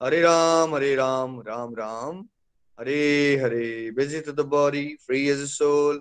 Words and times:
Hare 0.00 0.20
Ram 0.20 0.74
Hare 0.74 0.94
Ram 0.94 1.40
Ram 1.40 1.74
Ram. 1.74 2.20
Hare 2.78 3.36
Hare 3.36 3.90
visit 3.90 4.28
the 4.28 4.40
body 4.40 4.84
free 5.06 5.28
as 5.28 5.38
soul 5.48 6.00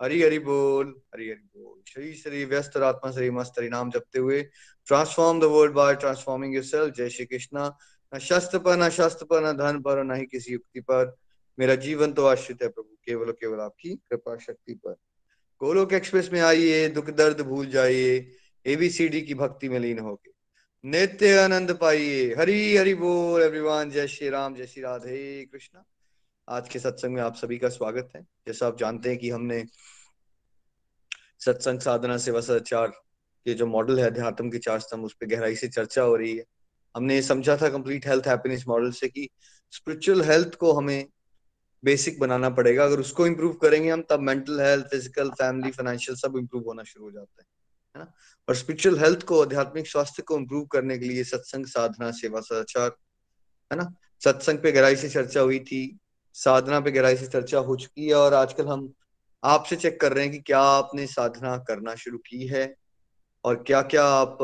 Hari 0.00 0.22
Hari 0.22 0.38
बोल, 0.38 0.94
हरि 1.14 1.28
हरि 1.28 1.48
बोल। 1.56 1.80
श्री 1.88 2.12
श्री, 2.14 2.44
व्यस्त 2.44 2.76
आत्मा 2.76 3.10
श्री 3.12 3.30
मस्त 3.30 3.58
हरि 3.58 3.68
नाम 3.68 3.90
जपते 3.90 4.18
हुए 4.18 4.42
transform 4.86 5.40
the 5.40 5.44
world 5.44 5.74
by 5.74 5.94
transforming 5.94 6.54
yourself 6.54 6.94
जय 6.94 7.10
श्री 7.10 7.26
कृष्णा। 7.26 7.66
न 8.12 8.18
शस्त्र 8.18 8.58
पर, 8.58 8.76
न 8.76 8.88
शस्त्र 8.90 9.24
पर, 9.24 9.42
न 9.44 9.52
धन 9.56 9.80
पर 9.80 10.04
न 10.04 10.14
ही 10.14 10.26
किसी 10.26 10.52
युक्ति 10.52 10.80
पर। 10.80 11.14
मेरा 11.58 11.74
जीवन 11.74 12.12
तो 12.12 12.26
आश्रित 12.26 12.62
है 12.62 12.68
प्रभु, 12.68 12.96
केवल 13.06 13.32
केवल 13.32 13.60
आपकी 13.60 13.94
कृपा 13.94 14.36
शक्ति 14.36 14.74
पर। 14.74 14.96
गोलोक 15.60 15.92
एक्सप्रेस 15.92 16.30
में 16.32 16.40
आइए, 16.40 16.88
दुख 16.88 17.10
दर्द 17.10 17.40
भूल 17.40 17.66
जाइए। 17.66 18.26
एबीसीडी 18.66 19.20
की 19.20 19.34
भक्ति 19.34 19.68
में 19.68 19.78
लीन 19.80 19.98
होके। 19.98 20.39
नित्य 20.84 21.38
आनंद 21.38 21.78
पाइए। 21.80 22.34
हरी, 22.34 22.76
हरि 22.76 22.94
बोल 22.94 23.42
एवरीवन 23.42 23.90
जय 23.90 24.06
श्री 24.08 24.28
राम, 24.28 24.54
जय 24.54 24.66
श्री 24.66 24.82
राधे 24.82 25.44
कृष्णा। 25.52 25.84
आज 26.48 26.68
के 26.68 26.78
सत्संग 26.78 27.14
में 27.14 27.22
आप 27.22 27.34
सभी 27.34 27.58
का 27.58 27.68
स्वागत 27.68 28.08
है। 28.16 28.22
जैसा 28.22 28.66
आप 28.66 28.78
जानते 28.78 29.08
हैं 29.08 29.18
कि 29.18 29.30
हमने 29.30 29.64
सत्संग 31.38 31.80
साधना 31.80 32.16
सेवा 32.16 32.40
सदाचार 32.40 32.86
के 32.86 33.54
जो 33.54 33.66
मॉडल 33.66 34.00
है, 34.00 34.06
अध्यात्म 34.06 34.50
के 34.50 34.58
चार 34.58 34.80
स्तंभ, 34.80 35.04
उस 35.04 35.14
पर 35.14 35.26
गहराई 35.26 35.56
से 35.56 35.68
चर्चा 35.68 36.02
हो 36.02 36.16
रही 36.16 36.36
है। 36.36 36.44
हमने 36.96 37.22
समझा 37.22 37.56
था 37.56 37.68
कंप्लीट 37.68 38.06
हेल्थ 38.06 38.28
हैप्पीनेस 38.28 38.64
मॉडल 38.68 38.90
से 38.90 39.08
कि 39.08 39.28
स्पिरिचुअल 39.70 40.22
हेल्थ 40.22 40.54
को 40.54 40.72
हमें 40.72 41.06
बेसिक 41.84 42.20
बनाना 42.20 42.50
पड़ेगा। 42.50 42.84
अगर 42.84 43.00
उसको 43.00 43.26
इम्प्रूव 43.26 43.52
करेंगे 43.52 43.90
हम, 43.90 44.02
तब 44.02 44.20
mental 44.20 44.60
health 44.60 44.86
physical 44.86 45.30
family 45.30 45.70
financial 45.70 46.16
सब 46.16 46.36
इम्प्रूव 46.36 46.64
होना 46.64 46.82
शुरू 46.82 47.04
हो 47.04 47.10
जाता 47.10 47.42
है। 47.42 47.59
है 47.96 48.02
ना? 48.02 48.12
और 48.48 48.54
स्पिरिचुअल 48.54 48.98
हेल्थ 48.98 49.22
को, 49.22 49.42
आध्यात्मिक 49.42 49.86
स्वास्थ्य 49.86 50.22
को 50.22 50.38
इम्प्रूव 50.38 50.66
करने 50.66 50.98
के 50.98 51.04
लिए 51.04 51.24
सत्संग, 51.24 51.66
साधना, 51.66 52.10
सेवा, 52.10 52.40
सदाचार, 52.40 52.96
है 53.72 53.76
ना? 53.76 53.94
सत्संग 54.24 54.58
पे 54.58 54.72
गहराई 54.72 54.96
से 54.96 55.08
चर्चा 55.08 55.40
हुई 55.40 55.58
थी, 55.58 55.98
साधना 56.32 56.80
पे 56.80 56.90
गहराई 56.90 57.16
से 57.16 57.26
चर्चा 57.26 57.58
हो 57.58 57.76
चुकी 57.76 58.08
है 58.08 58.14
और 58.14 58.34
आजकल 58.34 58.66
हम 58.66 58.92
आपसे 59.44 59.76
चेक 59.76 60.00
कर 60.00 60.12
रहे 60.12 60.24
हैं 60.24 60.32
कि 60.32 60.38
क्या 60.38 60.60
आपने 60.60 61.06
साधना 61.06 61.56
करना 61.58 61.94
शुरू 61.94 62.18
की 62.18 62.46
है 62.46 62.74
और 63.44 63.64
क्या 63.66 63.82
क्या 63.82 64.04
आप 64.04 64.38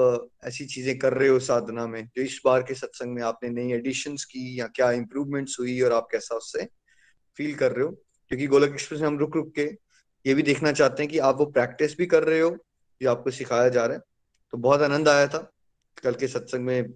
ऐसी 0.44 0.66
चीज़ें 0.66 0.98
कर 0.98 1.14
रहे 1.14 1.28
हो 1.28 1.40
साधना 1.40 1.86
में 1.86 2.06
जो 2.06 2.22
इस 2.22 2.40
बार 2.44 2.62
के 2.62 2.74
सत्संग 2.74 3.14
में 3.14 3.22
आपने 3.22 3.50
नई 3.50 3.72
एडिशंस 3.72 4.24
की 4.24 4.60
या 4.60 4.66
क्या 4.66 4.90
इंप्रूवमेंट्स 4.92 5.56
हुई 5.60 5.80
और 5.80 5.92
आप 5.92 6.08
कैसा 6.12 6.34
उससे 6.34 6.68
फील 7.36 7.54
कर 7.54 7.72
रहे 7.72 7.86
हो? 7.86 7.92
क्योंकि 8.28 8.46
गोलक 8.46 8.70
एक्सप्रेस 8.70 9.00
में 9.00 9.08
हम 9.08 9.18
रुक 9.18 9.36
रुक 9.36 9.54
के 9.54 9.78
ये 10.26 10.34
भी 10.34 10.42
देखना 10.42 10.72
चाहते 10.72 11.02
हैं 11.02 11.12
कि 11.12 11.18
आप 11.18 11.36
वो 11.38 11.46
प्रैक्टिस 11.46 11.98
भी 11.98 12.06
कर 12.06 12.22
रहे 12.22 12.40
हो 12.40 12.56
जो 13.02 13.10
आपको 13.10 13.30
सिखाया 13.30 13.68
जा 13.68 13.86
रहा 13.86 13.96
है। 13.96 14.02
तो 14.52 14.58
बहुत 14.58 14.82
आनंद 14.82 15.08
आया 15.08 15.26
था। 15.26 15.52
कल 16.02 16.14
के 16.14 16.28
सत्संग 16.28 16.60
में 16.60 16.94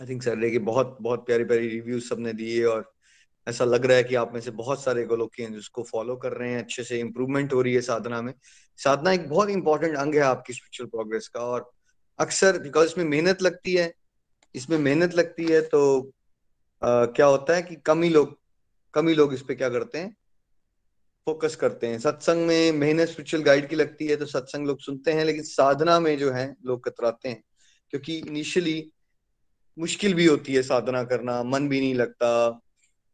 आई 0.00 0.06
थिंक 0.08 0.22
सर 0.22 0.50
की 0.50 0.58
बहुत 0.58 0.98
बहुत 1.00 1.26
प्यारी 1.26 1.44
प्यारी 1.44 1.68
रिव्यूज़ 1.68 2.08
सबने 2.08 2.32
दिए 2.32 2.64
और 2.64 2.92
ऐसा 3.48 3.64
लग 3.64 3.86
रहा 3.86 3.96
है 3.96 4.04
कि 4.04 4.14
आप 4.14 4.34
में 4.34 4.40
से 4.40 4.50
बहुत 4.50 4.84
सारे 4.84 5.04
गोलोकियन 5.04 5.54
जिसको 5.54 5.82
फॉलो 5.82 6.16
कर 6.16 6.32
रहे 6.32 6.52
हैं 6.52 6.58
अच्छे 6.58 6.84
से 6.84 7.00
इम्प्रूवमेंट 7.00 7.52
हो 7.52 7.62
रही 7.62 7.74
है 7.74 7.80
साधना 7.80 8.22
में। 8.22 8.34
साधना 8.76 9.12
एक 9.12 9.28
बहुत 9.28 9.48
इंपॉर्टेंट 9.48 9.96
अंग 9.96 10.14
है 10.14 10.20
आपकी 10.20 10.52
स्पिरिचुअल 10.52 10.88
प्रोग्रेस 10.88 11.28
का 11.28 11.40
और 11.40 11.70
अक्सर 12.18 12.58
बिकॉज़ 12.58 12.86
इसमें 12.86 13.04
मेहनत 13.04 13.42
लगती 13.42 13.74
है 13.74 13.94
इसमें 14.54 14.78
मेहनत 14.78 15.14
लगती 15.14 15.44
है 15.44 15.60
तो 15.60 16.12
आ, 16.84 17.04
क्या 17.06 17.26
होता 17.26 17.54
है 17.54 17.62
कि 17.62 17.74
कम 17.74 18.02
ही 18.02 18.10
लोग 18.10 18.38
कम 18.94 19.08
ही 19.08 19.14
लोग 19.14 19.34
इस 19.34 19.42
पे 19.42 19.54
क्या 19.54 19.68
करते 19.68 19.98
हैं? 19.98 20.16
फोकस 21.26 21.56
करते 21.56 21.86
हैं। 21.86 21.98
सत्संग 21.98 22.46
में 22.46 22.72
मेहनत 22.72 23.08
स्पिरिचुअल 23.08 23.42
गाइड 23.42 23.68
की 23.68 23.76
लगती 23.76 24.06
है 24.06 24.16
तो 24.16 24.26
सत्संग 24.26 24.66
लोग 24.66 24.80
सुनते 24.80 25.12
हैं, 25.12 25.24
लेकिन 25.24 25.42
साधना 25.42 26.00
में 26.00 26.18
जो 26.18 26.32
है, 26.32 26.54
लोग 26.66 26.84
कतराते 26.84 27.28
हैं। 27.28 27.42
क्योंकि 27.90 28.16
इनिशियली 28.18 28.92
मुश्किल 29.78 30.14
भी 30.14 30.26
होती 30.26 30.54
है 30.54 30.62
साधना 30.62 31.02
करना, 31.04 31.42
मन 31.42 31.68
भी 31.68 31.80
नहीं 31.80 31.94
लगता 31.94 32.60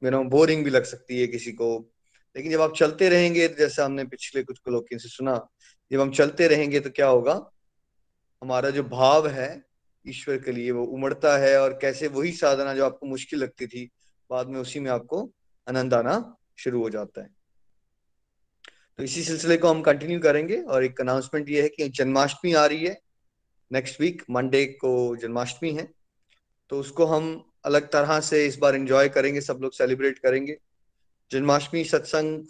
नो 0.02 0.22
बोरिंग 0.24 0.64
भी 0.64 0.70
लग 0.70 0.84
सकती 0.84 1.20
है 1.20 1.26
किसी 1.26 1.52
को। 1.52 1.90
लेकिन 2.36 2.52
जब 2.52 2.60
आप 2.60 2.74
चलते 2.76 3.08
रहेंगे 3.08 3.46
तो 3.48 3.56
जैसे 3.58 3.82
हमने 3.82 4.04
पिछले 4.04 4.42
कुछ 4.42 4.60
लोग 4.68 4.86
से 4.92 5.08
सुना, 5.08 5.48
जब 5.92 6.00
हम 6.00 6.10
चलते 6.10 6.48
रहेंगे 6.48 6.80
तो 6.80 6.90
क्या 6.90 7.06
होगा? 7.06 7.34
हमारा 8.42 8.70
जो 8.70 8.82
भाव 8.82 9.26
है 9.28 9.64
ईश्वर 10.06 10.38
के 10.38 10.52
लिए, 10.52 10.70
वो 10.70 10.84
उमड़ता 10.84 11.36
है 11.38 11.60
और 11.60 11.78
कैसे 11.82 12.08
वही 12.08 12.32
साधना 12.32 12.74
जो 12.74 12.84
आपको 12.84 13.06
मुश्किल 13.06 13.38
लगती 13.38 13.66
थी, 13.66 13.90
बाद 14.30 14.48
में 14.48 14.60
उसी 14.60 14.80
में 14.80 14.90
आपको 14.90 15.30
आनंद 15.68 15.94
आना 15.94 16.36
शुरू 16.58 16.82
हो 16.82 16.90
जाता 16.90 17.22
है। 17.22 17.37
तो 18.98 19.04
इसी 19.04 19.22
सिलसिले 19.22 19.56
को 19.56 19.68
हम 19.68 19.82
कंटिन्यू 19.82 20.20
करेंगे 20.20 20.56
और 20.56 20.84
एक 20.84 21.00
अनाउंसमेंट 21.00 21.50
ये 21.50 21.62
है 21.62 21.68
कि 21.68 21.88
जन्माष्टमी 21.88 22.52
आ 22.52 22.66
रही 22.66 22.84
है। 22.84 23.00
नेक्स्ट 23.72 24.00
वीक 24.00 24.22
मंडे 24.30 24.66
को 24.66 25.16
जन्माष्टमी 25.16 25.72
है। 25.72 25.92
तो 26.70 26.80
उसको 26.80 27.04
हम 27.04 27.50
अलग 27.64 27.90
तरह 27.90 28.20
से 28.20 28.46
इस 28.46 28.58
बार 28.58 28.74
एंजॉय 28.74 29.08
करेंगे, 29.08 29.40
सब 29.40 29.58
लोग 29.62 29.72
सेलिब्रेट 29.72 30.18
करेंगे। 30.18 30.58
जन्माष्टमी 31.30 31.84
सत्संग, 31.84 32.44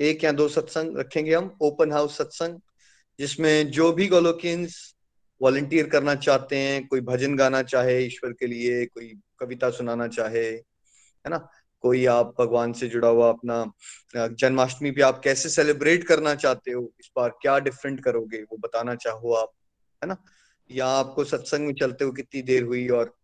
एक 0.00 0.24
या 0.24 0.32
दो 0.32 0.48
सत्संग 0.48 0.98
रखेंगे 0.98 1.34
हम 1.34 1.58
ओपन 1.60 1.92
हाउस 1.92 2.18
सत्संग, 2.18 2.58
जिसमें 3.18 3.70
जो 3.70 3.92
भी 3.92 4.06
गोलोकियंस 4.06 4.94
वॉलंटियर 5.42 5.88
करना 5.88 6.14
चाहते 6.14 6.56
हैं, 6.56 6.86
कोई 6.86 7.00
भजन 7.00 7.36
गाना 7.36 7.62
चाहे 7.62 8.00
ईश्वर 8.04 8.32
के 8.32 8.46
लिए, 8.46 8.86
कोई 8.86 9.18
कविता 9.40 9.70
सुनाना 9.70 10.08
चाहे, 10.08 10.46
है 10.46 11.28
ना? 11.28 11.48
कोई 11.80 12.04
आप 12.06 12.34
भगवान 12.40 12.72
से 12.72 12.86
जुड़ा 12.86 13.08
हुआ 13.08 13.28
अपना 13.28 13.64
जन्माष्टमी 14.16 14.90
पे 14.90 15.02
आप 15.02 15.20
कैसे 15.24 15.48
सेलिब्रेट 15.48 16.04
करना 16.04 16.34
चाहते 16.34 16.70
हो? 16.70 16.92
इस 17.00 17.10
बार 17.16 17.28
क्या 17.42 17.58
डिफरेंट 17.58 18.04
करोगे? 18.04 18.42
वो 18.42 18.56
बताना 18.56 18.94
चाहो 18.94 19.32
आप, 19.32 19.52
है 20.02 20.08
ना? 20.08 20.16
या 20.70 20.86
आपको 20.86 21.24
सत्संग 21.24 21.66
में 21.66 21.74
चलते 21.74 22.04
हो 22.04 22.12
कितनी 22.12 22.42
देर 22.42 22.62
हुई 22.62 22.88
और 22.88 23.14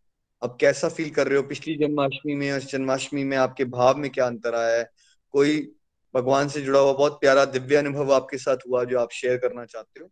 अब 0.42 0.56
कैसा 0.60 0.88
फील 0.88 1.10
कर 1.10 1.28
रहे 1.28 1.36
हो? 1.36 1.42
पिछली 1.42 1.74
जन्माष्टमी 1.76 2.34
में 2.34 2.50
और 2.52 2.60
जन्माष्टमी 2.60 3.24
में 3.24 3.36
आपके 3.36 3.64
भाव 3.64 3.96
में 3.96 4.10
क्या 4.10 4.26
अंतर 4.26 4.54
आया 4.54 4.76
है? 4.78 4.90
कोई 5.30 5.72
भगवान 6.14 6.48
से 6.48 6.60
जुड़ा 6.60 6.80
हुआ 6.80 6.92
बहुत 6.92 7.20
प्यारा 7.20 7.44
दिव्य 7.44 7.76
अनुभव 7.76 8.12
आपके 8.14 8.38
साथ 8.38 8.56
हुआ 8.68 8.84
जो 8.84 8.98
आप 8.98 9.10
शेयर 9.12 9.36
करना 9.38 9.64
चाहते 9.64 10.00
हो? 10.00 10.10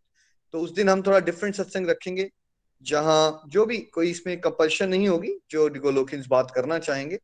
तो 0.53 0.59
उस 0.59 0.75
दिन 0.75 0.89
हम 0.89 1.03
थोड़ा 1.03 1.19
डिफरेंट 1.19 1.55
सत्संग 1.55 1.89
रखेंगे, 1.91 2.31
जहाँ 2.83 3.43
जो 3.49 3.67
भी 3.67 3.79
कोई 3.79 4.11
इसमें 4.11 4.41
कंपल्शन 4.41 4.89
नहीं 4.89 5.09
होगी, 5.09 5.39
जो 5.51 5.69
डिगोलोकिन 5.69 6.25
बात 6.29 6.51
करना 6.51 6.79
चाहेंगे 6.79 7.19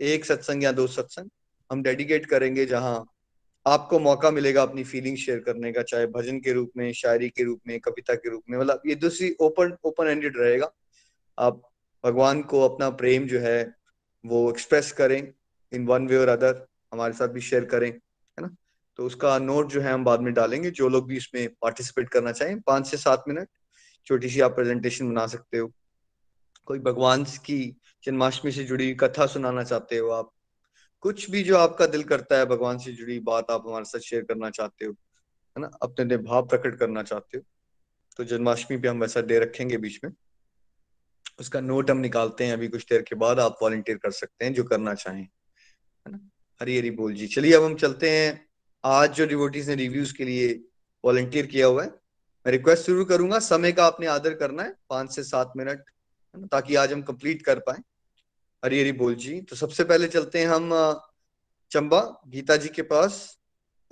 एक 0.00 0.24
सत्संग 0.24 0.64
या 0.64 0.72
दो 0.72 0.86
सत्संग 0.86 1.30
हम 1.70 1.82
डेडिकेट 1.82 2.26
करेंगे 2.26 2.66
जहाँ 2.66 3.04
आपको 3.66 3.98
मौका 3.98 4.30
मिलेगा 4.30 4.62
अपनी 4.62 4.84
फीलिंग 4.84 5.16
शेयर 5.16 5.38
करने 5.38 5.72
का, 5.72 5.82
चाहे 5.82 6.06
भजन 6.06 6.38
के 6.40 6.52
रूप 6.52 6.70
में, 6.76 6.92
शायरी 6.92 7.28
के 7.28 7.44
रूप 7.44 7.60
में, 7.66 7.80
कविता 7.80 8.14
के 8.14 8.30
रूप 8.30 8.42
में 8.50 8.58
मतलब 8.58 8.82
ये 8.86 8.94
दूसरी 8.94 9.34
ओपन 9.40 9.76
ओपन 9.84 10.06
एंडेड 10.06 10.36
रहेगा। 10.36 10.70
आप 11.38 11.62
भगवान 12.04 12.42
को 12.42 12.60
अपना 12.68 12.90
प्रेम 12.90 13.26
जो 13.26 13.40
है 13.40 13.74
वो 14.26 14.50
एक्सप्रेस 14.50 14.92
करें 14.92 15.32
इन 15.72 15.86
वन 15.86 16.06
वे 16.06 16.16
और 16.16 16.28
अदर 16.28 16.66
हमारे 16.92 17.12
साथ 17.12 17.28
भी 17.28 17.40
शेयर 17.40 17.64
करें, 17.64 17.88
है 17.88 18.40
ना? 18.40 18.56
तो 18.96 19.06
उसका 19.06 19.38
नोट 19.38 19.68
जो 19.68 19.80
है 19.80 19.92
हम 19.92 20.04
बाद 20.04 20.20
में 20.20 20.32
डालेंगे, 20.34 20.70
जो 20.70 20.88
लोग 20.88 21.06
भी 21.08 21.16
इसमें 21.16 21.48
पार्टिसिपेट 21.62 22.08
करना 22.08 22.32
चाहें, 22.32 22.60
पाँच 22.60 22.86
से 22.86 22.96
सात 22.96 23.24
मिनट 23.28 23.48
छोटी 24.06 24.28
सी 24.28 24.40
आप 24.40 24.54
प्रेजेंटेशन 24.54 25.08
बना 25.08 25.26
सकते 25.26 25.58
हो। 25.58 25.72
कोई 26.68 26.78
भगवान 26.78 27.24
की 27.24 27.76
जन्माष्टमी 28.04 28.50
से 28.52 28.64
जुड़ी 28.64 28.94
कथा 28.94 29.26
सुनाना 29.26 29.62
चाहते 29.64 29.98
हो 29.98 30.08
आप? 30.10 30.30
कुछ 31.02 31.30
भी 31.30 31.42
जो 31.42 31.56
आपका 31.56 31.86
दिल 31.86 32.02
करता 32.02 32.38
है, 32.38 32.46
भगवान 32.46 32.78
से 32.78 32.92
जुड़ी 32.92 33.18
बात 33.20 33.50
आप 33.50 33.64
हमारे 33.66 33.84
साथ 33.84 34.00
शेयर 34.00 34.22
करना 34.22 34.50
चाहते 34.50 34.84
हो, 34.84 34.92
है 34.92 35.60
ना? 35.60 35.70
अपने 35.82 36.04
अपने 36.04 36.16
भाव 36.18 36.46
प्रकट 36.48 36.78
करना 36.78 37.02
चाहते 37.02 37.38
हो 37.38 37.44
तो 38.16 38.24
जन्माष्टमी 38.26 38.76
पे 38.76 38.88
हम 38.88 39.00
वैसा 39.00 39.20
डे 39.22 39.38
रखेंगे 39.38 39.76
बीच 39.78 39.98
में। 40.04 40.10
उसका 41.40 41.60
नोट 41.60 41.90
हम 41.90 41.98
निकालते 41.98 42.46
हैं, 42.46 42.52
अभी 42.52 42.68
कुछ 42.68 42.84
देर 42.84 43.02
के 43.02 43.14
बाद 43.14 43.40
आप 43.40 43.58
वॉलंटियर 43.62 43.98
कर 43.98 44.10
सकते 44.10 44.44
हैं, 44.44 44.52
जो 44.54 44.64
करना 44.64 44.94
चाहें, 44.94 45.22
है 45.22 46.12
ना? 46.12 46.18
हरी 46.60 46.78
हरी 46.78 46.90
बोल 46.92 47.14
जी। 47.14 47.26
चलिए, 47.26 47.52
अब 47.52 47.62
हम 47.62 47.74
चलते 47.76 48.10
हैं। 48.10 48.46
आज 48.84 49.14
जो 49.14 49.26
डिवोटीज 49.26 49.68
ने 49.68 49.74
रिव्यूज़ 49.76 50.16
के 50.16 50.24
लिए 50.24 50.48
वॉलंटियर 51.04 51.46
किया 51.46 51.66
हुआ 51.66 51.82
है, 51.82 51.88
मैं 51.88 52.52
रिक्वेस्ट 52.52 52.86
शुरू 52.86 53.04
करूँगा। 53.04 53.38
समय 53.38 53.72
का 53.72 53.86
आपने 53.86 54.06
आदर 54.06 54.34
करना 54.34 54.62
है, 54.62 54.74
पाँच 54.90 55.14
से 55.14 55.22
सात 55.24 55.52
मिनट 55.56 55.84
ताकि 56.36 56.74
आज 56.74 56.92
हम 56.92 57.02
कंप्लीट 57.02 57.42
कर 57.42 57.58
पाए। 57.58 57.76
हरी 58.64 58.80
हरी 58.80 58.92
बोल 58.92 59.14
जी। 59.14 59.40
तो 59.40 59.56
सबसे 59.56 59.84
पहले 59.84 60.08
चलते 60.08 60.38
हैं 60.38 60.46
हम 60.46 61.00
चंबा। 61.70 62.22
गीता 62.28 62.56
जी 62.56 62.68
के 62.68 62.82
पास। 62.82 63.38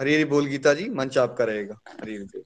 हरी 0.01 0.15
हरी 0.15 0.25
बोल 0.25 0.47
गीता 0.47 0.75
जी, 0.75 0.89
मंच 0.91 1.19
आपका 1.19 1.45
रहेगा। 1.45 1.79
हरी 1.89 2.15
हरी 2.15 2.25
बोल। 2.25 2.43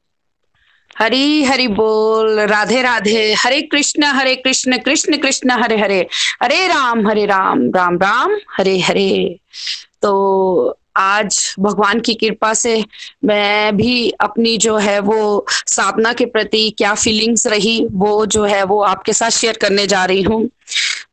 हरी 0.99 1.45
हरि 1.45 1.69
बोल। 1.69 2.41
राधे 2.41 2.83
राधे। 2.83 3.35
हरे 3.35 3.63
कृष्ण 3.63 4.05
हरे 4.05 4.37
कृष्ण 4.37 4.79
कृष्ण 4.79 5.19
कृष्ण, 5.19 5.51
हरे 5.51 5.79
हरे। 5.79 6.07
हरे 6.43 6.69
राम 6.69 7.09
हरे 7.09 7.27
राम 7.27 7.71
राम 7.71 7.97
राम, 7.97 8.39
हरे 8.51 8.79
हरे। 8.79 9.41
तो 10.03 10.80
आज 11.01 11.55
भगवान 11.61 12.01
की 12.01 12.15
कृपा 12.15 12.53
से 12.55 12.85
मैं 13.25 13.77
भी 13.77 14.11
अपनी 14.21 14.57
जो 14.59 14.77
है 14.77 14.99
वो 15.01 15.47
साधना 15.51 16.13
के 16.13 16.27
प्रति 16.27 16.69
क्या 16.79 16.95
फीलिंग्स 16.95 17.47
रही, 17.47 17.85
वो 17.93 18.27
जो 18.27 18.45
है 18.45 18.63
वो 18.65 18.81
आपके 18.83 19.13
साथ 19.13 19.31
शेयर 19.31 19.57
करने 19.57 19.87
जा 19.87 20.05
रही 20.05 20.23
हूँ। 20.23 20.49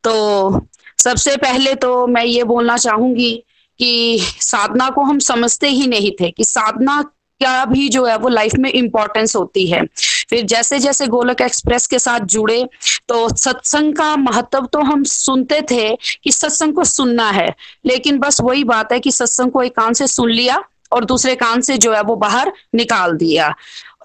तो 0.04 0.66
सबसे 0.98 1.36
पहले 1.36 1.74
तो 1.74 2.06
मैं 2.06 2.24
ये 2.24 2.44
बोलना 2.44 2.76
चाहूँगी 2.76 3.34
कि 3.80 4.18
साधना 4.40 4.88
को 4.90 5.02
हम 5.02 5.18
समझते 5.18 5.68
ही 5.68 5.86
नहीं 5.86 6.10
थे 6.20 6.30
कि 6.30 6.44
साधना 6.44 7.02
क्या 7.40 7.64
भी 7.64 7.88
जो 7.88 8.04
है 8.06 8.16
वो 8.18 8.28
लाइफ 8.28 8.54
में 8.58 8.70
इम्पोर्टेंस 8.72 9.34
होती 9.36 9.66
है। 9.66 9.82
फिर 10.30 10.44
जैसे 10.44 10.78
जैसे 10.78 11.06
गोलक 11.06 11.40
एक्सप्रेस 11.40 11.86
के 11.86 11.98
साथ 11.98 12.20
जुड़े 12.26 12.64
तो 13.08 13.28
सत्संग 13.36 13.94
का 13.94 14.14
महत्व 14.16 14.66
तो 14.72 14.80
हम 14.82 15.04
सुनते 15.04 15.60
थे 15.62 15.94
कि 16.24 16.32
सत्संग 16.32 16.74
को 16.74 16.84
सुनना 16.84 17.30
है, 17.30 17.54
लेकिन 17.86 18.18
बस 18.18 18.40
वही 18.40 18.64
बात 18.64 18.92
है 18.92 19.00
कि 19.00 19.10
सत्संग 19.12 19.50
को 19.50 19.62
एक 19.62 19.76
कान 19.76 19.92
से 19.92 20.06
सुन 20.06 20.30
लिया 20.30 20.62
और 20.92 21.04
दूसरे 21.04 21.34
कान 21.36 21.60
से 21.60 21.76
जो 21.78 21.92
है 21.92 22.02
वो 22.02 22.16
बाहर 22.16 22.52
निकाल 22.74 23.16
दिया। 23.16 23.54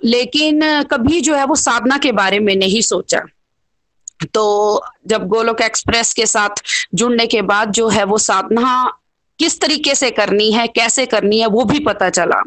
लेकिन 0.06 0.84
कभी 0.84 1.22
जो 1.22 1.36
है 1.36 1.46
वो 1.46 1.56
साधना 1.56 1.98
के 1.98 2.12
बारे 2.12 2.40
में 2.40 2.56
नहीं 2.56 2.82
सोचा। 2.82 3.22
तो 4.34 4.84
जब 5.08 5.28
गोलोक 5.28 5.62
एक्सप्रेस 5.62 6.14
के 6.14 6.26
साथ 6.26 6.62
जुड़ने 6.96 7.26
के 7.28 7.42
बाद 7.44 7.72
जो 7.72 7.88
है 7.90 8.04
वो 8.04 8.18
साधना 8.18 9.00
किस 9.40 9.60
तरीके 9.62 9.96
से 9.96 10.12
करनी 10.12 10.52
है 10.52 10.68
कैसे 10.68 11.06
करनी 11.06 11.40
है 11.40 11.48
वो 11.48 11.64
भी 11.66 11.80
पता 11.80 12.10
चला। 12.10 12.42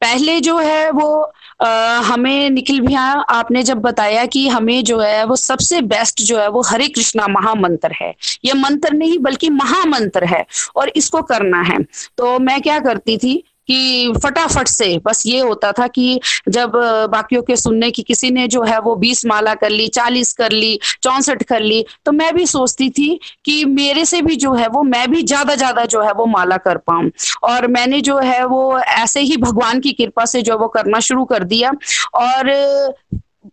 पहले 0.00 0.40
जो 0.40 0.58
है 0.58 0.90
वो 0.90 1.32
आ, 1.62 1.98
हमें 1.98 2.50
निखिल 2.50 2.80
भैया 2.80 3.02
आपने 3.30 3.62
जब 3.62 3.78
बताया 3.78 4.24
कि 4.26 4.48
हमें 4.48 4.84
जो 4.84 4.98
है 4.98 5.24
वो 5.24 5.36
सबसे 5.36 5.80
बेस्ट 5.82 6.22
जो 6.22 6.38
है 6.38 6.48
वो 6.48 6.62
हरे 6.62 6.88
कृष्णा 6.88 7.26
महामंत्र 7.28 7.92
है। 8.02 8.14
ये 8.44 8.52
मंत्र 8.52 8.92
नहीं 8.92 9.18
बल्कि 9.18 9.50
महामंत्र 9.50 10.24
है 10.24 10.44
और 10.76 10.88
इसको 10.88 11.22
करना 11.22 11.62
है। 11.62 11.78
तो 12.16 12.38
मैं 12.38 12.60
क्या 12.62 12.78
करती 12.80 13.16
थी 13.18 13.42
कि 13.68 14.12
फटाफट 14.24 14.68
से, 14.68 14.96
बस 14.98 15.22
ये 15.26 15.40
होता 15.40 15.72
था 15.72 15.86
कि 15.88 16.20
जब 16.48 16.72
बाकियों 17.10 17.42
के 17.42 17.56
सुनने 17.58 17.90
की 17.90 18.02
किसी 18.02 18.30
ने 18.30 18.46
जो 18.48 18.62
है 18.62 18.78
वो 18.80 18.94
बीस 18.96 19.24
माला 19.26 19.54
कर 19.54 19.70
ली, 19.70 19.88
चालीस 19.90 20.32
कर 20.32 20.52
ली, 20.52 20.78
चौसठ 21.02 21.42
कर 21.42 21.60
ली 21.60 21.84
तो 22.06 22.12
मैं 22.12 22.32
भी 22.34 22.46
सोचती 22.48 22.88
थी 22.90 23.08
कि 23.44 23.64
मेरे 23.66 24.04
से 24.04 24.22
भी 24.22 24.36
जो 24.36 24.52
है 24.54 24.68
वो, 24.68 24.82
मैं 24.84 25.10
भी 25.10 25.22
ज़्यादा 25.24 25.54
ज़्यादा 25.54 25.84
जो 25.86 26.02
है 26.02 26.12
वो 26.12 26.26
माला 26.26 26.56
कर 26.58 26.76
पाऊँ। 26.80 27.10
और 27.44 27.66
मैंने 27.68 28.00
जो 28.00 28.18
है 28.18 28.44
वो 28.46 28.78
ऐसे 28.80 29.20
ही 29.20 29.36
भगवान 29.38 29.80
की 29.80 29.92
कृपा 29.94 30.24
से 30.26 30.42
जो 30.42 30.58
वो 30.58 30.68
करना 30.68 31.00
शुरू 31.00 31.24
कर 31.24 31.44
दिया। 31.44 31.72
और, 32.16 32.50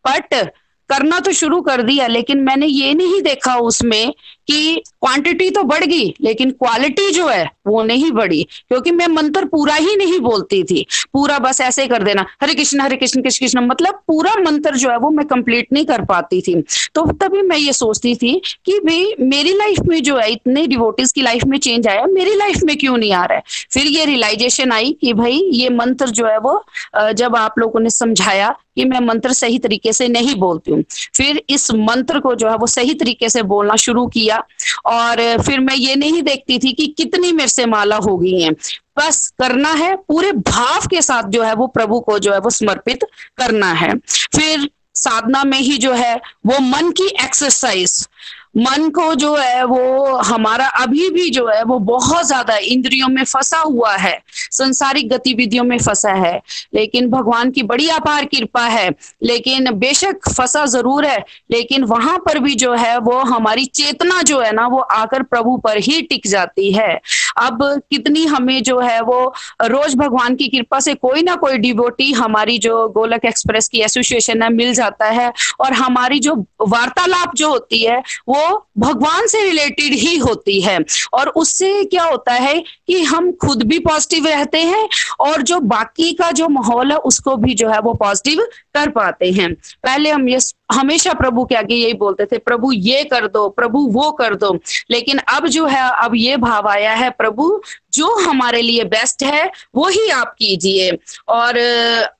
बट 0.07 0.33
करना 0.89 1.19
तो 1.19 1.31
शुरू 1.33 1.59
कर 1.61 1.81
दिया, 1.81 2.07
लेकिन 2.07 2.41
मैंने 2.43 2.65
ये 2.65 2.93
नहीं 2.93 3.21
देखा 3.21 3.55
उसमें 3.59 4.13
कि 4.47 4.81
क्वांटिटी 5.01 5.49
तो 5.49 5.63
बढ़ 5.63 5.83
गई 5.83 6.13
लेकिन 6.21 6.51
क्वालिटी 6.51 7.09
जो 7.11 7.27
है, 7.27 7.49
वो 7.67 7.83
नहीं 7.83 8.11
बढ़ी। 8.11 8.43
क्योंकि 8.43 8.91
मैं 8.91 9.07
मंत्र 9.07 9.45
पूरा 9.45 9.75
ही 9.75 9.95
नहीं 9.95 10.19
बोलती 10.19 10.63
थी। 10.63 10.85
पूरा 11.13 11.37
बस 11.39 11.61
ऐसे 11.61 11.81
ही 11.81 11.87
कर 11.87 12.03
देना, 12.03 12.25
हरे 12.41 12.53
कृष्ण 12.53 12.81
हरे 12.81 12.95
कृष्ण 12.95 13.21
कृष्ण 13.21 13.45
कृष्ण। 13.45 13.65
मतलब 13.67 14.01
पूरा 14.07 14.33
मंत्र 14.41 14.75
जो 14.75 14.89
है, 14.89 14.97
वो 14.97 15.09
मैं 15.09 15.25
कंप्लीट 15.27 15.67
नहीं 15.73 15.85
कर 15.85 16.05
पाती 16.05 16.41
थी। 16.41 16.55
तो 16.95 17.05
तभी 17.13 17.41
मैं 17.41 17.57
ये 17.57 17.73
सोचती 17.73 18.15
थी 18.15 18.33
कि 18.65 18.79
भाई, 18.79 19.13
मेरी 19.19 19.53
लाइफ 19.53 19.79
में 19.87 20.01
जो 20.03 20.17
है, 20.17 20.31
इतने 20.31 20.65
डिवोटिस 20.67 21.11
की 21.11 21.21
लाइफ 21.21 21.43
में 21.43 21.57
चेंज 21.57 21.87
आया, 21.87 22.05
मेरी 22.05 22.35
लाइफ 22.35 22.59
में 22.63 22.77
क्यों 22.77 22.97
नहीं 22.97 23.13
आ 23.13 23.23
रहा 23.25 23.37
है? 23.37 23.43
फिर 23.71 23.85
ये 23.85 24.05
रियलाइजेशन 24.05 24.71
आई 24.71 24.95
कि 25.01 25.13
भाई, 25.13 25.41
ये 25.53 25.69
मंत्र 25.69 26.09
जो 26.09 26.25
है, 26.25 26.37
वो 26.39 26.63
जब 27.13 27.35
आप 27.35 27.59
लोगों 27.59 27.79
ने 27.79 27.89
समझाया 27.89 28.55
कि 28.75 28.85
मैं 28.85 28.99
मंत्र 28.99 29.33
सही 29.33 29.59
तरीके 29.59 29.93
से 29.93 30.07
नहीं 30.07 30.35
बोलती 30.35 30.71
हूँ। 30.71 30.83
फिर 31.15 31.41
इस 31.49 31.71
मंत्र 31.71 32.19
को 32.19 32.35
जो 32.35 32.49
है 32.49 32.55
वो 32.55 32.67
सही 32.67 32.93
तरीके 32.93 33.29
से 33.29 33.43
बोलना 33.43 33.75
शुरू 33.75 34.05
किया 34.07 34.43
और 34.85 35.41
फिर 35.41 35.59
मैं 35.59 35.75
ये 35.75 35.95
नहीं 35.95 36.21
देखती 36.21 36.59
थी 36.59 36.73
कि 36.73 36.87
कितनी 36.87 37.31
मेरे 37.31 37.49
से 37.49 37.65
माला 37.65 37.95
हो 37.95 38.17
गई 38.17 38.41
है। 38.41 38.51
बस 38.97 39.27
करना 39.39 39.71
है, 39.73 39.95
पूरे 39.95 40.31
भाव 40.31 40.87
के 40.87 41.01
साथ 41.01 41.23
जो 41.23 41.43
है 41.43 41.53
वो 41.55 41.67
प्रभु 41.67 41.99
को 41.99 42.19
जो 42.19 42.33
है 42.33 42.39
वो 42.39 42.49
समर्पित 42.49 43.03
करना 43.37 43.71
है। 43.73 43.93
फिर 44.35 44.69
साधना 44.95 45.43
में 45.43 45.59
ही 45.59 45.77
जो 45.77 45.93
है 45.93 46.15
वो 46.45 46.59
मन 46.59 46.91
की 46.91 47.07
एक्सरसाइज 47.23 48.07
मन 48.57 48.89
को 48.89 49.13
जो 49.15 49.35
है 49.35 49.63
वो 49.65 50.15
हमारा 50.17 50.65
अभी 50.81 51.09
भी 51.09 51.29
जो 51.29 51.47
है 51.47 51.63
वो 51.63 51.77
बहुत 51.81 52.25
ज़्यादा 52.27 52.57
इंद्रियों 52.57 53.07
में 53.07 53.23
फंसा 53.23 53.57
हुआ 53.59 53.95
है, 53.95 54.17
संसारिक 54.51 55.09
गतिविधियों 55.09 55.63
में 55.63 55.77
फंसा 55.79 56.11
है। 56.15 56.39
लेकिन 56.75 57.09
भगवान 57.09 57.51
की 57.51 57.63
बड़ी 57.63 57.87
अपार 57.89 58.25
कृपा 58.25 58.65
है। 58.65 58.89
लेकिन 59.23 59.71
बेशक 59.75 60.29
फंसा 60.29 60.65
ज़रूर 60.65 61.05
है, 61.05 61.17
लेकिन 61.51 61.83
वहाँ 61.85 62.17
पर 62.19 62.39
भी 62.39 62.55
जो 62.55 62.73
है 62.73 62.97
वो 62.99 63.17
हमारी 63.25 63.65
चेतना 63.65 64.21
जो 64.21 64.39
है 64.41 64.51
ना 64.51 64.67
वो 64.67 64.79
आकर 64.79 65.23
प्रभु 65.25 65.57
पर 65.57 65.77
ही 65.79 66.01
टिक 66.03 66.27
जाती 66.27 66.71
है। 66.71 66.99
अब 67.39 67.63
कितनी 67.91 68.25
हमें 68.25 68.61
जो 68.63 68.79
है 68.79 68.99
वो 69.01 69.33
रोज 69.63 69.95
भगवान 69.95 70.35
की 70.35 70.47
कृपा 70.47 70.79
से 70.79 70.93
कोई 70.95 71.21
ना 71.21 71.35
कोई 71.35 71.57
डिवोटी 71.57 72.11
हमारी 72.13 72.57
जो 72.59 72.87
गोलक 72.89 73.25
एक्सप्रेस 73.25 73.67
की 73.67 73.81
एसोसिएशन 73.81 74.41
है 74.43 74.49
मिल 74.53 74.73
जाता 74.73 75.05
है। 75.07 75.31
और 75.59 75.73
हमारी 75.73 76.19
जो 76.19 76.35
वार्तालाप 76.63 77.35
जो 77.35 77.49
होती 77.49 77.79
है, 77.79 78.01
वो 78.29 78.44
भगवान 78.77 79.27
से 79.27 79.43
रिलेटेड 79.43 79.93
ही 79.93 80.17
होती 80.17 80.61
है। 80.61 80.79
और 81.13 81.29
उससे 81.29 81.83
क्या 81.83 82.03
होता 82.03 82.33
है 82.33 82.63
कि 82.87 83.03
हम 83.03 83.31
खुद 83.31 83.63
भी 83.63 83.79
पॉजिटिव 83.79 84.27
रहते 84.27 84.61
हैं 84.61 84.89
और 85.19 85.41
जो 85.41 85.59
बाकी 85.59 86.13
का 86.13 86.31
जो 86.31 86.47
माहौल 86.47 86.91
है, 86.91 86.97
उसको 86.97 87.35
भी 87.35 87.53
जो 87.53 87.69
है 87.69 87.79
वो 87.79 87.93
पॉजिटिव 87.93 88.47
कर 88.75 88.89
पाते 88.91 89.31
हैं। 89.31 89.53
पहले 89.53 90.09
हम 90.09 90.29
ये 90.29 90.39
हमेशा 90.71 91.13
प्रभु 91.13 91.43
के 91.45 91.55
आगे 91.55 91.75
यही 91.75 91.93
बोलते 91.93 92.25
थे, 92.25 92.37
प्रभु, 92.37 92.71
ये 92.71 93.03
कर 93.03 93.27
दो, 93.27 93.47
प्रभु, 93.49 93.79
वो 93.91 94.11
कर 94.11 94.35
दो। 94.35 94.53
लेकिन 94.91 95.17
अब 95.29 95.47
जो 95.47 95.65
है, 95.65 95.89
अब 95.95 96.15
ये 96.15 96.37
भाव 96.37 96.67
आया 96.67 96.93
है, 96.93 97.09
प्रभु, 97.09 97.61
जो 97.93 98.15
हमारे 98.19 98.61
लिए 98.61 98.83
बेस्ट 98.85 99.23
है 99.23 99.45
वो 99.75 99.87
ही 99.89 100.07
आप 100.09 100.33
कीजिए। 100.39 100.91
और, 101.27 101.57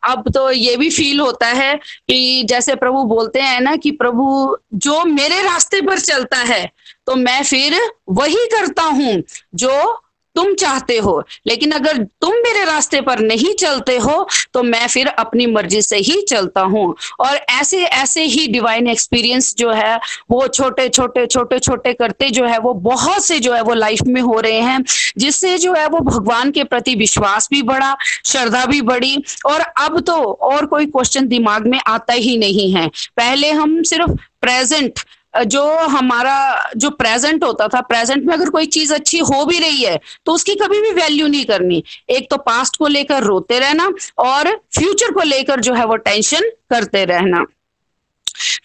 अब 0.04 0.30
तो 0.34 0.50
ये 0.52 0.76
भी 0.78 0.90
फील 0.90 1.20
होता 1.20 1.48
है 1.48 1.74
कि 1.76 2.44
जैसे 2.44 2.76
प्रभु 2.76 3.04
बोलते 3.06 3.40
हैं 3.42 3.60
ना 3.62 3.76
कि 3.76 3.92
प्रभु, 3.94 4.58
जो 4.76 5.04
मेरे 5.06 5.42
रास्ते 5.44 5.82
पर 5.82 6.00
चलता 6.00 6.38
है 6.46 6.66
तो 7.08 7.16
मैं 7.16 7.44
फिर 7.44 7.80
वही 8.10 8.46
करता 8.54 8.84
हूँ, 8.84 9.22
जो 9.56 10.02
तुम 10.36 10.54
चाहते 10.56 10.98
हो, 10.98 11.22
लेकिन 11.48 11.72
अगर 11.72 11.98
तुम 12.22 12.34
मेरे 12.38 12.64
रास्ते 12.66 13.02
पर 13.02 13.20
नहीं 13.22 13.54
चलते 13.56 13.98
हो 13.98 14.28
तो 14.54 14.64
मैं 14.64 14.88
फिर 14.88 15.08
अपनी 15.10 15.46
मर्ज़ी 15.48 15.82
से 15.82 15.98
ही 15.98 16.22
चलता 16.30 16.62
हूँ। 16.64 16.86
और 17.20 17.36
ऐसे 17.52 17.84
ऐसे 17.86 18.24
ही 18.24 18.48
डिवाइन 18.48 18.88
एक्सपीरियंस 18.88 19.54
जो 19.56 19.72
है, 19.72 19.96
वो 20.32 20.48
छोटे 20.50 20.88
छोटे 20.90 21.26
छोटे 21.28 21.60
छोटे 21.60 21.94
करते 21.94 22.30
जो 22.30 22.46
है, 22.46 22.58
वो 22.60 22.74
बहुत 22.74 23.26
से 23.26 23.40
जो 23.40 23.54
है, 23.54 23.62
वो 23.62 23.74
लाइफ 23.74 24.02
में 24.08 24.22
हो 24.22 24.40
रहे 24.40 24.60
हैं, 24.62 24.84
जिससे 25.18 25.58
जो 25.58 25.74
है, 25.74 25.88
वो 25.88 26.00
भगवान 26.02 26.52
के 26.52 26.64
प्रति 26.66 26.96
विश्वास 26.96 27.48
भी 27.52 27.62
बढ़ा, 27.64 27.96
श्रद्धा 28.26 28.66
भी 28.66 28.82
बढ़ी। 28.84 29.18
और 29.46 29.62
अब 29.62 30.00
तो 30.00 30.14
और 30.44 30.66
कोई 30.66 30.86
क्वेश्चन 30.88 31.28
दिमाग 31.28 31.68
में 31.68 31.80
आता 31.88 32.14
ही 32.16 32.38
नहीं 32.38 32.72
है। 32.74 32.88
पहले 33.18 33.52
हम 33.52 33.82
सिर्फ़ 33.84 34.12
प्रेजेंट 34.42 35.00
जो 35.38 35.64
हमारा, 35.88 36.72
जो 36.78 36.90
प्रेजेंट 36.92 37.44
होता 37.44 37.68
था 37.68 37.82
प्रेजेंट 37.84 38.24
में 38.26 38.34
अगर 38.34 38.50
कोई 38.50 38.66
चीज़ 38.68 38.94
अच्छी 38.94 39.20
हो 39.22 39.44
भी 39.46 39.60
रही 39.60 39.84
है 39.84 40.00
तो 40.26 40.34
उसकी 40.34 40.56
कभी 40.56 40.82
भी 40.82 40.92
वैल्यू 40.94 41.28
नहीं 41.28 41.46
करनी। 41.46 41.84
एक 42.10 42.30
तो 42.32 42.38
पास्ट 42.38 42.78
को 42.78 42.88
लेकर 42.88 43.24
रोते 43.24 43.60
रहना 43.60 43.90
और 44.20 44.52
फ्यूचर 44.76 45.12
को 45.12 45.24
लेकर 45.24 45.60
जो 45.60 45.74
है 45.74 45.86
वो 45.86 45.96
टेंशन 45.98 46.50
करते 46.70 47.04
रहना। 47.06 47.46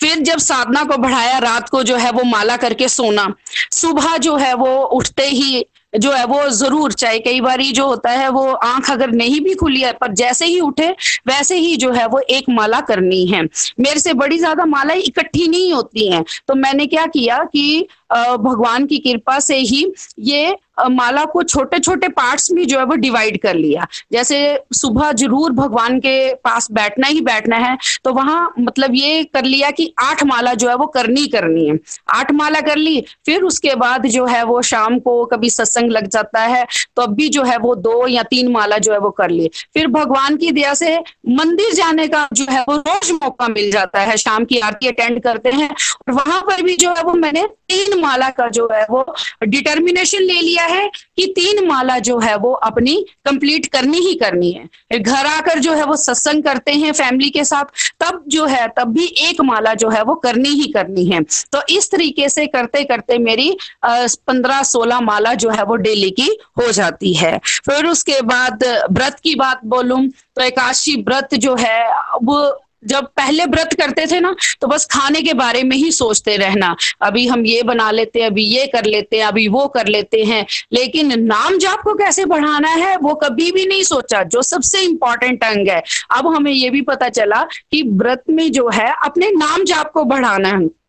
फिर 0.01 0.19
जब 0.19 0.39
साधना 0.39 0.83
को 0.85 0.97
बढ़ाया, 0.97 1.39
रात 1.39 1.69
को 1.69 1.83
जो 1.83 1.97
है 1.97 2.11
वो 2.13 2.23
माला 2.27 2.57
करके 2.57 2.89
सोना। 2.89 3.33
सुबह 3.73 4.17
जो 4.19 4.37
है 4.37 4.55
वो 4.55 4.77
उठते 4.77 5.27
ही 5.27 5.65
जो 5.93 6.11
है 6.13 6.25
वो 6.27 6.49
ज़रूर, 6.51 6.93
चाहे 6.93 7.19
कई 7.19 7.41
बार 7.41 7.61
जो 7.63 7.87
होता 7.87 8.11
है 8.11 8.29
वो 8.31 8.43
आँख 8.47 8.91
अगर 8.91 9.11
नहीं 9.13 9.41
भी 9.41 9.55
खुली 9.55 9.81
है, 9.81 9.93
पर 9.93 10.13
जैसे 10.15 10.47
ही 10.47 10.59
उठे, 10.61 10.89
वैसे 11.29 11.57
ही 11.57 11.77
जो 11.77 11.91
है 11.93 12.07
वो 12.07 12.19
एक 12.31 12.49
माला 12.51 12.81
करनी 12.81 13.25
है। 13.27 13.43
मेरे 13.81 14.01
से 14.01 14.15
बड़ी 14.15 14.39
ज़्यादा 14.39 14.65
माला 14.67 14.95
इकट्ठी 14.95 15.49
नहीं 15.49 15.73
होती 15.73 16.11
है। 16.13 16.25
तो 16.49 16.55
मैंने 16.55 16.87
क्या 16.87 17.07
किया 17.09 17.43
कि 17.47 17.87
भगवान 18.13 18.87
की 18.87 18.99
कृपा 19.01 19.39
से 19.41 19.57
ही 19.57 19.85
ये 20.21 20.57
माला 20.91 21.25
को 21.27 21.43
छोटे 21.45 21.79
छोटे 21.81 22.09
पार्ट्स 22.11 22.51
में 22.51 22.67
जो 22.67 22.79
है 22.79 22.85
वो 22.85 22.95
डिवाइड 22.97 23.41
कर 23.43 23.55
लिया। 23.57 23.87
जैसे 24.13 24.39
सुबह 24.75 25.13
ज़रूर 25.15 25.53
भगवान 25.53 25.99
के 26.01 26.35
पास 26.37 26.71
बैठना 26.73 27.07
ही 27.07 27.21
बैठना 27.23 27.57
है 27.59 27.77
तो 28.05 28.13
वहाँ 28.13 28.55
मतलब 28.61 28.95
ये 28.95 29.23
कर 29.27 29.45
लिया 29.45 29.71
कि 29.73 29.93
आठ 30.01 30.23
माला 30.25 30.55
जो 30.55 30.69
है 30.69 30.75
वो 30.77 30.87
करनी 30.89 31.27
करनी 31.29 31.67
है। 31.69 31.79
आठ 32.11 32.33
माला 32.33 32.61
कर 32.63 32.77
ली, 32.77 33.01
फिर 33.27 33.43
उसके 33.43 33.75
बाद 33.77 34.07
जो 34.09 34.27
है 34.27 34.43
वो 34.45 34.61
शाम 34.63 34.99
को 35.01 35.25
कभी 35.27 35.51
सत्संग 35.51 35.91
लग 35.91 36.07
जाता 36.09 36.41
है 36.43 36.67
तो 36.97 37.03
अब 37.03 37.15
भी 37.15 37.29
जो 37.29 37.43
है 37.45 37.57
वो 37.59 37.75
दो 37.77 38.07
या 38.09 38.23
तीन 38.25 38.51
माला 38.53 38.79
जो 38.79 38.93
है 38.93 38.99
वो 39.01 39.11
कर 39.13 39.31
ली। 39.31 39.51
फिर 39.75 39.87
भगवान 39.89 40.37
की 40.37 40.51
दया 40.53 40.75
से 40.75 40.97
मंदिर 41.31 41.73
जाने 41.75 42.07
का 42.09 42.27
जो 42.33 42.47
है 42.51 42.61
वो 42.63 42.77
रोज 42.77 43.11
मौका 43.13 43.49
मिल 43.49 43.71
जाता 43.71 44.01
है, 44.01 44.17
शाम 44.19 44.45
की 44.45 44.59
आरती 44.61 44.89
अटेंड 44.89 45.23
करते 45.23 45.51
हैं। 45.51 45.69
और 45.69 46.15
वहाँ 46.15 46.41
पर 46.43 46.63
भी 46.63 46.77
जो 46.77 46.91
है 46.91 47.03
वो 47.03 47.13
मैंने 47.15 47.47
तीन 47.69 47.99
माला 48.01 48.29
का 48.31 48.49
जो 48.51 48.69
है 48.73 48.85
वो 48.91 49.05
डिटर्मिनेशन 49.45 50.23
ले 50.23 50.41
लिया 50.41 50.65
है 50.71 50.89
कि 51.17 51.27
तीन 51.37 51.67
माला 51.67 51.99
जो 52.01 52.19
है 52.19 52.37
वो 52.37 52.53
अपनी 52.65 52.95
कंप्लीट 53.27 53.67
करनी 53.73 53.99
ही 53.99 54.15
करनी 54.17 54.51
है। 54.53 54.67
फिर 54.91 54.99
घर 55.01 55.27
आकर 55.27 55.59
जो 55.59 55.73
है 55.75 55.85
वो 55.85 55.97
सत्संग 55.99 56.43
करते 56.43 56.73
हैं 56.75 56.93
फैमिली 56.93 57.31
के 57.31 57.45
साथ, 57.45 57.65
तब 58.01 58.23
जो 58.29 58.47
है, 58.47 58.67
तब 58.69 58.93
भी 58.93 59.07
एक 59.21 59.41
माला 59.43 59.75
जो 59.75 59.89
है 59.91 60.03
वो 60.03 60.15
करनी 60.17 60.49
ही 60.51 60.67
करनी 60.73 61.05
है। 61.05 61.23
तो 61.53 61.63
इस 61.71 61.91
तरीके 61.91 62.29
से 62.29 62.47
करते 62.49 62.85
करते 62.85 63.19
मेरी 63.21 63.57
पंद्रह 63.85 64.63
सोलह 64.63 65.01
माला 65.03 65.35
जो 65.35 65.51
है 65.51 65.65
वो 65.65 65.77
डेली 65.79 66.11
की 66.13 66.29
हो 66.59 66.71
जाती 66.73 67.13
है। 67.15 67.37
फिर 67.67 67.87
उसके 67.87 68.21
बाद 68.25 68.65
व्रत 68.91 69.21
की 69.23 69.35
बात 69.35 69.61
बोलूँ 69.67 70.07
तो 70.09 70.43
एकादशी 70.43 70.95
व्रत 71.03 71.35
जो 71.37 71.55
है 71.57 71.81
वो 72.23 72.41
जब 72.85 73.07
पहले 73.07 73.45
व्रत 73.45 73.75
करते 73.75 74.07
थे 74.07 74.21
ना 74.21 74.35
तो 74.61 74.67
बस 74.67 74.87
खाने 74.87 75.23
के 75.23 75.35
बारे 75.35 75.63
में 75.63 75.77
ही 75.77 75.93
सोचते 75.93 76.37
रहना। 76.37 76.77
अभी 77.03 77.27
हम 77.27 77.47
ये 77.47 77.63
बना 77.63 77.91
लेते 77.91 78.21
हैं, 78.21 78.27
अभी 78.27 78.43
ये 78.43 78.67
कर 78.67 78.85
लेते 78.85 79.17
हैं, 79.17 79.25
अभी 79.25 79.49
वो 79.49 79.67
कर 79.69 79.87
लेते 79.87 80.25
हैं। 80.25 80.47
लेकिन 80.73 81.21
नाम 81.21 81.59
जाप 81.59 81.81
को 81.81 81.95
कैसे 81.95 82.25
बढ़ाना 82.25 82.69
है, 82.69 82.97
वो 82.97 83.15
कभी 83.15 83.51
भी 83.53 83.67
नहीं 83.67 83.83
सोचा, 83.83 84.23
जो 84.23 84.43
सबसे 84.43 84.81
इंपॉर्टेंट 84.81 85.45
अंग 85.45 85.69
है। 85.69 85.83
अब 86.11 86.27
हमें 86.27 86.53
ये 86.53 86.71
भी 86.71 86.81
पता 86.81 87.09
चला 87.09 87.47
कि 87.71 87.83
व्रत 87.83 88.23
में 88.31 88.53
जो 88.53 88.69
है, 88.71 88.93
अपने 89.05 89.31
नाम 89.31 89.65
जाप 89.65 89.91
को 89.93 90.05
बढ़ाना 90.05 90.49
है। 90.49 90.80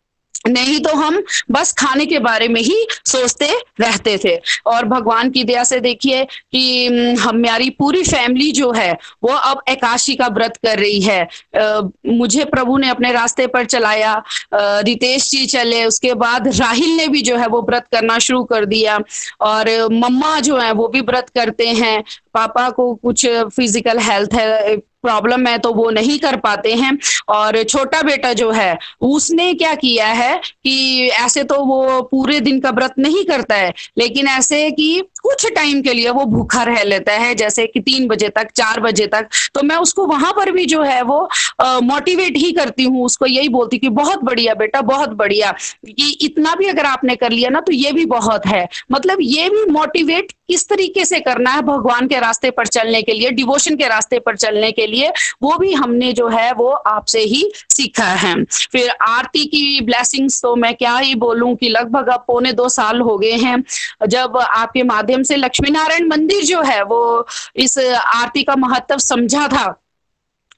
नहीं 0.46 0.80
तो 0.82 0.94
हम 0.96 1.22
बस 1.52 1.72
खाने 1.80 2.06
के 2.06 2.20
बारे 2.20 2.48
में 2.48 2.62
ही 2.62 2.76
सोचते 3.06 3.48
रहते 3.82 4.18
थे। 4.24 4.36
और 4.68 4.86
भगवान 4.86 5.30
की 5.32 5.44
दया 5.44 5.64
से 5.64 5.80
देखिए 5.80 6.24
कि 6.26 7.16
हमारी 7.20 7.70
पूरी 7.70 8.04
फैमिली 8.04 8.52
जो 8.52 8.72
है 8.72 8.92
वो 9.24 9.34
अब 9.34 9.62
एकाशी 9.70 10.16
का 10.16 10.28
व्रत 10.30 10.58
कर 10.58 10.80
रही 10.80 11.02
है। 11.02 11.22
आ, 11.22 11.82
मुझे 12.08 12.46
प्रभु 12.46 12.78
ने 12.78 12.90
अपने 12.90 13.12
रास्ते 13.12 13.48
पर 13.48 13.66
चलाया। 13.66 14.22
रितेश 14.54 15.30
जी 15.32 15.46
चले 15.46 15.84
उसके 15.86 16.14
बाद 16.16 16.48
राहिल 16.50 16.96
ने 16.98 17.08
भी 17.08 17.22
जो 17.22 17.38
है 17.38 17.48
वो 17.48 17.62
व्रत 17.62 17.88
करना 17.92 18.18
शुरू 18.20 18.44
कर 18.44 18.66
दिया। 18.66 19.00
और 19.42 19.70
मम्मा 19.94 20.40
जो 20.40 20.58
है 20.58 20.72
वो 20.74 20.88
भी 20.88 21.02
व्रत 21.02 21.30
करते 21.36 21.68
हैं। 21.68 22.04
पापा 22.34 22.70
को 22.70 22.94
कुछ 22.96 23.26
फ़िज़िकल 23.28 24.00
हेल्थ 24.02 24.34
है 24.34 24.76
प्रॉब्लम 25.03 25.48
है 25.48 25.58
तो 25.58 25.74
वो 25.74 25.89
नहीं 25.91 26.17
कर 26.20 26.36
पाते 26.38 26.74
हैं। 26.74 26.98
और 27.29 27.62
छोटा 27.63 28.01
बेटा 28.01 28.34
जो 28.34 28.50
है, 28.51 28.77
उसने 29.01 29.53
क्या 29.53 29.74
किया 29.75 30.08
है 30.08 30.38
कि 30.38 31.08
ऐसे 31.10 31.43
तो 31.43 31.55
वो 31.65 32.01
पूरे 32.01 32.39
दिन 32.39 32.60
का 32.60 32.70
व्रत 32.72 32.93
नहीं 33.00 33.24
करता 33.25 33.55
है, 33.55 33.74
लेकिन 33.98 34.27
ऐसे 34.27 34.70
कि 34.72 35.03
कुछ 35.24 35.46
टाइम 35.56 35.82
के 35.82 35.94
लिए 35.94 36.10
वो 36.10 36.25
भूखा 36.25 36.63
रह 36.63 36.84
लेता 36.84 37.13
है, 37.13 37.34
जैसे 37.36 37.66
कि 37.68 37.80
तीन 37.80 38.08
बजे 38.08 38.30
तक, 38.30 38.51
चार 38.51 38.80
बजे 38.80 39.08
तक। 39.08 39.28
तो 39.54 39.63
मैं 39.63 39.75
उसको 39.78 40.06
वहाँ 40.06 40.32
पर 40.34 40.51
भी 40.51 40.66
जो 40.66 40.82
है 40.82 41.01
वो 41.01 41.30
मोटिवेट 41.62 42.38
ही 42.38 42.51
करती 42.51 42.84
हूँ, 42.84 43.06
उसको 43.06 43.25
यही 43.25 43.50
बोलती 43.50 43.78
कि 43.78 43.90
बहुत 43.92 44.24
बढ़िया 44.24 44.54
बेटा, 44.54 44.82
बहुत 44.84 45.10
बढ़िया। 45.12 45.51
कि 45.88 46.18
इतना 46.22 46.56
भी 46.56 46.68
अगर 46.68 46.86
आपने 46.86 47.16
कर 47.16 47.32
लिया 47.32 47.50
ना 47.50 47.60
तो 47.62 47.74
ये 47.74 47.92
भी 47.92 48.06
बहुत 48.06 48.46
है। 48.46 48.68
मतलब 48.92 49.18
ये 49.22 49.50
भी 49.50 49.66
मोटिवेट 49.72 50.32
किस 50.48 50.68
तरीके 50.70 51.04
से 51.06 51.20
करना 51.20 51.51
है 51.51 51.62
भगवान 51.62 52.08
के 52.08 52.20
रास्ते 52.20 52.50
पर 52.51 52.68
चलने 52.68 53.01
के 53.01 53.13
लिए 53.13 53.30
डिवोशन 53.32 53.75
के 53.75 53.88
रास्ते 53.88 54.20
पर 54.20 54.36
चलने 54.38 54.72
के 54.72 54.88
लिए। 54.88 55.12
वो 55.44 55.58
भी 55.58 55.72
हमने 55.74 56.12
जो 56.13 56.28
है 56.28 56.51
वो 56.54 56.70
आपसे 56.70 57.20
ही 57.22 57.44
सीखा 57.70 58.04
है। 58.06 58.34
फिर 58.72 58.90
आरती 59.01 59.46
की 59.46 59.82
ब्लेसिंग्स 59.82 60.42
तो 60.42 60.56
मैं 60.56 60.74
क्या 60.75 60.98
ही 60.98 61.16
बोलूँ 61.16 61.56
कि 61.56 61.70
लगभग 61.70 62.08
अब 62.08 62.24
पौने 62.28 62.51
दो 62.54 62.68
साल 62.70 63.01
हो 63.01 63.18
गए 63.18 63.32
हैं। 63.34 63.63
जब 64.08 64.38
आपके 64.40 64.84
माध्यम 64.84 65.11
से 65.24 65.36
लक्ष्मी 65.36 65.70
नारायण 65.70 66.08
मंदिर 66.08 66.44
जो 66.46 66.62
है, 66.62 66.82
वो 66.84 67.27
इस 67.56 67.77
आरती 67.77 68.44
का 68.44 68.56
महत्व 68.56 68.98
समझा 68.98 69.48
था। 69.48 69.77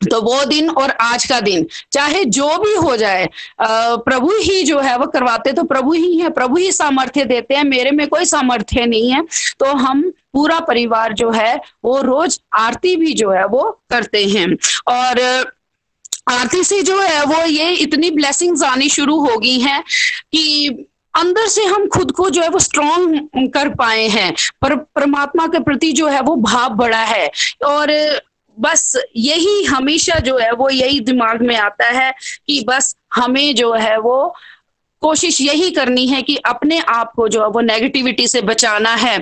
तो 0.01 0.19
वो 0.21 0.43
दिन 0.45 0.69
और 0.69 0.89
आज 0.91 1.25
का 1.25 1.39
दिन, 1.39 1.65
चाहे 1.91 2.23
जो 2.27 2.57
भी 2.57 2.73
हो 2.75 2.95
जाए 2.97 3.27
प्रभु 3.61 4.31
ही 4.39 4.63
जो 4.63 4.79
है 4.79 4.97
वो 4.97 5.05
करवाते 5.07 5.51
तो 5.53 5.63
प्रभु 5.63 5.93
ही 5.93 6.17
है, 6.17 6.29
प्रभु 6.29 6.57
ही 6.57 6.71
सामर्थ्य 6.71 7.25
देते 7.25 7.55
हैं, 7.55 7.63
मेरे 7.63 7.91
में 7.91 8.07
कोई 8.07 8.25
सामर्थ्य 8.25 8.85
नहीं 8.85 9.11
है। 9.11 9.21
तो 9.59 9.65
हम 9.65 10.01
पूरा 10.33 10.59
परिवार 10.59 11.13
जो 11.13 11.31
है, 11.31 11.55
वो 11.85 12.01
रोज 12.01 12.39
आरती 12.53 12.95
भी 12.95 13.13
जो 13.13 13.31
है, 13.31 13.45
वो 13.45 13.61
करते 13.89 14.25
हैं। 14.25 14.47
और 14.87 15.21
आरती 16.29 16.63
से 16.63 16.81
जो 16.81 16.99
है, 17.01 17.23
वो 17.25 17.45
ये 17.45 17.71
इतनी 17.73 18.11
ब्लेसिंग्स 18.11 18.63
आनी 18.63 18.89
शुरू 18.89 19.19
हो 19.19 19.37
गई 19.37 19.59
हैं 19.59 19.81
कि 19.81 20.87
अंदर 21.15 21.47
से 21.47 21.63
हम 21.63 21.87
खुद 21.87 22.11
को 22.11 22.29
जो 22.29 22.41
है 22.41 22.49
वो 22.49 22.59
स्ट्रॉन्ग 22.59 23.27
कर 23.53 23.69
पाए 23.69 24.07
हैं। 24.07 24.33
पर 24.61 24.75
परमात्मा 24.75 25.47
के 25.47 25.59
प्रति 25.59 25.91
जो 25.91 26.07
है 26.07 26.21
वो 26.21 26.35
भाव 26.35 26.69
बढ़ा 26.69 27.03
है। 27.03 27.31
और 27.65 28.19
बस 28.59 29.01
यही 29.15 29.63
हमेशा 29.63 30.19
जो 30.19 30.37
है 30.37 30.51
वो 30.51 30.69
यही 30.69 30.99
दिमाग 30.99 31.41
में 31.41 31.57
आता 31.57 31.85
है 31.85 32.13
कि 32.47 32.65
बस 32.67 32.95
हमें 33.15 33.55
जो 33.55 33.73
है 33.73 33.99
वो 33.99 34.35
कोशिश 35.03 35.39
यही 35.41 35.69
करनी 35.71 36.05
है 36.07 36.21
कि 36.21 36.35
अपने 36.45 36.77
आप 36.79 37.11
को 37.15 37.27
जो 37.27 37.49
वो 37.49 37.61
नेगेटिविटी 37.61 38.27
से 38.27 38.41
बचाना 38.41 38.93
है। 38.95 39.17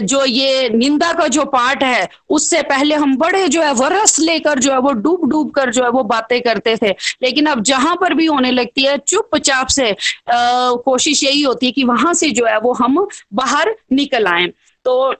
जो 0.00 0.24
ये 0.24 0.68
निंदा 0.68 1.12
का 1.12 1.26
जो 1.28 1.44
पार्ट 1.44 1.82
है, 1.82 2.08
उससे 2.30 2.62
पहले 2.62 2.94
हम 2.94 3.16
बड़े 3.16 3.46
जो 3.48 3.62
है 3.62 3.72
वरस 3.74 4.18
लेकर 4.20 4.58
जो 4.58 4.72
है, 4.72 4.78
वो 4.78 4.92
डूब 4.92 5.28
डूब 5.30 5.50
कर 5.50 5.70
जो 5.70 5.84
है, 5.84 5.90
वो 5.90 6.02
बातें 6.04 6.40
करते 6.42 6.76
थे। 6.76 6.90
लेकिन 7.22 7.46
अब 7.46 7.62
जहाँ 7.62 7.96
पर 7.96 8.14
भी 8.14 8.26
होने 8.26 8.50
लगती 8.50 8.84
है, 8.84 8.96
चुपचाप 8.98 9.66
से 9.68 9.94
कोशिश 10.30 11.24
यही 11.24 11.42
होती 11.42 11.66
है 11.66 11.72
कि 11.72 11.84
वहाँ 11.84 12.14
से 12.14 12.30
जो 12.30 12.46
है, 12.46 12.58
वो 12.60 12.72
हम 12.72 13.06
बाहर 13.32 13.74
निकल 13.92 14.26
आए। 14.26 14.46
तो 14.84 15.14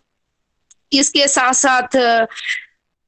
इसके 0.93 1.27
साथ 1.29 1.53
साथ 1.53 2.27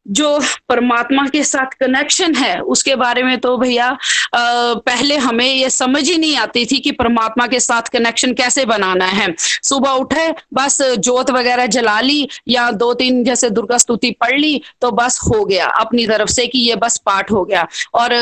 जो 0.07 0.28
परमात्मा 0.68 1.26
के 1.28 1.42
साथ 1.45 1.75
कनेक्शन 1.80 2.35
है, 2.35 2.61
उसके 2.61 2.95
बारे 2.97 3.23
में 3.23 3.38
तो 3.38 3.57
भैया 3.59 3.97
पहले 4.35 5.16
हमें 5.18 5.44
ये 5.47 5.70
समझ 5.70 6.08
ही 6.08 6.16
नहीं 6.18 6.37
आती 6.37 6.64
थी 6.66 6.78
कि 6.78 6.92
परमात्मा 6.92 7.47
के 7.47 7.61
साथ 7.61 7.88
कनेक्शन 7.92 8.32
कैसे 8.35 8.64
बनाना 8.66 9.06
है। 9.06 9.35
सुबह 9.38 9.90
उठे, 9.92 10.28
बस 10.54 10.80
जोत 10.99 11.30
वगैरह 11.30 11.66
जला 11.68 12.00
ली 12.00 12.28
या 12.49 12.70
दो 12.73 12.92
तीन 12.94 13.23
जैसे 13.25 13.50
दुर्गा 13.50 13.78
स्तुति 13.78 14.11
पढ़ 14.20 14.38
ली 14.38 14.61
तो 14.80 14.90
बस 14.92 15.18
हो 15.25 15.44
गया 15.44 15.66
अपनी 15.80 16.06
तरफ़ 16.06 16.30
से 16.30 16.47
कि 16.47 16.58
ये 16.61 16.76
बस 16.76 16.97
पाठ 17.06 17.30
हो 17.32 17.44
गया। 17.44 17.66
और 17.94 18.14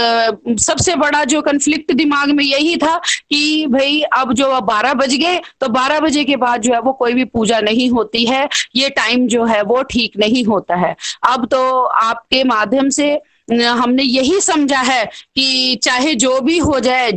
सबसे 0.61 0.95
बड़ा 0.97 1.23
जो 1.27 1.41
कंफ्लिक्ट 1.43 1.93
दिमाग 1.95 2.31
में 2.31 2.45
यही 2.45 2.77
था 2.77 2.97
कि 2.99 3.67
भाई 3.67 4.01
अब 4.15 4.33
जो 4.33 4.61
बारह 4.63 4.95
बज 4.95 5.15
गए 5.15 5.41
तो 5.61 5.69
बारह 5.71 6.01
बजे 6.01 6.25
के 6.25 6.37
बाद 6.39 6.61
जो 6.61 6.73
है 6.73 6.81
वो 6.81 6.93
कोई 6.95 7.15
भी 7.15 7.25
पूजा 7.27 7.61
नहीं 7.61 7.89
होती 7.91 8.25
है, 8.27 8.49
ये 8.77 8.89
टाइम 8.91 9.27
जो 9.29 9.45
है 9.45 9.63
वो 9.65 9.83
ठीक 9.85 10.19
नहीं 10.19 10.45
होता 10.45 10.75
है। 10.77 10.95
अब 11.29 11.47
तो 11.47 11.83
आपके 11.83 12.43
माध्यम 12.45 12.89
से 12.91 13.15
हमने 13.53 14.03
यही 14.03 14.41
समझा 14.41 14.81
है 14.81 15.05
कि 15.05 15.81
चाहे 15.83 16.15
जो 16.15 16.41
भी 16.41 16.59
हो 16.59 16.81
जाए, 16.81 17.13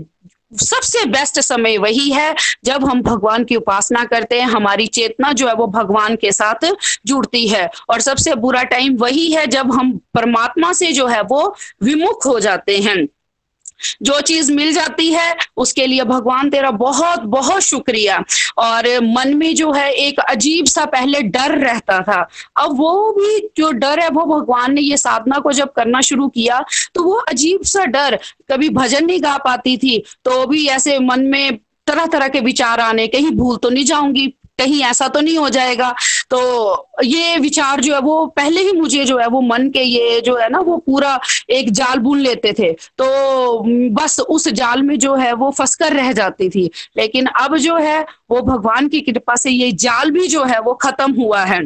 सबसे 0.53 1.05
बेस्ट 1.05 1.39
समय 1.39 1.77
वही 1.77 2.09
है 2.11 2.35
जब 2.65 2.85
हम 2.85 3.01
भगवान 3.01 3.43
की 3.43 3.55
उपासना 3.55 4.03
करते 4.05 4.39
हैं, 4.41 4.47
हमारी 4.47 4.87
चेतना 4.87 5.31
जो 5.31 5.47
है 5.47 5.53
वो 5.53 5.67
भगवान 5.67 6.15
के 6.15 6.31
साथ 6.31 6.65
जुड़ती 7.05 7.47
है। 7.47 7.69
और 7.89 8.01
सबसे 8.01 8.35
बुरा 8.35 8.63
टाइम 8.63 8.95
वही 8.97 9.31
है 9.31 9.45
जब 9.47 9.71
हम 9.71 9.91
परमात्मा 10.13 10.73
से 10.73 10.91
जो 10.91 11.07
है 11.07 11.21
वो 11.21 11.55
विमुख 11.83 12.25
हो 12.25 12.39
जाते 12.39 12.77
हैं। 12.79 13.07
जो 14.03 14.19
चीज़ 14.21 14.51
मिल 14.51 14.71
जाती 14.73 15.11
है, 15.11 15.35
उसके 15.57 15.85
लिए 15.87 16.03
भगवान 16.05 16.49
तेरा 16.49 16.71
बहुत 16.73 17.19
बहुत 17.29 17.61
शुक्रिया। 17.63 18.23
और 18.57 18.87
मन 19.03 19.35
में 19.37 19.53
जो 19.55 19.71
है, 19.71 19.91
एक 19.91 20.19
अजीब 20.19 20.65
सा 20.65 20.85
पहले 20.87 21.21
डर 21.21 21.57
रहता 21.57 21.99
था। 22.01 22.21
अब 22.57 22.77
वो 22.77 23.11
भी 23.11 23.39
जो 23.57 23.71
डर 23.73 23.99
है, 23.99 24.09
वो 24.09 24.25
भगवान 24.27 24.73
ने 24.73 24.81
ये 24.81 24.97
साधना 24.97 25.39
को 25.39 25.51
जब 25.53 25.71
करना 25.73 26.01
शुरू 26.01 26.27
किया 26.29 26.63
तो 26.95 27.03
वो 27.03 27.13
अजीब 27.29 27.63
सा 27.65 27.85
डर, 27.85 28.19
कभी 28.51 28.69
भजन 28.71 29.05
नहीं 29.05 29.23
गा 29.23 29.37
पाती 29.39 29.77
थी 29.77 29.97
तो 30.25 30.45
भी 30.47 30.65
ऐसे 30.67 30.97
मन 30.99 31.25
में 31.25 31.57
तरह 31.87 32.05
तरह 32.05 32.27
के 32.27 32.39
विचार 32.39 32.79
आने, 32.79 33.07
कहीं 33.07 33.31
भूल 33.31 33.57
तो 33.57 33.69
नहीं 33.69 33.85
जाऊँगी 33.85 34.27
कहीं 34.59 34.81
ऐसा 34.83 35.07
तो 35.07 35.21
नहीं 35.21 35.37
हो 35.37 35.49
जाएगा। 35.49 35.93
तो 36.29 36.39
ये 37.03 37.37
विचार 37.37 37.81
जो 37.81 37.93
है 37.93 37.99
वो 38.01 38.25
पहले 38.35 38.61
ही 38.61 38.71
मुझे 38.73 39.05
जो 39.05 39.17
है 39.17 39.27
वो 39.27 39.41
मन 39.41 39.69
के 39.69 39.81
ये 39.81 40.21
जो 40.21 40.35
है 40.37 40.49
ना 40.49 40.59
वो 40.59 40.77
पूरा 40.77 41.19
एक 41.49 41.71
जाल 41.71 41.99
बुन 41.99 42.19
लेते 42.19 42.53
थे। 42.53 42.71
तो 42.97 43.63
बस 43.95 44.19
उस 44.19 44.47
जाल 44.53 44.81
में 44.81 44.97
जो 44.99 45.15
है 45.15 45.33
वो 45.33 45.51
फंस 45.51 45.75
कर 45.75 45.93
रह 45.93 46.11
जाती 46.13 46.49
थी। 46.49 46.69
लेकिन 46.97 47.25
अब 47.41 47.57
जो 47.57 47.77
है 47.77 47.99
वो 48.31 48.41
भगवान 48.43 48.87
की 48.87 49.01
कृपा 49.01 49.35
से 49.35 49.51
ये 49.51 49.71
जाल 49.79 50.11
भी 50.11 50.27
जो 50.27 50.43
है 50.43 50.59
वो 50.59 50.73
खत्म 50.81 51.11
हुआ 51.13 51.43
है। 51.43 51.59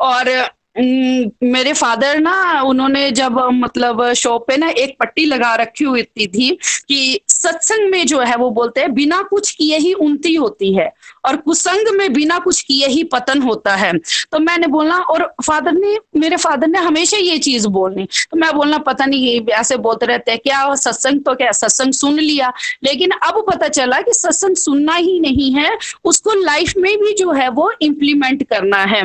और 0.00 0.28
मेरे 0.76 1.72
फादर 1.72 2.18
ना, 2.20 2.62
उन्होंने 2.62 3.10
जब 3.10 3.38
मतलब 3.54 4.12
शॉप 4.12 4.46
पे 4.48 4.56
ना 4.56 4.68
एक 4.68 4.96
पट्टी 5.00 5.24
लगा 5.24 5.54
रखी 5.54 5.84
हुई 5.84 6.02
थी 6.02 6.50
कि 6.88 7.20
सत्संग 7.28 7.90
में 7.90 8.06
जो 8.06 8.20
है, 8.20 8.36
वो 8.36 8.50
बोलते 8.50 8.80
हैं, 8.80 8.92
बिना 8.94 9.20
कुछ 9.22 9.50
किए 9.50 9.76
ही 9.78 9.92
उन्नति 9.94 10.34
होती 10.34 10.72
है, 10.74 10.88
और 11.24 11.36
कुसंग 11.36 11.88
में 11.96 12.12
बिना 12.12 12.38
कुछ 12.38 12.60
किए 12.62 12.86
ही 12.86 13.02
पतन 13.04 13.42
होता 13.42 13.74
है। 13.74 13.92
तो 14.32 14.38
मैंने 14.38 14.66
बोलना 14.66 14.98
और 15.00 15.24
फादर 15.44 15.72
ने, 15.72 15.96
मेरे 16.16 16.36
फादर 16.36 16.66
ने 16.66 16.78
हमेशा 16.78 17.16
ये 17.16 17.38
चीज़ 17.38 17.68
बोलनी 17.68 18.06
तो 18.30 18.36
मैं 18.36 18.52
बोलना, 18.56 18.78
पता 18.78 19.06
नहीं 19.06 19.40
ऐसे 19.52 19.76
बोलते 19.76 20.06
रहते 20.06 20.30
हैं, 20.30 20.40
क्या 20.40 20.74
सत्संग 20.74 21.20
तो 21.24 21.34
क्या, 21.34 21.52
सत्संग 21.52 21.92
सुन 21.92 22.18
लिया? 22.18 22.52
लेकिन 22.84 23.10
अब 23.22 23.44
पता 23.50 23.68
चला 23.68 24.00
कि 24.00 24.12
सत्संग 24.12 24.56
सुनना 24.56 24.94
ही 24.94 25.18
नहीं 25.20 25.52
है, 25.54 25.70
उसको 26.04 26.34
लाइफ 26.34 26.72
में 26.76 26.96
भी 27.00 27.12
जो 27.14 27.30
है, 27.32 27.48
वो 27.50 27.70
इम्प्लीमेंट 27.82 28.42
करना 28.48 28.82
है। 28.84 29.02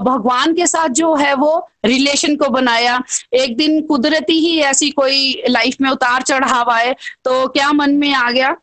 भगवान 0.00 0.54
के 0.54 0.66
साथ 0.66 0.88
जो 0.90 1.09
है 1.16 1.34
वो 1.34 1.68
रिलेशन 1.84 2.36
को 2.36 2.48
बनाया। 2.48 3.02
एक 3.32 3.56
दिन 3.56 3.80
कुदरती 3.82 4.38
ही 4.38 4.58
ऐसी 4.60 4.90
कोई 4.90 5.42
लाइफ 5.48 5.76
में 5.80 5.90
उतार 5.90 6.22
चढ़ाव 6.22 6.70
आए 6.70 6.92
तो 7.24 7.46
क्या 7.48 7.72
मन 7.72 7.94
में 7.94 8.12
आ 8.14 8.30
गया? 8.30 8.56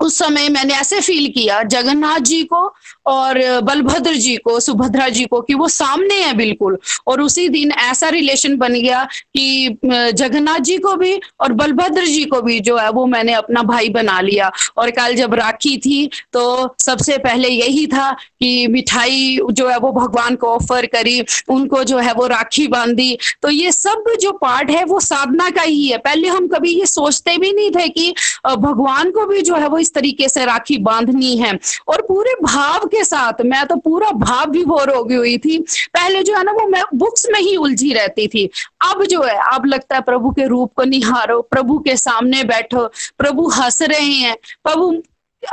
उस 0.00 0.18
समय 0.18 0.48
मैंने 0.48 0.74
ऐसे 0.74 1.00
फील 1.00 1.28
किया, 1.28 1.62
जगन्नाथ 1.64 2.20
जी 2.20 2.42
को 2.44 2.60
और 3.06 3.38
बलभद्र 3.62 4.12
जी 4.14 4.36
को, 4.36 4.58
सुभद्रा 4.60 5.08
जी 5.08 5.24
को 5.24 5.40
कि 5.40 5.54
वो 5.54 5.68
सामने 5.68 6.14
है 6.14 6.32
बिल्कुल। 6.36 6.78
और 7.06 7.20
उसी 7.20 7.48
दिन 7.48 7.72
ऐसा 7.72 8.08
रिलेशन 8.08 8.56
बन 8.56 8.74
गया 8.74 9.04
कि 9.04 9.78
जगन्नाथ 9.84 10.58
जी 10.60 10.76
को 10.78 10.94
भी 10.96 11.14
और 11.40 11.52
बलभद्र 11.52 12.04
जी 12.06 12.24
को 12.24 12.40
भी 12.42 12.58
जो 12.60 12.76
है 12.76 12.90
वो 12.90 13.06
मैंने 13.06 13.32
अपना 13.32 13.62
भाई 13.62 13.88
बना 13.88 14.20
लिया। 14.20 14.50
और 14.76 14.90
कल 14.90 15.14
जब 15.14 15.34
राखी 15.34 15.76
थी 15.78 16.06
तो 16.32 16.74
सबसे 16.80 17.16
पहले 17.18 17.48
यही 17.48 17.86
था 17.86 18.10
कि 18.12 18.66
मिठाई 18.68 19.38
जो 19.52 19.68
है 19.68 19.78
वो 19.78 19.92
भगवान 19.92 20.36
को 20.36 20.46
ऑफ़र 20.48 20.86
करी, 20.86 21.20
उनको 21.48 21.82
जो 21.84 21.98
है 21.98 22.12
वो 22.14 22.26
राखी 22.26 22.66
बांधी। 22.68 23.16
तो 23.42 23.50
ये 23.50 23.72
सब 23.72 24.04
जो 24.20 24.32
पार्ट 24.34 24.70
है 24.70 24.84
वो 24.84 25.00
साधना 25.00 25.50
का 25.50 25.62
ही 25.62 25.86
है। 25.86 25.98
पहले 25.98 26.28
हम 26.28 26.46
कभी 26.48 26.72
ये 26.72 26.86
सोचते 26.86 27.36
भी 27.38 27.52
नहीं 27.52 27.70
थे 27.70 27.88
कि 27.88 28.10
भगवान 28.48 29.10
को 29.10 29.26
भी 29.26 29.42
जो 29.42 29.54
है 29.54 29.68
वो 29.68 29.78
इस 29.88 29.94
तरीके 29.94 30.28
से 30.28 30.44
राखी 30.44 30.78
बांधनी 30.78 31.36
है? 31.36 31.58
और 31.88 32.02
पूरे 32.02 32.34
भाव 32.42 32.86
के 32.86 33.04
साथ, 33.04 33.42
मैं 33.44 33.66
तो 33.66 33.76
पूरा 33.76 34.10
भाव 34.18 34.50
विभोर 34.50 34.90
हो 34.90 35.04
गई 35.04 35.16
हुई 35.16 35.36
थी। 35.38 35.58
पहले 35.94 36.22
जो 36.22 36.36
है 36.36 36.42
ना, 36.44 36.52
वो 36.52 36.66
मैं 36.68 36.82
बुक्स 36.94 37.26
में 37.32 37.40
ही 37.40 37.56
उलझी 37.56 37.92
रहती 37.92 38.26
थी। 38.28 38.44
अब 38.84 39.04
जो 39.04 39.22
है, 39.22 39.36
अब 39.54 39.66
लगता 39.66 39.96
है 39.96 40.02
प्रभु 40.02 40.30
के 40.30 40.46
रूप 40.46 40.72
को 40.76 40.84
निहारो, 40.84 41.40
प्रभु 41.42 41.78
के 41.78 41.96
सामने 41.96 42.44
बैठो, 42.44 42.86
प्रभु 43.18 43.48
हंस 43.48 43.82
रहे 43.82 44.12
हैं, 44.16 44.36
प्रभु 44.64 45.02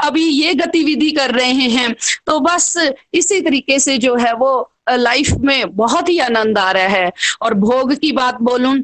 अभी 0.03 0.25
ये 0.25 0.53
गतिविधि 0.53 1.11
कर 1.11 1.31
रहे 1.31 1.67
हैं। 1.71 1.95
तो 2.27 2.39
बस 2.39 2.91
इसी 3.13 3.41
तरीके 3.41 3.79
से 3.79 3.97
जो 3.97 4.15
है 4.15 4.33
वो 4.33 4.71
लाइफ 4.91 5.29
में 5.39 5.75
बहुत 5.75 6.09
ही 6.09 6.19
आनंद 6.19 6.57
आ 6.57 6.71
रहा 6.71 6.87
है। 6.95 7.11
और 7.41 7.53
भोग 7.53 7.93
की 7.93 8.11
बात 8.11 8.41
बोलूँ 8.41 8.77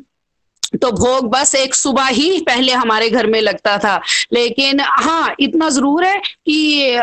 तो 0.74 0.92
भोग 0.92 1.30
बस 1.30 1.54
एक 1.56 1.74
सुबह 1.76 2.06
ही 2.08 2.40
पहले 2.42 2.72
हमारे 2.74 3.10
घर 3.10 3.28
में 3.28 3.40
लगता 3.42 3.78
था। 3.78 4.00
लेकिन 4.34 4.80
हाँ 4.82 5.36
इतना 5.40 5.70
ज़रूर 5.70 6.04
है 6.06 6.18
कि 6.18 6.98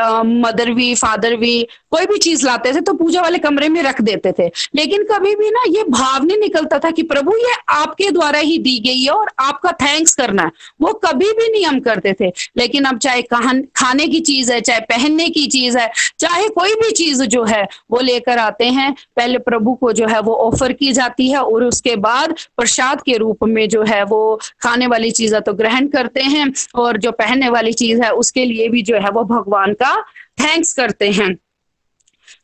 मदर 0.44 0.70
भी 0.74 0.94
फादर 0.94 1.36
भी 1.36 1.62
कोई 1.90 2.06
भी 2.06 2.18
चीज़ 2.18 2.44
लाते 2.46 2.72
थे 2.74 2.80
तो 2.80 2.92
पूजा 2.94 3.22
वाले 3.22 3.38
कमरे 3.38 3.68
में 3.68 3.82
रख 3.82 4.00
देते 4.02 4.32
थे। 4.38 4.46
लेकिन 4.74 5.02
कभी 5.10 5.34
भी 5.36 5.50
ना 5.50 5.62
ये 5.68 5.82
भाव 5.88 6.24
नहीं 6.24 6.38
निकलता 6.38 6.78
था 6.78 6.90
कि 6.90 7.02
प्रभु, 7.02 7.36
ये 7.36 7.54
आपके 7.70 8.10
द्वारा 8.10 8.38
ही 8.38 8.58
दी 8.58 8.78
गई 8.78 9.02
है 9.02 9.10
और 9.10 9.30
आपका 9.40 9.72
थैंक्स 9.82 10.14
करना 10.14 10.42
है। 10.42 10.50
वो 10.82 10.92
कभी 11.04 11.32
भी 11.32 11.48
नहीं 11.52 11.64
हम 11.64 11.80
करते 11.80 12.12
थे। 12.20 12.28
लेकिन 12.56 12.84
अब 12.84 12.98
चाहे 12.98 13.22
खाने 13.22 14.06
की 14.08 14.20
चीज़ 14.20 14.52
है, 14.52 14.60
चाहे 14.60 14.80
पहनने 14.80 15.28
की 15.28 15.46
चीज़ 15.48 15.78
है, 15.78 15.90
चाहे 16.18 16.48
कोई 16.50 16.74
भी 16.74 16.90
चीज़ 16.92 17.22
जो 17.24 17.44
है, 17.44 17.66
वो 17.90 18.00
लेकर 18.00 18.38
आते 18.38 18.66
हैं। 18.68 18.92
पहले 19.16 19.38
प्रभु 19.40 19.74
को 19.74 19.92
जो 19.92 20.06
है 20.06 20.20
वो 20.20 20.34
ऑफ़र 20.46 20.72
की 20.72 20.92
जाती 20.92 21.28
है 21.30 21.38
और 21.38 21.64
उसके 21.64 21.96
बाद 21.98 22.34
प्रसाद 22.56 23.02
के 23.02 23.16
रूप 23.16 23.44
में 23.44 23.57
जो 23.66 23.82
है 23.82 24.02
वो 24.04 24.40
खाने 24.62 24.86
वाली 24.86 25.10
चीज़ें 25.10 25.40
तो 25.42 25.52
ग्रहण 25.52 25.88
करते 25.88 26.22
हैं 26.22 26.52
और 26.74 26.96
जो 26.96 27.12
पहनने 27.12 27.48
वाली 27.48 27.72
चीज़ 27.72 28.02
है 28.02 28.10
उसके 28.10 28.44
लिए 28.44 28.68
भी 28.68 28.82
जो 28.82 28.96
है 28.96 29.10
वो 29.10 29.24
भगवान 29.24 29.72
का 29.72 30.00
थैंक्स 30.42 30.72
करते 30.72 31.10
हैं। 31.10 31.34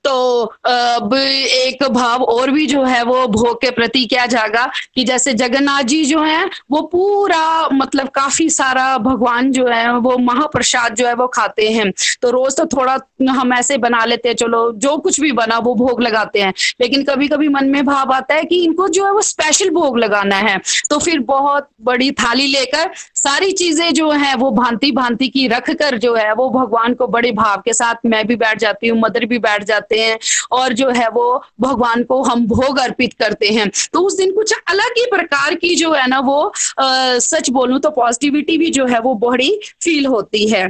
तो 0.04 0.42
अब 0.66 1.14
एक 1.14 1.82
भाव 1.84 2.22
और 2.24 2.50
भी 2.50 2.66
जो 2.66 2.82
है 2.84 3.02
वो 3.04 3.26
भोग 3.28 3.60
के 3.60 3.70
प्रति 3.70 4.04
क्या 4.04 4.26
जागा 4.26 4.66
कि 4.94 5.04
जैसे 5.04 5.32
जगन्नाथ 5.34 5.82
जी 5.82 6.04
जो 6.04 6.22
है, 6.22 6.44
वो 6.70 6.80
पूरा 6.82 7.68
मतलब 7.72 8.08
काफ़ी 8.08 8.48
सारा 8.50 8.96
भगवान 8.98 9.50
जो 9.52 9.66
है, 9.66 9.92
वो 9.94 10.16
महाप्रसाद 10.18 10.94
जो 10.94 11.06
है 11.06 11.14
वो 11.14 11.26
खाते 11.26 11.68
हैं। 11.68 11.90
तो 12.22 12.30
रोज 12.30 12.56
तो 12.56 12.66
थोड़ा 12.66 12.98
हम 13.30 13.52
ऐसे 13.54 13.78
बना 13.78 14.04
लेते 14.04 14.28
हैं, 14.28 14.36
चलो 14.36 14.70
जो 14.72 14.96
कुछ 14.96 15.20
भी 15.20 15.32
बना 15.32 15.58
वो 15.58 15.74
भोग 15.74 16.00
लगाते 16.02 16.40
हैं। 16.40 16.52
लेकिन 16.80 17.04
कभी 17.04 17.28
कभी 17.28 17.48
मन 17.48 17.68
में 17.68 17.84
भाव 17.86 18.12
आता 18.12 18.34
है 18.34 18.44
कि 18.44 18.62
इनको 18.64 18.88
जो 18.88 19.04
है 19.06 19.12
वो 19.12 19.22
स्पेशल 19.22 19.70
भोग 19.70 19.98
लगाना 19.98 20.36
है। 20.38 20.58
तो 20.90 20.98
फिर 20.98 21.18
बहुत 21.18 21.68
बड़ी 21.82 22.10
थाली 22.12 22.46
लेकर 22.46 22.90
सारी 23.14 23.52
चीज़ें 23.52 23.92
जो 23.94 24.10
है, 24.10 24.34
वो 24.34 24.50
भांति 24.50 24.90
भांति 24.92 25.28
की 25.28 25.46
रख 25.48 25.70
कर 25.70 25.98
जो 25.98 26.14
है 26.14 26.32
वो 26.34 26.48
भगवान 26.50 26.94
को 26.94 27.06
बड़े 27.06 27.30
भाव 27.32 27.62
के 27.64 27.72
साथ 27.72 27.94
मैं 28.06 28.26
भी 28.26 28.36
बैठ 28.36 28.58
जाती 28.58 28.88
हूँ, 28.88 28.98
मदर 29.00 29.24
भी 29.24 29.38
बैठ 29.38 29.62
जाते 29.62 29.73
करते 29.74 30.00
हैं 30.00 30.18
और 30.52 30.72
जो 30.72 30.90
है 30.90 31.08
वो 31.10 31.26
भगवान 31.60 32.02
को 32.04 32.22
हम 32.22 32.46
भोग 32.46 32.78
अर्पित 32.78 33.12
करते 33.18 33.48
हैं। 33.50 33.70
तो 33.92 34.00
उस 34.00 34.16
दिन 34.16 34.32
कुछ 34.32 34.54
अलग 34.68 34.98
ही 34.98 35.06
प्रकार 35.10 35.54
की 35.54 35.74
जो 35.76 35.92
है 35.92 36.06
ना 36.08 36.20
वो 36.20 36.42
आ, 36.78 37.18
सच 37.20 37.50
बोलूँ 37.50 37.80
तो 37.80 37.90
पॉजिटिविटी 37.92 38.58
भी 38.58 38.70
जो 38.70 38.86
है 38.86 39.00
वो 39.00 39.14
बड़ी 39.20 39.50
फील 39.82 40.06
होती 40.06 40.48
है। 40.48 40.68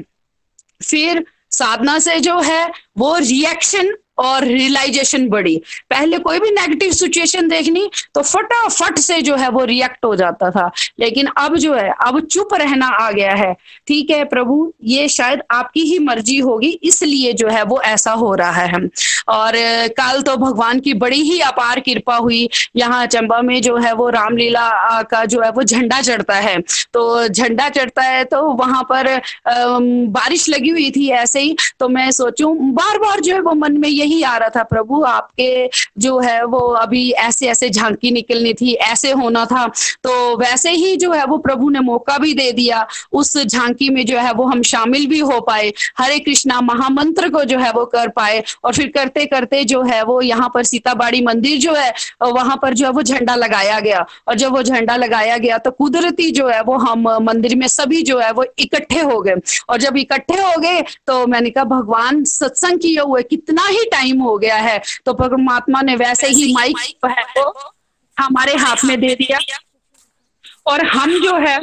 फिर 0.80 1.24
साधना 1.50 1.98
से 1.98 2.18
जो 2.20 2.38
है 2.40 2.70
वो 2.98 3.16
रिएक्शन 3.18 3.94
और 4.18 4.44
रियलाइजेशन 4.44 5.28
बढ़ी। 5.28 5.56
पहले 5.90 6.18
कोई 6.18 6.38
भी 6.40 6.50
नेगेटिव 6.50 6.92
सिचुएशन 6.92 7.48
देखनी 7.48 7.88
तो 8.14 8.22
फटाफट 8.22 8.98
से 8.98 9.20
जो 9.22 9.36
है 9.36 9.48
वो 9.50 9.64
रिएक्ट 9.64 10.04
हो 10.04 10.14
जाता 10.16 10.50
था। 10.50 10.70
लेकिन 11.00 11.26
अब 11.28 11.56
जो 11.56 11.74
है, 11.74 11.88
अब 12.00 12.20
चुप 12.22 12.54
रहना 12.54 12.86
आ 12.86 13.10
गया 13.10 13.34
है। 13.34 13.52
ठीक 13.86 14.10
है 14.10 14.24
प्रभु, 14.26 14.72
ये 14.84 15.08
शायद 15.08 15.42
आपकी 15.50 15.80
ही 15.82 15.98
मर्ज़ी 16.00 16.38
होगी, 16.38 16.68
इसलिए 16.82 17.32
जो 17.32 17.48
है 17.48 17.62
वो 17.64 17.80
ऐसा 17.82 18.12
हो 18.12 18.34
रहा 18.34 18.62
है। 18.62 18.88
और 19.28 19.52
कल 19.98 20.20
तो 20.22 20.36
भगवान 20.36 20.80
की 20.80 20.94
बड़ी 20.94 21.20
ही 21.22 21.40
अपार 21.42 21.80
कृपा 21.80 22.16
हुई। 22.16 22.48
यहाँ 22.76 23.04
चंबा 23.06 23.40
में 23.42 23.60
जो 23.62 23.76
है 23.76 23.92
वो 23.94 24.08
रामलीला 24.10 25.02
का 25.04 25.24
जो 25.24 25.40
है 25.42 25.50
वो 25.50 25.62
झंडा 25.62 26.00
चढ़ता 26.00 26.34
है। 26.36 26.58
तो 26.92 27.28
झंडा 27.28 27.68
चढ़ता 27.68 28.02
है 28.02 28.24
तो 28.24 28.42
वहाँ 28.54 28.82
पर 28.92 29.08
बारिश 29.46 30.48
लगी 30.48 30.68
हुई 30.70 30.90
थी 30.90 31.08
ऐसे 31.14 31.40
ही। 31.40 31.56
तो 31.80 31.88
मैं 31.88 32.10
सोचू 32.12 32.52
बार 32.54 32.98
बार 32.98 33.20
जो 33.20 33.34
है 33.34 33.40
वो 33.40 33.54
मन 33.54 33.78
में 33.78 33.88
ये 33.88 34.03
यही 34.04 34.22
आ 34.22 34.36
रहा 34.36 34.48
था 34.48 34.62
प्रभु, 34.64 35.02
आपके 35.04 35.70
जो 35.98 36.18
है 36.18 36.44
वो 36.44 36.58
अभी 36.76 37.10
ऐसे 37.10 37.46
ऐसे 37.48 37.68
झांकी 37.70 38.10
निकलनी 38.10 38.52
थी, 38.54 38.72
ऐसे 38.74 39.10
होना 39.12 39.44
था। 39.46 39.66
तो 40.04 40.36
वैसे 40.38 40.70
ही 40.72 40.96
जो 40.96 41.12
है 41.12 41.24
वो 41.26 41.38
प्रभु 41.38 41.68
ने 41.70 41.80
मौका 41.80 42.16
भी 42.18 42.32
दे 42.34 42.50
दिया, 42.52 42.86
उस 43.12 43.36
झांकी 43.38 43.88
में 43.90 44.04
जो 44.06 44.18
है 44.18 44.32
वो 44.32 44.44
हम 44.44 44.62
शामिल 44.64 45.06
भी 45.06 45.18
हो 45.20 45.40
पाए, 45.40 45.72
हरे 45.98 46.18
कृष्णा 46.20 46.60
महामंत्र 46.62 47.28
को 47.30 47.44
जो 47.44 47.58
है 47.58 47.70
वो 47.72 47.84
कर 47.86 48.08
पाए। 48.10 48.42
और 48.64 48.74
फिर 48.74 48.86
करते 48.88 49.24
करते 49.26 49.62
जो 49.64 49.82
है 49.82 50.02
वो 50.04 50.20
यहाँ 50.22 50.50
पर 50.54 50.62
सीताबाड़ी 50.64 51.20
मंदिर 51.22 51.58
जो 51.60 51.74
है, 51.74 51.92
वहाँ 52.24 52.58
पर 52.62 52.74
जो 52.74 52.86
है 52.86 52.92
वो 52.92 53.02
झंडा 53.02 53.34
लगाया 53.34 53.78
गया। 53.80 54.04
और 54.28 54.34
जब 54.34 54.52
वो 54.52 54.62
झंडा 54.62 54.96
लगाया 54.96 55.36
गया 55.38 55.58
तो 55.58 55.70
कुदरती 55.72 56.30
जो 56.30 56.48
है 56.48 56.60
वो 56.62 56.76
हम 56.78 57.08
मंदिर 57.22 57.56
में 57.56 57.66
सभी 57.68 58.02
जो 58.02 58.18
है 58.18 58.30
वो 58.32 58.44
इकट्ठे 58.58 59.00
हो 59.00 59.20
गए। 59.20 59.34
और 59.68 59.78
जब 59.80 59.96
इकट्ठे 59.96 60.40
हो 60.42 60.58
गए 60.60 60.82
तो 61.06 61.26
मैंने 61.26 61.50
कहा, 61.50 61.64
भगवान, 61.64 62.22
सत्संग 62.26 62.78
किए 62.80 63.00
हुए 63.00 63.22
कितना 63.24 63.66
ही 63.66 63.84
टाइम 63.94 64.22
हो 64.22 64.36
गया 64.38 64.56
है। 64.56 64.80
तो 65.06 65.14
परमात्मा 65.14 65.82
ने 65.82 65.96
वैसे 65.96 66.28
ही 66.28 66.52
माइक 66.54 67.06
है 67.08 67.22
वो 67.38 67.52
हमारे 68.16 68.56
हाथ 68.56 68.84
में 68.84 68.98
दे 69.00 69.14
दिया। 69.14 69.38
और 70.66 70.86
हम 70.86 71.18
जो 71.20 71.36
है 71.38 71.58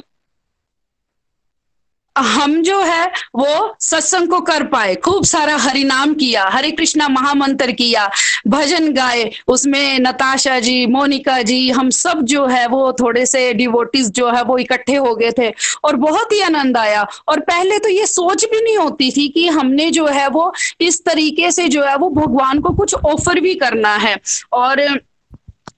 हम 2.18 2.62
जो 2.62 2.82
है, 2.82 3.06
वो 3.36 3.76
सत्संग 3.80 4.30
को 4.30 4.40
कर 4.42 4.64
पाए। 4.64 4.96
खूब 4.96 5.24
सारा 5.24 5.56
हरिनाम 5.58 6.14
किया, 6.14 6.44
हरे 6.46 6.72
कृष्णा 6.72 7.08
महामंत्र 7.08 7.72
किया, 7.72 8.10
भजन 8.48 8.92
गाए, 8.94 9.32
उसमें 9.48 10.00
नताशा 10.00 10.60
जी, 10.60 10.86
मोनिका 10.86 11.42
जी, 11.42 11.70
हम 11.70 11.90
सब 11.90 12.22
जो 12.22 12.46
है, 12.46 12.68
वो 12.68 12.94
थोड़े 12.94 13.26
से 13.26 13.54
डिवोटिस 13.54 14.10
जो 14.10 14.30
है, 14.32 14.44
वो 14.44 14.58
इकट्ठे 14.58 14.96
हो 14.96 15.16
गए 15.16 15.32
थे 15.32 15.54
और 15.84 15.96
बहुत 15.96 16.32
ही 16.32 16.42
आनंद 16.42 16.78
आया। 16.78 17.08
और 17.28 17.40
पहले 17.40 17.80
तो 17.80 17.90
ये 17.90 18.06
सोच 18.06 18.46
भी 18.46 18.62
नहीं 18.62 18.78
होती 18.78 19.12
थी 19.12 19.28
कि 19.28 19.48
हमने 19.48 19.92
जो 19.92 20.08
है, 20.08 20.28
वो 20.28 20.54
इस 20.82 21.06
तरीके 21.06 21.52
से 21.52 21.68
जो 21.68 21.84
है, 21.84 21.96
वो 21.96 22.10
भगवान 22.10 22.60
को 22.60 22.70
कुछ 22.70 22.94
ऑफ़र 22.94 23.40
भी 23.40 23.56
करना 23.56 23.96
है। 23.96 24.18
और 24.54 25.02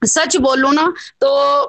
सच 0.04 0.36
बोलो 0.36 0.70
ना 0.72 0.92
तो 1.20 1.64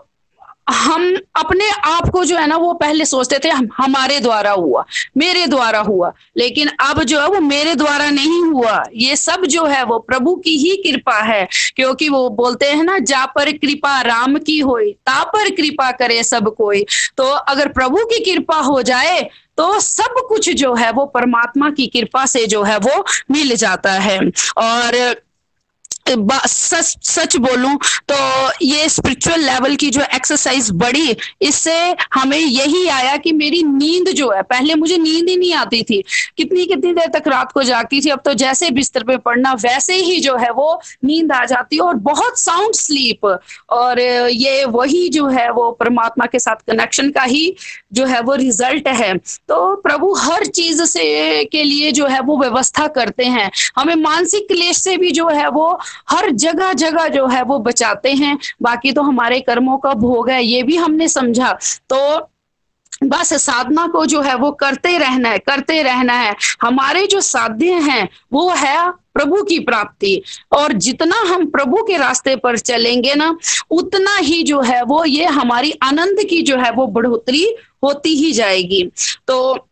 हम 0.67 1.15
अपने 1.35 1.69
आप 1.85 2.09
को 2.09 2.23
जो 2.25 2.37
है 2.37 2.47
ना, 2.47 2.57
वो 2.57 2.73
पहले 2.73 3.05
सोचते 3.05 3.39
थे, 3.39 3.49
हम, 3.49 3.67
हमारे 3.77 4.19
द्वारा 4.19 4.51
हुआ, 4.51 4.83
मेरे 5.17 5.45
द्वारा 5.47 5.79
हुआ, 5.79 6.11
लेकिन 6.37 6.69
अब 6.81 7.03
जो 7.03 7.19
है 7.21 7.27
वो 7.27 7.39
मेरे 7.41 7.75
द्वारा 7.75 8.09
नहीं 8.09 8.41
हुआ। 8.43 8.83
ये 8.95 9.15
सब 9.15 9.45
जो 9.45 9.65
है 9.65 9.83
वो 9.83 9.99
प्रभु 9.99 10.35
की 10.35 10.57
ही 10.57 10.75
कृपा 10.77 11.19
है, 11.21 11.47
क्योंकि 11.75 12.09
वो 12.09 12.29
बोलते 12.31 12.65
हैं 12.65 12.83
ना, 12.83 12.97
जा 12.99 13.25
पर 13.25 13.51
कृपा 13.57 13.99
राम 14.01 14.37
की 14.37 14.59
होई, 14.59 14.91
ता 14.91 15.23
पर 15.25 15.49
कृपा 15.51 15.91
करे 15.93 16.21
सब 16.23 16.53
कोई। 16.55 16.85
तो 17.17 17.23
अगर 17.23 17.67
प्रभु 17.69 18.05
की 18.05 18.23
कृपा 18.25 18.59
हो 18.59 18.81
जाए 18.83 19.21
तो 19.57 19.79
सब 19.79 20.15
कुछ 20.29 20.49
जो 20.51 20.73
है 20.75 20.91
वो 20.91 21.05
परमात्मा 21.05 21.69
की 21.69 21.85
कृपा 21.87 22.25
से 22.25 22.45
जो 22.47 22.63
है 22.63 22.77
वो 22.77 23.03
मिल 23.31 23.55
जाता 23.55 23.91
है। 23.91 24.17
और 24.57 24.95
सच 26.07 26.97
सच 27.03 27.35
बोलूँ 27.37 27.77
तो 28.09 28.15
ये 28.61 28.87
स्पिरिचुअल 28.89 29.39
लेवल 29.41 29.75
की 29.75 29.89
जो 29.89 30.01
एक्सरसाइज 30.15 30.69
बढ़ी, 30.73 31.15
इससे 31.41 31.95
हमें 32.13 32.37
यही 32.37 32.87
आया 32.87 33.15
कि 33.17 33.31
मेरी 33.33 33.61
नींद 33.63 34.09
जो 34.09 34.29
है, 34.31 34.41
पहले 34.43 34.75
मुझे 34.75 34.97
नींद 34.97 35.29
ही 35.29 35.35
नहीं 35.35 35.53
आती 35.53 35.81
थी। 35.83 36.01
कितनी 36.37 36.65
कितनी 36.65 36.91
देर 36.93 37.07
तक 37.13 37.27
रात 37.27 37.51
को 37.51 37.63
जागती 37.63 38.01
थी, 38.01 38.09
अब 38.09 38.21
तो 38.25 38.33
जैसे 38.33 38.69
बिस्तर 38.71 39.03
पे 39.03 39.17
पड़ना, 39.17 39.53
वैसे 39.55 39.95
ही 39.95 40.19
जो 40.19 40.35
है 40.37 40.51
वो 40.51 40.79
नींद 41.05 41.31
आ 41.31 41.43
जाती 41.45 41.75
है 41.75 41.81
और 41.81 41.95
बहुत 42.05 42.39
साउंड 42.39 42.75
स्लीप 42.75 43.25
और 43.69 43.99
ये 43.99 44.63
वही 44.67 45.07
जो 45.09 45.27
है 45.27 45.49
वो 45.51 45.69
परमात्मा 45.79 46.25
के 46.25 46.39
साथ 46.39 46.63
कनेक्शन 46.67 47.09
का 47.11 47.23
ही 47.23 47.55
जो 47.93 48.05
है 48.05 48.21
वो 48.21 48.35
रिज़ल्ट 48.35 48.87
है। 48.89 49.13
तो 49.17 49.75
प्रभु 49.77 50.13
हर 50.15 50.45
चीज़ 50.47 50.83
से 50.85 51.43
के 51.45 51.63
लिए 51.63 51.91
जो 51.91 52.07
है 52.07 52.19
वो 52.21 52.37
व्यवस्था 52.37 52.87
करते 52.89 53.25
हैं। 53.25 53.49
हमें 53.77 53.95
मानसिक 53.97 54.47
क्लेश 54.47 54.77
से 54.77 54.97
भी 54.97 55.11
जो 55.11 55.27
है 55.29 55.49
वो 55.49 55.77
हर 56.09 56.29
जगह 56.29 56.73
जगह 56.73 57.07
जो 57.07 57.27
है 57.27 57.43
वो 57.43 57.59
बचाते 57.59 58.11
हैं। 58.11 58.37
बाकी 58.61 58.91
तो 58.91 59.01
हमारे 59.01 59.39
कर्मों 59.39 59.77
का 59.77 59.93
भोग 59.93 60.29
है, 60.29 60.43
ये 60.45 60.63
भी 60.63 60.75
हमने 60.75 61.07
समझा। 61.07 61.57
तो 61.93 62.29
बस 63.03 63.33
साधना 63.33 63.87
को 63.87 64.05
जो 64.05 64.21
है 64.21 64.35
वो 64.35 64.51
करते 64.51 64.97
रहना 64.97 65.29
है, 65.29 65.39
करते 65.39 65.83
रहना 65.83 66.13
है। 66.13 66.35
हमारे 66.61 67.07
जो 67.07 67.21
साध्य 67.21 67.71
हैं, 67.71 68.09
वो 68.33 68.49
है 68.49 68.91
प्रभु 68.91 69.43
की 69.43 69.59
प्राप्ति। 69.59 70.21
और 70.51 70.73
जितना 70.73 71.15
हम 71.15 71.45
प्रभु 71.45 71.83
के 71.83 71.97
रास्ते 71.97 72.35
पर 72.35 72.57
चलेंगे 72.57 73.15
ना, 73.15 73.37
उतना 73.71 74.17
ही 74.17 74.43
जो 74.43 74.61
है 74.61 74.83
वो 74.83 75.05
ये 75.05 75.25
हमारी 75.25 75.73
आनंद 75.83 76.23
की 76.29 76.41
जो 76.41 76.57
है 76.57 76.71
वो 76.71 76.87
बढ़ोतरी 76.87 77.55
होती 77.83 78.15
ही 78.15 78.31
जाएगी। 78.31 78.91
तो 79.27 79.67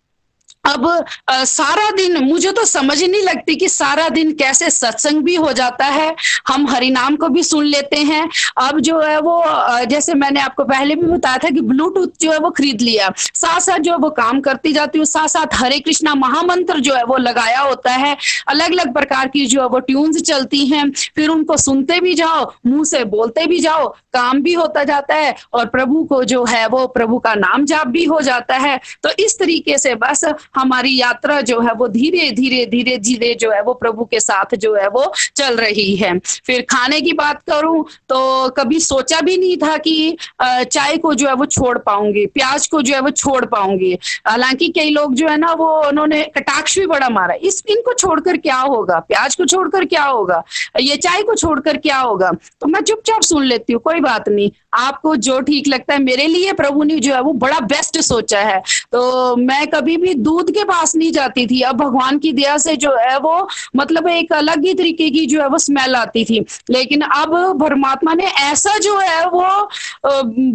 अब 0.63 0.85
आ, 1.29 1.43
सारा 1.43 1.89
दिन 1.91 2.17
मुझे 2.23 2.51
तो 2.51 2.63
समझ 2.65 3.01
ही 3.01 3.07
नहीं 3.07 3.21
लगती 3.21 3.55
कि 3.55 3.67
सारा 3.69 4.07
दिन 4.09 4.31
कैसे 4.33 4.69
सत्संग 4.69 5.21
भी 5.23 5.35
हो 5.35 5.51
जाता 5.53 5.85
है। 5.85 6.15
हम 6.47 6.67
हरिनाम 6.69 7.15
को 7.15 7.27
भी 7.29 7.43
सुन 7.43 7.65
लेते 7.65 7.97
हैं। 7.97 8.27
अब 8.57 8.79
जो 8.79 8.99
है 9.01 9.19
वो 9.19 9.43
जैसे 9.85 10.13
मैंने 10.13 10.39
आपको 10.41 10.63
पहले 10.63 10.95
भी 10.95 11.07
बताया 11.07 11.37
था 11.37 11.49
कि 11.49 11.61
ब्लूटूथ 11.61 12.07
जो 12.21 12.31
है 12.31 12.37
वो 12.37 12.49
खरीद 12.49 12.81
लिया। 12.81 13.11
साथ 13.17 13.59
साथ 13.59 13.79
जो 13.79 13.91
है 13.91 13.97
वो 13.97 14.09
काम 14.11 14.39
करती 14.41 14.73
जाती 14.73 14.97
हूँ। 14.97 15.05
साथ 15.05 15.27
साथ 15.27 15.55
हरे 15.55 15.79
कृष्णा 15.79 16.13
महामंत्र 16.15 16.79
जो 16.79 16.95
है 16.95 17.03
वो 17.03 17.17
लगाया 17.17 17.59
होता 17.59 17.91
है। 17.91 18.15
अलग 18.47 18.71
अलग 18.71 18.93
प्रकार 18.93 19.27
की 19.27 19.45
जो 19.45 19.61
है 19.61 19.67
वो 19.67 19.79
ट्यून्स 19.81 20.21
चलती 20.21 20.65
हैं। 20.67 20.89
फिर 21.15 21.29
उनको 21.29 21.57
सुनते 21.57 21.99
भी 21.99 22.13
जाओ 22.13 22.51
मुँह 22.67 22.83
से 22.85 23.03
बोलते 23.05 23.45
भी 23.47 23.59
जाओ 23.59 23.87
काम 24.13 24.41
भी 24.41 24.53
होता 24.53 24.83
जाता 24.83 25.15
है 25.15 25.35
और 25.53 25.65
प्रभु 25.65 26.03
को 26.03 26.23
जो 26.23 26.43
है 26.45 26.65
वो 26.67 26.85
प्रभु 26.87 27.17
का 27.19 27.33
नाम 27.35 27.65
जाप 27.65 27.87
भी 27.87 28.03
हो 28.05 28.21
जाता 28.21 28.57
है। 28.57 28.79
तो 29.03 29.09
इस 29.19 29.37
तरीके 29.39 29.77
से 29.77 29.95
बस 29.95 30.25
हमारी 30.55 30.95
यात्रा 30.97 31.39
जो 31.41 31.59
है 31.61 31.73
वो 31.73 31.87
धीरे 31.89 32.29
धीरे 32.31 32.65
धीरे 32.65 32.97
धीरे 32.99 33.33
जो 33.35 33.51
है 33.51 33.61
वो 33.63 33.73
प्रभु 33.73 34.05
के 34.05 34.19
साथ 34.19 34.55
जो 34.55 34.73
है 34.75 34.87
वो 34.89 35.11
चल 35.35 35.55
रही 35.55 35.95
है। 35.95 36.17
फिर 36.45 36.61
खाने 36.69 36.99
की 37.01 37.13
बात 37.13 37.41
करूँ 37.49 37.83
तो 38.09 38.49
कभी 38.49 38.79
सोचा 38.81 39.19
भी 39.21 39.37
नहीं 39.37 39.57
था 39.57 39.77
कि 39.77 40.17
चाय 40.41 40.97
को 40.97 41.13
जो 41.13 41.27
है 41.27 41.33
वो 41.33 41.45
छोड़ 41.47 41.77
पाऊँगी, 41.77 42.25
प्याज 42.25 42.67
को 42.67 42.81
जो 42.81 42.93
है 42.93 42.99
वो 43.01 43.09
छोड़ 43.11 43.43
पाऊँगी। 43.45 43.93
हालाँकि 44.27 44.67
कई 44.69 44.89
लोग 44.89 45.13
जो 45.13 45.27
है 45.27 45.37
ना 45.37 45.53
वो, 45.53 45.67
उन्होंने 45.87 46.23
कटाक्ष 46.35 46.77
भी 46.79 46.85
बड़ा 46.87 47.09
मारा, 47.09 47.35
इस 47.35 47.61
इनको 47.69 47.93
छोड़कर 47.93 48.37
क्या 48.37 48.57
होगा? 48.57 48.99
प्याज 48.99 49.35
को 49.35 49.45
छोड़कर 49.45 49.85
क्या 49.85 50.03
होगा? 50.03 50.43
ये 50.79 50.97
चाय 50.97 51.21
को 51.23 51.35
छोड़कर 51.35 51.77
क्या 51.77 51.97
होगा? 51.97 52.31
तो 52.61 52.67
मैं 52.67 52.81
चुपचाप 52.81 53.21
सुन 53.21 53.43
लेती 53.43 53.73
हूँ, 53.73 53.81
कोई 53.81 53.99
बात 54.01 54.29
नहीं। 54.29 54.51
आपको 54.75 55.15
जो 55.17 55.39
ठीक 55.41 55.67
लगता 55.67 55.93
है, 55.93 56.01
मेरे 56.01 56.27
लिए 56.27 56.53
प्रभु 56.53 56.83
ने 56.83 56.97
जो 56.97 57.13
है 57.13 57.21
वो 57.21 57.33
बड़ा 57.35 57.59
बेस्ट 57.61 57.99
सोचा 58.01 58.39
है। 58.41 58.61
तो 58.91 59.35
मैं 59.35 59.65
कभी 59.67 59.97
भी 59.97 60.13
दूध 60.15 60.42
के 60.49 60.63
पास 60.63 60.95
नहीं 60.95 61.11
जाती 61.11 61.45
थी। 61.47 61.61
अब 61.61 61.75
भगवान 61.77 62.17
की 62.19 62.31
दया 62.33 62.57
से 62.57 62.75
जो 62.77 62.95
है 62.97 63.17
वो 63.19 63.47
मतलब 63.75 64.07
एक 64.07 64.33
अलग 64.33 64.65
ही 64.65 64.73
तरीके 64.73 65.09
की 65.09 65.25
जो 65.25 65.41
है 65.41 65.47
वो 65.47 65.57
स्मेल 65.59 65.95
आती 65.95 66.25
थी। 66.25 66.39
लेकिन 66.69 67.01
अब 67.03 67.35
परमात्मा 67.61 68.13
ने 68.13 68.25
ऐसा 68.41 68.77
जो 68.77 68.97
है 68.99 69.25
वो 69.29 69.43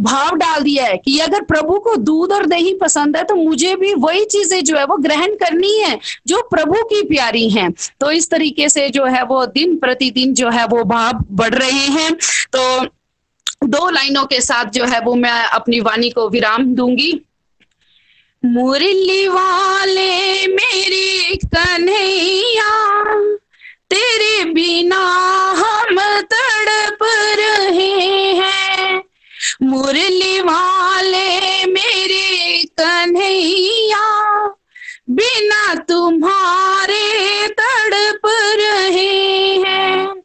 भाव 0.02 0.36
डाल 0.36 0.62
दिया 0.62 0.84
है 0.84 0.96
कि 0.96 1.18
अगर 1.18 1.42
प्रभु 1.44 1.78
को 1.80 1.94
दूध 1.98 2.32
और 2.32 2.46
दही 2.46 2.74
पसंद 2.74 3.16
है 3.16 3.22
तो 3.24 3.34
मुझे 3.34 3.74
भी 3.76 3.94
वही 3.96 4.24
चीज़ें 4.26 4.62
जो 4.64 4.76
है 4.76 4.84
वो 4.84 4.96
ग्रहण 4.98 5.34
करनी 5.36 5.76
है, 5.78 5.98
जो 6.26 6.42
प्रभु 6.50 6.82
की 6.84 7.02
प्यारी 7.08 7.48
हैं। 7.50 7.70
तो 8.00 8.10
इस 8.10 8.30
तरीके 8.30 8.68
से 8.68 8.88
जो 8.88 9.04
है 9.06 9.22
वो 9.24 9.44
दिन 9.48 9.76
प्रतिदिन 9.78 10.34
जो 10.34 10.50
है 10.50 10.66
वो 10.66 10.84
भाव 10.84 11.24
बढ़ 11.32 11.54
रहे 11.54 11.86
हैं। 11.92 12.12
तो 12.52 12.86
दो 13.66 13.88
लाइनों 13.90 14.24
के 14.24 14.40
साथ 14.40 14.70
जो 14.70 14.84
है 14.84 15.00
वो 15.00 15.14
मैं 15.14 15.42
अपनी 15.44 15.80
वाणी 15.80 16.10
को 16.10 16.28
विराम 16.28 16.64
दूँगी। 16.74 17.12
मुरली 18.44 19.28
वाले 19.28 20.46
मेरे 20.46 21.36
कन्हैया, 21.44 22.70
तेरे 23.90 24.44
बिना 24.44 25.04
हम 25.58 25.98
तड़प 26.32 26.98
रहे 27.38 28.32
हैं। 28.32 29.02
मुरली 29.62 30.40
वाले 30.40 31.64
मेरे 31.64 32.62
कन्हैया, 32.80 34.06
बिना 35.10 35.74
तुम्हारे 35.74 37.48
तड़प 37.48 38.20
रहे 38.56 39.56
हैं। 39.58 40.22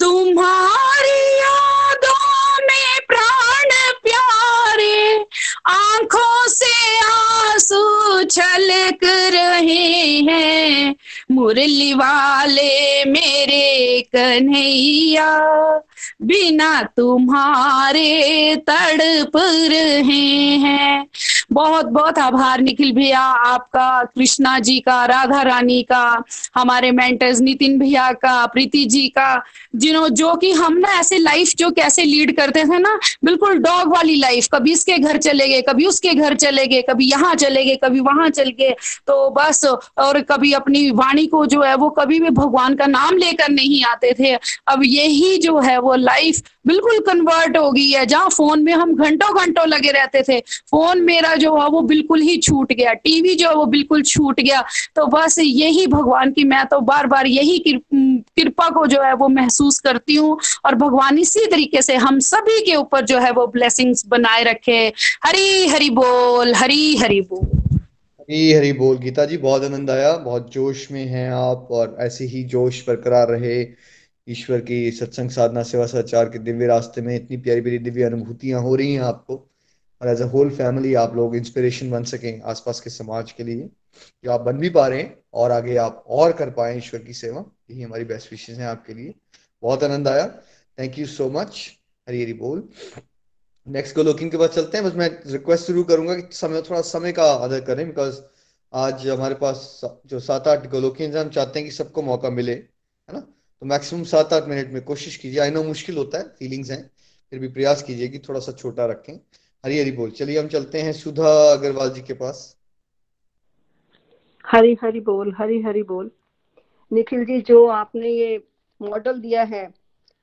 तुम्हारी 0.00 1.29
आँखों 5.66 6.48
से 6.48 6.98
आँसू 6.98 8.22
छलक 8.24 8.98
रहे 9.04 10.20
हैं। 10.20 10.94
मुरली 11.32 11.92
वाले 11.94 13.04
मेरे 13.04 14.00
कन्हैया, 14.16 15.38
बिना 16.22 16.82
तुम्हारे 16.82 18.56
तड़प 18.56 19.32
रहे 19.70 20.56
हैं। 20.56 21.06
बहुत 21.52 21.86
बहुत 21.86 22.18
आभार 22.18 22.60
निखिल 22.60 22.92
भैया, 22.92 23.20
आपका, 23.20 24.04
कृष्णा 24.04 24.58
जी 24.58 24.80
का, 24.80 25.04
राधा 25.04 25.42
रानी 25.42 25.82
का, 25.82 26.22
हमारे 26.54 26.90
मेंटर्स 26.90 27.40
नितिन 27.40 27.78
भैया 27.78 28.12
का, 28.12 28.46
प्रीति 28.46 28.84
जी 28.84 29.08
का, 29.08 29.42
जिन्हों, 29.76 30.08
जो 30.08 30.34
कि 30.34 30.52
हम 30.52 30.76
ना 30.76 30.88
ऐसे 31.00 31.18
लाइफ 31.18 31.52
जो 31.56 31.70
कैसे 31.70 32.04
लीड 32.04 32.36
करते 32.36 32.64
थे 32.64 32.78
ना, 32.78 32.98
बिल्कुल 33.24 33.58
डॉग 33.58 33.92
वाली 33.92 34.16
लाइफ 34.16 34.48
कभी 34.52 34.72
इसके 34.72 34.98
घर 34.98 35.16
चले 35.16 35.48
गए 35.50 35.62
कभी 35.62 35.86
उसके 35.86 36.14
घर 36.14 36.34
चले 36.36 36.66
गए 36.66 36.82
कभी 36.82 37.10
यहाँ 37.10 37.34
चले 37.36 37.64
गए 37.64 37.76
कभी 37.84 38.00
वहाँ 38.02 38.28
चल 38.30 38.50
गए 38.60 38.74
तो 39.06 39.30
बस 39.30 39.64
और 39.64 40.20
कभी 40.30 40.52
अपनी 40.54 40.90
वाणी 40.92 41.26
को 41.26 41.44
जो 41.46 41.62
है 41.62 41.74
वो 41.76 41.90
कभी 41.90 42.20
भी 42.20 42.30
भगवान 42.32 42.74
का 42.76 42.86
नाम 42.88 43.16
लेकर 43.16 43.48
नहीं 43.50 43.82
आते 43.84 44.12
थे। 44.18 44.34
अब 44.68 44.82
यही 44.84 45.36
जो 45.38 45.58
है 45.60 45.78
वो 45.80 45.94
लाइफ 45.96 46.42
बिल्कुल 46.64 46.98
कन्वर्ट 46.98 47.56
हो 47.56 47.70
गई 47.72 47.88
है। 47.90 48.04
जहाँ 48.06 48.28
फ़ोन 48.28 48.62
में 48.62 48.72
हम 48.72 48.94
घंटों 48.94 49.34
घंटों 49.36 49.66
लगे 49.68 49.90
रहते 49.90 50.22
थे 50.22 50.38
फ़ोन 50.40 51.00
मेरा 51.02 51.34
जो 51.34 51.56
है 51.58 51.68
वो 51.68 51.80
बिल्कुल 51.82 52.20
ही 52.20 52.36
छूट 52.38 52.72
गया। 52.72 52.92
टीवी 52.94 53.34
जो 53.34 53.48
है 53.48 53.54
वो 53.54 53.64
बिल्कुल 53.66 54.02
छूट 54.02 54.40
गया। 54.40 54.62
तो 54.96 55.06
बस 55.06 55.38
यही 55.38 55.86
भगवान 55.86 56.32
की 56.32 56.44
मैं 56.44 56.64
तो 56.66 56.80
बार 56.80 57.06
बार 57.06 57.26
यही 57.26 57.58
कृपा 57.94 58.68
को 58.70 58.86
जो 58.86 59.02
है 59.02 59.14
वो 59.14 59.28
महसूस 59.28 59.78
करती 59.78 60.14
हूँ 60.14 60.38
और 60.64 60.74
भगवान 60.74 61.18
इसी 61.18 61.46
तरीके 61.46 61.82
से 61.82 61.96
हम 61.96 62.18
सभी 62.20 62.60
के 62.60 62.74
ऊपर 62.76 63.04
जो 63.04 63.18
है 63.18 63.30
वो 63.30 63.46
ब्लेसिंग्स 63.46 64.04
बनाए 64.06 64.42
रखे। 64.44 64.80
हरी 65.24 65.66
हरी 65.68 65.90
बोल, 65.90 66.54
हरी 66.54 66.96
हरी 66.96 67.20
बोल। 67.20 67.78
हरी 68.20 68.52
हरी 68.52 68.72
बोल। 68.72 68.98
गीता 68.98 69.24
जी, 69.24 69.36
बहुत 69.36 69.64
आनंद 69.64 69.90
आया, 69.90 70.12
बहुत 70.16 70.52
जोश 70.52 70.86
में 70.90 71.04
हैं 71.04 71.30
आप 71.30 71.68
और 71.70 71.96
ऐसे 72.00 72.24
ही 72.24 72.42
जोश 72.44 72.82
बरकरार 72.88 73.28
रहे। 73.28 73.62
ईश्वर 74.30 74.60
की 74.60 74.90
सत्संग, 74.90 75.30
साधना, 75.30 75.62
सेवा 75.62 75.86
सचार 75.86 76.28
के 76.28 76.38
दिव्य 76.38 76.66
रास्ते 76.66 77.00
में 77.00 77.14
इतनी 77.16 77.36
प्यारी 77.36 77.60
प्यारी 77.60 77.78
दिव्य 77.78 78.02
अनुभूतियाँ 78.02 78.60
हो 78.60 78.74
रही 78.76 78.92
हैं 78.94 79.00
आपको। 79.00 79.36
और 80.00 80.08
एज 80.08 80.20
अ 80.22 80.24
होल 80.24 80.50
फैमिली 80.50 80.94
आप 80.94 81.16
लोग 81.16 81.36
इंस्पिरेशन 81.36 81.90
बन 81.90 82.04
सकें 82.04 82.40
आसपास 82.40 82.80
के 82.80 82.90
समाज 82.90 83.32
के 83.32 83.44
लिए। 83.44 83.68
जो 84.24 84.30
आप 84.30 84.40
बन 84.40 84.58
भी 84.58 84.70
पा 84.70 84.86
रहे 84.88 85.00
हैं 85.02 85.16
और 85.34 85.50
आगे 85.50 85.76
आप 85.76 86.04
और 86.08 86.32
कर 86.32 86.50
पाए 86.50 86.76
ईश्वर 86.78 87.00
की 87.00 87.14
सेवा, 87.14 87.44
यही 87.70 87.82
हमारी 87.82 88.04
बेस्ट 88.04 88.32
विशेष 88.32 88.58
है 88.58 88.66
आपके 88.66 88.94
लिए। 88.94 89.14
बहुत 89.62 89.84
आनंद 89.84 90.08
आया। 90.08 90.26
Thank 90.78 90.98
you 90.98 91.06
so 91.06 91.28
much 91.30 91.70
Hari 92.08 92.22
Hari 92.22 92.32
बोल। 92.32 92.68
नेक्स्ट 93.68 93.96
गोलोकिंग 93.96 94.30
के 94.30 94.36
बाद 94.36 94.50
चलते 94.50 94.78
हैं। 94.78 94.86
बस 94.86 94.94
मैं 94.94 95.10
रिक्वेस्ट 95.26 95.66
शुरू 95.66 95.82
करूँगा 95.84 96.14
कि 96.14 96.36
समय, 96.36 96.62
थोड़ा 96.62 96.80
समय 96.80 97.12
का 97.12 97.24
आदर 97.24 97.60
करें 97.60 97.86
बिकॉज़ 97.86 98.20
आज 98.72 99.06
हमारे 99.08 99.34
पास 99.34 99.80
जो 100.06 100.20
सात 100.20 100.48
आठ 100.48 100.70
गोलोकिंग 100.70 101.16
हम 101.16 101.28
चाहते 101.28 101.58
हैं 101.58 101.68
कि 101.68 101.74
सबको 101.74 102.02
मौका 102.02 102.30
मिले, 102.30 102.52
है 102.52 103.12
ना? 103.12 103.26
तो 103.62 103.66
मैक्सिमम 103.66 104.04
सात 104.04 104.32
आठ 104.32 104.46
मिनट 104.48 104.70
में 104.72 104.82
कोशिश 104.84 105.16
कीजिए। 105.16 105.40
आई 105.40 105.50
नो 105.50 105.62
मुश्किल 105.62 105.96
होता 105.96 106.18
है 106.18 106.24
फीलिंग्स 106.38 106.70
हैं, 106.70 106.90
फिर 107.32 107.38
भी 107.38 107.48
प्रयास 107.48 107.82
कीजिए 107.82 108.08
कि 108.08 108.18
थोड़ा 108.18 108.40
सा 108.40 108.52
छोटा 108.52 108.86
रखें। 108.86 109.18
हरी 109.64 109.78
हरी 109.78 109.92
बोल। 109.92 110.10
चलिए 110.10 110.38
हम 110.38 110.46
चलते 110.48 110.82
हैं 110.82 110.92
सुधा 110.92 111.32
अग्रवाल 111.52 111.90
जी 111.90 112.00
के 112.02 112.14
पास। 112.14 112.56
हरी 114.44 114.76
हरी 114.82 115.00
बोल 115.00 115.34
हरी 115.38 115.60
हरी 115.62 115.82
बोल। 115.82 116.10
निखिल 116.90 117.24
जी, 117.24 117.40
जो 117.40 117.66
आपने 117.66 118.08
ये 118.08 118.42
मॉडल 118.80 119.20
दिया 119.20 119.42
है 119.44 119.66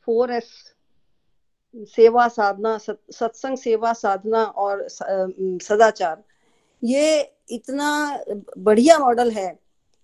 फोर 0.08 0.32
एस 0.32 0.50
सेवा 1.96 2.28
साधना 2.28 2.78
सत्संग 2.78 3.58
सेवा 3.58 3.94
साधना 3.94 4.44
और 4.44 4.88
सदाचार, 4.90 6.24
ये 6.84 7.34
इतना 7.52 8.24
बढ़िया 8.58 8.98
मॉडल 9.00 9.32
है 9.32 9.50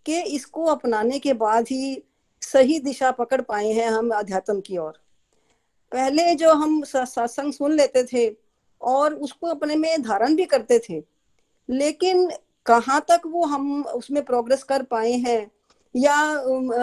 कि 0.05 0.21
इसको 0.35 0.65
अपनाने 0.65 1.19
के 1.19 1.33
बाद 1.35 1.63
ही 1.63 1.95
सही 2.43 2.79
दिशा 2.81 3.11
पकड़ 3.13 3.41
पाए 3.41 3.71
हैं 3.71 3.87
हम 3.89 4.09
अध्यात्म 4.11 4.59
की 4.61 4.77
ओर। 4.77 4.91
पहले 5.91 6.33
जो 6.35 6.53
हम 6.53 6.81
सत्संग 6.83 7.53
सुन 7.53 7.73
लेते 7.73 8.03
थे 8.03 8.27
और 8.81 9.13
उसको 9.15 9.47
अपने 9.47 9.75
में 9.75 10.01
धारण 10.01 10.35
भी 10.35 10.45
करते 10.45 10.79
थे, 10.79 11.01
लेकिन 11.69 12.29
कहाँ 12.65 12.99
तक 13.09 13.21
वो 13.25 13.43
हम 13.45 13.83
उसमें 13.85 14.23
प्रोग्रेस 14.25 14.63
कर 14.63 14.83
पाए 14.83 15.11
हैं 15.11 15.51
या 15.95 16.15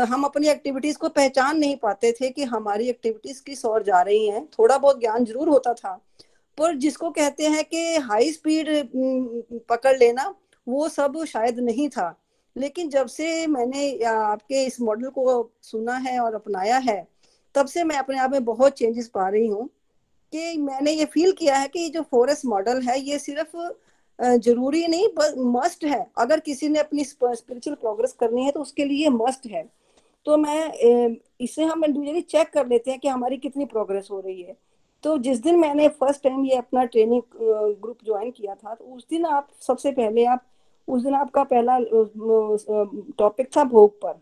हम 0.07 0.25
अपनी 0.25 0.49
एक्टिविटीज़ 0.49 0.99
को 0.99 1.09
पहचान 1.11 1.59
नहीं 1.59 1.77
पाते 1.77 2.12
थे 2.12 2.29
कि 2.31 2.44
हमारी 2.44 2.88
एक्टिविटीज़ 2.88 3.42
किस 3.42 3.64
ओर 3.64 3.83
जा 3.83 4.01
रही 4.03 4.27
हैं। 4.27 4.44
थोड़ा 4.49 4.79
बहुत 4.79 5.01
ज्ञान 5.01 5.25
ज़रूर 5.25 5.49
होता 5.49 5.73
था, 5.75 5.92
पर 6.59 6.75
जिसको 6.77 7.11
कहते 7.11 7.46
हैं 7.46 7.64
कि 7.64 7.96
हाई 7.99 8.33
स्पीड 8.33 8.68
पकड़ 9.68 9.96
लेना, 9.99 10.35
वो 10.66 10.88
सब 10.88 11.25
शायद 11.27 11.59
नहीं 11.61 11.88
था। 11.88 12.14
लेकिन 12.57 12.89
जब 12.91 13.07
से 13.09 13.47
मैंने 13.47 13.93
आपके 14.05 14.65
इस 14.67 14.81
मॉडल 14.81 15.09
को 15.11 15.51
सुना 15.63 15.97
है 15.99 16.19
और 16.21 16.35
अपनाया 16.35 16.79
है, 16.79 17.07
तब 17.55 17.67
से 17.67 17.85
मैं 17.85 17.97
अपने 17.97 18.19
आप 18.19 18.31
में 18.31 18.45
बहुत 18.45 18.73
चेंजेस 18.73 19.09
पा 19.09 19.29
रही 19.29 19.47
हूँ 19.47 19.69
कि 20.33 20.57
मैंने 20.59 20.93
ये 20.93 21.05
फील 21.05 21.33
किया 21.33 21.57
है 21.59 21.69
कि 21.69 21.89
जो 21.91 22.03
फोरेस्ट 22.03 22.45
मॉडल 22.47 22.81
है, 22.83 22.99
ये 23.01 23.19
सिर्फ़ 23.19 23.57
ज़रूरी 24.19 24.87
नहीं, 24.87 25.09
बस 25.09 25.35
मस्ट 25.39 25.85
है। 25.85 26.07
अगर 26.19 26.41
किसी 26.41 26.69
ने 26.69 26.79
अपनी 26.79 27.05
स्पिरिचुअल 27.05 27.75
प्रोग्रेस 27.77 28.13
करनी 28.21 28.45
है 28.45 28.51
तो 28.51 28.61
उसके 28.61 28.85
लिए 28.85 29.09
मस्ट 29.11 29.47
है। 29.47 29.63
तो 30.27 30.37
मैं 30.37 31.17
इसे 31.41 31.65
हम 31.65 31.85
इंडिविजुअली 31.85 32.21
चेक 32.23 32.51
कर 32.53 32.67
लेते 32.67 32.91
हैं 32.91 33.01
कि 33.01 33.09
हमारी 33.09 33.37
कितनी 33.39 33.65
प्रोग्रेस 33.67 34.09
हो 34.11 34.21
रही 34.21 34.43
है। 34.43 34.57
तो 35.05 35.17
जिस 35.19 35.39
दिन 35.43 35.59
मैंने 35.59 35.89
फ़र्स्ट 35.91 36.23
टाइम 36.23 36.45
ये 36.45 36.57
अपना 36.57 36.85
ट्रेनिंग 36.85 37.23
ग्रुप 37.83 37.99
ज्वाइन 38.05 38.31
किया 38.31 38.55
था 38.55 38.75
तो 38.75 38.85
उस 38.97 39.07
दिन 39.11 39.25
आप 39.27 39.49
सबसे 39.67 39.93
पहले 39.93 40.25
आप 40.27 40.45
उस 40.88 41.03
दिन 41.03 41.14
आपका 41.14 41.45
पहला 41.45 41.79
टॉपिक 43.19 43.49
था 43.57 43.64
भोग 43.66 44.01
पर। 44.01 44.21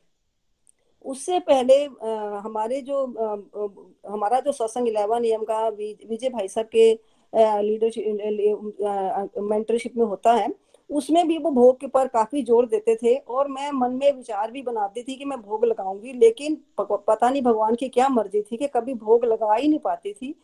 उससे 1.05 1.39
पहले 1.41 1.85
आ, 1.85 2.39
हमारे 2.39 2.81
जो 2.83 3.05
आ, 3.05 4.13
हमारा 4.13 4.41
जो 4.41 4.53
सत्संग 4.53 4.89
इलेवन 4.89 5.23
नियम 5.23 5.45
का 5.45 5.69
विजय 5.69 6.29
भाई 6.29 6.49
साहब 6.49 6.67
के 6.75 6.93
लीडरशिप 7.63 9.39
मेंटरशिप 9.41 9.97
में 9.97 10.05
होता 10.07 10.33
है 10.33 10.53
उसमें 10.91 11.27
भी 11.29 11.37
वो 11.39 11.51
भोग 11.51 11.79
के 11.81 11.87
पर 11.87 12.09
काफ़ी 12.09 12.43
ज़ोर 12.43 12.67
देते 12.67 12.95
थे 12.97 13.15
और 13.17 13.49
मैं 13.49 13.71
मन 13.73 13.93
में 13.93 14.13
विचार 14.13 14.51
भी 14.51 14.63
बनाती 14.63 15.03
थी 15.03 15.17
कि 15.17 15.25
मैं 15.25 15.41
भोग 15.41 15.65
लगाऊँगी 15.65 16.13
लेकिन 16.13 16.57
पता 16.81 17.29
नहीं 17.31 17.43
भगवान 17.43 17.75
की 17.75 17.89
क्या 17.89 18.09
मर्ज़ी 18.09 18.43
थी 18.43 18.57
कि 18.57 18.67
कभी 18.67 18.95
भोग 18.97 19.25
लगा 19.25 19.55
ही 19.55 19.69
नहीं 19.69 19.79
पाती 19.79 20.13
थी। 20.13 20.35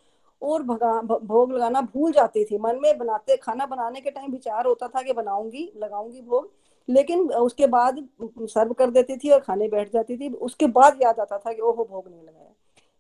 और 0.43 0.63
भोग 0.63 1.53
लगाना 1.53 1.81
भूल 1.83 2.13
जाती 2.13 2.45
थी। 2.45 2.59
मन 2.59 2.79
में 2.83 2.97
बनाते, 2.99 3.37
खाना 3.37 3.67
बनाने 3.67 4.01
के 4.01 4.11
टाइम 4.11 4.31
विचार 4.33 4.67
होता 4.67 4.89
था 4.89 5.03
कि 5.03 5.13
बनाऊँगी, 5.13 5.73
लगाऊँगी 5.77 6.21
भोग। 6.21 6.51
लेकिन 6.89 7.21
उसके 7.31 7.67
बाद 7.67 7.99
सर्व 8.23 8.73
कर 8.73 8.91
देती 8.91 9.17
थी 9.17 9.31
और 9.31 9.41
खाने 9.41 9.69
बैठ 9.69 9.93
जाती 9.93 10.17
थी। 10.17 10.29
उसके 10.29 10.67
बाद 10.69 10.99
याद 11.03 11.21
आता 11.21 11.39
था 11.39 11.53
कि 11.53 11.61
ओहो, 11.61 11.85
भोग 11.85 12.09
नहीं 12.09 12.23
लगाया। 12.23 12.53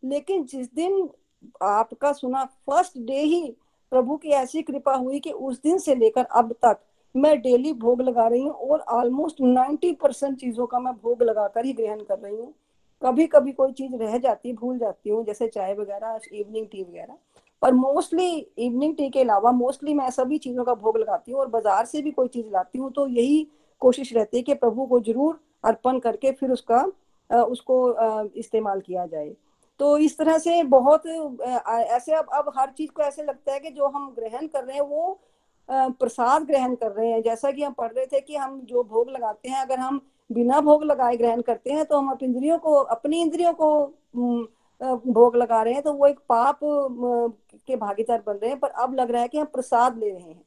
लेकिन 0.02 0.44
जिस 0.44 0.72
दिन 0.74 1.08
आपका 1.62 2.12
सुना 2.12 2.44
फ़र्स्ट 2.44 2.98
डे 2.98 3.20
ही 3.20 3.44
प्रभु 3.92 4.16
की 4.16 4.28
ऐसी 4.28 4.62
कृपा 4.62 4.94
हुई 4.94 5.20
कि 5.20 5.30
उस 5.30 5.60
दिन 5.62 5.78
से 5.78 5.94
लेकर 5.94 6.24
अब 6.32 6.52
तक 6.64 6.78
मैं 7.14 7.40
डेली 7.42 7.72
भोग 7.72 8.00
लगा 8.02 8.26
रही 8.26 8.42
हूँ 8.42 8.52
और 8.52 8.80
ऑलमोस्ट 8.80 9.40
नाइन्टी 9.40 9.92
परसेंट 9.92 10.38
चीज़ों 10.38 10.66
का 10.66 10.78
मैं 10.78 10.92
भोग 10.94 11.22
लगाकर 11.22 11.64
ही 11.64 11.72
ग्रहण 11.72 12.00
कर 12.00 12.18
रही 12.18 12.36
हूँ। 12.36 12.52
कभी 13.02 13.26
कभी 13.26 13.52
कोई 13.52 13.72
चीज़ 13.72 13.94
रह 13.96 14.16
जाती, 14.18 14.52
भूल 14.52 14.78
जाती 14.78 15.10
हूँ, 15.10 15.24
जैसे 15.24 15.48
चाय 15.48 15.74
वगैरह 15.74 16.18
इवनिंग 16.32 16.66
टी 16.66 16.82
वगैरह। 16.82 17.16
पर 17.62 17.72
मोस्टली 17.74 18.28
इवनिंग 18.58 18.94
टी 18.96 19.08
के 19.10 19.20
अलावा 19.20 19.52
मोस्टली 19.52 19.94
मैं 19.94 20.10
सभी 20.10 20.38
चीज़ों 20.38 20.64
का 20.64 20.74
भोग 20.74 20.98
लगाती 20.98 21.32
हूँ 21.32 21.40
और 21.40 21.48
बाज़ार 21.48 21.84
से 21.86 22.02
भी 22.02 22.10
कोई 22.10 22.28
चीज़ 22.28 22.46
लाती 22.52 22.78
हूँ 22.78 22.90
तो 22.92 23.06
यही 23.08 23.46
कोशिश 23.82 24.12
रहती 24.14 24.36
है 24.36 24.42
कि 24.42 24.54
प्रभु 24.56 24.86
को 24.86 25.00
ज़रूर 25.02 25.40
अर्पण 25.64 25.98
करके 25.98 26.32
फिर 26.32 26.50
उसका 26.50 26.84
उसको 27.30 27.76
इस्तेमाल 28.36 28.80
किया 28.80 29.06
जाए। 29.06 29.32
तो 29.80 29.96
इस 29.98 30.16
तरह 30.18 30.38
से 30.38 30.62
बहुत 30.64 31.06
ऐसे 31.06 32.12
अब 32.14 32.28
अब 32.34 32.52
हर 32.56 32.70
चीज़ 32.70 32.90
को 32.90 33.02
ऐसे 33.02 33.22
लगता 33.22 33.52
है 33.52 33.60
कि 33.60 33.70
जो 33.70 33.86
हम 33.88 34.08
ग्रहण 34.18 34.46
कर 34.46 34.64
रहे 34.64 34.76
हैं, 34.76 34.82
वो 34.82 35.20
प्रसाद 35.68 36.42
ग्रहण 36.46 36.74
कर 36.74 36.90
रहे 36.90 37.10
हैं। 37.10 37.22
जैसा 37.22 37.50
कि 37.50 37.62
हम 37.62 37.72
पढ़ 37.72 37.92
रहे 37.92 38.06
थे 38.06 38.20
कि 38.20 38.36
हम 38.36 38.60
जो 38.64 38.82
भोग 38.84 39.10
लगाते 39.10 39.48
हैं, 39.48 39.60
अगर 39.60 39.78
हम 39.78 40.00
बिना 40.30 40.60
भोग 40.60 40.84
लगाए 40.84 41.16
ग्रहण 41.16 41.40
करते 41.42 41.72
हैं 41.72 41.84
तो 41.84 41.98
हम 41.98 42.08
अपनी 42.10 42.28
इंद्रियों 42.28 42.58
को, 42.58 42.74
अपनी 42.74 43.20
इंद्रियों 43.22 43.52
को 43.54 43.86
भोग 45.06 45.36
लगा 45.36 45.62
रहे 45.62 45.74
हैं 45.74 45.82
तो 45.82 45.92
वो 45.92 46.06
एक 46.06 46.18
पाप 46.28 46.58
के 46.62 47.76
भागीदार 47.76 48.22
बन 48.26 48.32
रहे 48.34 48.50
हैं, 48.50 48.58
पर 48.60 48.68
अब 48.68 48.94
लग 48.94 49.10
रहा 49.10 49.22
है 49.22 49.28
कि 49.28 49.38
हम 49.38 49.46
प्रसाद 49.46 49.98
ले 49.98 50.10
रहे 50.10 50.22
हैं। 50.22 50.42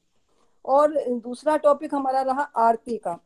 और 0.65 0.93
दूसरा 1.09 1.55
टॉपिक 1.57 1.93
हमारा 1.95 2.21
रहा 2.21 2.41
आरती 2.57 2.97
का। 2.97 3.17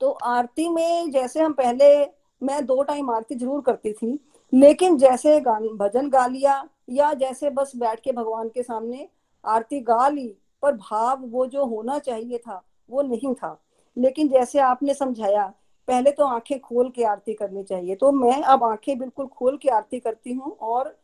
तो 0.00 0.10
आरती 0.10 0.68
में 0.68 1.10
जैसे 1.10 1.40
हम 1.40 1.52
पहले, 1.52 2.04
मैं 2.42 2.64
दो 2.66 2.82
टाइम 2.82 3.10
आरती 3.10 3.34
ज़रूर 3.34 3.60
करती 3.62 3.92
थी, 3.92 4.18
लेकिन 4.52 4.96
जैसे 4.98 5.38
भजन 5.40 6.08
गा 6.10 6.26
लिया, 6.26 6.62
या 6.90 7.12
जैसे 7.14 7.50
बस 7.50 7.72
बैठ 7.76 8.00
के 8.00 8.12
भगवान 8.12 8.48
के 8.48 8.62
सामने 8.62 9.08
आरती 9.44 9.80
गा 9.82 10.08
ली, 10.08 10.26
पर 10.62 10.72
भाव 10.72 11.26
वो 11.26 11.46
जो 11.46 11.64
होना 11.66 11.98
चाहिए 11.98 12.38
था, 12.38 12.62
वो 12.88 13.02
नहीं 13.02 13.34
था। 13.34 13.58
लेकिन 13.96 14.28
जैसे 14.28 14.58
आपने 14.60 14.94
समझाया, 14.94 15.46
पहले 15.88 16.10
तो 16.10 16.26
आँखें 16.26 16.58
खोल 16.60 16.90
के 16.90 17.04
आरती 17.04 17.34
करनी 17.34 17.62
चाहिए। 17.62 17.94
तो 17.94 18.10
मैं 18.12 18.42
अब 18.42 18.64
आँखें 18.64 18.98
बिल्कुल 18.98 19.26
खोल 19.28 19.56
के 19.56 19.68
आरती 19.70 20.00
करती 20.00 20.32
हूँ 20.32 20.56
और 20.62 20.96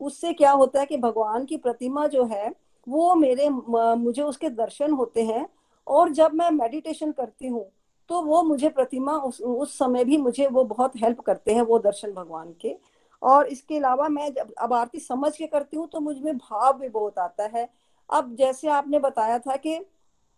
उससे 0.00 0.32
क्या 0.32 0.50
होता 0.52 0.80
है 0.80 0.86
कि 0.86 0.96
भगवान 0.96 1.44
की 1.44 1.56
प्रतिमा 1.56 2.06
जो 2.06 2.24
है, 2.24 2.52
वो 2.86 3.14
मेरे 3.14 3.48
मुझे 3.48 4.22
उसके 4.22 4.48
दर्शन 4.50 4.92
होते 4.92 5.24
हैं 5.24 5.46
और 5.86 6.10
जब 6.12 6.34
मैं 6.34 6.50
मेडिटेशन 6.52 7.12
करती 7.12 7.46
हूँ 7.46 7.64
तो 8.10 8.20
वो 8.22 8.42
मुझे 8.42 8.68
प्रतिमा 8.68 9.12
उस 9.18 9.40
उस 9.40 9.78
समय 9.78 10.04
भी 10.04 10.16
मुझे 10.18 10.46
वो 10.46 10.64
बहुत 10.64 10.96
हेल्प 10.96 11.20
करते 11.20 11.54
हैं, 11.54 11.62
वो 11.62 11.78
दर्शन 11.78 12.12
भगवान 12.12 12.52
के। 12.60 12.76
और 13.22 13.46
इसके 13.46 13.76
अलावा 13.76 14.08
मैं 14.08 14.32
जब 14.34 14.52
अब 14.58 14.72
आरती 14.72 14.98
समझ 15.00 15.36
के 15.36 15.46
करती 15.46 15.76
हूँ 15.76 15.86
तो 15.88 16.00
मुझमें 16.00 16.36
भाव 16.38 16.78
भी 16.78 16.88
बहुत 16.88 17.18
आता 17.18 17.44
है। 17.54 17.68
अब 18.10 18.34
जैसे 18.36 18.68
आपने 18.70 18.98
बताया 18.98 19.38
था 19.38 19.56
कि 19.56 19.78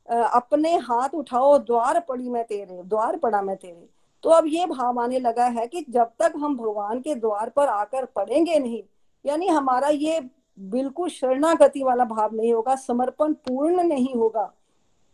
अपने 0.09 0.75
हाथ 0.79 1.15
उठाओ, 1.15 1.57
द्वार 1.59 2.01
पड़ी 2.01 2.29
मैं 2.29 2.45
तेरे, 2.45 2.83
द्वार 2.83 3.17
पड़ा 3.17 3.43
मैं 3.43 3.57
तेरे। 3.57 3.89
तो 4.25 4.31
अब 4.31 4.45
ये 4.47 4.67
भाव 4.67 5.01
आने 5.01 5.19
लगा 5.19 5.45
है 5.45 5.67
कि 5.67 5.85
जब 5.91 6.11
तक 6.19 6.33
हम 6.37 6.57
भगवान 6.57 7.01
के 7.01 7.15
द्वार 7.15 7.51
पर 7.51 7.69
आकर 7.69 8.05
पड़ेंगे 8.07 8.59
नहीं, 8.59 8.83
यानी 9.25 9.47
हमारा 9.49 9.89
ये 9.89 10.21
बिल्कुल 10.59 11.09
शरणागति 11.09 11.83
वाला 11.83 12.05
भाव 12.05 12.35
नहीं 12.35 12.53
होगा, 12.53 12.75
समर्पण 12.77 13.33
पूर्ण 13.33 13.83
नहीं 13.83 14.15
होगा, 14.15 14.53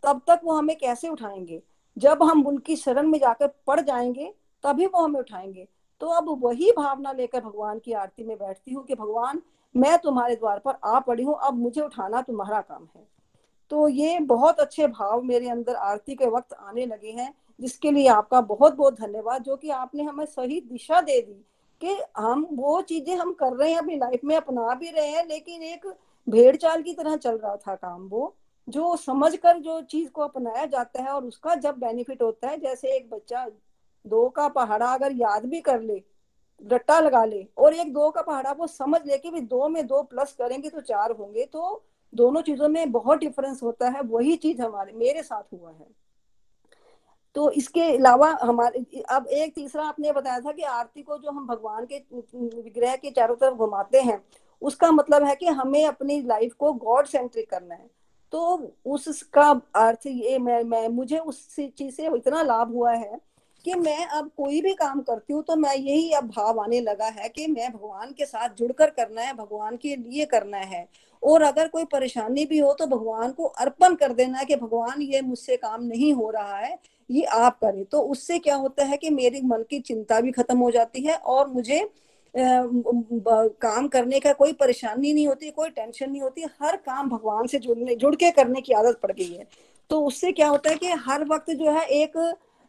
तब 0.03 0.21
तक 0.27 0.41
वो 0.43 0.53
हमें 0.53 0.75
कैसे 0.77 1.07
उठाएँगे? 1.09 1.61
जब 1.97 2.23
हम 2.23 2.45
उनकी 2.47 2.75
शरण 2.75 3.07
में 3.07 3.19
जाकर 3.19 3.47
पड़ 3.67 3.79
जाएँगे, 3.79 4.33
तभी 4.63 4.85
वो 4.85 5.03
हमें 5.03 5.19
उठाएँगे। 5.19 5.67
तो 6.01 6.07
अब 6.07 6.29
वही 6.43 6.71
भावना 6.71 7.11
लेकर 7.11 7.41
भगवान 7.41 7.79
की 7.79 7.93
आरती 7.93 8.23
में 8.23 8.37
बैठती 8.37 8.73
हूँ 8.73 8.83
कि 8.85 8.95
भगवान, 8.95 9.41
मैं 9.75 9.97
तुम्हारे 9.97 10.35
द्वार 10.35 10.59
पर 10.59 10.77
आ 10.85 10.99
पड़ी 10.99 11.23
हूँ, 11.23 11.37
अब 11.41 11.53
मुझे 11.53 11.81
उठाना 11.81 12.21
तुम्हारा 12.21 12.61
काम 12.61 12.87
है। 12.95 13.12
तो 13.73 13.87
ये 13.87 14.19
बहुत 14.19 14.59
अच्छे 14.59 14.87
भाव 14.87 15.21
मेरे 15.21 15.49
अंदर 15.49 15.75
आरती 15.75 16.15
के 16.15 16.25
वक्त 16.25 16.53
आने 16.53 16.85
लगे 16.85 17.11
हैं, 17.11 17.33
जिसके 17.59 17.91
लिए 17.91 18.07
आपका 18.07 18.41
बहुत 18.41 18.73
बहुत 18.73 18.99
धन्यवाद, 18.99 19.43
जो 19.43 19.55
कि 19.55 19.69
आपने 19.69 20.03
हमें 20.03 20.25
सही 20.25 20.59
दिशा 20.61 20.99
दे 21.01 21.19
दी 21.21 21.33
कि 21.81 21.95
हम 22.17 22.45
वो 22.51 22.81
चीज़ें 22.81 23.15
हम 23.15 23.31
कर 23.33 23.53
रहे 23.53 23.69
हैं, 23.71 23.77
अपनी 23.77 23.95
लाइफ 23.95 24.19
में 24.23 24.35
अपना 24.35 24.73
भी 24.73 24.89
रहे 24.89 25.07
हैं, 25.07 25.25
लेकिन 25.27 25.63
एक 25.63 25.87
भेड़ 26.27 26.55
चाल 26.55 26.81
की 26.81 26.93
तरह 26.93 27.15
चल 27.15 27.37
रहा 27.37 27.55
था 27.57 27.75
काम 27.75 28.07
वो, 28.07 28.35
जो 28.67 28.95
समझ 28.95 29.35
कर 29.35 29.57
जो 29.59 29.81
चीज़ 29.81 30.09
को 30.09 30.21
अपनाया 30.21 30.65
जाता 30.65 31.03
है 31.03 31.09
और 31.09 31.25
उसका 31.25 31.55
जब 31.55 31.79
बेनिफिट 31.79 32.21
होता 32.21 32.47
है, 32.47 32.59
जैसे 32.59 32.95
एक 32.97 33.09
बच्चा 33.09 33.45
दो 34.05 34.27
का 34.29 34.47
पहाड़ा 34.49 34.93
अगर 34.93 35.11
याद 35.11 35.45
भी 35.45 35.61
कर 35.61 35.81
ले, 35.81 36.01
रट्टा 36.61 36.99
लगा 36.99 37.23
ले 37.25 37.45
और 37.57 37.73
एक 37.73 37.93
दो 37.93 38.09
का 38.09 38.21
पहाड़ा 38.21 38.51
वो 38.51 38.67
समझ 38.67 39.01
ले 39.07 39.17
कि 39.17 39.31
भी 39.31 39.41
दो 39.41 39.67
में 39.69 39.85
दो 39.87 40.01
प्लस 40.03 40.33
करेंगे 40.33 40.69
तो 40.69 40.81
चार 40.81 41.11
होंगे 41.11 41.45
तो 41.45 41.83
दोनों 42.13 42.41
चीज़ों 42.41 42.69
में 42.69 42.91
बहुत 42.91 43.19
डिफरेंस 43.19 43.63
होता 43.63 43.89
है, 43.89 44.01
वही 44.01 44.35
चीज़ 44.35 44.61
हमारे, 44.61 44.93
मेरे 44.93 45.23
साथ 45.23 45.53
हुआ 45.53 45.69
है। 45.69 45.87
तो 47.35 47.49
इसके 47.51 47.81
अलावा 47.81 48.29
हमारे, 48.41 49.03
अब 49.09 49.27
एक 49.27 49.53
तीसरा 49.55 49.83
आपने 49.83 50.11
बताया 50.11 50.39
था 50.39 50.51
कि 50.51 50.61
आरती 50.61 51.01
को 51.01 51.17
जो 51.17 51.31
हम 51.31 51.47
भगवान 51.47 51.85
के, 51.85 51.97
विग्रह 52.61 52.95
के 52.95 53.11
चारों 53.11 53.35
तरफ़ 53.35 53.55
घुमाते 53.55 54.01
हैं, 54.01 54.23
उसका 54.61 54.91
मतलब 54.91 55.23
है 55.23 55.35
कि 55.35 55.45
हमें 55.45 55.85
अपनी 55.85 56.21
लाइफ 56.21 56.53
को 56.53 56.73
गॉड 56.73 57.05
सेंट्रिक 57.05 57.49
करना 57.49 57.75
है। 57.75 57.89
तो 58.31 58.71
उसका 58.85 59.49
अर्थ 59.75 60.07
ये 60.07 60.37
मैं 60.39 60.63
मैं, 60.63 60.87
मुझे 60.87 61.17
उस 61.17 61.55
चीज़ 61.55 61.95
से 61.95 62.07
इतना 62.15 62.41
लाभ 62.41 62.71
हुआ 62.71 62.93
है 62.93 63.19
कि 63.65 63.73
मैं 63.75 64.05
अब 64.07 64.29
कोई 64.37 64.61
भी 64.61 64.73
काम 64.75 65.01
करती 65.01 65.33
हूँ 65.33 65.43
तो 65.43 65.55
मैं 65.55 65.75
यही 65.75 66.11
अब 66.13 66.27
भाव 66.27 66.59
आने 66.59 66.79
लगा 66.81 67.07
है 67.09 67.29
कि 67.29 67.47
मैं 67.47 67.71
भगवान 67.71 68.11
के 68.13 68.25
साथ 68.25 68.55
जुड़कर 68.57 68.89
करना 68.89 69.21
है, 69.21 69.33
भगवान 69.33 69.77
के 69.77 69.95
लिए 69.95 70.25
करना 70.27 70.57
है। 70.57 70.87
और 71.23 71.41
अगर 71.41 71.67
कोई 71.67 71.85
परेशानी 71.85 72.45
भी 72.45 72.59
हो 72.59 72.73
तो 72.73 72.85
भगवान 72.87 73.31
को 73.31 73.43
अर्पण 73.45 73.95
कर 73.95 74.13
देना 74.13 74.37
है 74.37 74.45
कि 74.45 74.55
भगवान, 74.55 75.01
ये 75.01 75.21
मुझसे 75.21 75.57
काम 75.57 75.83
नहीं 75.83 76.13
हो 76.13 76.29
रहा 76.29 76.57
है, 76.57 76.77
ये 77.09 77.23
आप 77.23 77.59
करें। 77.59 77.83
तो 77.85 77.99
उससे 78.01 78.39
क्या 78.39 78.55
होता 78.55 78.85
है 78.85 78.97
कि 78.97 79.09
मेरे 79.11 79.41
मन 79.43 79.63
की 79.69 79.79
चिंता 79.81 80.19
भी 80.21 80.31
खत्म 80.31 80.57
हो 80.57 80.71
जाती 80.71 81.03
है 81.03 81.15
और 81.15 81.47
मुझे 81.49 81.87
काम 82.35 83.87
करने 83.87 84.19
का 84.19 84.31
कोई 84.33 84.53
परेशानी 84.53 85.13
नहीं 85.13 85.27
होती, 85.27 85.49
कोई 85.51 85.69
टेंशन 85.69 86.09
नहीं 86.11 86.21
होती, 86.21 86.45
हर 86.61 86.75
काम 86.77 87.09
भगवान 87.09 87.47
से 87.47 87.59
जुड़ने, 87.59 87.95
जुड़ 87.95 88.15
के 88.15 88.31
करने 88.31 88.61
की 88.61 88.73
आदत 88.73 88.99
पड़ 89.03 89.11
गई 89.11 89.33
है। 89.33 89.47
तो 89.89 89.99
उससे 90.05 90.31
क्या 90.31 90.47
होता 90.47 90.69
है 90.69 90.75
कि 90.75 90.87
हर 90.99 91.25
वक्त 91.25 91.51
जो 91.51 91.71
है 91.71 91.85
एक 91.93 92.17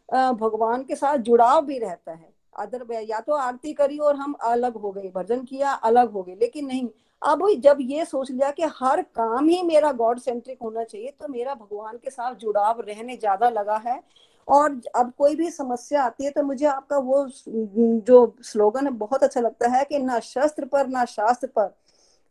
भगवान 0.09 0.83
के 0.83 0.95
साथ 0.95 1.17
जुड़ाव 1.19 1.65
भी 1.65 1.77
रहता 1.79 2.11
है। 2.11 2.33
अदर 2.55 2.85
या 3.01 3.19
तो 3.19 3.33
आरती 3.33 3.73
करी 3.73 3.97
और 3.99 4.15
हम 4.15 4.33
अलग 4.43 4.75
हो 4.75 4.91
गए, 4.91 5.11
भजन 5.15 5.43
किया, 5.43 5.71
अलग 5.71 6.11
हो 6.11 6.23
गए, 6.23 6.35
लेकिन 6.35 6.65
नहीं। 6.65 6.87
अब 7.21 7.47
जब 7.59 7.77
ये 7.81 8.05
सोच 8.05 8.29
लिया 8.31 8.51
कि 8.51 8.63
हर 8.75 9.01
काम 9.15 9.47
ही 9.49 9.61
मेरा 9.63 9.91
गॉड 9.93 10.19
सेंट्रिक 10.19 10.57
होना 10.61 10.83
चाहिए 10.83 11.13
तो 11.19 11.27
मेरा 11.27 11.53
भगवान 11.55 11.97
के 11.97 12.09
साथ 12.09 12.35
जुड़ाव 12.35 12.81
रहने 12.81 13.15
ज़्यादा 13.17 13.49
लगा 13.49 13.77
है। 13.77 13.99
और 14.47 14.79
अब 14.95 15.11
कोई 15.17 15.35
भी 15.35 15.49
समस्या 15.51 16.03
आती 16.03 16.25
है 16.25 16.31
तो 16.31 16.43
मुझे 16.43 16.65
आपका 16.65 16.97
वो 16.97 17.25
जो 17.47 18.35
स्लोगन 18.41 18.85
है, 18.85 18.91
बहुत 18.93 19.23
अच्छा 19.23 19.41
लगता 19.41 19.69
है 19.69 19.83
कि 19.83 19.99
ना 19.99 20.19
शस्त्र 20.19 20.65
पर, 20.65 20.87
ना 20.87 21.05
शास्त्र 21.05 21.47
पर, 21.49 21.73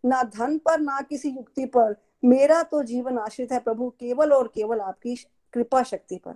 ना 0.04 0.22
धन 0.24 0.56
पर, 0.58 0.80
ना 0.80 1.00
किसी 1.00 1.28
युक्ति 1.28 1.64
पर, 1.66 1.94
मेरा 2.22 2.62
तो 2.62 2.82
जीवन 2.82 3.18
आश्रित 3.18 3.52
है 3.52 3.58
प्रभु, 3.60 3.88
केवल 3.90 4.32
और 4.32 4.48
केवल 4.54 4.80
आपकी 4.80 5.16
कृपा 5.54 5.82
शक्ति 5.82 6.16
पर। 6.18 6.34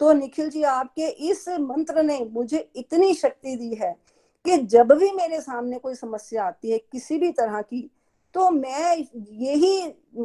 तो 0.00 0.12
निखिल 0.12 0.48
जी 0.50 0.62
आपके 0.62 1.06
इस 1.30 1.48
मंत्र 1.48 2.02
ने 2.02 2.18
मुझे 2.32 2.68
इतनी 2.76 3.14
शक्ति 3.14 3.56
दी 3.56 3.74
है 3.74 3.92
कि 4.44 4.56
जब 4.64 4.92
भी 4.92 5.10
मेरे 5.12 5.40
सामने 5.40 5.78
कोई 5.78 5.94
समस्या 5.94 6.44
आती 6.44 6.70
है 6.70 6.78
किसी 6.92 7.18
भी 7.18 7.30
तरह 7.32 7.60
की 7.62 7.88
तो 8.34 8.50
मैं 8.50 8.96
यही 9.32 9.80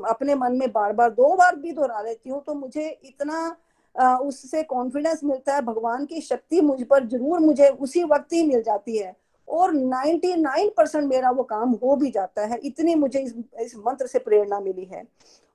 अपने 0.09 0.35
मन 0.35 0.55
में 0.57 0.71
बार 0.71 0.93
बार 0.93 1.09
दो 1.09 1.35
बार 1.35 1.55
भी 1.55 1.71
दोहरा 1.71 2.01
लेती 2.01 2.29
हूँ। 2.29 2.41
तो 2.43 2.53
मुझे 2.53 2.87
इतना 3.05 4.19
उससे 4.19 4.63
कॉन्फिडेंस 4.63 5.23
मिलता 5.23 5.55
है 5.55 5.61
भगवान 5.61 6.05
की 6.05 6.21
शक्ति 6.21 6.61
मुझ 6.61 6.81
पर 6.83 7.07
ज़रूर 7.07 7.39
मुझे 7.39 7.67
उसी 7.69 8.03
वक्त 8.03 8.33
ही 8.33 8.45
मिल 8.47 8.61
जाती 8.63 8.97
है 8.97 9.15
और 9.47 9.73
99 9.73 10.69
परसेंट 10.77 11.03
मेरा 11.05 11.31
वो 11.31 11.43
काम 11.43 11.71
हो 11.73 11.95
भी 11.95 12.11
जाता 12.11 12.45
है। 12.45 12.59
इतनी 12.59 12.95
मुझे 12.95 13.19
इस, 13.19 13.33
इस 13.61 13.75
मंत्र 13.77 14.07
से 14.07 14.19
प्रेरणा 14.19 14.59
मिली 14.59 14.85
है। 14.85 15.03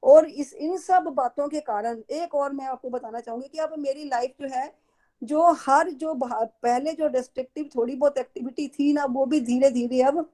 और 0.03 0.27
इस, 0.27 0.53
इन 0.55 0.77
सब 0.77 1.05
बातों 1.15 1.49
के 1.49 1.61
कारण, 1.61 2.03
एक 2.11 2.35
और 2.35 2.53
मैं 2.53 2.67
आपको 2.67 2.91
बताना 2.91 3.21
चाहूँगी 3.21 3.49
कि 3.49 3.59
अब 3.59 3.75
मेरी 3.79 4.05
लाइफ 4.05 4.35
जो 4.41 4.49
है, 4.49 4.73
जो 5.23 5.51
हर 5.59 5.91
जो 5.91 6.15
पहले 6.15 6.93
जो 6.93 7.09
डिस्ट्रक्टिव 7.09 7.69
थोड़ी 7.77 7.95
बहुत 7.97 8.19
एक्टिविटी 8.19 8.69
थी 8.69 8.93
ना, 8.93 9.05
वो 9.05 9.27
भी 9.27 9.41
धीरे 9.41 9.71
धीरे 9.71 10.03
अब 10.03 10.29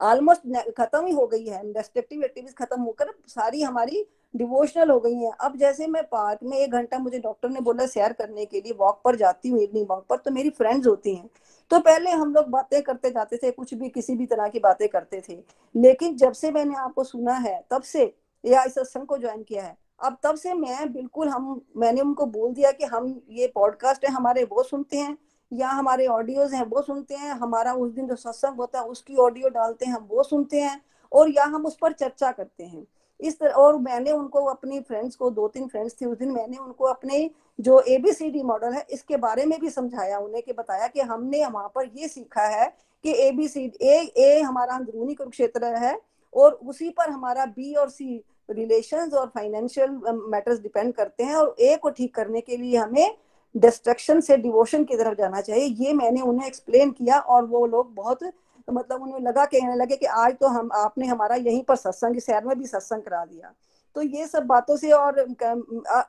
ऑलमोस्ट 0.00 0.72
खत्म 0.76 1.06
ही 1.06 1.12
हो 1.12 1.26
गई 1.26 1.46
है। 1.46 1.62
डिस्ट्रक्टिव 1.72 2.22
एक्टिविटीज़ 2.24 2.54
खत्म 2.54 2.80
होकर 2.82 3.10
सारी 3.28 3.62
हमारी 3.62 4.04
डिवोशनल 4.34 4.90
हो 4.90 4.98
गई 5.00 5.14
है। 5.14 5.30
अब 5.40 5.56
जैसे 5.56 5.86
मैं 5.86 6.02
पार्क 6.04 6.40
में 6.42 6.56
एक 6.58 6.72
घंटा 6.72 6.98
मुझे 6.98 7.18
डॉक्टर 7.18 7.48
ने 7.48 7.60
बोला 7.60 7.86
सैर 7.86 8.12
करने 8.12 8.44
के 8.46 8.60
लिए 8.60 8.72
वॉक 8.72 9.00
पर 9.04 9.16
जाती 9.16 9.48
हूँ 9.48 9.60
इवनिंग 9.60 9.86
वॉक 9.90 10.06
पर 10.06 10.16
तो 10.16 10.30
मेरी 10.30 10.50
फ्रेंड्स 10.50 10.86
होती 10.86 11.14
हैं। 11.14 11.28
तो 11.70 11.80
पहले 11.80 12.10
हम 12.10 12.34
लोग 12.34 12.48
बातें 12.48 12.80
करते 12.82 13.10
जाते 13.10 13.36
थे, 13.36 13.50
कुछ 13.50 13.74
भी 13.74 13.88
किसी 13.88 14.16
भी 14.16 14.26
तरह 14.26 14.48
की 14.48 14.58
बातें 14.58 14.88
करते 14.88 15.22
थे। 15.28 15.38
लेकिन 15.74 16.16
जब 16.16 16.32
से 16.32 16.50
मैंने 16.50 16.76
आपको 16.76 17.04
सुना 17.04 17.34
है, 17.34 17.64
तब 17.70 17.82
से 17.82 18.12
या 18.44 18.62
इस 18.64 18.74
सत्संग 18.74 19.06
को 19.06 19.18
ज्वाइन 19.18 19.42
किया 19.42 19.64
है। 19.64 19.76
अब 20.00 20.16
तब 20.22 20.34
से 20.34 20.54
मैं 20.54 20.92
बिल्कुल 20.92 21.28
हम, 21.28 21.60
मैंने 21.76 22.00
उनको 22.00 22.26
बोल 22.26 22.52
दिया 22.52 22.70
कि 22.70 22.84
हम 22.84 23.20
ये 23.30 23.46
पॉडकास्ट 23.54 24.04
है, 24.04 24.10
हमारे 24.10 24.44
वो 24.44 24.62
सुनते 24.62 24.96
हैं, 24.96 25.16
या 25.52 25.68
हमारे 25.68 26.06
ऑडियोज 26.06 26.54
हैं, 26.54 26.64
वो 26.64 26.82
सुनते 26.82 27.14
हैं, 27.14 27.30
हमारा 27.30 27.72
उस 27.74 27.90
दिन 27.92 28.06
जो 28.06 28.16
सत्संग 28.16 28.56
होता 28.56 28.78
है, 28.78 28.84
उसकी 28.84 29.16
ऑडियो 29.16 29.48
डालते 29.48 29.86
हैं 29.86 29.92
हम 29.92 30.06
वो 30.10 30.22
सुनते 30.22 30.60
हैं, 30.60 30.80
और 31.12 31.30
या 31.30 31.44
हम 31.44 31.66
उस 31.66 31.76
पर 31.82 31.92
चर्चा 31.92 32.32
करते 32.32 32.64
हैं। 32.64 32.86
इस 33.20 33.38
तरह 33.38 33.52
और 33.52 33.78
मैंने 33.78 34.10
उनको 34.10 34.44
अपनी 34.44 34.80
फ्रेंड्स 34.80 35.16
को 35.16 35.30
दो 35.30 35.48
तीन 35.48 35.66
फ्रेंड्स 35.68 35.96
थी, 36.00 36.06
उस 36.06 36.18
दिन 36.18 36.30
मैंने 36.30 36.56
उनको 36.56 36.84
अपने 36.84 37.30
जो 37.60 37.80
एबीसीडी 37.80 38.42
मॉडल 38.42 38.72
है, 38.72 38.86
इसके 38.90 39.16
बारे 39.16 39.44
में 39.46 39.58
भी 39.60 39.70
समझाया, 39.70 40.18
उन्हें 40.18 40.42
कि 40.42 40.52
बताया 40.52 40.86
कि 40.86 41.00
हमने 41.00 41.46
वहाँ 41.46 41.72
पर 41.74 41.90
ये 41.94 42.08
सीखा 42.08 42.42
है 42.42 42.68
कि 43.04 43.12
एबीसीडी 43.26 43.88
ए 43.88 43.98
ए 44.16 44.40
हमारा 44.40 44.74
अंदरूनी 44.74 45.14
कुरुक्षेत्र 45.14 45.64
है 45.64 45.98
और 46.34 46.52
उसी 46.52 46.90
पर 46.90 47.10
हमारा 47.10 47.46
बी 47.46 47.74
और 47.74 47.88
सी 47.90 48.22
रिलेशंस 48.48 49.14
और 49.14 49.26
फाइनेंशियल 49.34 49.90
मैटर्स 50.30 50.60
डिपेंड 50.60 50.92
करते 50.94 51.24
हैं 51.24 51.34
और 51.34 51.54
ए 51.60 51.76
को 51.82 51.90
ठीक 51.90 52.14
करने 52.14 52.40
के 52.40 52.56
लिए 52.56 52.76
हमें 52.76 53.16
डिस्ट्रक्शन 53.54 54.20
से 54.20 54.36
डिवोशन 54.36 54.84
की 54.84 54.96
तरफ़ 54.96 55.16
जाना 55.18 55.40
चाहिए। 55.40 55.66
ये 55.86 55.92
मैंने 55.92 56.20
उन्हें 56.22 56.46
एक्सप्लेन 56.46 56.90
किया 56.90 57.18
और 57.18 57.44
वो 57.46 57.64
लोग 57.66 57.94
बहुत 57.94 58.22
तो 58.22 58.72
मतलब 58.72 59.02
उन्हें 59.02 59.20
लगा, 59.20 59.44
कहने 59.44 59.74
लगे 59.76 59.96
कि 59.96 60.06
आज 60.06 60.34
तो 60.40 60.46
हम, 60.46 60.70
आपने 60.74 61.06
हमारा 61.06 61.36
यहीं 61.36 61.62
पर 61.64 61.76
सत्संग, 61.76 62.18
शहर 62.20 62.44
में 62.44 62.58
भी 62.58 62.66
सत्संग 62.66 63.02
करा 63.02 63.24
दिया। 63.24 63.52
तो 63.96 64.02
ये 64.02 64.26
सब 64.26 64.46
बातों 64.46 64.76
से 64.76 64.90
और 64.90 65.20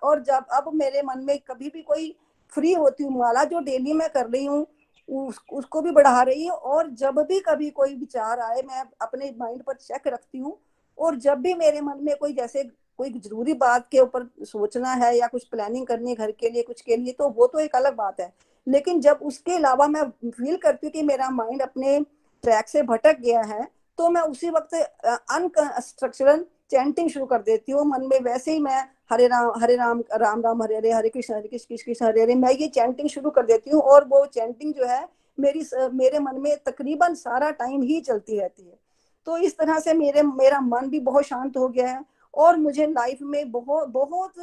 और 0.04 0.22
जब, 0.22 0.46
अब 0.52 0.70
मेरे 0.74 1.02
मन 1.02 1.24
में 1.26 1.38
कभी 1.42 1.70
भी 1.70 1.82
कोई 1.82 2.16
फ्री 2.52 2.74
होती 2.74 3.04
हूँ 3.04 3.18
माला 3.20 3.44
जो 3.44 3.60
डेली 3.62 3.94
मैं 3.94 4.10
कर 4.10 4.26
रही 4.26 4.46
हूँ 4.46 4.66
उस, 5.10 5.40
उसको 5.54 5.82
भी 5.82 5.92
बढ़ा 5.92 6.22
रही 6.22 6.44
है 6.46 6.52
और 6.52 6.90
जब 6.92 7.20
भी 7.22 7.40
कभी 7.40 7.70
कोई 7.70 7.96
विचार 7.96 8.40
आए 8.40 8.62
मैं 8.62 8.84
अपने 9.02 9.34
माइंड 9.40 9.64
पर 9.64 9.74
चेक 9.76 10.08
रखती 10.08 10.38
हूँ 10.38 10.58
और 10.98 11.16
जब 11.18 11.38
भी 11.38 11.54
मेरे 11.54 11.82
मन 11.82 12.04
में 12.04 12.16
कोई 12.18 12.34
जैसे 12.34 12.64
कोई 13.00 13.10
ज़रूरी 13.16 13.54
बात 13.56 13.88
के 13.92 14.00
ऊपर 14.00 14.28
सोचना 14.46 14.94
है 14.94 15.16
या 15.18 15.28
कुछ 15.28 15.44
प्लानिंग 15.44 15.86
करनी 15.88 16.10
है 16.10 16.16
घर 16.16 16.32
के 16.32 16.50
लिए 16.50 16.64
कुछ 16.64 16.82
के 16.82 16.96
लिए 16.96 17.14
तो 17.14 17.30
वो 17.30 17.48
तो 17.48 17.60
एक 17.60 17.76
अलग 17.76 17.96
बात 17.96 18.20
है। 18.20 18.32
लेकिन 18.68 19.00
जब 19.02 19.20
उसके 19.24 19.56
अलावा 19.56 19.88
मैं 19.88 20.04
फील 20.26 20.58
करती 20.58 20.88
हूँ 20.88 20.92
कि 20.92 21.02
मेरा 21.04 21.30
माइंड 21.30 21.62
अपने 21.62 22.00
ट्रैक 22.44 22.68
से 22.68 22.82
भटक 22.84 23.20
गया 23.20 23.42
है 23.44 23.68
तो 24.00 24.10
मैं 24.10 24.22
उसी 24.22 24.50
वक्त 24.50 24.74
अनस्ट्रक्चरल 24.74 26.46
चैंटिंग 26.72 27.10
शुरू 27.10 27.26
कर 27.26 27.42
देती 27.42 27.72
हूँ। 27.72 27.86
मन 27.86 28.06
में 28.06 28.20
वैसे 28.24 28.52
ही 28.54 28.60
मैं 28.60 28.84
हरे 29.12 29.28
राम 29.28 29.52
हरे 29.62 29.76
राम 29.76 30.04
राम 30.14 30.42
राम 30.42 30.62
हरे 30.64 30.76
हरे 30.78 30.92
हरे 30.92 31.10
कृष्ण 31.10 31.34
हरे 31.34 31.48
कृष्ण 31.48 31.68
कृष्ण 31.70 31.86
कृष्ण 31.86 32.06
हरे 32.06 32.22
हरे। 32.22 32.36
मैं 32.36 32.52
ये 32.52 32.68
चैंटिंग 32.70 33.10
शुरू 33.10 33.30
कर 33.30 33.46
देती 33.46 33.70
हूँ 33.70 33.82
और 33.84 34.06
वो 34.08 34.26
चैंटिंग 34.26 34.74
जो 34.74 34.86
है 34.86 35.08
मेरी 35.38 35.66
मेरे 35.94 36.20
मन 36.20 36.40
में 36.42 36.56
तकरीबन 36.66 37.14
सारा 37.16 37.50
टाइम 37.60 37.82
ही 37.82 38.00
चलती 38.02 38.40
रहती 38.40 38.64
है। 38.64 38.80
तो 39.28 39.38
इस 39.38 39.58
तरह 39.58 39.80
से 39.80 39.94
मेरे 39.94 40.22
मेरा 40.24 40.60
मन 40.62 40.90
भी 40.90 41.00
बहुत 41.02 41.26
शांत 41.26 41.58
हो 41.58 41.68
गया 41.68 41.88
है 41.88 42.04
और 42.34 42.58
मुझे 42.58 42.86
लाइफ 42.88 43.22
में 43.22 43.52
बहुत 43.52 43.90
बहुत 43.90 44.34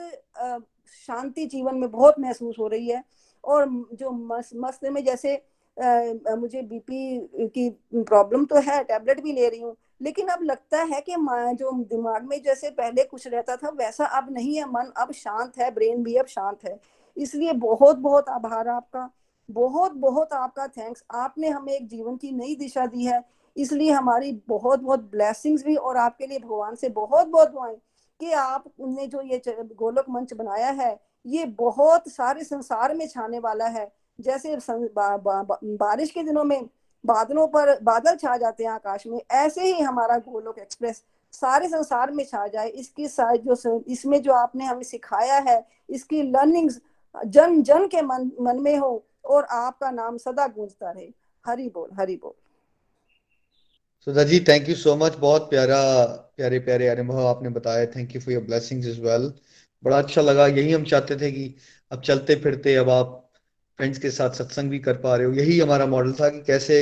शांति 1.08 1.46
जीवन 1.46 1.76
में 1.76 1.90
बहुत 1.90 2.18
महसूस 2.20 2.56
हो 2.58 2.66
रही 2.68 2.88
है। 2.88 3.02
और 3.44 3.66
जो 3.94 4.10
मस, 4.10 4.50
मस्त 4.56 4.84
में 4.84 5.04
जैसे 5.04 5.34
आ, 5.76 6.34
मुझे 6.36 6.62
बीपी 6.62 7.48
की 7.48 7.68
प्रॉब्लम 7.94 8.44
तो 8.44 8.60
है 8.60 8.82
टैबलेट 8.84 9.22
भी 9.22 9.32
ले 9.32 9.48
रही 9.48 9.60
हूँ 9.60 9.76
लेकिन 10.00 10.28
अब 10.28 10.42
लगता 10.42 10.82
है 10.82 11.00
कि 11.00 11.14
जो 11.54 11.72
दिमाग 11.84 12.24
में 12.24 12.42
जैसे 12.42 12.70
पहले 12.70 13.04
कुछ 13.04 13.26
रहता 13.26 13.56
था 13.56 13.68
वैसा 13.68 14.04
अब 14.18 14.30
नहीं 14.30 14.56
है 14.56 14.64
मन 14.64 14.92
अब 14.96 15.12
शांत 15.12 15.58
है 15.58 15.70
ब्रेन 15.70 16.02
भी 16.02 16.14
अब 16.14 16.26
शांत 16.26 16.64
है। 16.64 16.78
इसलिए 17.16 17.52
बहुत 17.52 17.96
बहुत 17.96 18.28
आभार 18.28 18.68
आपका 18.68 19.08
बहुत 19.48 19.92
बहुत 19.92 20.32
आपका 20.32 20.66
थैंक्स 20.68 21.04
आपने 21.10 21.48
हमें 21.48 21.72
एक 21.72 21.88
जीवन 21.88 22.16
की 22.16 22.32
नई 22.32 22.54
दिशा 22.56 22.86
दी 22.86 23.04
है 23.04 23.22
इसलिए 23.56 23.90
हमारी 23.90 24.32
बहुत 24.48 24.80
बहुत 24.80 25.00
ब्लेसिंग्स 25.10 25.64
भी 25.64 25.74
और 25.74 25.96
आपके 25.96 26.26
लिए 26.26 26.38
भगवान 26.38 26.74
से 26.74 26.88
बहुत 26.88 27.26
बहुत 27.26 27.50
दुआएँ 27.50 27.76
कि 28.20 28.32
आपने 28.32 29.06
जो 29.06 29.22
ये 29.22 29.42
गोलक 29.74 30.04
मंच 30.10 30.32
बनाया 30.32 30.70
है 30.70 30.98
ये 31.26 31.44
बहुत 31.58 32.08
सारे 32.08 32.44
संसार 32.44 32.94
में 32.94 33.06
छाने 33.08 33.38
वाला 33.38 33.66
है। 33.66 33.90
जैसे 34.18 34.56
बा, 34.70 35.16
बा, 35.16 35.42
बा, 35.42 35.58
बारिश 35.64 36.10
के 36.10 36.22
दिनों 36.22 36.44
में 36.44 36.60
बादलों 37.08 37.46
पर 37.48 37.78
बादल 37.82 38.16
छा 38.16 38.36
जाते 38.36 38.64
हैं 38.64 38.70
आकाश 38.70 39.06
में, 39.06 39.20
ऐसे 39.32 39.64
ही 39.64 39.80
हमारा 39.80 40.16
गोलोक 40.18 40.58
एक्सप्रेस 40.58 41.02
सारे 41.34 41.68
संसार 41.68 42.10
में 42.10 42.24
छा 42.24 42.46
जाए। 42.48 42.68
इसकी 42.70 43.06
जो 43.08 43.82
इसमें 43.88 44.20
जो 44.22 44.32
आपने 44.34 44.64
हमें 44.64 44.82
सिखाया 44.84 45.38
है, 45.48 45.64
इसकी 45.88 46.22
लर्निंग्स 46.24 46.80
जन 47.14 47.62
जन 47.62 47.86
के 47.86 48.02
मन 48.02 48.30
मन 48.40 48.60
में 48.62 48.76
हो 48.78 49.04
और 49.26 49.44
आपका 49.52 49.90
नाम 49.92 50.16
सदा 50.18 50.46
गूंजता 50.48 50.90
रहे। 50.90 51.08
हरि 51.44 51.68
बोल 51.74 51.90
हरि 51.94 52.16
बोल। 52.16 52.32
Sudha 54.06 54.22
ji 54.22 54.38
thank 54.48 54.68
you 54.68 54.74
so 54.76 54.94
much 54.96 55.16
बहुत 55.16 55.48
प्यारा, 55.50 56.04
प्यारे 56.36 56.58
प्यारे 56.58 56.88
अनुभव 56.88 57.26
आपने 57.26 57.48
बताया 57.50 57.86
thank 57.86 58.14
you 58.14 58.20
for 58.20 58.34
your 58.34 58.42
blessings 58.42 58.86
is 58.86 59.00
well 59.00 59.32
बड़ा 59.82 59.98
अच्छा 59.98 60.22
लगा। 60.22 60.46
यही 60.46 60.72
हम 60.72 60.84
चाहते 60.84 61.16
थे 61.16 61.30
कि 61.32 61.54
अब 61.92 62.00
चलते 62.00 62.34
फिरते, 62.36 62.74
अब 62.74 62.90
आप 62.90 63.27
फ्रेंड्स 63.78 63.98
के 63.98 64.10
साथ 64.10 64.30
सत्संग 64.30 64.70
भी 64.70 64.78
कर 64.78 64.96
पा 64.96 65.14
रहे 65.16 65.26
हो। 65.26 65.32
यही 65.32 65.58
हमारा 65.60 65.86
मॉडल 65.86 66.12
था 66.12 66.28
कि 66.28 66.40
कैसे 66.40 66.78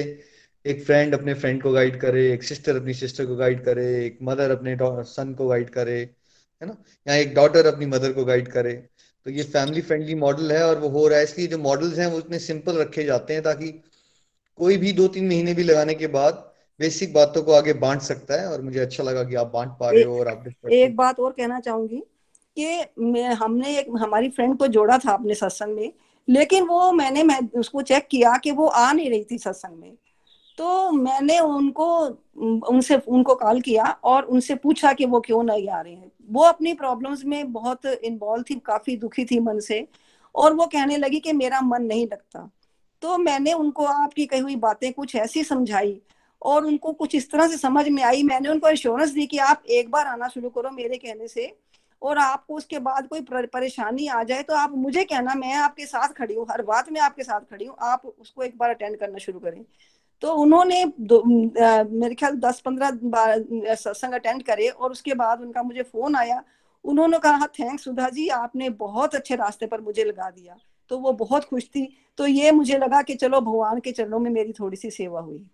एक 0.67 0.85
फ्रेंड 0.85 1.15
अपने 1.15 1.35
फ्रेंड 1.35 1.63
को 1.63 1.73
गाइड 1.73 2.01
करे, 2.01 2.33
एक 2.33 2.43
सिस्टर 2.43 2.77
अपनी 2.77 2.95
सिस्टर 2.95 3.27
को 3.27 3.37
गाइड 3.37 3.65
करे, 3.65 4.07
एक 4.07 4.19
मदर 4.23 4.51
अपने 4.51 4.77
सन 4.83 5.35
को 5.35 5.49
गाइड 5.49 5.71
करे, 5.71 5.99
है 6.63 6.67
ना? 6.67 6.77
या 7.09 7.15
एक 7.15 7.35
डॉटर 7.35 7.67
अपनी 7.67 7.87
मदर 7.87 8.13
को 8.13 8.25
गाइड 8.25 8.49
करे। 8.49 8.73
तो 9.27 9.31
ये 9.31 9.43
फैमिली 9.43 9.81
फ्रेंडली 9.81 10.15
मॉडल 10.15 10.53
है 10.53 10.63
और 10.67 10.79
वो 10.79 10.89
हो 10.89 11.07
रहा 11.09 11.19
है। 11.19 11.25
इसलिए 11.25 11.47
जो 11.47 11.59
मॉडल्स 11.59 11.99
हैं, 11.99 12.07
वो 12.07 12.19
इतने 12.19 12.39
सिंपल 12.39 12.77
रखे 12.77 13.05
जाते 13.05 13.35
हैं 13.35 13.43
ताकि 13.43 13.69
कोई 14.59 14.77
भी 14.77 14.93
दो 14.93 15.09
तीन 15.09 15.29
महीने 15.29 15.55
भी 15.55 15.63
लगाने 15.63 15.95
के 15.95 16.07
बाद 16.07 16.35
बेसिक 16.81 17.13
बातों 17.15 17.43
को 17.43 17.53
आगे 17.53 17.73
बांट 17.73 18.01
सकता 18.01 18.41
है 18.41 18.47
और 18.49 18.63
मुझे 18.63 18.81
अच्छा 18.81 19.03
लगा 19.03 19.25
कि 19.25 19.35
आप 19.35 19.51
बांट 19.53 19.71
पा 19.81 19.91
रहे 19.91 20.03
हो 20.03 20.19
और 20.21 20.29
आप 20.29 20.45
एक 20.73 20.97
बात 20.97 21.21
और 21.21 21.33
कहना 21.33 21.61
चाहूँगी 21.61 22.03
कि 22.59 22.85
मैं, 22.99 23.29
हमने 23.35 23.79
एक, 23.79 23.87
हमारी 23.99 24.31
फ्रेंड 24.31 24.59
को 24.59 24.67
जोड़ा 24.67 24.99
था 24.99 25.13
अपने 25.13 25.35
सत्संग 25.35 25.75
में। 25.77 25.93
लेकिन 26.29 26.65
वो 26.65 26.93
मैंने, 26.93 27.23
मैं 27.23 27.41
उसको 27.59 27.83
चेक 27.83 28.09
किया 28.11 28.37
कि 28.37 28.51
वो 28.51 28.67
आ 28.67 28.93
नहीं 28.93 29.11
रही 29.11 29.25
थी 29.31 29.39
सत्संग 29.39 29.79
में। 29.79 29.93
तो 30.59 30.91
मैंने 30.91 31.39
उनको, 31.39 32.05
उनसे, 32.69 32.97
उनको 32.97 33.35
कॉल 33.35 33.61
किया 33.61 33.85
और 33.85 34.23
उनसे 34.23 34.55
पूछा 34.55 34.93
कि 34.93 35.07
वो 35.07 35.21
क्यों 35.21 35.43
नहीं 35.43 35.69
आ 35.69 35.81
रहे 35.81 35.95
हैं। 35.95 36.13
वो 36.31 36.43
अपनी 36.43 36.75
प्रॉब्लम्स 36.75 37.25
में 37.25 37.53
बहुत 37.53 37.87
इन्वॉल्व 37.87 38.45
थी, 38.51 38.55
काफ़ी 38.55 38.97
दुखी 38.97 39.25
थी 39.25 39.39
मन 39.39 39.61
से 39.61 39.89
और 40.35 40.55
वो 40.55 40.67
कहने 40.67 40.97
लगी 40.97 41.21
कि 41.21 41.33
मेरा 41.33 41.61
मन 41.61 41.83
नहीं 41.83 42.07
लगता। 42.07 42.51
तो 43.03 43.19
मैंने 43.19 43.53
उनको 43.53 43.85
आपकी 43.85 44.27
कही 44.27 44.41
हुई 44.41 44.57
बातें 44.57 44.93
कुछ 44.93 45.17
ऐसी 45.17 45.45
समझाई 45.45 46.01
और 46.43 46.65
उनको 46.65 46.93
कुछ 46.93 47.15
इस 47.15 47.31
तरह 47.31 47.49
से 47.49 47.57
समझ 47.57 47.89
में 47.89 48.03
आई। 48.03 48.23
मैंने 48.23 48.49
उनको 48.49 48.69
एश्योरेंस 48.69 49.11
दी 49.11 49.27
कि 49.27 49.39
आप 49.39 49.63
एक 49.71 49.91
बार 49.91 50.07
आना 50.07 50.29
शुरू 50.29 50.49
करो 50.49 50.71
मेरे 50.71 50.97
कहने 50.97 51.29
से। 51.29 51.57
और 52.03 52.19
आपको 52.19 52.55
उसके 52.57 52.79
बाद 52.81 53.07
कोई 53.09 53.21
परेशानी 53.31 54.07
आ 54.09 54.23
जाए 54.23 54.43
तो 54.43 54.55
आप 54.57 54.73
मुझे 54.77 55.05
कहना, 55.05 55.35
मैं 55.35 55.55
आपके 55.57 55.87
साथ 55.87 56.13
खड़ी 56.15 56.35
हूँ, 56.35 56.47
हर 56.51 56.63
बात 56.65 56.91
में 56.93 57.01
आपके 57.01 57.23
साथ 57.23 57.41
खड़ी 57.51 57.65
हूँ, 57.65 57.77
आप 57.83 58.07
उसको 58.09 58.43
एक 58.43 58.57
बार 58.59 58.71
अटेंड 58.71 58.97
करना 58.99 59.19
शुरू 59.19 59.39
करें। 59.41 59.65
तो 60.23 60.33
उन्होंने 60.35 60.85
मेरे 60.85 62.15
ख्याल 62.15 62.37
दस 62.39 62.61
पंद्रह 62.61 62.91
बार 63.05 63.75
सत्संग 63.77 64.13
अटेंड 64.15 64.43
करे 64.43 64.69
और 64.69 64.91
उसके 64.91 65.15
बाद 65.15 65.41
उनका 65.41 65.63
मुझे 65.63 65.83
फ़ोन 65.83 66.17
आया। 66.17 66.43
उन्होंने 66.85 67.19
कहा 67.19 67.47
थैंक्स 67.49 67.85
सुधा 67.85 68.09
जी, 68.09 68.29
आपने 68.31 68.71
बहुत 68.73 69.15
अच्छे 69.15 69.37
रास्ते 69.37 69.67
पर 69.67 69.81
मुझे 69.81 70.05
लगा 70.05 70.31
दिया। 70.31 70.57
तो 70.91 70.99
वो 70.99 71.13
बहुत 71.15 71.45
खुश 71.45 71.65
थी। 71.67 71.89
तो 72.19 72.27
ये 72.27 72.51
मुझे 72.53 72.79
लगा 72.79 73.03
कि 73.03 73.15
चलो, 73.15 73.41
भगवान 73.41 73.81
के 73.81 73.93
चरणों 73.93 74.19
में 74.19 74.31
मेरी 74.31 74.53
थोड़ी 74.53 74.77
सी 74.77 74.91
सेवा 74.91 75.21
हुई। 75.21 75.47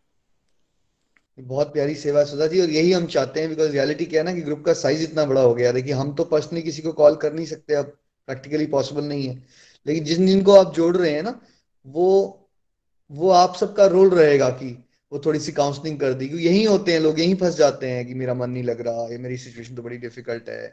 बहुत 1.38 1.72
प्यारी 1.72 1.94
सेवा 1.94 2.22
सुधा 2.24 2.46
जी, 2.46 2.60
और 2.60 2.70
यही 2.70 2.92
हम 2.92 3.06
चाहते 3.06 3.40
हैं 3.40 3.48
बिकॉज़ 3.48 3.70
रियलिटी 3.72 4.06
क्या 4.06 4.20
है 4.20 4.24
ना 4.26 4.32
कि 4.34 4.42
ग्रुप 4.42 4.64
का 4.66 4.72
साइज़ 4.74 5.02
इतना 5.02 5.24
बड़ा 5.24 5.40
हो 5.40 5.54
गया 5.54 5.72
देखिए, 5.72 5.92
हम 5.92 6.14
तो 6.14 6.24
पर्सनली 6.24 6.62
किसी 6.62 6.82
को 6.82 6.92
कॉल 6.92 7.16
कर 7.16 7.32
नहीं 7.32 7.46
सकते, 7.46 7.74
अब 7.74 7.84
प्रैक्टिकली 8.28 8.66
पॉसिबल 8.66 9.04
नहीं 9.04 9.26
है। 9.28 9.34
लेकिन 9.86 10.04
जिन, 10.04 10.26
जिनको 10.26 10.52
आप 10.52 10.74
जोड़ 10.74 10.96
रहे 10.96 11.10
हैं 11.10 11.22
ना, 11.22 11.40
वो 11.86 12.38
वो 13.10 13.30
आप 13.30 13.56
सबका 13.56 13.86
रोल 13.86 14.10
रहेगा 14.10 14.48
कि 14.50 14.66
वो 15.12 15.18
थोड़ी 15.26 15.38
सी 15.40 15.52
काउंसलिंग 15.52 15.98
कर 16.00 16.12
दी। 16.14 16.28
क्योंकि 16.28 16.44
यही 16.46 16.62
होते 16.64 16.92
हैं 16.92 17.00
लोग, 17.00 17.18
यही 17.20 17.34
फंस 17.34 17.56
जाते 17.56 17.90
हैं 17.90 18.06
कि 18.06 18.14
मेरा 18.14 18.34
मन 18.34 18.50
नहीं 18.50 18.62
लग 18.64 18.80
रहा, 18.80 19.06
ये 19.08 19.18
मेरी 19.18 19.36
सिचुएशन 19.36 19.74
तो 19.76 19.82
बड़ी 19.82 19.96
डिफ़िकल्ट 19.98 20.48
है। 20.48 20.68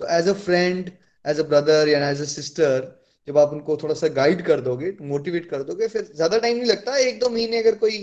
तो 0.00 0.06
as 0.08 0.28
a 0.28 0.32
friend 0.34 0.90
as 1.24 1.40
a 1.40 1.42
brother 1.42 1.88
या 1.88 2.08
एज 2.10 2.20
अ 2.22 2.24
सिस्टर 2.24 2.92
जब 3.28 3.38
आप 3.38 3.52
उनको 3.52 3.76
थोड़ा 3.76 3.94
सा 3.94 4.08
गाइड 4.14 4.42
कर 4.42 4.60
दोगे 4.60 4.92
मोटिवेट 5.02 5.50
कर 5.50 5.62
दोगे, 5.62 5.88
फिर 5.88 6.10
ज़्यादा 6.14 6.38
टाइम 6.38 6.56
नहीं 6.56 6.66
लगता। 6.66 6.96
एक 6.98 7.18
दो 7.20 7.28
महीने 7.28 7.58
अगर 7.58 7.74
कोई 7.78 7.98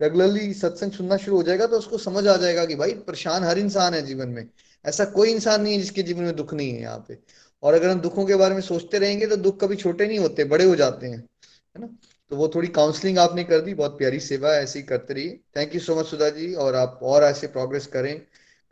रेगुलरली 0.00 0.52
सत्संग 0.54 0.92
सुनना 0.92 1.16
शुरू 1.16 1.36
हो 1.36 1.42
जाएगा 1.42 1.66
तो 1.66 1.78
उसको 1.78 1.98
समझ 1.98 2.26
आ 2.26 2.36
जाएगा 2.36 2.64
कि 2.64 2.74
भाई 2.74 2.92
परेशान 3.06 3.44
हर 3.44 3.58
इंसान 3.58 3.94
है 3.94 4.02
जीवन 4.02 4.28
में 4.28 4.46
ऐसा 4.84 5.04
कोई 5.12 5.30
इंसान 5.30 5.62
नहीं 5.62 5.72
है 5.72 5.80
जिसके 5.80 6.02
जीवन 6.02 6.22
में 6.22 6.36
दुख 6.36 6.54
नहीं 6.54 6.70
है 6.70 6.80
यहाँ 6.80 7.04
पे 7.08 7.18
और 7.62 7.74
अगर 7.74 7.88
हम 7.88 8.00
दुखों 8.00 8.24
के 8.26 8.36
बारे 8.36 8.54
में 8.54 8.60
सोचते 8.62 8.98
रहेंगे 8.98 9.26
तो 9.26 9.36
दुख 9.38 9.60
कभी 9.60 9.76
छोटे 9.76 10.06
नहीं 10.06 10.18
होते 10.18 10.44
बड़े 10.46 10.64
हो 10.64 10.76
जाते 10.76 11.06
हैं 11.06 11.18
है 11.18 11.80
ना 11.80 11.88
तो 12.30 12.36
वो 12.36 12.48
थोड़ी 12.48 12.68
काउंसलिंग 12.70 13.18
आपने 13.18 13.44
कर 13.44 13.60
दी 13.60 13.74
बहुत 13.74 13.98
प्यारी 13.98 14.20
सेवा 14.20 14.52
है 14.52 14.62
ऐसे 14.62 14.78
ही 14.78 14.84
करते 14.84 15.14
रहिए 15.14 15.38
thank 15.56 15.74
you 15.74 15.80
so 15.80 15.98
much 16.00 16.06
Sudha 16.06 16.28
ji 16.30 16.52
और 16.56 16.74
आप 16.76 17.00
और 17.04 17.24
ऐसे 17.24 17.46
प्रोग्रेस 17.48 17.86
करें 17.88 18.14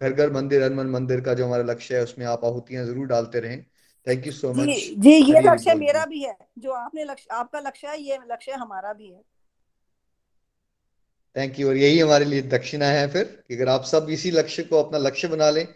घर 0.00 0.12
घर 0.12 0.30
मंदिर 0.32 0.62
हनुमान 0.62 0.90
मंदिर 0.90 1.20
का 1.20 1.34
जो 1.34 1.46
हमारा 1.46 1.62
लक्ष्य 1.64 1.96
है 1.96 2.02
उसमें 2.02 2.26
आप 2.26 2.44
आहुतियाँ 2.44 2.84
ज़रूर 2.86 3.06
डालते 3.06 3.40
रहें 3.40 3.62
थैंक 4.06 4.26
यू 4.26 4.32
सो 4.32 4.52
मच 4.52 4.76
जी 4.98 5.12
ये 5.12 5.40
लक्ष्य 5.42 5.74
मेरा 5.76 6.04
भी 6.06 6.22
है 6.22 6.36
जो 6.58 6.72
आपने 6.74 7.04
लक्ष्य 7.04 7.34
आपका 7.34 7.60
लक्ष्य 7.60 7.88
है 7.88 8.00
ये 8.02 8.18
लक्ष्य 8.26 8.52
हमारा 8.54 8.92
भी 8.92 9.10
है 9.10 9.20
थैंक 11.36 11.58
यू 11.60 11.68
और 11.68 11.76
यही 11.76 11.98
हमारे 11.98 12.24
लिए 12.24 12.42
दक्षिणा 12.42 12.86
है 12.86 13.06
फिर 13.08 13.24
कि 13.48 13.54
अगर 13.54 13.68
आप 13.68 13.84
सब 13.84 14.06
इसी 14.10 14.30
लक्ष्य 14.30 14.62
को 14.62 14.82
अपना 14.82 14.98
लक्ष्य 14.98 15.28
बना 15.28 15.50
लें, 15.50 15.66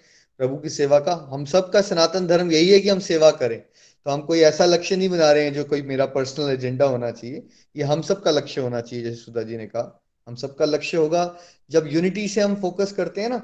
प्रभु 0.41 0.57
की 0.57 0.69
सेवा 0.69 0.99
का, 0.99 1.13
हम 1.33 1.45
सब 1.45 1.71
का 1.73 1.81
सनातन 1.81 2.27
धर्म 2.27 2.53
यही 2.53 2.69
है 2.69 2.81
कि 2.81 2.89
हम 2.89 2.99
सेवा 3.01 3.31
करें। 3.31 3.59
तो 4.07 4.11
हम 4.11 4.21
कोई 4.21 4.41
ऐसा 4.41 4.65
लक्ष्य 4.65 4.97
नहीं 4.97 5.09
बना 5.09 5.31
रहे 5.33 5.45
हैं 5.45 5.53
जो 5.55 5.65
कोई 5.65 5.83
मेरा 5.83 6.07
पर्सनल 6.07 6.51
एजेंडा 6.51 6.85
होना 6.85 7.11
चाहिए 7.11 7.47
ये 7.77 7.83
हम 7.83 8.03
सबका 8.03 8.31
लक्ष्य 8.31 8.61
होना 8.61 8.81
चाहिए, 8.81 9.05
जैसे 9.05 9.17
सुधा 9.17 9.43
जी 9.43 9.57
ने 9.57 9.67
कहा। 9.67 10.03
हम 10.29 10.35
सबका 10.35 10.65
लक्ष्य 10.65 10.97
होगा। 10.97 11.37
जब 11.71 11.89
यूनिटी 11.93 12.27
से 12.29 12.41
हम 12.41 12.55
फोकस 12.55 12.93
करते 12.93 13.21
हैं 13.21 13.29
ना 13.29 13.39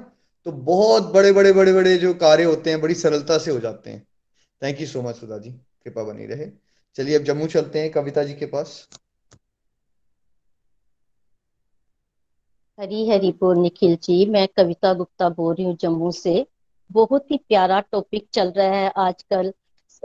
तो 0.45 0.51
बहुत 0.51 1.11
बड़े 1.13 1.31
बड़े 1.31 1.51
बड़े 1.53 1.73
बड़े 1.73 1.97
जो 1.97 2.13
कार्य 2.13 2.43
होते 2.43 2.69
हैं, 2.69 2.81
बड़ी 2.81 2.93
सरलता 2.93 3.37
से 3.37 3.51
हो 3.51 3.59
जाते 3.59 3.89
हैं। 3.89 4.03
Thank 4.61 4.81
you 4.81 4.87
so 4.87 5.01
much 5.01 5.15
Sudha 5.15 5.37
ji. 5.37 5.51
कृपा 5.51 6.03
बनी 6.03 6.25
रहे। 6.25 6.47
चलिए 6.95 7.15
अब 7.15 7.23
जम्मू 7.23 7.47
चलते 7.47 7.79
हैं 7.79 7.91
कविता 7.91 8.23
जी 8.23 8.33
के 8.33 8.45
पास। 8.45 8.87
हरी 12.79 13.07
हरी 13.09 13.31
बोल 13.39 13.57
निखिल 13.57 13.95
जी, 14.03 14.25
मैं 14.25 14.47
कविता 14.57 14.93
गुप्ता 14.93 15.27
बोल 15.29 15.53
रही 15.55 15.65
हूँ 15.65 15.75
जम्मू 15.77 16.11
से। 16.11 16.45
बहुत 16.89 17.31
ही 17.31 17.37
प्यारा 17.39 17.79
टॉपिक 17.91 18.27
चल 18.33 18.51
रहा 18.51 18.75
है 18.75 18.91
आजकल 18.97 19.51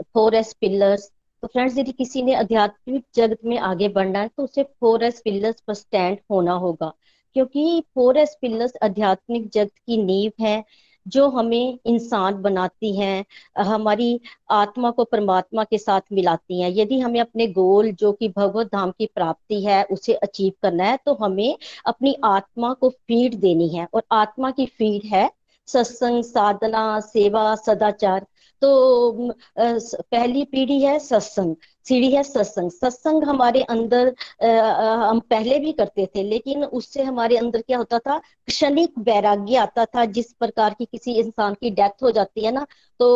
फोर 0.03 0.35
एस 0.35 0.53
पिलर्स 0.61 1.07
तो 1.43 1.47
फ्रेंड्स, 1.47 1.77
यदि 1.77 1.91
किसी 1.91 2.21
ने 2.23 2.33
आध्यात्मिक 2.35 3.03
जगत 3.15 3.39
में 3.45 3.57
आगे 3.59 3.87
बढ़ना 3.89 4.19
है 4.19 4.27
तो 4.27 4.43
उसे 4.43 4.63
फोर 4.79 5.03
एस 5.03 5.21
पिलर्स 5.25 5.61
पर 5.67 5.73
स्टैंड 5.73 6.17
होना 6.31 6.53
होगा। 6.65 6.91
क्योंकि 7.35 7.81
फोर 7.95 8.17
एस 8.17 8.37
पिलर्स 8.41 8.73
आध्यात्मिक 8.83 9.49
जगत 9.49 9.71
की 9.77 9.97
नींव 10.03 10.31
है 10.41 10.63
जो 11.07 11.27
हमें 11.29 11.79
इंसान 11.85 12.41
बनाती 12.41 12.95
हैं, 12.97 13.25
हमारी 13.57 14.19
आत्मा 14.51 14.91
को 14.91 15.03
परमात्मा 15.03 15.63
के 15.63 15.77
साथ 15.77 16.01
मिलाती 16.13 16.61
हैं। 16.61 16.69
यदि 16.71 16.99
हमें 16.99 17.19
अपने 17.21 17.47
गोल, 17.47 17.91
जो 17.91 18.11
कि 18.11 18.29
भगवत 18.29 18.67
धाम 18.67 18.91
की 18.91 19.05
प्राप्ति 19.05 19.63
है, 19.65 19.83
उसे 19.83 20.13
अचीव 20.13 20.53
करना 20.61 20.83
है 20.83 20.97
तो 21.05 21.13
हमें 21.13 21.57
अपनी 21.85 22.15
आत्मा 22.23 22.73
को 22.73 22.89
फ़ीड 22.89 23.35
देनी 23.35 23.67
है। 23.69 23.87
और 23.93 24.03
आत्मा 24.11 24.51
की 24.51 24.65
फ़ीड 24.65 25.05
है 25.05 25.29
सत्संग, 25.67 26.23
साधना, 26.23 26.99
सेवा, 26.99 27.55
सदाचार। 27.55 28.25
तो 28.61 29.33
पहली 29.59 30.43
पीढ़ी 30.45 30.81
है 30.81 30.97
सत्संग। 30.99 31.55
सीढ़ी 31.85 32.09
है 32.11 32.23
सत्संग। 32.23 32.71
सत्संग 32.71 33.23
हमारे 33.23 33.61
अंदर 33.63 34.13
हम 34.43 35.19
पहले 35.29 35.59
भी 35.59 35.71
करते 35.73 36.05
थे, 36.15 36.23
लेकिन 36.23 36.63
उससे 36.65 37.03
हमारे 37.03 37.37
अंदर 37.37 37.61
क्या 37.61 37.77
होता 37.77 37.99
था? 37.99 38.17
क्षणिक 38.47 38.93
वैराग्य 38.99 39.55
आता 39.57 39.85
था, 39.85 40.05
जिस 40.07 40.31
प्रकार 40.33 40.75
की 40.79 40.85
किसी 40.85 41.13
इंसान 41.19 41.53
की 41.53 41.69
डेथ 41.71 42.03
हो 42.03 42.11
जाती 42.11 42.45
है 42.45 42.51
ना 42.51 42.65
तो 42.99 43.07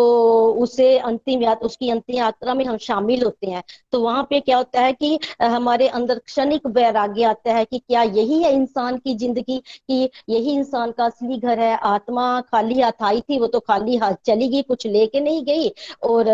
उसे 0.59 0.97
अंतिम 0.99 1.41
यात्रा 1.43 1.65
उसकी 1.65 1.89
अंतिम 1.89 2.15
यात्रा 2.15 2.53
में 2.53 2.63
हम 2.65 2.77
शामिल 2.80 3.23
होते 3.23 3.47
हैं। 3.47 3.63
तो 3.91 4.01
वहाँ 4.01 4.23
पे 4.30 4.39
क्या 4.39 4.57
होता 4.57 4.82
है 4.82 4.93
कि 4.93 5.19
हमारे 5.41 5.88
अंदर 5.89 6.19
क्षणिक 6.19 6.67
वैराग्य 6.69 7.23
आता 7.25 7.53
है 7.53 7.65
कि 7.65 7.77
क्या 7.80 8.01
यही 8.03 8.41
है 8.43 8.51
इंसान 8.53 8.97
की 8.97 9.15
ज़िंदगी, 9.15 9.57
कि 9.57 10.09
यही 10.30 10.51
इंसान 10.51 10.91
का 10.91 11.05
असली 11.05 11.38
घर 11.38 11.59
है, 11.59 11.75
आत्मा 11.77 12.39
खाली 12.43 12.80
हाथ 12.82 13.03
आई 13.03 13.21
थी, 13.21 13.39
वो 13.39 13.47
तो 13.47 13.59
खाली 13.61 13.95
हाथ 13.97 14.13
चली 14.25 14.47
गई, 14.49 14.61
कुछ 14.63 14.86
लेके 14.88 15.19
नहीं 15.19 15.43
गई, 15.45 15.69
और 16.03 16.25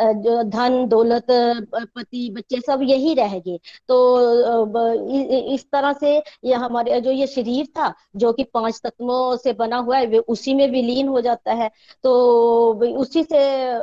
जो 0.00 0.42
धन, 0.44 0.86
दौलत 0.88 1.26
पति, 1.30 2.30
बच्चे 2.36 2.60
सब 2.60 2.82
यही 2.82 3.14
रह 3.14 3.38
गए। 3.38 3.58
तो 3.88 5.54
इस 5.54 5.64
तरह 5.72 5.92
से 5.94 6.16
ये 6.44 6.54
हमारे, 6.54 7.00
जो 7.00 7.10
ये 7.10 7.26
शरीर 7.26 7.66
था, 7.68 7.92
जो 8.16 8.32
कि 8.32 8.44
पाँच 8.44 8.80
तत्वों 8.84 9.36
से 9.36 9.52
बना 9.54 9.76
हुआ 9.78 9.98
है 9.98 10.18
उसी 10.18 10.54
में 10.54 10.68
विलीन 10.70 11.08
हो 11.08 11.20
जाता 11.20 11.52
है। 11.52 11.70
तो 12.04 12.65
उसी 12.96 13.22
से 13.24 13.38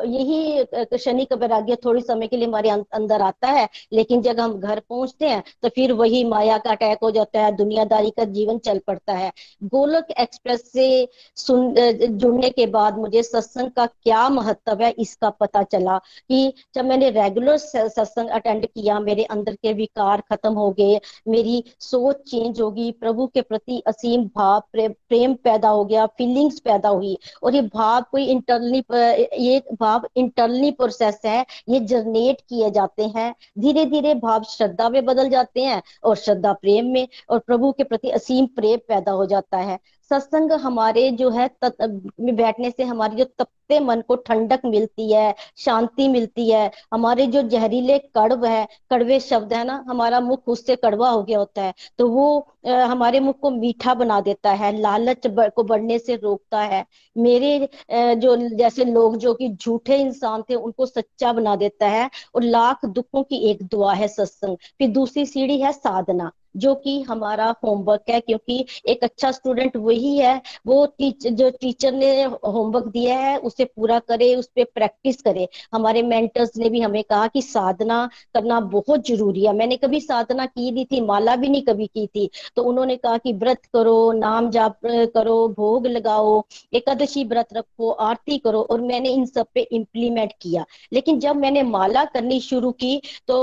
यही 0.07 0.97
शनि 0.97 1.25
का 1.25 1.35
वैराग्य 1.35 1.75
थोड़ी 1.85 2.01
समय 2.01 2.27
के 2.27 2.37
लिए 2.37 2.47
हमारे 2.47 2.69
अं-, 2.69 2.83
अंदर 2.93 3.21
आता 3.21 3.47
है 3.49 3.67
लेकिन 3.93 4.21
जब 4.21 4.39
हम 4.39 4.59
घर 4.59 4.79
पहुँचते 4.79 5.29
हैं 5.29 5.43
तो 5.63 5.69
फिर 5.69 5.91
वही 5.93 6.23
माया 6.25 6.57
का 6.57 6.71
अटैक 6.71 6.99
हो 7.03 7.11
जाता 7.11 7.41
है 7.41 7.51
दुनियादारी 7.55 8.09
का 8.11 8.23
जीवन 8.33 8.57
चल 8.59 8.79
पड़ता 8.87 9.13
है। 9.13 9.31
गोलक 9.65 10.11
एक्सप्रेस 10.19 10.71
से 10.71 11.07
सुन 11.37 11.73
जुड़ने 12.13 12.49
के 12.49 12.65
बाद 12.67 12.97
मुझे 12.97 13.23
सत्संग 13.23 13.71
का 13.71 13.85
क्या 13.85 14.27
महत्व 14.29 14.83
है 14.83 14.89
इसका 14.99 15.29
पता 15.31 15.63
चला 15.65 15.97
कि 15.97 16.53
जब 16.75 16.85
मैंने 16.85 17.09
रेगुलर 17.11 17.57
सत्संग 17.57 18.29
अटेंड 18.31 18.65
किया 18.65 18.99
मेरे 18.99 19.23
अंदर 19.25 19.55
के 19.55 19.73
विकार 19.73 20.21
खत्म 20.31 20.53
हो 20.53 20.69
गए 20.71 20.99
मेरी 21.27 21.63
सोच 21.81 22.21
चेंज 22.31 22.61
होगी 22.61 22.91
प्रभु 22.99 23.27
के 23.27 23.41
प्रति 23.41 23.81
असीम 23.87 24.23
भाव 24.35 24.59
प्रेम 24.73 25.33
पैदा 25.43 25.69
हो 25.69 25.83
गया 25.85 26.05
फीलिंग्स 26.17 26.59
पैदा 26.59 26.89
हुई 26.89 27.17
और 27.43 27.55
ये 27.55 27.61
भाव 27.73 28.01
कोई 28.11 28.25
इंटरनली 28.27 28.72
ये 28.77 29.61
भाव 29.73 30.07
इंटरनली 30.15 30.71
प्रोसेस 30.71 31.19
है, 31.25 31.45
ये 31.69 31.79
जनरेट 31.79 32.41
किए 32.41 32.69
जाते 32.71 33.03
हैं। 33.07 33.33
धीरे 33.59 33.85
धीरे 33.85 34.13
भाव 34.15 34.43
श्रद्धा 34.43 34.89
में 34.89 35.03
बदल 35.05 35.29
जाते 35.29 35.61
हैं 35.61 35.81
और 36.03 36.15
श्रद्धा 36.15 36.53
प्रेम 36.53 36.85
में 36.85 37.07
और 37.29 37.39
प्रभु 37.39 37.71
के 37.71 37.83
प्रति 37.83 38.09
असीम 38.11 38.45
प्रेम 38.45 38.79
पैदा 38.87 39.11
हो 39.11 39.25
जाता 39.25 39.57
है। 39.57 39.79
सत्संग 40.11 40.51
हमारे 40.61 41.09
जो 41.11 41.29
है 41.29 41.49
में 41.73 42.35
बैठने 42.35 42.69
से 42.71 42.83
हमारी 42.83 43.15
जो 43.15 43.23
तपते 43.39 43.79
मन 43.79 44.01
को 44.07 44.15
ठंडक 44.17 44.61
मिलती 44.65 45.11
है 45.11 45.33
शांति 45.57 46.07
मिलती 46.07 46.49
है। 46.49 46.71
हमारे 46.93 47.25
जो 47.27 47.41
जहरीले 47.49 47.97
कड़व 48.15 48.45
है 48.45 48.67
कड़वे 48.91 49.19
शब्द 49.19 49.53
है 49.53 49.63
ना 49.65 49.83
हमारा 49.87 50.19
मुख 50.19 50.47
उससे 50.47 50.75
कड़वा 50.75 51.09
हो 51.09 51.23
गया 51.23 51.39
होता 51.39 51.61
है। 51.61 51.73
तो 51.97 52.07
वो 52.09 52.25
आ, 52.67 52.83
हमारे 52.85 53.19
मुख 53.19 53.39
को 53.39 53.49
मीठा 53.51 53.93
बना 53.93 54.19
देता 54.21 54.51
है 54.53 54.71
लालच 54.79 55.27
को 55.27 55.63
बढ़ने 55.63 55.99
से 55.99 56.15
रोकता 56.15 56.61
है। 56.63 56.85
मेरे 57.15 57.55
आ, 57.65 58.13
जो 58.13 58.35
जैसे 58.57 58.85
लोग 58.85 59.17
जो 59.17 59.33
कि 59.33 59.49
झूठे 59.49 59.97
इंसान 59.97 60.43
थे 60.49 60.55
उनको 60.55 60.85
सच्चा 60.85 61.33
बना 61.33 61.55
देता 61.55 61.87
है। 61.87 62.09
और 62.35 62.43
लाख 62.43 62.85
दुखों 62.85 63.23
की 63.23 63.37
एक 63.49 63.63
दुआ 63.63 63.93
है 63.93 64.07
सत्संग। 64.07 64.57
फिर 64.79 64.89
दूसरी 64.91 65.25
सीढ़ी 65.25 65.59
है 65.61 65.71
साधना। 65.73 66.31
जो 66.55 66.73
कि 66.75 67.01
हमारा 67.01 67.53
होमवर्क 67.63 68.09
है 68.09 68.19
क्योंकि 68.19 68.65
एक 68.87 69.03
अच्छा 69.03 69.31
स्टूडेंट 69.31 69.77
वही 69.77 70.17
है 70.17 70.41
वो 70.67 70.85
टीच, 70.87 71.27
जो 71.27 71.49
टीचर 71.51 71.93
ने 71.93 72.23
होमवर्क 72.23 72.87
दिया 72.87 73.17
है 73.19 73.37
उसे 73.39 73.65
पूरा 73.65 73.99
करे 73.99 74.33
उस 74.35 74.47
पर 74.47 74.63
प्रैक्टिस 74.75 75.21
करे। 75.21 75.47
हमारे 75.73 76.01
मेंटर्स 76.03 76.57
ने 76.57 76.69
भी 76.69 76.81
हमें 76.81 77.03
कहा 77.03 77.27
कि 77.27 77.41
साधना 77.41 78.05
करना 78.33 78.59
बहुत 78.59 79.07
ज़रूरी 79.07 79.45
है। 79.45 79.53
मैंने 79.53 79.77
कभी 79.77 79.99
साधना 79.99 80.45
की 80.45 80.71
नहीं 80.71 80.85
थी 80.85 81.01
माला 81.01 81.35
भी 81.35 81.49
नहीं 81.49 81.61
कभी 81.61 81.87
की 81.87 82.05
थी। 82.07 82.29
तो 82.55 82.63
उन्होंने 82.63 82.95
कहा 82.95 83.17
कि 83.17 83.33
व्रत 83.33 83.65
करो 83.73 84.11
नाम 84.11 84.49
जाप 84.49 84.79
करो 84.85 85.47
भोग 85.47 85.87
लगाओ 85.87 86.41
एकादशी 86.73 87.23
व्रत 87.23 87.53
रखो 87.53 87.89
आरती 87.89 88.37
करो 88.37 88.61
और 88.61 88.81
मैंने 88.81 89.09
इन 89.09 89.25
सब 89.25 89.47
पे 89.53 89.61
इम्प्लीमेंट 89.61 90.33
किया। 90.41 90.65
लेकिन 90.93 91.19
जब 91.19 91.35
मैंने 91.35 91.61
माला 91.63 92.03
करनी 92.05 92.39
शुरू 92.41 92.71
की 92.73 93.01
तो 93.27 93.37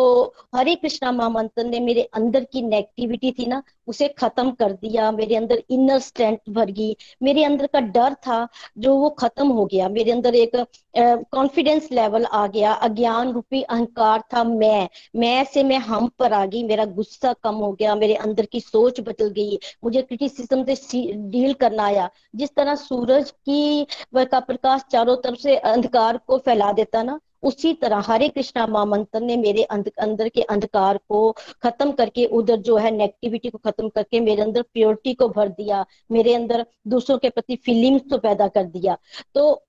हरे 0.54 0.74
कृष्णा 0.74 1.12
महामंत्र 1.12 1.64
ने 1.64 1.80
मेरे 1.80 2.02
अंदर 2.14 2.44
की 2.44 2.62
नेगेटिव 2.62 2.99
नेगेटिविटी 3.00 3.30
थी 3.32 3.46
ना 3.46 3.62
उसे 3.86 4.08
खत्म 4.08 4.50
कर 4.50 4.72
दिया 4.72 5.10
मेरे 5.12 5.36
अंदर 5.36 5.62
इनर 5.70 5.98
स्ट्रेंथ 5.98 6.50
भर 6.50 6.70
गई। 6.70 6.96
मेरे 7.22 7.44
अंदर 7.44 7.66
का 7.66 7.80
डर 7.80 8.14
था 8.14 8.46
जो 8.78 8.94
वो 8.96 9.10
खत्म 9.10 9.48
हो 9.48 9.64
गया। 9.66 9.88
मेरे 9.88 10.12
अंदर 10.12 10.34
एक 10.34 10.56
कॉन्फिडेंस 10.96 11.86
uh, 11.86 11.92
लेवल 11.92 12.24
आ 12.24 12.46
गया 12.46 12.72
अज्ञान 12.72 13.32
रूपी 13.32 13.62
अहंकार 13.62 14.22
था 14.34 14.44
मैं। 14.44 14.88
मैं 15.16 15.44
से 15.44 15.62
मैं 15.62 15.78
हम 15.78 16.08
पर 16.18 16.32
आ 16.32 16.44
गई 16.46 16.62
मेरा 16.62 16.84
गुस्सा 16.84 17.32
कम 17.32 17.54
हो 17.54 17.72
गया 17.72 17.94
मेरे 17.94 18.14
अंदर 18.14 18.46
की 18.46 18.60
सोच 18.60 19.00
बदल 19.00 19.30
गई। 19.30 19.58
मुझे 19.84 20.02
क्रिटिसिज्म 20.02 20.74
से 20.74 21.12
डील 21.30 21.52
करना 21.54 21.84
आया। 21.84 22.08
जिस 22.36 22.54
तरह 22.56 22.74
सूरज 22.74 23.30
की 23.30 23.86
का 24.16 24.40
प्रकाश 24.40 24.82
चारों 24.92 25.16
तरफ़ 25.16 25.38
से 25.38 25.56
अंधकार 25.56 26.16
को 26.16 26.38
फैला 26.38 26.72
देता 26.72 27.02
ना 27.02 27.18
उसी 27.42 27.72
तरह 27.74 28.02
हरे 28.06 28.28
कृष्णा 28.28 28.66
माँ 28.66 28.84
मंत्र 28.86 29.20
ने 29.20 29.36
मेरे 29.36 29.62
अंदर 29.62 30.28
के 30.28 30.42
अंधकार 30.42 30.98
को 31.08 31.30
खत्म 31.62 31.92
करके 31.92 32.24
उधर 32.26 32.56
जो 32.56 32.76
है 32.76 32.90
नेगेटिविटी 32.90 33.50
को 33.50 33.58
खत्म 33.58 33.88
करके 33.88 34.20
मेरे 34.20 34.42
अंदर 34.42 34.62
प्योरिटी 34.62 35.14
को 35.14 35.28
भर 35.28 35.48
दिया, 35.48 35.84
मेरे 36.10 36.34
अंदर 36.34 36.66
दूसरों 36.86 37.18
के 37.18 37.30
प्रति 37.30 37.56
फीलिंग्स 37.56 38.02
को 38.10 38.18
पैदा 38.18 38.48
कर 38.48 38.64
दिया। 38.64 38.96
तो 39.34 39.62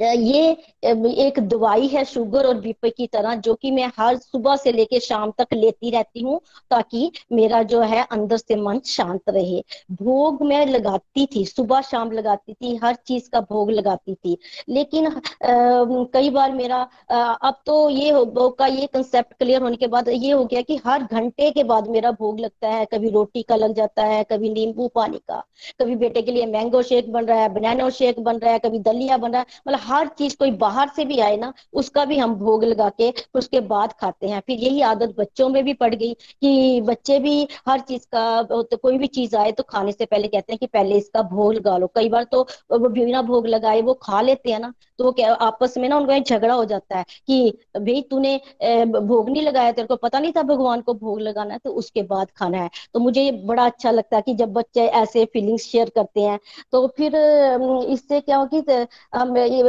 ये 0.00 0.50
एक 1.20 1.38
दवाई 1.48 1.86
है 1.88 2.04
शुगर 2.04 2.46
और 2.46 2.58
बीपी 2.60 2.90
की 2.90 3.06
तरह 3.06 3.34
जो 3.36 3.54
कि 3.54 3.70
मैं 3.70 3.90
हर 3.98 4.16
सुबह 4.16 4.56
से 4.56 4.72
लेके 4.72 5.00
शाम 5.00 5.30
तक 5.38 5.54
लेती 5.54 5.90
रहती 5.90 6.20
हूँ 6.22 6.40
ताकि 6.70 7.10
मेरा 7.32 7.62
जो 7.64 7.80
है 7.82 8.04
अंदर 8.06 8.36
से 8.36 8.56
मन 8.56 8.80
शांत 8.86 9.28
रहे। 9.28 9.62
भोग 9.92 10.42
मैं 10.42 10.64
लगाती 10.66 11.26
थी 11.26 11.44
सुबह 11.46 11.80
शाम 11.82 12.12
लगाती 12.12 12.54
थी 12.54 12.74
हर 12.84 12.94
चीज़ 13.06 13.28
का 13.30 13.40
भोग 13.42 13.70
लगाती 13.70 14.14
थी। 14.14 14.36
लेकिन 14.68 15.06
आ, 15.06 15.20
कई 15.40 16.30
बार 16.30 16.52
मेरा 16.52 16.76
आ, 17.10 17.18
अब 17.18 17.60
तो 17.66 17.88
ये 17.90 18.12
भोग 18.12 18.56
का 18.58 18.66
ये 18.66 18.86
कंसेप्ट 18.94 19.32
क्लियर 19.34 19.62
होने 19.62 19.76
के 19.76 19.86
बाद 19.86 20.08
ये 20.08 20.30
हो 20.32 20.44
गया 20.44 20.62
कि 20.62 20.76
हर 20.86 21.02
घंटे 21.04 21.50
के 21.50 21.64
बाद 21.64 21.88
मेरा 21.88 22.10
भोग 22.12 22.40
लगता 22.40 22.68
है। 22.68 22.84
कभी 22.92 23.10
रोटी 23.10 23.42
का 23.42 23.56
लग 23.56 23.74
जाता 23.74 24.04
है 24.04 24.22
कभी 24.30 24.50
नींबू 24.50 24.88
पानी 24.94 25.18
का। 25.28 25.42
कभी 25.80 25.96
बेटे 25.96 26.22
के 26.22 26.32
लिए 26.32 26.46
मैंगो 26.46 26.82
शेक 26.82 27.12
बन 27.12 27.24
रहा 27.24 27.40
है 27.40 27.48
बनाना 27.54 27.88
शेक 27.90 28.20
बन 28.20 28.38
रहा 28.38 28.52
है 28.52 28.58
कभी 28.58 28.78
दलिया 28.80 29.16
बन 29.16 29.32
रहा 29.32 29.40
है। 29.40 29.46
मतलब 29.68 29.80
हर 29.86 30.08
चीज़ 30.18 30.36
कोई 30.38 30.50
बाहर 30.58 30.88
से 30.96 31.04
भी 31.04 31.18
आए 31.20 31.36
ना, 31.36 31.52
उसका 31.74 32.04
भी 32.04 32.18
हम 32.18 32.34
भोग 32.36 32.64
लगा 32.64 32.88
के 32.92 33.12
उसके 33.34 33.60
बाद 33.68 33.92
खाते 34.00 34.28
हैं। 34.28 34.40
फिर 34.46 34.58
यही 34.60 34.80
आदत 34.84 35.14
बच्चों 35.18 35.48
में 35.48 35.62
भी 35.64 35.72
पड़ 35.74 35.94
गई 35.94 36.12
कि 36.14 36.80
बच्चे 36.86 37.18
भी 37.20 37.46
हर 37.68 37.80
चीज़ 37.82 38.06
का 38.14 38.42
तो 38.44 38.76
कोई 38.76 38.98
भी 38.98 39.06
चीज़ 39.08 39.36
आए 39.36 39.52
तो 39.52 39.62
खाने 39.64 39.92
से 39.92 40.04
पहले 40.06 40.28
कहते 40.28 40.52
हैं 40.52 40.58
कि 40.58 40.66
पहले 40.68 40.96
इसका 40.98 41.22
भोग 41.24 41.52
लगा 41.54 41.76
लो। 41.78 41.86
कई 41.94 42.08
बार 42.08 42.24
तो 42.26 42.42
वो 42.72 42.88
बिना 42.88 43.22
भोग 43.22 43.46
लगाए 43.46 43.80
वो 43.82 43.94
खा 44.02 44.20
लेते 44.20 44.50
हैं 44.52 44.58
ना 44.60 44.72
तो 44.98 45.04
वो 45.04 45.12
क्या 45.12 45.32
आपस 45.34 45.74
में 45.78 45.88
ना 45.88 45.96
उनका 45.96 46.18
झगड़ा 46.20 46.54
हो 46.54 46.64
जाता 46.64 46.98
है 46.98 47.04
कि 47.26 47.50
भाई 47.76 48.00
तूने 48.10 48.36
भोग 48.86 49.28
नहीं 49.30 49.42
लगाया 49.42 49.72
तेरे 49.72 49.86
को 49.88 49.96
पता 49.98 50.18
नहीं 50.18 50.32
था 50.32 50.42
भगवान 50.44 50.80
को 50.80 50.94
भोग 50.96 51.20
लगाना 51.20 51.52
है 51.54 51.58
तो 51.64 51.70
उसके 51.74 52.02
बाद 52.04 52.30
खाना 52.36 52.58
है। 52.58 52.70
तो 52.94 53.00
मुझे 53.00 53.22
ये 53.22 53.32
बड़ा 53.46 53.64
अच्छा 53.66 53.90
लगता 53.90 54.16
है 54.16 54.22
कि 54.22 54.34
जब 54.34 54.52
बच्चे 54.52 54.86
ऐसे 54.96 55.24
फीलिंग्स 55.32 55.62
शेयर 55.64 55.90
करते 55.90 56.20
हैं 56.20 56.38
तो 56.72 56.86
फिर 56.96 57.16
इससे 57.90 58.20
क्या 58.20 58.36
होगी 58.36 58.60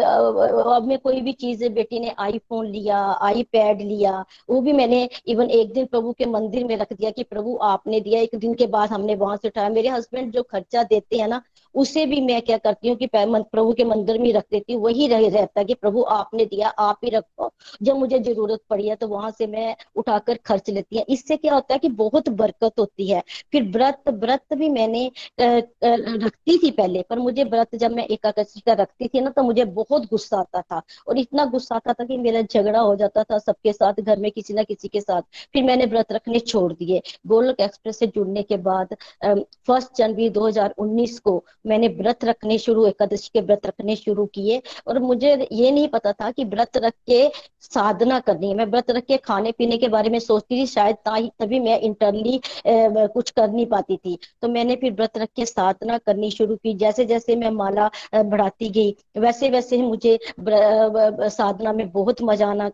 अब 0.08 0.88
में 0.88 0.98
कोई 1.00 1.22
भी 1.22 1.32
चीज़, 1.34 1.68
बेटी 1.70 2.00
ने 2.00 2.14
आईफोन 2.20 2.66
लिया 2.68 2.98
आईपैड 3.22 3.82
लिया, 3.82 4.24
वो 4.50 4.62
भी 4.62 4.74
मैंने 4.74 5.08
इवन 5.28 5.50
एक 5.52 5.74
दिन 5.74 5.86
प्रभु 5.86 6.12
के 6.14 6.26
मंदिर 6.28 6.66
में 6.66 6.76
रख 6.78 6.94
दिया 6.94 7.12
कि 7.12 7.24
प्रभु 7.26 7.58
आपने 7.64 8.00
दिया। 8.02 8.22
एक 8.22 8.36
दिन 8.36 8.54
के 8.54 8.68
बाद 8.68 8.90
हमने 8.90 9.16
वहाँ 9.16 9.38
से 9.38 9.48
उठाया। 9.48 9.70
मेरे 9.70 9.90
हस्बैंड 9.90 10.32
जो 10.34 10.44
खर्चा 10.44 10.84
देते 10.86 11.18
हैं 11.18 11.28
ना, 11.28 11.42
उसे 11.76 12.06
भी 12.06 12.20
मैं 12.22 12.42
क्या 12.42 12.58
करती 12.58 12.88
हूँ 12.88 12.98
कि 12.98 13.08
प्रभु 13.14 13.74
के 13.74 13.84
मंदिर 13.86 14.20
में 14.22 14.32
रख 14.34 14.44
देती 14.52 14.74
हूँ। 14.74 14.82
वही 14.84 15.08
रह, 15.08 15.28
रहता 15.30 15.60
है 15.60 15.66
कि 15.66 15.74
प्रभु 15.74 16.02
आपने 16.10 16.46
दिया, 16.46 16.68
आप 16.70 17.00
ही 17.04 17.10
रखो। 17.10 17.52
जब 17.84 17.96
मुझे 17.98 18.20
ज़रूरत 18.20 18.60
पड़ी 18.70 18.88
है 18.88 18.96
तो 18.96 19.08
वहाँ 19.08 19.32
से 19.32 19.48
मैं 19.48 19.76
उठाकर 19.98 20.38
खर्च 20.46 20.70
लेती 20.70 20.98
है। 20.98 21.06
इससे 21.10 21.38
क्या 21.38 21.54
होता 21.54 21.74
है 21.74 21.80
कि 21.80 21.90
बहुत 21.98 22.30
बरकत 22.32 22.80
होती 22.80 23.10
है। 23.10 23.22
फिर 23.52 23.64
व्रत 23.72 24.04
व्रत 24.10 24.54
भी 24.54 24.70
मैंने 24.70 25.10
रखती 25.42 26.58
थी 26.58 26.72
पहले, 26.72 27.02
पर 27.02 27.20
मुझे 27.20 27.44
व्रत 27.46 27.76
जब 27.76 27.92
मैं 27.92 28.06
एकादशी 28.08 28.60
का 28.62 28.74
रखती 28.74 29.08
थी 29.08 29.22
ना 29.22 29.30
तो 29.30 29.44
मुझे 29.44 29.66
बहुत 29.68 29.97
गुस्सा 30.06 30.38
आता 30.40 30.62
था 30.62 30.82
और 31.08 31.18
इतना 31.18 31.46
गुस्सा 31.48 31.76
आता 31.76 31.94
था 31.94 32.06
कि 32.06 32.18
मेरा 32.18 32.42
झगड़ा 32.44 32.80
हो 32.80 32.96
जाता 32.96 33.24
था 33.24 33.38
सबके 33.40 33.74
साथ, 33.74 34.02
घर 34.02 34.20
में 34.20 34.30
किसी 34.32 34.54
ना 34.54 34.64
किसी 34.64 34.88
के 34.88 35.02
साथ। 35.02 35.22
फिर 35.54 35.64
मैंने 35.64 35.86
व्रत 35.86 36.12
रखने 36.12 36.40
छोड़ 36.42 36.72
दिए। 36.74 37.02
गोलक 37.28 37.60
एक्सप्रेस 37.62 38.00
से 38.00 38.08
जुड़ने 38.08 38.44
के 38.44 38.58
बाद 38.60 38.96
फ़र्स्ट 39.68 39.98
जनवरी 39.98 40.30
2019 40.30 41.20
को 41.20 41.44
मैंने 41.68 41.88
व्रत 41.90 42.26
रखने 42.26 42.58
शुरू, 42.58 42.86
एकादशी 42.86 43.30
के 43.34 43.42
व्रत 43.42 43.66
रखने 43.66 43.96
शुरू 43.96 44.26
किए 44.26 44.62
और 44.88 45.00
मुझे 45.00 45.48
ये 45.52 45.72
नहीं 45.72 45.88
पता 45.88 46.12
था 46.14 46.32
कि 46.32 46.44
व्रत 46.46 46.78
रख 46.78 46.94
के 47.08 47.28
साधना 47.64 48.20
करनी 48.20 48.50
है। 48.50 48.56
मैं 48.56 48.66
व्रत 48.66 48.92
रख 48.92 49.06
के 49.06 49.18
खाने 49.20 49.52
पीने 49.52 49.78
के 49.78 49.88
बारे 49.90 50.10
में 50.10 50.20
सोचती 50.20 50.56
थी, 50.56 50.66
शायद 50.68 50.96
तभी 51.40 51.60
मैं 51.60 51.80
इंटरनली 51.80 52.40
कुछ 52.68 53.30
कर 53.30 53.50
नहीं 53.50 53.66
पाती 53.68 53.98
थी। 53.98 54.18
तो 54.42 54.48
मैंने 54.48 54.76
फिर 54.76 54.94
व्रत 54.94 55.18
रख 55.18 55.30
के 55.36 55.46
साधना 55.46 55.98
करनी 55.98 56.32
शुरू 56.32 56.56
की। 56.56 56.74
जैसे 56.76 57.06
जैसे 57.06 57.36
मैं 57.36 57.50
माला 57.52 57.90
बढ़ाती 58.16 58.70
गई 58.70 58.96
वैसे 59.18 59.50
वैसे 59.50 59.78
मुझे 59.88 60.18
साधना 61.30 61.74
में 61.74 61.90
बहुत 61.92 62.22
मज़ा 62.24 62.48
आना 62.48 62.70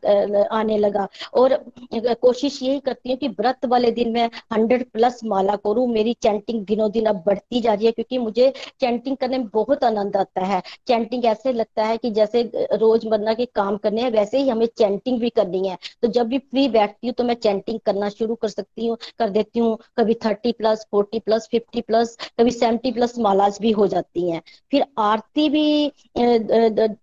आने 0.54 0.78
लगा। 0.78 1.08
और 1.34 1.56
कोशिश 1.96 2.62
यही 2.64 2.80
करती 2.82 3.10
हूँ 3.10 3.18
कि 3.18 3.28
व्रत 3.30 3.66
वाले 3.66 3.92
दिन 3.92 4.12
मैं 4.14 4.30
हंड्रेड 4.54 4.86
प्लस 4.94 5.20
माला 5.26 5.56
करूँ। 5.58 5.88
मेरी 5.88 6.14
चैंटिंग 6.24 6.66
दिनों 6.66 6.90
दिन 6.92 7.06
अब 7.06 7.24
बढ़ती 7.26 7.62
जा 7.62 7.74
रही 7.74 7.86
है 7.86 7.92
क्योंकि 7.92 8.18
मुझे 8.20 8.52
चैंटिंग 8.80 9.18
करने 9.18 9.38
में 9.38 9.48
बहुत 9.54 9.84
आनंद 9.84 10.18
आता 10.18 10.46
है। 10.46 10.62
चैंटिंग 10.88 11.26
ऐसे 11.26 11.54
लगता 11.54 11.84
है 11.86 11.98
कि 11.98 12.10
जैसे 12.12 12.42
रोज़मर्रा 12.56 13.34
के 13.34 13.46
काम 13.46 13.78
करने 13.78 14.02
हैं, 14.02 14.12
वैसे 14.12 14.38
ही 14.38 14.50
हमें 14.50 14.66
चैंटिंग 14.78 15.20
भी 15.20 15.30
करनी 15.32 15.68
है। 15.68 15.78
तो 16.02 16.08
जब 16.10 16.28
भी 16.28 16.38
फ्री 16.40 16.68
बैठती 16.70 17.08
हूँ 17.08 17.14
तो 17.14 17.24
मैं 17.24 17.36
चैंटिंग 17.38 17.80
करना 17.86 18.10
शुरू 18.10 18.36
कर 18.36 18.48
सकती 18.50 18.88
हूँ, 18.88 18.98
कर 19.20 19.30
देती 19.30 19.60
हूँ। 19.60 19.78
कभी 19.98 20.14
thirty 20.26 20.52
plus, 20.54 20.86
forty 20.92 21.20
plus, 21.20 21.48
fifty 21.52 21.82
plus, 21.82 22.18
कभी 22.40 22.52
सेवेंटी 22.52 22.92
प्लस 22.92 23.18
मालाज 23.20 23.58
भी 23.62 23.72
हो 23.72 23.88
जाती 23.88 24.30
हैं। 24.30 24.42
फिर 24.72 24.86
आरती 25.00 25.50
भी 25.50 25.88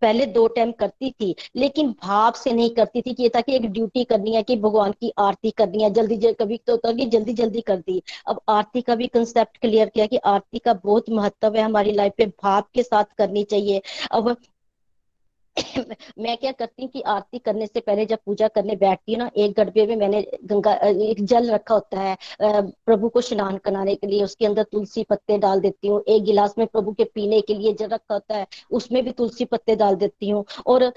पहले 0.03 0.27
दो 0.29 0.47
टाइम 0.49 0.73
करती 0.73 1.11
थी, 1.13 1.35
लेकिन 1.57 1.91
भाव 2.03 2.33
से 2.35 2.53
नहीं 2.53 2.71
करती 2.71 3.03
थी 3.03 3.15
कि 3.15 3.23
ये 3.23 3.29
था 3.29 3.41
कि 3.41 3.55
एक 3.57 3.67
ड्यूटी 3.67 4.05
करनी 4.05 4.35
है, 4.35 4.43
कि 4.43 4.57
भगवान 4.59 4.93
की 4.93 5.13
आरती 5.19 5.51
करनी 5.51 5.83
है, 5.83 5.91
जल्दी 5.91 6.17
जल्दी 6.17 6.35
कभी 6.35 6.57
तो 6.57 6.73
होता 6.73 6.93
कि 6.93 7.07
जल्दी 7.07 7.33
जल्दी 7.35 7.61
कर 7.61 7.77
दी। 7.79 8.03
अब 8.29 8.41
आरती 8.49 8.81
का 8.81 8.95
भी 8.95 9.07
कंसेप्ट 9.09 9.57
क्लियर 9.59 9.89
किया 9.89 10.07
कि 10.07 10.17
आरती 10.27 10.59
का 10.59 10.75
बहुत 10.75 11.11
महत्व 11.11 11.57
है 11.57 11.63
हमारी 11.63 11.93
लाइफ 11.93 12.13
में 12.21 12.29
भाव 12.43 12.63
के 12.75 12.83
साथ 12.83 13.05
करनी 13.19 13.45
चाहिए। 13.45 13.81
अब 14.13 14.37
मैं 16.19 16.37
क्या 16.37 16.51
करती 16.53 16.83
हूँ 16.83 16.91
कि 16.91 17.01
आरती 17.09 17.39
करने 17.39 17.67
से 17.67 17.81
पहले 17.81 18.05
जब 18.07 18.19
पूजा 18.27 18.49
करने 18.49 18.75
बैठती 18.77 19.13
हूँ 19.13 19.19
ना, 19.19 19.31
एक 19.37 19.53
गड़बे 19.57 19.87
में 19.87 19.95
मैंने 19.97 20.21
गंगा 20.45 20.73
एक 21.03 21.25
जल 21.25 21.51
रखा 21.51 21.75
होता 21.75 22.01
है 22.01 22.17
प्रभु 22.87 23.09
को 23.09 23.21
स्नान 23.21 23.57
कराने 23.65 23.95
के 23.95 24.07
लिए, 24.07 24.23
उसके 24.25 24.47
अंदर 24.47 24.63
तुलसी 24.73 25.05
पत्ते 25.11 25.39
डाल 25.39 25.61
देती 25.61 25.89
हूँ, 25.89 26.01
एक 26.09 26.23
गिलास 26.25 26.55
में 26.59 26.67
प्रभु 26.67 26.93
के 26.93 27.05
पीने 27.15 27.41
के 27.41 27.55
लिए 27.55 27.73
जल 27.75 27.89
रखा 27.89 28.15
होता 28.15 28.37
है, 28.37 28.47
उसमें 28.73 29.03
भी 29.05 29.13
तुलसी 29.13 29.45
पत्ते 29.45 29.77
डाल 29.77 29.97
देती 29.97 30.29
हूँ 30.31 30.45
और 30.67 30.91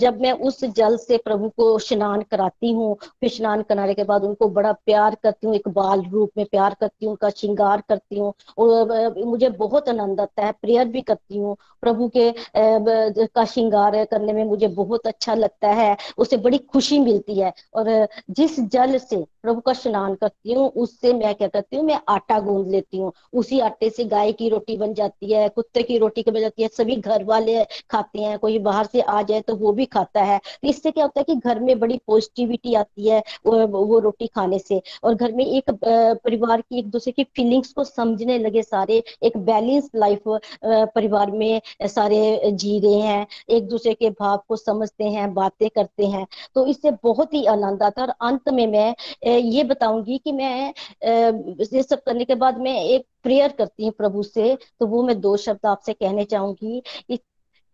जब 0.00 0.20
मैं 0.20 0.32
उस 0.48 0.64
जल 0.66 0.96
से 0.98 1.16
प्रभु 1.24 1.48
को 1.56 1.78
स्नान 1.80 2.22
कराती 2.30 2.72
हूँ, 2.72 2.94
फिर 3.20 3.30
स्नान 3.30 3.62
कराने 3.62 3.94
के 3.94 4.04
बाद 4.04 4.24
उनको 4.24 4.48
बड़ा 4.50 4.72
प्यार 4.74 5.14
करती 5.22 5.46
हूँ, 5.46 5.54
एक 5.56 5.68
बाल 5.70 6.02
रूप 6.12 6.30
में 6.38 6.46
प्यार 6.46 6.76
करती 6.80 7.06
हूँ, 7.06 7.12
उनका 7.12 7.30
श्रृंगार 7.30 7.82
करती 7.88 8.18
हूँ 8.18 8.32
और 8.58 9.24
मुझे 9.24 9.48
बहुत 9.58 9.88
आनंद 9.88 10.20
आता 10.20 10.44
है, 10.46 10.52
प्रेयर 10.52 10.88
भी 10.88 11.00
करती 11.02 11.38
हूँ, 11.38 11.56
प्रभु 11.82 12.08
के 12.16 12.32
का 12.56 13.44
श्रृंगार 13.44 13.93
करने 14.04 14.32
में 14.32 14.44
मुझे 14.44 14.68
बहुत 14.68 15.06
अच्छा 15.06 15.34
लगता 15.34 15.68
है 15.72 15.96
उसे 16.18 16.36
बड़ी 16.38 16.58
खुशी 16.58 16.98
मिलती 16.98 17.38
है। 17.38 17.52
और 17.74 18.06
जिस 18.30 18.58
जल 18.62 18.96
से 18.98 19.16
प्रभु 19.42 19.60
का 19.60 19.72
स्नान 19.72 20.14
करती 20.14 20.52
हूँ, 20.52 20.68
उससे 20.68 21.12
मैं 21.12 21.34
क्या 21.34 21.48
करती 21.48 21.76
हूँ, 21.76 21.84
मैं 21.84 21.98
आटा 22.08 22.38
गूंद 22.40 22.68
लेती 22.70 22.98
हूँ। 22.98 23.12
उसी 23.32 23.60
आटे 23.60 23.90
से 23.90 24.04
गाय 24.04 24.32
की 24.32 24.48
रोटी 24.48 24.76
बन 24.76 24.94
जाती 24.94 25.32
है, 25.32 25.48
कुत्ते 25.48 25.82
की 25.82 25.98
रोटी 25.98 26.24
बन 26.24 26.40
जाती 26.40 26.62
है, 26.62 26.68
सभी 26.68 26.96
घर 26.96 27.24
वाले 27.24 27.64
खाते 27.90 28.18
हैं, 28.18 28.38
कोई 28.38 28.58
बाहर 28.60 28.86
से 28.86 29.00
आ 29.00 29.20
जाए 29.22 29.40
तो 29.40 29.56
वो 29.56 29.72
भी 29.72 29.84
खाता 29.86 30.22
है। 30.22 30.38
तो 30.38 30.68
इससे 30.68 30.90
क्या 30.90 31.04
होता 31.04 31.20
है 31.20 31.24
कि 31.24 31.34
घर 31.38 31.60
में 31.60 31.78
बड़ी 31.80 32.00
पॉजिटिविटी 32.06 32.74
आती 32.74 33.08
है, 33.08 33.22
वो 33.46 33.98
रोटी 33.98 34.26
खाने 34.26 34.58
से। 34.58 34.80
और 35.04 35.14
घर 35.14 35.32
में 35.32 35.44
एक 35.46 35.70
परिवार 35.74 36.60
की 36.60 36.78
एक 36.78 36.90
दूसरे 36.90 37.12
की 37.12 37.24
फीलिंग्स 37.36 37.72
को 37.72 37.84
समझने 37.84 38.38
लगे 38.38 38.62
सारे, 38.62 39.02
एक 39.22 39.36
बैलेंस 39.36 39.90
लाइफ 39.96 40.22
परिवार 40.64 41.30
में 41.30 41.60
सारे 41.84 42.50
जी 42.54 42.78
रहे 42.80 43.00
हैं। 43.00 43.26
एक 43.50 43.66
दूसरे 43.68 43.83
के 43.92 44.10
भाव 44.10 44.42
को 44.48 44.56
समझते 44.56 45.04
हैं, 45.04 45.32
बातें 45.34 45.68
करते 45.70 46.06
हैं 46.06 46.26
तो 46.54 46.66
इससे 46.66 46.90
बहुत 47.02 47.34
ही 47.34 47.44
आनंद 47.46 47.82
आता 47.82 48.00
है। 48.00 48.06
और 48.06 48.14
अंत 48.22 48.48
में 48.50 48.66
मैं 48.66 48.94
ये 49.30 49.64
बताऊँगी 49.64 50.18
कि 50.18 50.32
मैं 50.32 50.72
ये 51.04 51.82
सब 51.82 52.02
करने 52.02 52.24
के 52.24 52.34
बाद 52.36 52.58
मैं 52.60 52.78
एक 52.80 53.06
प्रेयर 53.22 53.52
करती 53.52 53.84
हूँ 53.84 53.92
प्रभु 53.92 54.22
से 54.22 54.56
तो 54.80 54.86
वो 54.86 55.02
मैं 55.02 55.20
दो 55.20 55.36
शब्द 55.38 55.66
आपसे 55.66 55.92
कहने 55.92 56.24
चाहूँगी। 56.24 56.82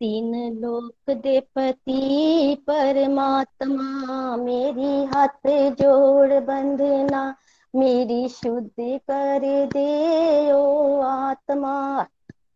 तीन 0.01 0.35
लोक 0.61 1.11
दे 1.13 1.41
पति, 1.57 2.57
परमात्मा 2.67 4.37
मेरी 4.37 5.05
हाथ 5.07 5.49
जोड़ 5.81 6.41
बंधना, 6.41 7.35
मेरी 7.75 8.29
शुद्ध 8.29 8.71
कर 8.79 9.67
दे 9.67 10.53
ओ 10.53 11.01
आत्मा, 11.03 12.07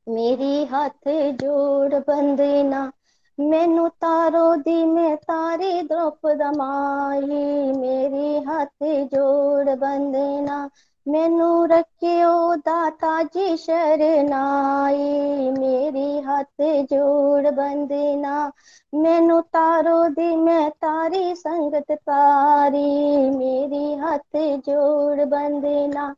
मेरी 0.06 0.64
हाथ 0.64 1.08
जोड़ 1.34 1.94
बंधना 1.96 2.90
मैनू 3.38 3.88
तारो 3.88 4.56
दी 4.56 4.84
में 4.84 5.16
तारी 5.16 5.82
द्रौपद 5.82 6.42
माई 6.56 7.72
मेरी 7.72 8.44
हाथ 8.44 8.84
जोड़ 9.14 9.74
बंदना। 9.74 10.70
मैनू 11.06 11.64
रखियो 11.64 12.56
दाता 12.56 13.22
जी 13.22 13.56
शरनाई 13.56 15.50
मेरी 15.50 16.20
हाथ 16.20 16.62
जोड़ 16.92 17.50
बंदना। 17.50 18.52
मैनू 18.94 19.40
तारो 19.40 20.08
दी 20.08 20.36
मैं 20.36 20.70
तारी 20.70 21.34
संगत 21.34 21.92
तारी 21.92 23.30
मेरी 23.30 23.94
हाथ 23.94 24.36
जोड़ 24.36 25.24
बंदना। 25.24 26.14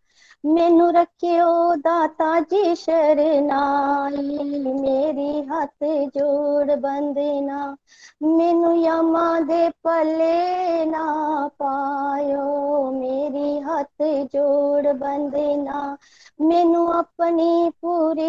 मैनू 0.46 0.88
रखियो 0.90 1.74
दाता 1.76 2.28
जी 2.40 2.74
शरनाई 2.76 4.38
मेरी 4.74 5.40
हाथ 5.48 5.84
जोड़ 6.16 6.74
बंदना 6.76 7.64
मैनू 8.22 8.72
यमा 8.74 9.28
दे 9.40 9.68
पले 9.84 10.84
ना 10.84 11.04
पायो, 11.62 12.90
मेरी 12.92 13.58
हाथ 13.60 14.02
जोड़ 14.34 14.92
बंदना 14.94 15.96
मैनू 16.40 16.84
अपनी 16.92 17.70
पूरी 17.82 18.24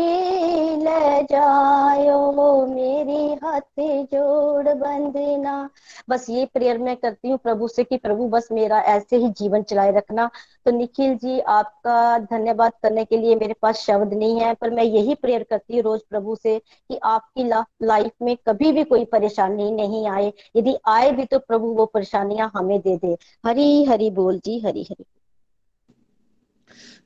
ले 0.83 1.23
जायो, 1.23 2.65
मेरी 2.65 3.33
हाथ 3.43 3.79
जोड़ 4.13 4.73
बंधना। 4.73 5.69
बस 6.09 6.29
ये 6.29 6.45
प्रेयर 6.45 6.77
मैं 6.77 6.95
करती 6.97 7.29
हूँ, 7.29 7.37
प्रभु 7.37 7.67
से 7.67 7.83
कि 7.83 7.97
प्रभु 7.97 8.27
बस 8.29 8.47
मेरा 8.51 8.79
ऐसे 8.95 9.17
ही 9.17 9.29
जीवन 9.31 9.63
चलाए 9.63 9.91
रखना। 9.91 10.29
तो 10.65 10.71
निखिल 10.71 11.15
जी, 11.17 11.39
आपका 11.39 11.97
धन्यवाद 12.21 12.71
करने 12.83 13.03
के 13.05 13.17
लिए 13.17 13.35
मेरे 13.35 13.55
पास 13.61 13.79
शब्द 13.79 14.13
नहीं 14.13 14.39
है, 14.39 14.53
पर 14.53 14.69
मैं 14.69 14.83
यही 14.83 15.15
प्रेयर 15.15 15.43
करती 15.43 15.75
हूँ 15.75 15.83
रोज 15.83 16.01
प्रभु 16.09 16.35
से 16.35 16.57
कि 16.59 16.99
आपकी 17.05 17.43
लाइफ 17.83 18.11
में 18.21 18.35
कभी 18.47 18.71
भी 18.71 18.83
कोई 18.85 19.05
परेशानी 19.05 19.71
नहीं 19.71 20.07
आए। 20.09 20.31
यदि 20.55 20.75
आए 20.87 21.11
भी 21.11 21.25
तो 21.25 21.39
प्रभु 21.39 21.67
वो 21.73 21.85
परेशानियाँ 21.85 22.51
हमें 22.55 22.79
दे 22.79 22.97
दे। 22.97 23.17
हरी 23.45 23.83
हरी 23.85 24.09
बोल 24.11 24.39
जी, 24.39 24.59
हरी 24.59 24.83
हरी। 24.83 25.05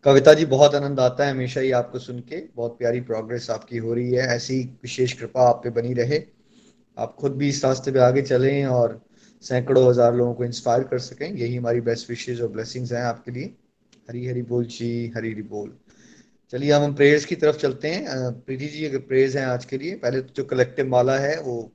कविता 0.06 0.34
जी, 0.34 0.46
बहुत 0.48 0.76
आनंद 0.76 1.00
आता 1.00 1.26
है 1.26 1.32
हमेशा 1.32 1.62
ही 1.62 1.72
आपको 1.72 2.00
सुन 2.00 2.20
के। 2.20 2.44
बहुत 2.56 2.78
प्यारी 2.78 3.02
प्रोग्रेस 3.02 3.50
आपकी 3.50 3.78
हो 3.78 3.94
रही 3.94 4.12
है। 4.12 4.28
ऐसी 4.28 4.60
विशेष 4.84 5.14
कृपा 5.14 5.48
आप 5.50 5.62
पे 5.64 5.70
बनी 5.72 5.94
रहे। 5.94 6.24
आप 6.98 7.16
खुद 7.16 7.36
भी 7.38 7.50
इस 7.50 7.64
रास्ते 7.66 7.92
पे 7.92 8.00
आगे 8.00 8.22
चलें 8.22 8.66
और 8.66 9.00
सैकड़ों 9.44 9.88
हज़ार 9.90 10.16
लोगों 10.16 10.34
को 10.34 10.44
इंस्पायर 10.44 10.84
कर 10.84 11.00
सकें। 11.00 11.28
यही 11.28 11.56
हमारी 11.56 11.82
बेस्ट 11.82 12.10
विशेज 12.10 12.42
और 12.42 12.48
ब्लेसिंग्स 12.48 12.92
हैं 12.92 13.04
आपके 13.04 13.32
लिए। 13.32 13.54
हरी 14.10 14.26
हरी 14.28 14.42
बोल 14.42 14.66
जी 14.66 15.08
हरी 15.16 15.32
हरी 15.34 15.42
बोल। 15.42 15.78
चलिए 16.54 16.72
हम 16.72 16.94
प्रेयर्स 16.96 17.26
की 17.26 17.36
तरफ़ 17.36 17.58
चलते 17.58 17.88
हैं। 17.88 18.32
प्रीति 18.42 18.68
जी 18.68 18.86
अगर 18.86 19.00
प्रेयर्स 19.00 19.36
हैं 19.36 19.46
आज 19.46 19.66
के 19.66 19.78
लिए 19.78 19.96
पहले 19.96 20.22
तो 20.22 20.34
जो 20.36 20.44
कलेक्टिव 20.44 20.88
माला 20.88 21.18
है 21.20 21.40
वो 21.42 21.72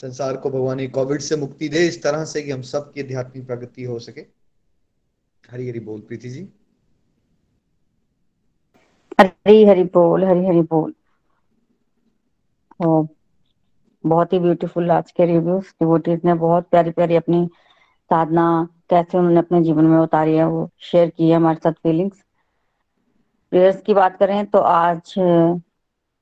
संसार 0.00 0.36
को 0.36 0.50
भगवान 0.50 0.86
कोविड 0.88 1.20
से 1.20 1.36
मुक्ति 1.36 1.68
दे 1.68 1.86
इस 1.88 2.02
तरह 2.02 2.24
से 2.24 2.42
कि 2.42 2.50
हम 2.50 2.62
सब 2.62 2.92
की 2.92 3.00
आध्यात्मिक 3.00 3.46
प्रगति 3.46 3.84
हो 3.84 3.98
सके। 3.98 4.20
हरी 5.50 5.68
हरी 5.68 5.80
बोल 5.80 6.00
प्रीति 6.00 6.30
जी। 6.30 6.48
हरी 9.20 9.64
हरी 9.64 9.84
बोल 9.84 10.24
हरी 10.24 10.46
हरी 10.46 10.60
बोल। 10.60 10.94
ओ, 12.80 13.06
बहुत 14.06 14.32
ही 14.32 14.38
ब्यूटीफुल 14.38 14.90
आज 14.90 15.10
के 15.10 15.26
रिव्यूज़ 15.26 15.64
डिवोटीज 15.64 16.20
ने 16.24 16.34
बहुत 16.34 16.68
प्यारी 16.68 16.90
प्यारी 16.90 17.16
अपनी 17.16 17.46
साधना 18.10 18.68
कैसे 18.90 19.18
उन्होंने 19.18 19.38
अपने 19.38 19.62
जीवन 19.62 19.84
में 19.84 19.98
उतारी 19.98 20.36
है, 20.36 20.46
वो 20.46 20.68
शेयर 20.80 21.08
की 21.10 21.28
है 21.28 21.36
हमारे 21.36 21.56
साथ 21.56 21.72
फीलिंग्स 21.72 22.22
प्रेयर्स 23.52 23.80
की 23.82 23.94
बात 23.94 24.16
करें 24.18 24.44
तो 24.46 24.58
आज, 24.58 25.14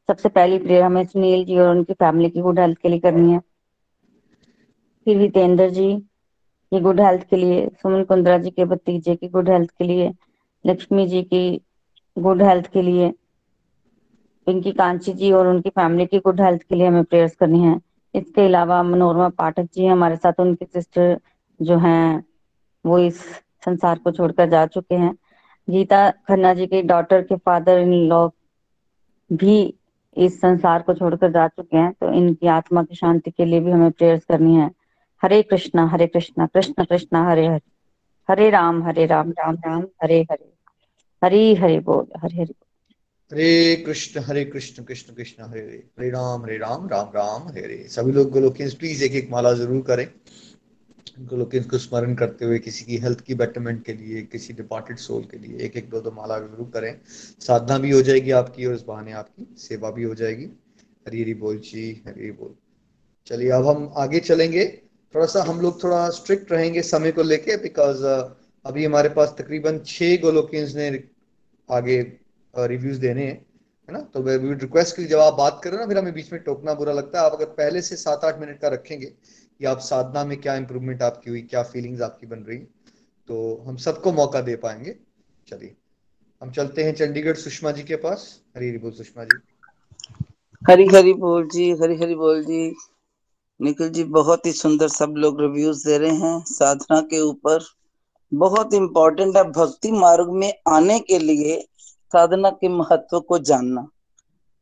सबसे 0.09 0.29
पहली 0.29 0.59
प्रेयर 0.59 0.83
हमें 0.83 1.05
सुनील 1.05 1.45
जी 1.45 1.59
और 1.59 1.69
उनकी 1.69 1.93
फैमिली 1.93 2.31
की 2.31 2.41
गुड 2.41 2.59
हेल्थ 2.59 2.79
के 2.79 2.89
लिए 2.89 2.99
करनी 2.99 3.33
है. 3.33 3.39
फिर 5.07 5.21
हितेंद्र 5.21 5.69
जी 5.71 5.97
की 6.73 6.81
गुड 6.81 7.01
हेल्थ 7.01 7.23
के 7.31 7.37
लिए, 7.37 7.69
सुमन 7.83 8.05
कुंद्रा 8.05 8.37
जी 8.39 8.51
के, 8.51 8.65
भतीजे 8.65 9.15
की 9.17 9.29
गुड 9.29 9.49
हेल्थ 9.49 9.71
के 9.71 9.85
लिए, 9.85 10.12
लक्ष्मी 10.65 11.07
जी 11.07 11.23
की 11.23 11.61
गुड 12.17 12.43
हेल्थ 12.43 12.67
के 12.67 12.83
लिए, 12.83 13.12
पिंकी 14.47 14.73
कांची 14.73 15.12
जी 15.12 15.33
और 15.33 15.47
उनकी 15.47 15.71
फैमिली 15.71 16.07
की 16.07 16.19
गुड 16.19 16.41
हेल्थ 16.41 16.62
के 16.62 16.75
लिए 16.75 16.87
हमें 16.87 17.05
प्रेयर्स 17.05 17.37
करनी 17.37 17.62
है. 17.62 17.79
इसके 18.15 18.45
अलावा 18.47 18.83
मनोरमा 18.83 19.29
पाठक 19.29 19.69
जी 19.75 19.87
हमारे 19.87 20.17
साथ, 20.17 20.41
उनकी 20.41 20.65
सिस्टर 20.65 21.19
जो 21.61 21.79
हैं 21.79 22.25
वो 22.85 22.99
इस 22.99 23.20
संसार 23.64 23.99
को 23.99 24.11
छोड़कर 24.12 24.49
जा 24.51 24.64
चुके 24.68 24.95
हैं। 24.95 25.14
गीता 25.68 26.11
खन्ना 26.28 26.53
जी 26.55 26.66
के 26.66 26.82
डॉटर 26.85 27.22
के 27.22 27.37
फादर 27.37 27.78
इन 27.78 27.93
लॉ 28.09 28.28
भी 29.30 29.59
इस 30.16 30.41
संसार 30.41 30.82
को 30.82 30.95
छोड़कर 30.95 31.30
जा 31.32 31.47
चुके 31.49 31.76
हैं 31.76 31.93
तो 31.93 32.12
इनकी 32.12 32.47
आत्मा 32.49 32.82
की 32.82 32.95
शांति 32.95 33.30
के 33.30 33.45
लिए 33.45 33.61
भी 33.61 33.70
हमें 33.70 33.91
प्रेयर्स 33.91 34.24
करनी 34.24 34.55
है। 34.57 34.70
हरे 35.22 35.43
कृष्णा 35.43 35.87
हरे 35.89 36.07
कृष्णा, 36.07 36.47
कृष्ण, 36.47 36.85
कृष्णा, 36.85 37.24
हरे 37.30 37.47
हरे। 37.47 37.61
हरे 38.28 38.51
राम 38.51 38.82
हरे 38.82 39.07
राम 39.07 39.30
राम 39.30 39.55
राम, 39.66 39.82
हरे 40.03 40.20
हरे। 40.30 40.53
हरी 41.22 41.55
हरे 41.55 41.78
बोल, 41.80 42.07
हरे 42.22 42.37
हरि 42.37 42.55
हरे 43.32 43.76
कृष्ण 43.76 44.20
हरे 44.20 44.45
कृष्ण 44.45 44.82
कृष्ण 44.85 45.14
कृष्ण, 45.14 45.45
हरे 45.45 45.61
हरे। 45.61 45.82
हरे 45.99 46.11
राम 46.11 46.43
हरे 46.43 46.57
राम 46.59 46.87
राम 46.89 47.11
राम, 47.14 47.49
हरे 47.49 47.61
हरे। 47.61 47.76
सभी 47.89 48.12
लोग 48.12 48.57
प्लीज़ 48.57 49.05
एक 49.05 49.12
एक 49.14 49.30
माला 49.30 49.53
ज़रूर 49.55 49.82
करें। 49.82 50.07
गोलोकिंस 51.17 51.67
को 51.67 51.79
स्मरण 51.79 52.15
करते 52.15 52.45
हुए 52.45 52.59
किसी 52.59 52.85
की 52.85 52.97
हेल्थ 52.97 53.21
की 53.21 53.35
बेटरमेंट 53.35 53.85
के 53.85 53.93
लिए, 53.93 54.23
किसी 54.23 54.53
डिपार्टेड 54.53 54.97
सोल 54.99 55.23
के 55.25 55.39
लिए 55.39 55.59
एक 55.59 55.77
एक 55.77 55.89
दो 55.91 56.01
दो 56.01 56.11
माला 56.11 56.39
ज़रूर 56.39 56.71
करें। 56.75 57.01
साधना 57.41 57.79
भी 57.79 57.91
हो 57.91 58.01
जाएगी 58.03 58.31
आपकी 58.33 58.67
और 58.67 58.75
इस 58.75 58.83
बहाने 58.83 59.12
आपकी 59.12 59.47
सेवा 59.59 59.91
भी 59.91 60.03
हो 60.03 60.15
जाएगी। 60.15 60.45
हरी 61.07 61.23
हरी 61.23 61.35
बोल 61.35 61.59
जी, 61.59 62.03
हरी 62.07 62.31
बोल। 62.33 62.55
चलिए, 63.27 63.51
अब 63.51 63.67
हम 63.67 63.93
आगे 63.97 64.21
चलेंगे। 64.21 64.67
थोड़ा 65.15 65.27
सा 65.27 65.43
हम 65.43 65.61
लोग 65.61 65.83
थोड़ा 65.85 66.09
स्ट्रिक्ट 66.11 66.53
रहेंगे 66.53 66.83
समय 66.83 67.12
को 67.12 67.23
लेके 67.23 67.57
बिकॉज़ 67.57 68.05
अभी 68.65 68.85
हमारे 68.85 69.09
पास 69.09 69.35
तकरीबन 69.39 69.79
छह 69.87 70.17
गोलोकिंस 70.17 70.75
ने 70.77 70.89
आगे 71.69 72.01
रिव्यूज़ 72.55 73.01
देने 73.01 73.27
हैं, 73.27 73.39
है 73.89 73.93
ना? 73.93 74.01
तो 74.05 74.23
वी 74.23 74.55
रिक्वेस्ट 74.55 74.97
की 74.97 75.05
जब 75.05 75.19
आप 75.19 75.35
बात 75.35 75.61
करें 75.65 75.77
ना, 75.79 75.87
फिर 75.87 75.99
हमें 75.99 76.12
बीच 76.15 76.33
में 76.33 76.41
टोकना 76.43 76.75
बुरा 76.75 76.93
लगता 76.93 77.21
है। 77.21 77.27
आप 77.27 77.33
अगर 77.33 77.45
पहले 77.55 77.83
से 77.83 77.97
सात 77.97 78.25
आठ 78.25 78.41
मिनट 78.41 78.61
का 78.61 78.69
रखेंगे 78.69 79.12
कि 79.61 79.65
आप 79.65 79.79
साधना 79.81 80.25
में 80.25 80.41
क्या 80.41 80.55
इंप्रूवमेंट 80.57 81.03
आपकी 81.03 81.31
हुई, 81.31 81.43
क्या 81.43 81.63
फीलिंग्स 81.63 82.01
आपकी 82.03 82.27
बन 82.27 82.39
रही 82.39 82.59
तो 83.29 83.65
हम 83.67 83.77
सबको 83.79 84.13
मौका 84.13 84.41
दे 84.41 84.57
पाएँगे। 84.57 84.97
चलिए, 85.49 85.75
हम 86.43 86.51
चलते 86.51 86.85
हैं 86.85 86.95
चंडीगढ़ 86.95 87.37
सुषमा 87.37 87.71
जी 87.71 87.83
के 87.83 87.97
पास। 87.97 88.25
हरी 88.57 88.69
हरी 88.69 88.79
बोल 88.79 88.93
सुषमा 88.93 89.25
जी। 89.25 89.41
हरी 90.63 90.87
हरी 90.87 91.13
बोल 91.15 91.49
जी, 91.49 91.71
हरी 91.73 91.97
हरी 91.97 92.15
बोल 92.15 92.45
जी। 92.45 92.75
निखिल 93.61 93.89
जी, 93.89 94.05
बहुत 94.05 94.47
ही 94.47 94.53
सुंदर 94.53 94.89
सब 94.89 95.15
लोग 95.17 95.41
रिव्यूज़ 95.41 95.87
दे 95.89 95.99
रहे 95.99 96.17
हैं। 96.19 96.45
साधना 96.49 97.01
के 97.01 97.21
ऊपर 97.21 97.65
बहुत 98.33 98.75
इंपॉर्टेंट 98.75 99.37
है 99.37 99.43
भक्ति 99.53 99.91
मार्ग 99.93 100.31
में 100.33 100.53
आने 100.69 100.99
के 101.01 101.19
लिए 101.19 101.61
साधना 102.13 102.51
के 102.51 102.69
महत्व 102.69 103.21
को 103.21 103.39
जानना। 103.41 103.87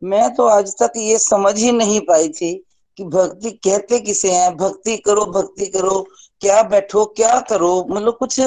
मैं 0.03 0.34
तो 0.34 0.47
आज 0.49 0.74
तक 0.82 0.93
ये 0.97 1.18
समझ 1.18 1.57
ही 1.59 1.72
नहीं 1.72 2.01
पाई 2.01 2.28
थी 2.30 2.53
कि 2.99 3.05
भक्ति 3.07 3.51
कहते 3.64 3.99
किसे 4.01 4.30
हैं? 4.30 4.57
भक्ति 4.57 4.97
करो 4.97 5.24
भक्ति 5.32 5.66
करो। 5.66 6.07
क्या 6.40 6.62
बैठो, 6.62 7.05
क्या 7.07 7.38
करो? 7.40 7.86
मतलब 7.90 8.16
कुछ 8.18 8.38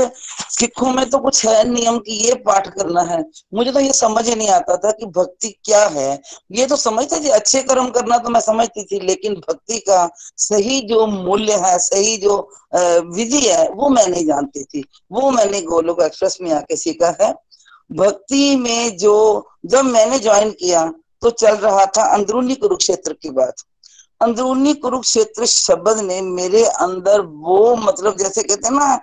सिखों 0.51 0.91
में 0.93 1.09
तो 1.09 1.17
कुछ 1.17 1.45
है 1.45 1.63
नियम 1.69 1.97
कि 1.97 2.13
ये 2.25 2.33
पाठ 2.45 2.67
करना 2.69 3.01
है। 3.01 3.19
मुझे 3.53 3.71
तो 3.71 3.79
ये 3.79 3.93
समझ 3.93 4.27
ही 4.29 4.35
नहीं 4.35 4.49
आता 4.49 4.75
था 4.77 4.91
कि 4.91 5.05
भक्ति 5.07 5.49
क्या 5.65 5.85
है। 5.87 6.21
ये 6.51 6.65
तो 6.65 6.75
समझते 6.75 7.19
थे, 7.23 7.29
अच्छे 7.29 7.61
कर्म 7.61 7.89
करना 7.89 8.17
तो 8.17 8.29
मैं 8.29 8.39
समझती 8.39 8.83
थी, 8.83 8.99
लेकिन 8.99 9.35
भक्ति 9.39 9.79
का 9.79 10.09
सही 10.37 10.79
जो 10.81 11.05
मूल्य 11.07 11.53
है, 11.55 11.77
सही 11.79 12.17
जो 12.17 12.37
विधि 12.75 13.41
है, 13.41 13.67
वो 13.69 13.89
मैं 13.89 14.07
नहीं 14.07 14.25
जानती 14.25 14.63
थी। 14.63 14.83
वो 15.11 15.31
मैंने 15.31 15.61
गोलोक 15.61 16.01
एक्सप्रेस 16.01 16.37
में 16.41 16.51
आके 16.51 16.75
सीखा 16.75 17.15
है। 17.21 17.33
भक्ति 17.91 18.55
में 18.55 18.97
जो, 18.97 19.47
जब 19.65 19.85
मैंने 19.85 20.19
ज्वाइन 20.19 20.51
किया 20.51 20.85
तो 21.21 21.29
चल 21.29 21.55
रहा 21.55 21.85
था 21.87 22.03
अंदरूनी 22.13 22.55
कुरुक्षेत्र 22.55 23.13
की 23.13 23.29
बात। 23.29 23.63
अंदरूनी 24.21 24.73
कुरुक्षेत्र 24.73 25.45
शब्द 25.45 25.99
ने 26.01 26.19
मेरे 26.21 26.63
अंदर 26.65 27.21
वो 27.21 27.75
मतलब 27.75 28.17
जैसे 28.17 28.43
कहते 28.43 28.67
हैं 28.67 28.73
ना 28.73 28.93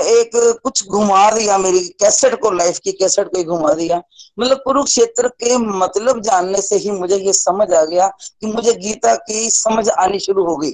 एक 0.00 0.30
कुछ 0.62 0.86
घुमा 0.86 1.30
दिया 1.30 1.58
मेरी, 1.58 1.80
कैसेट 2.00 2.40
को, 2.40 2.50
लाइफ 2.50 2.78
की 2.78 2.92
कैसेट 2.92 3.28
को 3.28 3.44
घुमा 3.44 3.72
दिया। 3.72 4.00
मतलब 4.40 4.62
कुरुक्षेत्र 4.64 5.28
के 5.42 5.56
मतलब 5.56 6.20
जानने 6.22 6.62
से 6.62 6.76
ही 6.76 6.90
मुझे 6.90 7.16
ये 7.16 7.32
समझ 7.32 7.72
आ 7.72 7.84
गया 7.84 8.06
कि 8.08 8.46
मुझे 8.46 8.72
गीता 8.74 9.14
की 9.16 9.48
समझ 9.50 9.88
आनी 9.90 10.18
शुरू 10.18 10.44
हो 10.44 10.56
गई। 10.56 10.72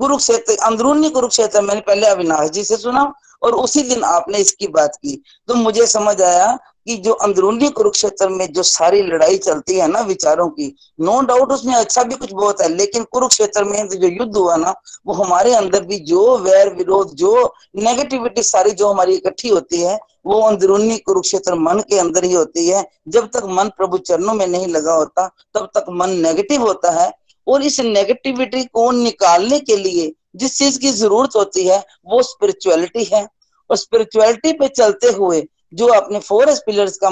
कुरुक्षेत्र, 0.00 0.56
अंदरूनी 0.64 1.10
कुरुक्षेत्र 1.10 1.60
मैंने 1.60 1.80
पहले 1.80 2.06
अविनाश 2.06 2.50
जी 2.50 2.64
से 2.64 2.76
सुना 2.76 3.12
और 3.42 3.54
उसी 3.54 3.82
दिन 3.82 4.04
आपने 4.04 4.38
इसकी 4.38 4.66
बात 4.68 4.96
की। 4.96 5.22
तो 5.48 5.54
मुझे 5.54 5.86
समझ 5.86 6.20
आया 6.22 6.58
कि 6.86 6.96
जो 6.96 7.12
अंदरूनी 7.12 7.68
कुरुक्षेत्र 7.68 8.28
में 8.28 8.52
जो 8.52 8.62
सारी 8.62 9.02
लड़ाई 9.02 9.36
चलती 9.38 9.74
है 9.74 9.86
ना 9.88 10.00
विचारों 10.00 10.48
की 10.48 10.76
नो 11.00 11.20
डाउट 11.20 11.52
उसमें 11.52 11.74
अच्छा 11.74 12.02
भी 12.02 12.14
कुछ 12.14 12.32
बहुत 12.32 12.60
है, 12.60 12.68
लेकिन 12.68 13.04
कुरुक्षेत्र 13.04 13.64
में 13.64 13.88
जो 13.88 14.08
युद्ध 14.08 14.36
हुआ 14.36 14.56
ना, 14.56 14.74
वो 15.06 15.14
हमारे 15.14 15.54
अंदर 15.54 15.82
भी 15.82 15.98
जो 15.98 16.38
वैर 16.38 16.74
विरोध, 16.74 17.14
जो 17.14 17.54
नेगेटिविटी 17.76 18.42
सारी 18.42 18.70
जो 18.70 18.88
हमारी 18.88 19.14
इकट्ठी 19.14 19.48
होती 19.48 19.80
है, 19.80 19.98
वो 20.26 20.40
अंदरूनी 20.40 20.98
कुरुक्षेत्र 20.98 21.54
मन 21.54 21.78
के 21.78 21.98
अंदर 21.98 22.24
ही 22.24 22.32
होती 22.32 22.66
है। 22.68 22.90
जब 23.08 23.26
तक 23.26 23.42
मन 23.44 23.68
प्रभु 23.68 23.98
चरणों 23.98 24.34
में 24.34 24.46
नहीं 24.46 24.66
लगा 24.66 24.92
होता, 24.92 25.26
तब 25.54 25.70
तक 25.74 25.84
मन 25.90 26.10
नेगेटिव 26.10 26.62
होता 26.62 26.90
है। 26.90 27.12
और 27.48 27.62
इस 27.62 27.80
नेगेटिविटी 27.80 28.64
को 28.64 28.90
निकालने 28.90 29.60
के 29.60 29.76
लिए 29.76 30.12
जिस 30.36 30.58
चीज़ 30.58 30.78
की 30.78 30.90
ज़रूरत 30.90 31.30
होती 31.36 31.66
है, 31.66 31.84
वो 32.06 32.22
स्पिरिचुअलिटी 32.22 33.04
है। 33.04 33.28
और 33.70 33.76
स्पिरिचुअलिटी 33.76 34.52
पे 34.52 34.68
चलते 34.68 35.08
हुए 35.08 35.46
जो 35.72 35.86
अपने 35.94 36.18
फोर 36.20 36.54
पिलर्स 36.66 36.96
का 36.96 37.08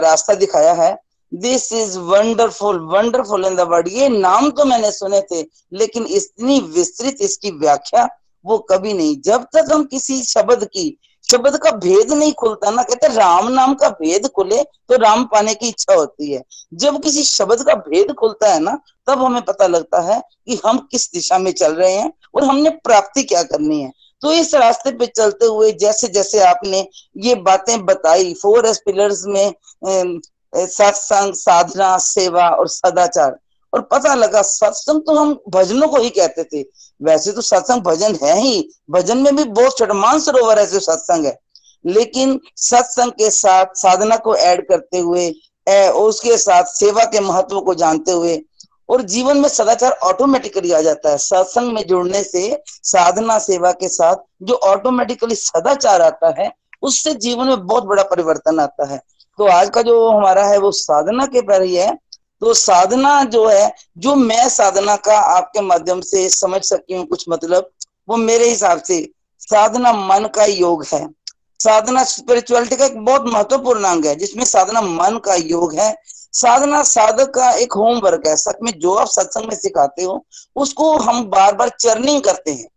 रास्ता 0.00 0.34
दिखाया 0.36 0.72
है 0.74 0.96
this 1.32 1.72
is 1.72 1.98
wonderful 2.00 2.78
wonderful 2.88 3.44
in 3.46 3.56
the 3.56 3.60
word 3.70 3.88
ये 3.90 4.08
नाम 4.08 4.50
तो 4.50 4.64
मैंने 4.64 4.90
सुने 4.92 5.20
थे, 5.22 5.40
लेकिन 5.72 6.06
इतनी 6.08 6.60
विस्तृत 6.74 7.22
इसकी 7.22 7.50
व्याख्या 7.52 8.08
वो 8.44 8.58
कभी 8.70 8.92
नहीं। 8.92 9.16
जब 9.22 9.46
तक 9.54 9.72
हम 9.72 9.84
किसी 9.86 10.22
शब्द 10.22 10.64
की, 10.66 10.96
शब्द 11.24 11.56
का 11.56 11.70
भेद 11.72 12.12
नहीं 12.12 12.32
खुलता 12.32 12.70
ना, 12.70 12.82
कहते 12.82 13.08
राम 13.08 13.48
नाम 13.48 13.74
का 13.74 13.88
भेद 13.90 14.26
खुले 14.28 14.62
तो 14.62 14.96
राम 14.98 15.24
पाने 15.24 15.54
की 15.54 15.68
इच्छा 15.68 15.94
होती 15.94 16.32
है। 16.32 16.42
जब 16.74 17.02
किसी 17.02 17.22
शब्द 17.24 17.62
का 17.66 17.74
भेद 17.82 18.12
खुलता 18.14 18.52
है 18.52 18.60
ना, 18.60 18.78
तब 19.08 19.22
हमें 19.22 19.42
पता 19.42 19.66
लगता 19.66 20.00
है 20.04 20.20
कि 20.20 20.60
हम 20.66 20.78
किस 20.90 21.12
दिशा 21.12 21.38
में 21.38 21.52
चल 21.52 21.74
रहे 21.74 21.92
हैं 21.92 22.12
और 22.34 22.44
हमने 22.44 22.70
प्राप्ति 22.84 23.22
क्या 23.24 23.42
करनी 23.44 23.80
है। 23.80 23.92
तो 24.24 24.32
इस 24.32 24.54
रास्ते 24.54 24.90
पे 24.90 25.06
चलते 25.06 25.46
हुए 25.46 25.70
जैसे 25.80 26.08
जैसे 26.08 26.40
आपने 26.42 26.78
ये 27.24 27.34
बातें 27.46 27.84
बताई 27.86 28.32
फोर 28.34 28.66
एस 28.66 28.78
पिलर्स 28.86 29.22
में 29.26 29.52
सत्संग, 30.54 31.34
साधना, 31.34 31.96
सेवा 31.98 32.48
और 32.48 32.68
सदाचार। 32.68 33.36
और 33.72 33.80
पता 33.82 34.14
लगा, 34.14 34.42
सत्संग 34.42 35.00
तो 35.00 35.14
हम 35.14 35.38
भजनों 35.48 35.88
को 35.88 36.00
ही 36.02 36.10
कहते 36.10 36.44
थे। 36.44 36.62
वैसे 37.00 37.32
तो 37.32 37.40
सत्संग 37.40 37.82
भजन 37.82 38.18
है 38.22 38.38
ही। 38.40 38.68
भजन 38.90 39.18
में 39.18 39.34
भी 39.36 39.44
बहुत 39.44 39.78
छोटा 39.78 39.94
मान 39.94 40.20
सरोवर 40.20 40.58
ऐसे 40.58 40.80
सत्संग 40.80 41.26
है। 41.26 41.38
लेकिन 41.84 42.38
सत्संग 42.58 43.12
के 43.12 43.30
साथ 43.30 43.74
साधना 43.76 44.16
को 44.16 44.36
ऐड 44.36 44.66
करते 44.68 44.98
हुए 44.98 45.28
उसके 45.98 46.36
साथ 46.38 46.64
सेवा 46.68 47.04
के 47.04 47.20
महत्व 47.20 47.60
को 47.60 47.74
जानते 47.74 48.12
हुए 48.12 48.36
और 48.88 49.02
जीवन 49.02 49.36
में 49.36 49.48
सदाचार 49.48 49.92
ऑटोमेटिकली 49.92 50.72
आ 50.72 50.80
जाता 50.80 51.10
है। 51.10 51.18
सत्संग 51.18 51.72
में 51.72 51.86
जुड़ने 51.86 52.22
से, 52.22 52.62
साधना 52.82 53.38
सेवा 53.38 53.72
के 53.72 53.88
साथ 53.88 54.16
जो 54.42 54.54
ऑटोमेटिकली 54.54 55.34
सदाचार 55.34 56.02
आता 56.02 56.34
है, 56.42 56.52
उससे 56.82 57.14
जीवन 57.14 57.46
में 57.46 57.66
बहुत 57.66 57.84
बड़ा 57.84 58.02
परिवर्तन 58.02 58.60
आता 58.60 58.92
है। 58.92 59.00
तो 59.38 59.46
आज 59.46 59.70
का 59.70 59.82
जो 59.82 60.08
हमारा 60.10 60.46
है, 60.46 60.58
वो 60.58 60.70
साधना 60.72 61.26
के 61.26 61.40
पर 61.40 61.62
ही 61.62 61.74
है। 61.74 61.98
तो 62.40 62.54
साधना 62.54 63.24
जो 63.24 63.46
है, 63.48 63.74
जो 63.98 64.14
मैं 64.14 64.48
साधना 64.48 64.96
का 64.96 65.18
आपके 65.18 65.60
माध्यम 65.60 66.00
से 66.00 66.28
समझ 66.28 66.62
सकी 66.62 66.94
हूँ 66.94 67.06
कुछ 67.06 67.24
मतलब 67.28 67.70
वो 68.08 68.16
मेरे 68.16 68.48
हिसाब 68.48 68.82
से 68.82 69.10
साधना 69.40 69.92
मन 69.92 70.28
का 70.34 70.44
योग 70.44 70.84
है। 70.92 71.08
साधना 71.60 72.04
स्पिरिचुअलिटी 72.04 72.76
का 72.76 72.84
एक 72.84 72.98
बहुत 73.04 73.24
महत्वपूर्ण 73.26 73.84
अंग 73.84 74.06
है, 74.06 74.14
जिसमें 74.16 74.44
साधना 74.44 74.80
मन 74.80 75.18
का 75.18 75.34
योग 75.34 75.74
है। 75.74 75.96
साधना 76.34 76.82
साधक 76.82 77.30
का 77.30 77.50
एक 77.52 77.72
होमवर्क 77.72 78.26
है। 78.26 78.36
सच 78.36 78.56
में 78.62 78.72
जो 78.72 78.94
आप 78.94 79.08
सत्संग 79.08 79.48
में 79.48 79.56
सिखाते 79.56 80.04
हो, 80.04 80.24
उसको 80.56 80.96
हम 80.98 81.24
बार 81.26 81.54
बार 81.54 81.68
चर्निंग 81.80 82.22
करते 82.22 82.52
हैं। 82.52 82.68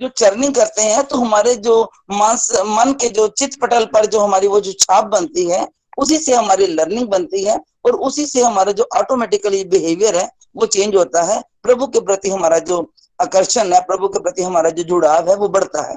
जो 0.00 0.08
चर्निंग 0.08 0.54
करते 0.54 0.82
हैं 0.82 1.02
तो 1.04 1.16
हमारे 1.16 1.54
जो 1.56 1.82
मांस, 2.10 2.50
मन 2.56 2.92
के 2.92 3.08
जो 3.08 3.26
चित 3.28 3.58
पटल 3.60 3.84
पर 3.84 4.06
जो 4.06 4.20
हमारी 4.20 4.46
वो 4.46 4.60
जो 4.60 4.72
छाप 4.72 5.04
बनती 5.06 5.48
है, 5.50 5.66
उसी 5.98 6.18
से 6.18 6.34
हमारी 6.34 6.66
लर्निंग 6.66 7.08
बनती 7.08 7.44
है 7.44 7.58
और 7.84 7.96
उसी 8.00 8.26
से 8.26 8.42
हमारा 8.42 8.72
जो 8.72 8.88
ऑटोमेटिकली 8.96 9.62
बिहेवियर 9.64 10.16
है, 10.16 10.28
वो 10.56 10.66
चेंज 10.66 10.96
होता 10.96 11.22
है। 11.24 11.40
प्रभु 11.62 11.86
के 11.86 12.00
प्रति 12.00 12.30
हमारा 12.30 12.58
जो 12.60 12.80
आकर्षण 13.18 13.72
है, 13.72 13.80
प्रभु 13.80 14.08
के 14.08 14.18
प्रति 14.18 14.42
हमारा 14.42 14.70
जो 14.70 14.82
जुड़ाव 14.82 15.28
है, 15.30 15.36
वो 15.36 15.48
बढ़ता 15.48 15.82
है। 15.82 15.96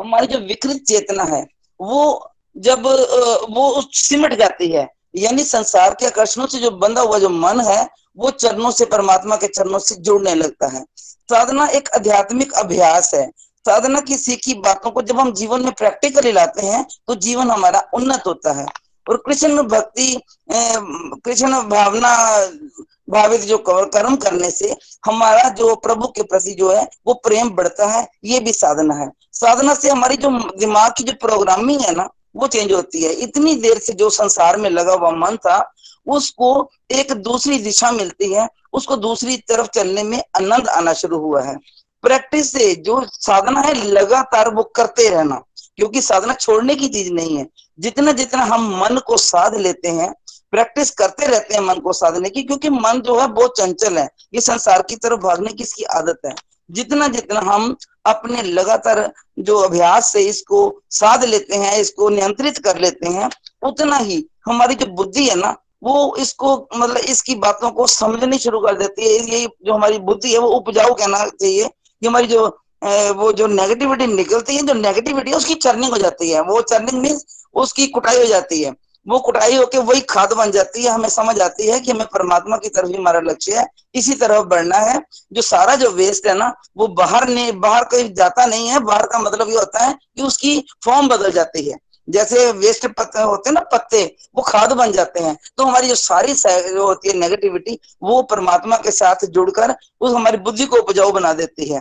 हमारी 0.00 0.26
जो 0.26 0.38
विकृत 0.38 0.82
चेतना 0.88 1.24
है, 1.26 1.46
वो 1.80 2.30
जब 2.56 2.86
वो 3.50 3.82
सिमट 3.94 4.34
जाती 4.34 4.70
है 4.70 4.88
यानी 5.14 5.44
संसार 5.44 5.94
के 5.94 6.06
आकर्षणों 6.06 6.46
से 6.46 6.58
जो 6.58 6.70
बंधा 6.72 7.02
हुआ 7.02 7.18
जो 7.18 7.28
मन 7.28 7.60
है, 7.60 7.88
वो 8.18 8.30
चरणों 8.32 8.70
से, 8.70 8.84
परमात्मा 8.84 9.36
के 9.36 9.46
चरणों 9.48 9.78
से 9.78 9.94
जुड़ने 9.96 10.34
लगता 10.34 10.66
है। 10.68 10.84
साधना 10.98 11.66
एक 11.68 11.88
आध्यात्मिक 11.94 12.52
अभ्यास 12.54 13.14
है। 13.14 13.26
साधना 13.64 14.00
की 14.00 14.16
सीखी 14.16 14.54
बातों 14.56 14.90
को 14.90 15.02
जब 15.02 15.18
हम 15.20 15.32
जीवन 15.32 15.64
में 15.64 15.72
प्रैक्टिकली 15.72 16.32
लाते 16.32 16.66
हैं 16.66 16.84
तो 17.06 17.14
जीवन 17.16 17.50
हमारा 17.50 17.82
उन्नत 17.94 18.22
होता 18.26 18.52
है। 18.52 18.66
और 19.06 19.16
कृष्ण 19.26 19.62
भक्ति 19.62 20.20
कृष्ण 20.50 21.60
भावना 21.68 22.14
भावित 23.10 23.40
जो 23.40 23.58
कर्म 23.66 24.16
करने 24.16 24.50
से 24.50 24.74
हमारा 25.06 25.48
जो 25.50 25.74
प्रभु 25.76 26.06
के 26.06 26.22
प्रति 26.22 26.52
जो 26.54 26.72
है, 26.72 26.86
वो 27.06 27.14
प्रेम 27.14 27.50
बढ़ता 27.50 27.86
है। 27.88 28.06
ये 28.24 28.40
भी 28.40 28.52
साधना 28.52 28.94
है। 28.94 29.08
साधना 29.32 29.74
से 29.74 29.90
हमारी 29.90 30.16
जो 30.16 30.30
दिमाग 30.58 30.92
की 30.98 31.04
जो 31.04 31.12
प्रोग्रामिंग 31.20 31.80
है 31.80 31.94
ना 31.94 32.08
वो 32.38 32.46
चेंज 32.46 32.72
होती 32.72 33.02
है। 33.02 33.12
इतनी 33.12 33.54
देर 33.54 33.78
से 33.78 33.92
जो 33.92 34.10
संसार 34.10 34.56
में 34.56 34.70
लगा 34.70 34.92
हुआ 34.92 35.10
मन 35.10 35.36
था, 35.36 35.72
उसको 36.06 36.70
एक 36.90 37.12
दूसरी 37.12 37.58
दिशा 37.58 37.92
मिलती 37.92 38.32
है, 38.32 38.48
उसको 38.72 38.96
दूसरी 38.96 39.36
तरफ़ 39.36 39.66
चलने 39.66 40.02
में 40.02 40.18
आनंद 40.18 40.68
आना 40.68 40.92
शुरू 40.92 41.18
हुआ 41.18 41.42
है। 41.42 41.56
प्रैक्टिस 42.02 42.52
से 42.52 42.74
जो 42.74 43.06
साधना 43.12 43.60
है, 43.60 43.74
लगातार 43.74 44.54
वो 44.54 44.62
करते 44.62 45.08
रहना, 45.08 45.42
क्योंकि 45.76 46.00
साधना 46.02 46.34
छोड़ने 46.34 46.74
की 46.74 46.88
चीज़ 46.88 47.12
नहीं 47.12 47.36
है। 47.36 47.46
जितना 47.80 48.12
जितना 48.12 48.44
हम 48.44 48.78
मन 48.80 48.98
को 49.06 49.16
साध 49.16 49.54
लेते 49.54 49.88
हैं 49.88 50.14
प्रैक्टिस 50.50 50.90
करते 50.90 51.26
रहते 51.26 51.54
हैं 51.54 51.60
मन 51.60 51.74
को 51.74 51.92
साधने 51.92 52.30
की, 52.30 52.42
क्योंकि 52.42 52.70
मन 52.70 53.00
जो 53.00 53.20
है, 53.20 53.26
बहुत 53.26 53.54
चंचल 53.58 53.98
है। 53.98 54.08
ये 54.34 54.40
संसार 54.40 54.82
की 54.82 54.96
तरफ़ 54.96 55.20
भागने 55.20 55.52
की 55.52 55.62
इसकी 55.62 55.82
आदत 55.82 56.20
है। 56.26 56.34
जितना 56.70 57.08
जितना 57.08 57.40
हम 57.40 57.76
अपने 58.08 58.42
लगातार 58.42 59.12
जो 59.38 59.58
अभ्यास 59.58 60.12
से 60.12 60.20
इसको 60.20 60.82
साध 60.90 61.24
लेते 61.24 61.56
हैं, 61.56 61.78
इसको 61.80 62.08
नियंत्रित 62.08 62.58
कर 62.58 62.78
लेते 62.78 63.08
हैं, 63.08 63.30
उतना 63.62 63.96
ही 63.96 64.24
हमारी 64.46 64.74
जो 64.74 64.86
बुद्धि 64.86 65.28
है 65.28 65.34
ना, 65.34 65.56
वो 65.82 66.16
इसको 66.16 66.68
मतलब 66.76 66.96
इसकी 66.96 67.34
बातों 67.34 67.70
को 67.70 67.86
समझनी 67.86 68.38
शुरू 68.38 68.60
कर 68.60 68.74
देती 68.74 69.02
है। 69.02 69.28
यही 69.28 69.46
जो 69.46 69.74
हमारी 69.74 69.98
बुद्धि 69.98 70.32
है, 70.32 70.38
वो 70.38 70.48
उपजाऊ 70.48 70.94
कहना 70.94 71.24
चाहिए। 71.26 71.64
कि 71.64 72.06
हमारी 72.06 72.26
जो 72.26 72.46
वो 73.14 73.32
जो 73.32 73.46
नेगेटिविटी 73.46 74.06
निकलती 74.06 74.56
है, 74.56 74.62
जो 74.62 74.74
नेगेटिविटी 74.74 75.30
है, 75.30 75.36
उसकी 75.36 75.54
चर्निंग 75.54 75.92
हो 75.92 75.98
जाती 75.98 76.30
है। 76.30 76.40
वो 76.40 76.60
चर्निंग 76.62 77.02
मीन 77.02 77.18
उसकी 77.54 77.86
कुटाई 77.86 78.18
हो 78.18 78.24
जाती 78.24 78.62
है। 78.62 78.74
वो 79.06 79.18
कुटाई 79.18 79.56
होके 79.56 79.78
वही 79.78 80.00
खाद 80.00 80.32
बन 80.32 80.50
जाती 80.50 80.82
है, 80.84 80.90
हमें 80.90 81.08
समझ 81.08 81.40
आती 81.40 81.66
है 81.66 81.78
कि 81.80 81.90
हमें 81.90 82.06
परमात्मा 82.06 82.56
की 82.56 82.68
तरफ़ 82.68 82.86
ही 82.86 82.96
हमारा 82.96 83.20
लक्ष्य 83.20 83.58
है। 83.58 83.66
इसी 83.94 84.14
तरफ़ 84.14 84.46
बढ़ना 84.46 84.76
है, 84.78 85.02
जो 85.32 85.42
सारा 85.42 85.74
जो 85.74 85.90
वेस्ट 85.90 86.26
है 86.26 86.34
ना, 86.34 86.52
वो 86.76 86.86
बाहर 86.88 87.28
नहीं, 87.28 87.52
बाहर 87.60 87.84
कहीं 87.84 88.12
जाता 88.14 88.46
नहीं 88.46 88.68
है, 88.68 88.78
बाहर 88.80 89.06
का 89.06 89.18
मतलब 89.18 89.48
ये 89.48 89.56
होता 89.56 89.84
है 89.84 89.94
कि 90.16 90.22
उसकी 90.22 90.64
फॉर्म 90.84 91.08
बदल 91.08 91.30
जाती 91.32 91.68
है। 91.68 91.78
जैसे 92.08 92.50
वेस्ट 92.52 92.86
पत्ते 92.88 93.22
होते 93.22 93.48
हैं 93.48 93.54
ना 93.54 93.60
पत्ते, 93.72 94.04
वो 94.36 94.42
खाद 94.42 94.72
बन 94.72 94.92
जाते 94.92 95.20
हैं। 95.20 95.36
तो 95.56 95.64
हमारी 95.64 95.88
जो 95.88 95.94
सारी 95.94 96.34
जो 96.34 96.86
होती 96.86 97.08
है 97.08 97.16
नेगेटिविटी 97.16 97.78
वो 98.02 98.22
परमात्मा 98.22 98.76
के 98.76 98.90
साथ 98.90 99.24
जुड़कर 99.26 99.74
उस 100.00 100.12
हमारी 100.14 100.36
बुद्धि 100.38 100.66
को 100.66 100.76
उपजाऊ 100.76 101.12
बना 101.12 101.32
देती 101.32 101.68
है। 101.68 101.80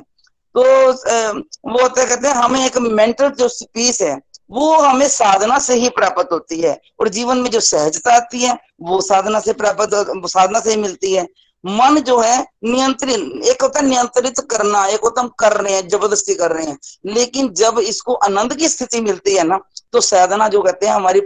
तो 0.55 0.61
वो 0.61 1.81
होते 1.81 2.05
कहते 2.05 2.27
हैं, 2.27 2.35
हमें 2.35 2.65
एक 2.65 2.77
मेंटल 2.77 3.29
जो 3.29 3.47
पीस 3.73 4.01
है 4.01 4.15
वो 4.49 4.73
हमें 4.77 5.07
साधना 5.07 5.57
से 5.59 5.73
ही 5.73 5.89
प्राप्त 5.89 6.31
होती 6.31 6.59
है 6.61 6.79
और 6.99 7.09
जीवन 7.09 7.37
में 7.37 7.49
जो 7.51 7.59
सहजता 7.59 8.15
आती 8.15 8.41
है, 8.41 8.57
वो 8.81 9.01
साधना 9.01 9.39
से 9.39 9.53
प्राप्त, 9.53 9.89
साधना 10.27 10.59
से 10.59 10.69
ही 10.69 10.77
मिलती 10.77 11.13
है। 11.13 11.27
मन 11.63 11.99
जो 11.99 12.19
है, 12.19 12.45
नियंत्रित, 12.63 13.45
एक 13.45 13.61
होता 13.61 13.79
है 13.79 13.85
नियंत्रित 13.85 14.39
करना, 14.51 14.85
एक 14.87 14.99
होता 14.99 15.21
हम 15.21 15.27
कर 15.39 15.53
रहे 15.53 15.73
हैं, 15.73 15.87
ज़बरदस्ती 15.89 16.35
कर 16.35 16.51
रहे 16.51 16.65
हैं। 16.65 16.77
लेकिन 17.05 17.49
जब 17.53 17.79
इसको 17.79 18.13
आनंद 18.13 18.55
की 18.55 18.67
स्थिति 18.69 19.01
मिलती 19.01 19.35
है 19.35 19.43
ना 19.43 19.59
तो 19.93 20.01
साधना 20.01 20.47
जो 20.47 20.61
कहते 20.61 20.85
हैं, 20.85 20.93
हमारी 20.93 21.19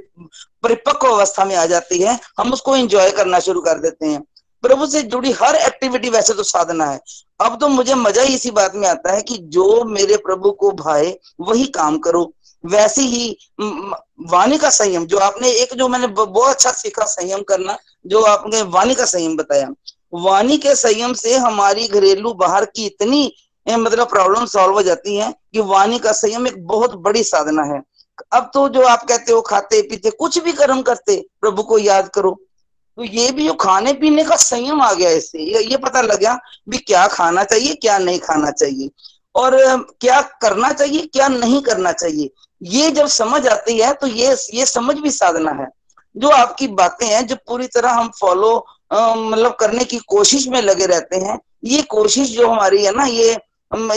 परिपक्व 0.63 1.07
अवस्था 1.07 1.45
में 1.45 1.55
आ 1.55 1.65
जाती 1.65 1.99
है। 1.99 2.19
हम 2.39 2.53
उसको 2.53 2.75
एंजॉय 2.75 3.09
करना 3.11 3.39
शुरू 3.39 3.61
कर 3.61 3.79
देते 3.79 4.05
हैं। 4.05 4.23
प्रभु 4.63 4.85
से 4.85 5.01
जुड़ी 5.03 5.31
हर 5.31 5.55
एक्टिविटी 5.55 6.09
वैसे 6.09 6.33
तो 6.33 6.43
साधना 6.43 6.85
है। 6.85 6.99
अब 7.41 7.57
तो 7.59 7.67
मुझे 7.67 7.95
मज़ा 7.95 8.21
ही 8.21 8.35
इसी 8.35 8.51
बात 8.51 8.75
में 8.75 8.87
आता 8.87 9.11
है 9.11 9.21
कि 9.21 9.37
जो 9.37 9.83
मेरे 9.85 10.17
प्रभु 10.17 10.51
को 10.51 10.71
भाए, 10.71 11.17
वही 11.39 11.65
काम 11.65 11.97
करो। 11.97 12.31
वैसे 12.63 13.01
ही 13.03 13.37
वाणी 13.61 14.57
का 14.57 14.69
संयम 14.71 15.05
जो 15.05 15.17
आपने 15.19 15.49
एक 15.53 15.73
जो 15.75 15.87
मैंने 15.87 16.07
बहुत 16.09 16.49
अच्छा 16.49 16.71
सीखा 16.71 17.05
संयम 17.07 17.41
करना 17.43 17.77
जो 18.05 18.21
आपने 18.25 18.61
वाणी 18.69 18.95
का 18.95 19.05
संयम 19.05 19.35
बताया। 19.37 19.69
वाणी 20.15 20.57
के 20.57 20.75
संयम 20.75 21.13
से 21.13 21.35
हमारी 21.37 21.87
घरेलू 21.89 22.33
बाहर 22.35 22.65
की 22.67 22.85
इतनी 22.85 23.31
मतलब 23.67 24.09
प्रॉब्लम 24.09 24.45
सॉल्व 24.47 24.73
हो 24.73 24.81
जाती 24.83 25.15
है 25.15 25.31
कि 25.53 25.59
वाणी 25.61 25.99
का 25.99 26.11
संयम 26.13 26.47
एक 26.47 26.65
बहुत 26.67 26.95
बड़ी 26.99 27.23
साधना 27.23 27.63
है। 27.65 27.81
अब 28.33 28.49
तो 28.53 28.67
जो 28.69 28.81
आप 28.83 29.05
कहते 29.07 29.31
हो 29.31 29.41
खाते 29.41 29.81
पीते 29.81 30.09
कुछ 30.11 30.37
भी 30.43 30.51
कर्म 30.53 30.81
करते 30.83 31.15
प्रभु 31.41 31.63
को 31.63 31.77
याद 31.79 32.09
करो 32.15 32.31
तो 32.97 33.03
ये 33.03 33.31
भी 33.31 33.45
जो 33.45 33.53
खाने 33.55 33.93
पीने 33.93 34.23
का 34.23 34.35
संयम 34.35 34.81
आ 34.81 34.91
गया 34.93 35.09
इससे 35.11 35.39
ये, 35.39 35.77
पता 35.77 36.01
लग 36.01 36.19
गया 36.19 36.37
भी 36.69 36.77
क्या 36.77 37.07
खाना 37.07 37.43
चाहिए 37.43 37.73
क्या 37.75 37.97
नहीं 37.97 38.19
खाना 38.19 38.51
चाहिए। 38.51 38.89
और 39.35 39.57
क्या 40.01 40.21
करना 40.41 40.71
चाहिए, 40.71 41.01
क्या 41.03 41.27
नहीं 41.27 41.61
करना 41.61 41.91
चाहिए? 41.93 42.29
ये 42.61 42.89
जब 42.91 43.07
समझ 43.09 43.45
आती 43.47 43.77
है 43.77 43.93
तो 43.93 44.07
ये 44.07 44.35
ये 44.53 44.65
समझ 44.67 44.95
भी 44.97 45.11
साधना 45.11 45.51
है। 45.53 45.67
जो 46.15 46.29
आपकी 46.29 46.67
बातें 46.69 47.05
हैं, 47.05 47.25
जो 47.27 47.35
पूरी 47.47 47.67
तरह 47.67 47.91
हम 47.91 48.11
फॉलो 48.19 48.57
मतलब 48.93 49.55
करने 49.59 49.83
की 49.85 49.97
कोशिश 50.07 50.47
में 50.47 50.61
लगे 50.61 50.85
रहते 50.85 51.17
हैं, 51.17 51.39
ये 51.65 51.81
कोशिश 51.89 52.29
जो 52.29 52.47
हमारी 52.47 52.83
है 52.85 52.91
ना, 52.91 53.05
ये 53.05 53.37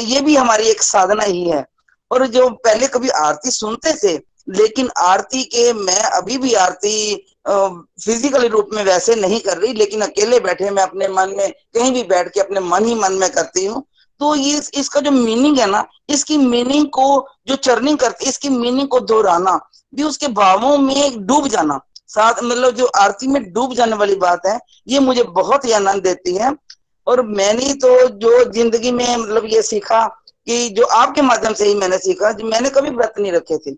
ये 0.04 0.20
भी 0.20 0.36
हमारी 0.36 0.68
एक 0.68 0.82
साधना 0.82 1.24
ही 1.24 1.42
है। 1.44 1.64
और 2.10 2.26
जो 2.28 2.48
पहले 2.64 2.86
कभी 2.88 3.08
आरती 3.10 3.50
सुनते 3.50 3.92
थे, 3.94 4.14
लेकिन 4.48 4.90
आरती 4.98 5.42
के, 5.44 5.72
मैं 5.72 6.02
अभी 6.02 6.38
भी 6.38 6.52
आरती 6.54 7.14
फ़िज़िकल 7.46 8.46
रूप 8.48 8.68
में 8.72 8.82
वैसे 8.84 9.14
नहीं 9.16 9.40
कर 9.40 9.56
रही, 9.58 9.72
लेकिन 9.72 10.00
अकेले 10.00 10.38
बैठे 10.40 10.70
मैं 10.70 10.82
अपने 10.82 11.08
मन 11.08 11.34
में, 11.36 11.50
कहीं 11.74 11.92
भी 11.92 12.02
बैठ 12.04 12.28
के 12.28 12.40
अपने 12.40 12.60
मन 12.62 12.84
ही 12.84 12.94
मन 12.94 13.12
में 13.12 13.30
करती 13.30 13.64
हूँ 13.64 13.84
तो 14.20 14.34
ये 14.34 14.60
इसका 14.74 15.00
जो 15.00 15.10
मीनिंग 15.10 15.58
है 15.58 15.66
ना, 15.66 15.84
इसकी 16.08 16.36
मीनिंग 16.38 16.86
को 16.88 17.06
जो 17.48 17.56
चर्निंग 17.58 17.98
करती 17.98 18.28
इसकी 18.28 18.48
मीनिंग 18.50 18.88
को 18.88 19.00
दोहराना, 19.02 19.58
भी 19.92 20.02
उसके 20.02 20.28
भावों 20.34 20.76
में 20.78 21.26
डूब 21.26 21.48
जाना, 21.48 21.80
साथ 22.08 22.42
मतलब 22.42 22.74
जो 22.74 22.86
आरती 22.96 23.26
में 23.26 23.42
डूब 23.52 23.74
जाने 23.74 23.96
वाली 23.96 24.14
बात 24.16 24.46
है, 24.46 24.58
ये 24.88 24.98
मुझे 25.00 25.22
बहुत 25.22 25.64
ही 25.64 25.72
आनंद 25.72 26.02
देती 26.02 26.34
है। 26.36 26.52
और 27.06 27.22
मैंने 27.28 27.72
तो 27.74 28.08
जो 28.08 28.44
ज़िंदगी 28.52 28.90
में 28.92 29.16
मतलब 29.16 29.44
ये 29.44 29.62
सीखा 29.62 30.04
कि 30.46 30.68
जो 30.68 30.84
आपके 30.94 31.22
माध्यम 31.22 31.54
से 31.54 31.66
ही 31.66 31.74
मैंने 31.74 31.98
सीखा 31.98 32.30
जो 32.32 32.46
मैंने 32.46 32.70
कभी 32.70 32.90
व्रत 32.90 33.14
नहीं 33.18 33.32
रखे 33.32 33.58
थे। 33.58 33.74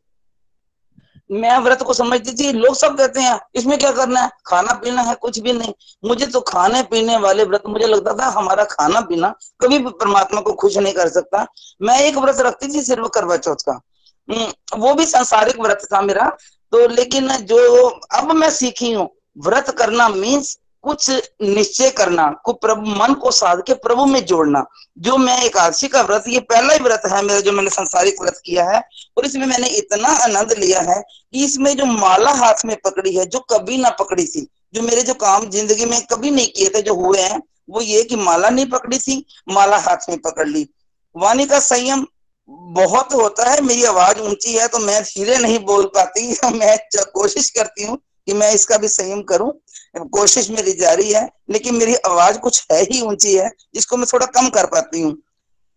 मैं 1.30 1.58
व्रत 1.58 1.82
को 1.82 1.92
समझती 1.92 2.32
थी 2.32 2.52
लोग 2.52 2.74
सब 2.76 2.96
कहते 2.98 3.20
हैं 3.20 3.38
इसमें 3.54 3.78
क्या 3.78 3.90
करना 3.92 4.20
है? 4.20 4.30
खाना 4.46 4.72
पीना 4.72 5.02
है 5.02 5.14
कुछ 5.14 5.38
भी 5.38 5.52
नहीं। 5.52 5.72
मुझे 6.04 6.26
तो 6.26 6.40
खाने 6.40 6.82
पीने 6.82 7.16
वाले 7.16 7.44
व्रत 7.44 7.62
मुझे 7.68 7.86
लगता 7.86 8.12
था 8.12 8.26
हमारा 8.30 8.64
खाना 8.64 9.00
पीना 9.00 9.34
कभी 9.60 9.78
भी 9.78 9.90
परमात्मा 9.90 10.40
को 10.40 10.52
खुश 10.52 10.76
नहीं 10.76 10.92
कर 10.94 11.08
सकता। 11.08 11.46
मैं 11.82 12.00
एक 12.00 12.16
व्रत 12.16 12.40
रखती 12.40 12.74
थी 12.74 12.82
सिर्फ़ 12.82 13.08
करवा 13.08 13.36
चौथ 13.36 13.62
का। 13.68 13.80
हम्म, 14.28 14.80
वो 14.80 14.94
भी 14.94 15.06
संसारिक 15.06 15.60
व्रत 15.60 15.88
था 15.92 16.00
मेरा। 16.00 16.36
तो 16.72 16.86
लेकिन 16.88 17.28
जो 17.28 17.88
अब 17.88 18.32
मैं 18.32 18.50
सीखी 18.50 18.92
हूँ 18.92 19.08
व्रत 19.38 19.70
करना 19.70 20.08
मीन्स 20.08 20.58
कुछ 20.86 21.10
निश्चय 21.42 21.90
करना, 21.90 22.30
को 22.44 22.52
प्रभु, 22.52 22.90
मन 22.90 23.14
को 23.14 23.30
साध 23.30 23.62
के 23.66 23.74
प्रभु 23.74 24.04
में 24.06 24.24
जोड़ना। 24.26 24.64
जो 24.98 25.16
मैं 25.16 25.42
एकादशी 25.42 25.88
का 25.88 26.02
व्रत, 26.02 26.24
ये 26.28 26.40
पहला 26.40 26.72
ही 26.72 26.78
व्रत 26.78 27.02
है 27.06 27.22
मेरा 27.22 27.40
जो 27.40 27.52
मैंने 27.52 27.70
संसारिक 27.70 28.20
व्रत 28.22 28.40
किया 28.44 28.64
है, 28.64 28.82
और 29.18 29.26
इसमें 29.26 29.46
मैंने 29.46 29.68
इतना 29.68 30.08
आनंद 30.08 30.52
लिया 30.58 30.80
है 30.80 31.02
कि 31.32 31.44
इसमें 31.44 31.76
जो 31.76 31.84
माला 31.84 32.32
हाथ 32.32 32.64
में 32.64 32.76
पकड़ी 32.84 33.16
है, 33.16 33.26
जो 33.26 33.38
कभी 33.38 33.78
ना 33.78 33.90
पकड़ी 33.90 34.26
थी, 34.26 34.46
जो 34.74 34.82
मेरे 34.82 35.02
जो 35.02 35.14
काम 35.14 35.50
ज़िंदगी 35.50 35.84
में 35.84 36.00
कभी 36.06 36.30
नहीं 36.30 36.46
किए 36.46 36.68
थे, 36.68 36.82
जो 36.82 36.94
हुए 36.94 37.20
हैं, 37.20 37.42
वो 37.70 37.80
ये 37.80 38.02
कि 38.04 38.16
माला 38.16 38.48
नहीं 38.48 38.66
पकड़ी 38.66 38.98
थी, 38.98 39.24
माला 39.48 39.78
हाथ 39.78 40.08
में 40.08 40.18
पकड़ 40.18 40.48
ली। 40.48 40.68
वाणी 41.16 41.46
का 41.46 41.58
संयम 41.58 42.06
बहुत 42.48 43.14
होता 43.14 43.50
है, 43.50 43.60
मेरी 43.60 43.84
आवाज़ 43.84 44.20
ऊँची 44.20 44.52
है 44.52 44.68
तो 44.68 44.78
मैं 44.78 45.02
धीरे 45.02 45.38
नहीं 45.38 45.58
बोल 45.58 45.84
पाती, 45.84 46.28
मैं 46.54 46.78
कोशिश 47.14 47.50
करती 47.50 47.84
हूँ 47.84 47.96
कि 47.96 48.32
मैं 48.32 48.52
इसका 48.52 48.76
भी 48.76 48.88
संयम 48.88 49.22
करूँ। 49.22 49.52
कोशिश 49.96 50.50
मेरी 50.50 50.72
जारी 50.72 51.12
है, 51.12 51.28
लेकिन 51.50 51.74
मेरी 51.74 51.94
आवाज़ 52.06 52.38
कुछ 52.38 52.66
है 52.72 52.82
ही 52.82 53.00
ऊँची 53.02 53.34
है, 53.34 53.50
जिसको 53.74 53.96
मैं 53.96 54.06
थोड़ा 54.12 54.26
कम 54.26 54.48
कर 54.50 54.66
पाती 54.66 55.00
हूँ। 55.00 55.12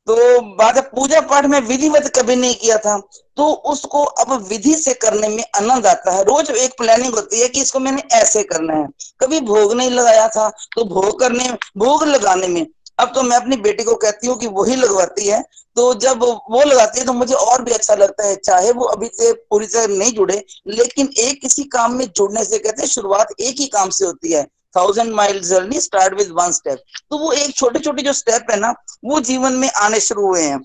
तो 0.08 0.16
बात 0.58 0.76
है 0.76 0.82
पूजा 0.84 1.20
पाठ 1.22 1.46
में 1.46 1.60
विधिवत 1.62 2.12
कभी 2.16 2.36
नहीं 2.36 2.56
किया 2.56 2.78
था 2.78 2.98
तो 3.38 3.46
उसको 3.72 4.04
अब 4.04 4.32
विधि 4.44 4.74
से 4.76 4.94
करने 4.96 5.28
में 5.28 5.44
आनंद 5.56 5.86
आता 5.88 6.12
है। 6.12 6.24
रोज 6.24 6.50
एक 6.52 6.72
प्लानिंग 6.78 7.16
होती 7.16 7.42
है 7.42 7.48
कि 7.48 7.62
इसको 7.62 7.80
मैंने 7.80 8.02
ऐसे 8.14 8.44
करना 8.44 8.74
है। 8.74 8.88
कभी 9.22 9.40
भोग 9.42 9.74
नहीं 9.74 9.90
लगाया 9.92 10.28
था 10.28 10.50
तो 10.76 10.84
भोग 10.86 11.20
करने, 11.20 11.50
भोग 11.78 12.04
लगाने 12.06 12.48
में। 12.48 12.66
अब 13.00 13.12
तो 13.16 13.24
मैं 13.24 13.38
अपनी 13.38 13.56
बेटी 13.58 13.84
को 13.84 13.96
कहती 13.96 14.28
हूँ 14.28 14.38
कि 14.38 14.48
वही 14.50 14.76
लगवाती 14.76 15.28
है 15.28 15.44
तो 15.78 15.94
जब 15.96 16.24
वो 16.24 16.64
लगाती 16.64 17.00
है 17.00 17.06
तो 17.06 17.14
मुझे 17.14 17.34
और 17.36 17.62
भी 17.64 17.72
अच्छा 17.72 17.96
लगता 17.96 18.28
है, 18.28 18.36
चाहे 18.38 18.72
वो 18.72 18.86
अभी 18.86 19.08
से 19.10 19.32
पूरी 19.34 19.66
तरह 19.68 19.96
नहीं 19.96 20.12
जुड़े, 20.14 20.44
लेकिन 20.70 21.10
एक 21.20 21.42
किसी 21.42 21.64
काम 21.66 21.94
में 21.94 22.06
जुड़ने 22.08 22.44
से 22.46 22.58
कहते 22.58 22.82
हैं 22.82 22.90
शुरुआत 22.90 23.34
एक 23.40 23.60
ही 23.60 23.68
काम 23.70 23.90
से 23.90 24.06
होती 24.06 24.32
है। 24.32 24.44
Thousand 24.76 25.14
mile 25.14 25.40
journey 25.44 25.80
start 25.82 26.14
with 26.14 26.32
one 26.34 26.52
step 26.52 26.80
तो 27.10 27.18
वो 27.18 27.32
एक 27.34 27.56
छोटे 27.56 27.80
छोटे 27.80 28.02
जो 28.04 28.14
स्टेप 28.14 28.52
है 28.52 28.60
ना, 28.60 28.74
वो 29.06 29.20
जीवन 29.22 29.54
में 29.54 29.70
आने 29.72 30.00
शुरू 30.00 30.26
हुए 30.26 30.42
हैं। 30.42 30.60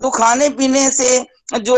तो 0.00 0.10
खाने 0.10 0.48
पीने 0.50 0.88
से 0.90 1.18
जो 1.52 1.76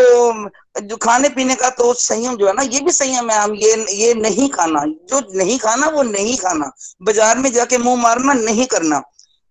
जो 0.83 0.97
खाने 0.97 1.29
पीने 1.29 1.55
का 1.55 1.69
तो 1.71 1.93
संयम 1.95 2.37
जो 2.37 2.47
है 2.47 2.53
ना, 2.53 2.63
ये 2.63 2.81
भी 2.81 2.93
संयम 2.93 3.31
है, 3.31 3.39
हम 3.39 3.55
ये 3.55 3.75
ये 3.93 4.13
नहीं 4.15 4.49
खाना, 4.49 4.85
जो 4.85 5.21
नहीं 5.35 5.59
खाना 5.59 5.89
वो 5.89 6.03
नहीं 6.03 6.37
खाना। 6.37 6.71
बाज़ार 7.03 7.39
में 7.39 7.51
जाके 7.53 7.79
मुँह 7.79 8.03
मारना 8.03 8.33
नहीं 8.35 8.67
करना। 8.67 9.01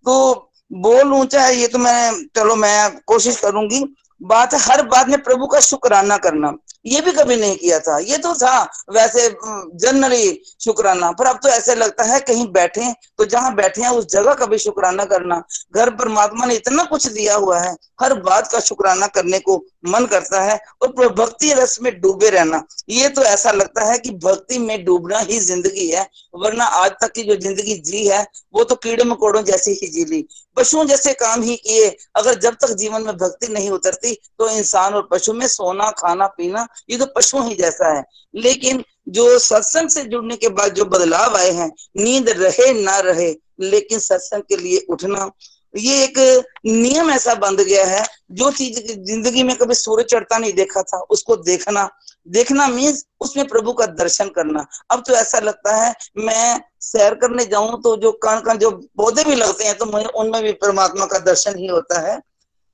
तो 0.06 0.51
बोल 0.72 1.14
ऊँचा 1.14 1.42
है 1.42 1.56
ये 1.56 1.68
तो 1.68 1.78
मैं, 1.78 2.12
चलो 2.36 2.56
मैं 2.56 3.00
कोशिश 3.08 3.40
करूँगी। 3.40 3.84
बात 4.22 4.54
हर 4.62 4.82
बात 4.88 5.08
में 5.08 5.22
प्रभु 5.24 5.48
का 5.48 5.60
शुक्राना 5.60 6.18
करना। 6.18 6.54
ये 6.86 7.00
भी 7.02 7.12
कभी 7.12 7.36
नहीं 7.36 7.56
किया 7.58 7.80
था। 7.80 7.98
ये 8.00 8.18
तो 8.18 8.34
था, 8.36 8.62
वैसे 8.90 9.28
जनरली 9.76 10.42
शुक्राना। 10.62 11.12
पर 11.12 11.26
अब 11.26 11.40
तो 11.44 11.50
ऐसे 11.50 11.76
लगता 11.76 12.04
है, 12.04 12.20
कहीं 12.20 12.48
बैठे 12.52 12.92
तो 13.18 13.26
जहाँ 13.26 13.54
बैठे 13.56 13.82
हैं, 13.82 13.90
उस 13.90 14.06
जगह 14.06 14.34
का 14.34 14.46
भी 14.46 14.58
शुक्राना 14.58 15.06
करना। 15.06 15.42
घर 15.76 15.90
परमात्मा 15.96 16.46
ने 16.46 16.56
इतना 16.56 16.84
कुछ 16.84 17.08
दिया 17.08 17.36
हुआ 17.36 17.60
है, 17.60 17.76
हर 18.02 18.14
बात 18.22 18.52
का 18.52 18.60
शुक्राना 18.60 19.08
करने 19.08 19.40
को। 19.40 19.64
मन 19.84 20.06
करता 20.06 20.42
है 20.42 20.60
और 20.82 21.08
भक्ति 21.12 21.52
रस 21.54 21.78
में 21.82 21.92
डूबे 22.02 22.30
रहना। 22.30 22.64
ये 22.90 23.10
तो 23.10 23.22
ऐसा 23.24 23.52
लगता 23.52 23.86
है 23.86 23.98
कि 23.98 24.10
भक्ति 24.24 24.58
में 24.60 24.84
डूबना 24.86 25.20
ही 25.20 25.40
ज़िंदगी 25.40 25.88
है, 25.88 26.08
वरना 26.36 26.66
आज 26.66 26.92
तक 27.02 27.12
की 27.12 27.24
जो 27.24 27.36
ज़िंदगी 27.38 27.76
जी 27.82 28.06
है, 28.08 28.26
वो 28.54 28.64
तो 28.64 28.76
कीड़े 28.78 29.04
मकोड़ों 29.04 29.44
जैसी 29.44 29.72
ही 29.74 29.88
जी 29.88 30.06
ली। 30.06 30.26
पशुओं 30.58 30.86
जैसे 30.86 31.14
काम 31.16 31.42
ही 31.44 31.56
किए, 31.58 31.90
अगर 32.16 32.40
जब 32.40 32.56
तक 32.56 32.76
जीवन 32.76 33.04
में 33.04 33.16
भक्ति 33.18 33.48
नहीं 33.48 33.70
उतरती 33.72 34.14
तो 34.14 34.50
इंसान 34.50 34.94
और 34.94 35.08
पशु 35.12 35.34
में 35.34 35.48
सोना, 35.48 35.90
खाना, 35.94 36.28
पीना, 36.28 36.68
ये 36.90 36.98
तो 36.98 37.06
पशुओं 37.16 37.48
ही 37.48 37.56
जैसा 37.56 37.94
है। 37.94 38.04
लेकिन 38.34 38.84
जो 39.10 39.38
सत्संग 39.40 39.90
से 39.90 40.04
जुड़ने 40.04 40.36
के 40.38 40.50
बाद 40.50 40.74
जो 40.74 40.86
बदलाव 40.86 41.36
आए 41.38 41.52
हैं, 41.52 41.72
नींद 41.98 42.30
रहे, 42.32 42.74
ना 42.76 42.98
रहे, 43.02 43.36
लेकिन 43.62 44.00
सत्संग 44.00 44.42
के 44.42 44.58
लिए 44.58 44.86
उठना 44.90 45.30
ये 45.74 46.04
एक 46.04 46.18
नियम 46.66 47.10
ऐसा 47.12 47.34
बंध 47.36 47.60
गया 47.62 47.86
है, 47.88 48.04
जो 48.32 48.52
चीज़ 48.52 48.80
ज़िंदगी 49.04 49.44
में 49.44 49.56
कभी 49.58 49.76
सूर्य 49.76 50.04
चढ़ता 50.06 50.38
नहीं 50.38 50.54
देखा 50.54 50.82
था, 50.84 51.00
उसको 51.02 51.36
देखना। 51.38 51.90
देखना 52.28 52.68
मीन्स 52.68 53.06
उसमें 53.22 53.48
प्रभु 53.48 53.74
का 53.74 53.86
दर्शन 53.86 54.30
करना। 54.30 54.66
अब 54.92 55.04
तो 55.08 55.14
ऐसा 55.16 55.40
लगता 55.40 55.76
है, 55.76 55.94
मैं 56.18 56.62
सैर 56.82 57.14
करने 57.16 57.46
जाऊँ 57.46 57.82
तो 57.84 57.96
जो 57.98 58.12
कण 58.24 58.40
कण 58.42 58.58
जो 58.58 58.72
पौधे 58.98 59.24
भी 59.24 59.36
लगते 59.36 59.64
हैं 59.64 59.78
तो 59.78 59.86
मुझे 59.86 60.06
उनमें 60.16 60.42
भी 60.44 60.52
परमात्मा 60.62 61.06
का 61.06 61.20
दर्शन 61.22 61.58
ही 61.58 61.68
होता 61.68 62.00
है। 62.02 62.20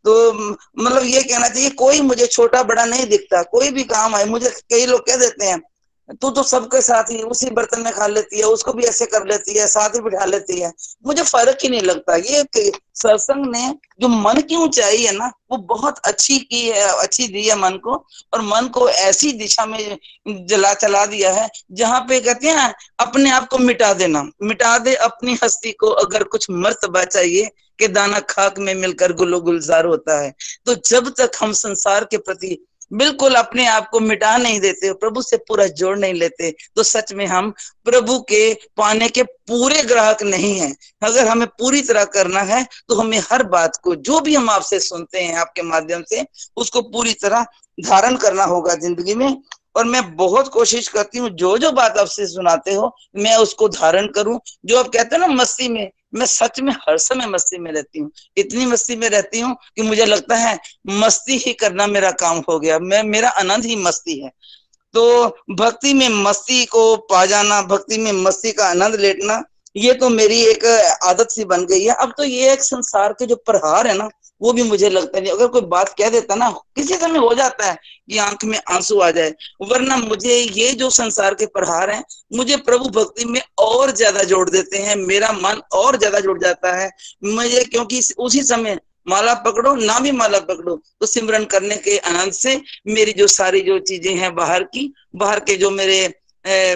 तो 0.05 0.33
मतलब 0.33 1.03
ये 1.03 1.21
कहना 1.23 1.47
चाहिए, 1.47 1.69
कोई 1.71 2.01
मुझे 2.01 2.25
छोटा 2.27 2.63
बड़ा 2.63 2.85
नहीं 2.85 3.05
दिखता, 3.07 3.41
कोई 3.43 3.71
भी 3.71 3.83
काम 3.85 4.15
है 4.15 4.25
मुझे 4.29 4.49
कई 4.69 4.85
लोग 4.85 4.99
कह 5.01 5.15
देते 5.17 5.45
हैं 5.45 5.61
तू 6.21 6.29
तो 6.29 6.43
सबके 6.43 6.81
साथ 6.81 7.03
ही 7.03 7.21
उसी 7.21 7.49
बर्तन 7.49 7.81
में 7.81 7.93
खा 7.93 8.07
लेती 8.07 8.37
है, 8.37 8.43
उसको 8.43 8.73
भी 8.73 8.83
ऐसे 8.83 9.05
कर 9.05 9.27
लेती 9.27 9.53
है, 9.53 9.67
साथ 9.67 9.89
ही 9.89 9.99
बिठा 9.99 10.25
लेती 10.25 10.59
है। 10.59 10.73
मुझे 11.05 11.23
फ़र्क 11.23 11.57
ही 11.63 11.69
नहीं 11.69 11.81
लगता। 11.81 12.15
ये 12.15 12.43
सत्संग 12.95 13.45
ने 13.45 13.75
जो 14.01 14.07
मन 14.07 14.41
की 14.41 14.55
ऊंचाई 14.55 15.03
है 15.03 15.11
ना, 15.11 15.31
वो 15.51 15.57
बहुत 15.57 15.99
अच्छी 15.99 16.39
की 16.39 16.67
है, 16.67 16.87
अच्छी 16.87 17.27
दी 17.27 17.47
है 17.47 17.55
मन 17.55 17.71
को, 17.71 18.05
और 18.33 18.41
मन 18.41 18.67
को 18.67 18.89
ऐसी 18.89 19.31
दिशा 19.31 19.65
में 19.65 19.97
जला, 20.27 20.73
चला 20.73 21.05
दिया 21.05 21.33
है, 21.33 21.49
जहाँ 21.71 21.99
पे 21.99 22.19
कहते 22.19 22.47
हैं, 22.47 22.75
अपने 22.99 23.29
आप 23.29 23.47
को 23.47 23.57
मिटा 23.57 23.93
देना। 23.93 24.29
मिटा 24.43 24.77
दे 24.77 24.95
अपनी 24.95 25.37
हस्ती 25.43 25.71
को, 25.71 25.87
अगर 25.87 26.23
कुछ 26.23 26.47
मर्तबा 26.49 27.03
चाहिए, 27.03 27.51
कि 27.79 27.87
दाना 27.87 28.19
खाक 28.19 28.59
में 28.59 28.75
मिलकर 28.75 29.13
गुलो 29.13 29.41
गुलजार 29.41 29.85
होता 29.85 30.19
है। 30.19 30.33
तो 30.65 30.75
जब 30.75 31.09
तक 31.09 31.31
हम 31.41 31.51
संसार 31.53 32.03
के 32.03 32.17
प्रति 32.17 32.67
बिल्कुल 32.91 33.35
अपने 33.35 33.65
आप 33.67 33.89
को 33.89 33.99
मिटा 33.99 34.35
नहीं 34.37 34.59
देते 34.59 34.91
प्रभु 34.95 35.21
से 35.21 35.37
पूरा 35.37 35.65
जोड़ 35.73 35.97
नहीं 35.99 36.13
लेते। 36.13 36.51
तो 36.75 36.83
सच 36.83 37.11
में 37.13 37.25
हम 37.25 37.51
प्रभु 37.85 38.19
के 38.29 38.53
पाने 38.77 39.09
के 39.09 39.23
पूरे 39.23 39.81
ग्राहक 39.83 40.23
नहीं 40.23 40.53
हैं। 40.59 40.73
अगर 41.03 41.27
हमें 41.27 41.47
पूरी 41.49 41.81
तरह 41.81 42.05
करना 42.07 42.41
है 42.43 42.63
तो 42.89 42.95
हमें 42.95 43.19
हर 43.31 43.43
बात 43.45 43.79
को, 43.83 43.95
जो 43.95 44.19
भी 44.19 44.35
हम 44.35 44.49
आपसे 44.49 44.79
सुनते 44.79 45.19
हैं, 45.19 45.35
आपके 45.35 45.61
माध्यम 45.63 46.03
से, 46.09 46.25
उसको 46.57 46.81
पूरी 46.83 47.13
तरह 47.15 47.45
धारण 47.77 48.15
करना 48.17 48.43
होगा 48.45 48.75
ज़िंदगी 48.75 49.15
में। 49.15 49.41
और 49.75 49.85
मैं 49.85 50.01
बहुत 50.15 50.47
कोशिश 50.47 50.87
करती 50.87 51.17
हूँ 51.19 51.29
जो 51.31 51.57
जो 51.57 51.71
बात 51.71 51.97
आपसे 51.97 52.25
सुनाते 52.27 52.73
हो, 52.73 52.95
मैं 53.15 53.35
उसको 53.37 53.67
धारण 53.69 54.07
करूँ। 54.07 54.39
जो 54.65 54.77
आप 54.79 54.87
कहते 54.87 55.15
हैं 55.15 55.19
ना, 55.21 55.33
मस्ती 55.33 55.67
में 55.69 55.89
मैं 56.17 56.25
सच 56.25 56.59
में 56.59 56.71
हर 56.79 56.97
समय 56.99 57.27
मस्ती 57.27 57.57
में 57.57 57.71
रहती 57.71 57.99
हूँ, 57.99 58.11
इतनी 58.37 58.65
मस्ती 58.65 58.95
में 58.95 59.09
रहती 59.09 59.39
हूँ 59.39 59.55
कि 59.75 59.81
मुझे 59.81 60.05
लगता 60.05 60.35
है 60.37 60.57
मस्ती 60.99 61.37
ही 61.37 61.53
करना 61.55 61.87
मेरा 61.87 62.11
काम 62.19 62.41
हो 62.49 62.59
गया, 62.59 62.79
मैं, 62.79 63.03
मेरा 63.03 63.29
आनंद 63.29 63.65
ही 63.65 63.75
मस्ती 63.77 64.19
है। 64.19 64.31
तो 64.93 65.27
भक्ति 65.55 65.93
में 65.93 66.09
मस्ती 66.23 66.65
को 66.65 66.95
पा 67.11 67.25
जाना, 67.25 67.61
भक्ति 67.63 67.97
में 67.97 68.11
मस्ती 68.13 68.51
का 68.51 68.67
आनंद 68.67 68.95
लेटना, 68.95 69.43
ये 69.75 69.93
तो 69.93 70.09
मेरी 70.09 70.39
एक 70.43 70.65
आदत 71.03 71.31
सी 71.31 71.43
बन 71.45 71.65
गई 71.65 71.83
है। 71.83 71.95
अब 71.95 72.13
तो 72.17 72.23
ये 72.23 72.51
एक 72.53 72.63
संसार 72.63 73.13
के 73.13 73.25
जो 73.25 73.35
प्रहार 73.45 73.87
है 73.87 73.93
ना 73.97 74.09
वो 74.41 74.51
भी 74.53 74.63
मुझे 74.63 74.89
लगता 74.89 75.19
नहीं। 75.19 75.31
अगर 75.31 75.47
कोई 75.47 75.61
बात 75.67 75.93
कह 75.97 76.09
देता 76.09 76.35
ना 76.35 76.49
किसी 76.75 76.95
समय 76.95 77.19
हो 77.19 77.33
जाता 77.33 77.65
है 77.65 77.77
कि 78.09 78.17
आँख 78.19 78.43
में 78.45 78.59
आँसू 78.69 78.99
आ 78.99 79.09
जाए। 79.11 79.33
वरना 79.63 79.97
मुझे 79.97 80.35
ये 80.35 80.71
जो 80.73 80.89
संसार 80.91 81.33
के 81.33 81.45
प्रहार 81.47 81.89
हैं 81.89 82.03
मुझे 82.35 82.57
प्रभु 82.59 82.89
भक्ति 82.91 83.25
में 83.25 83.41
और 83.59 83.91
ज़्यादा 83.93 84.23
जोड़ 84.25 84.49
देते 84.49 84.77
हैं। 84.79 84.95
मेरा 84.97 85.31
मन 85.33 85.61
और 85.75 85.97
ज़्यादा 85.97 86.19
जुड़ 86.19 86.37
जाता 86.39 86.75
है। 86.75 86.89
मुझे 87.25 87.63
क्योंकि 87.65 88.01
उसी 88.19 88.43
समय 88.43 88.79
माला 89.07 89.33
पकड़ो 89.41 89.73
ना 89.75 89.99
भी 89.99 90.11
माला 90.11 90.39
पकड़ो 90.41 90.75
तो 91.01 91.05
सिमरन 91.05 91.43
करने 91.47 91.75
के 91.77 91.97
आनंद 91.99 92.33
से 92.33 92.55
मेरी 92.87 93.13
जो 93.13 93.27
सारी 93.29 93.61
जो 93.61 93.77
चीज़ें 93.81 94.15
हैं 94.15 94.33
बाहर 94.35 94.63
की 94.65 94.91
बाहर 95.15 95.39
के 95.39 95.55
जो 95.55 95.69
मेरे 95.71 95.99
ए, 96.45 96.75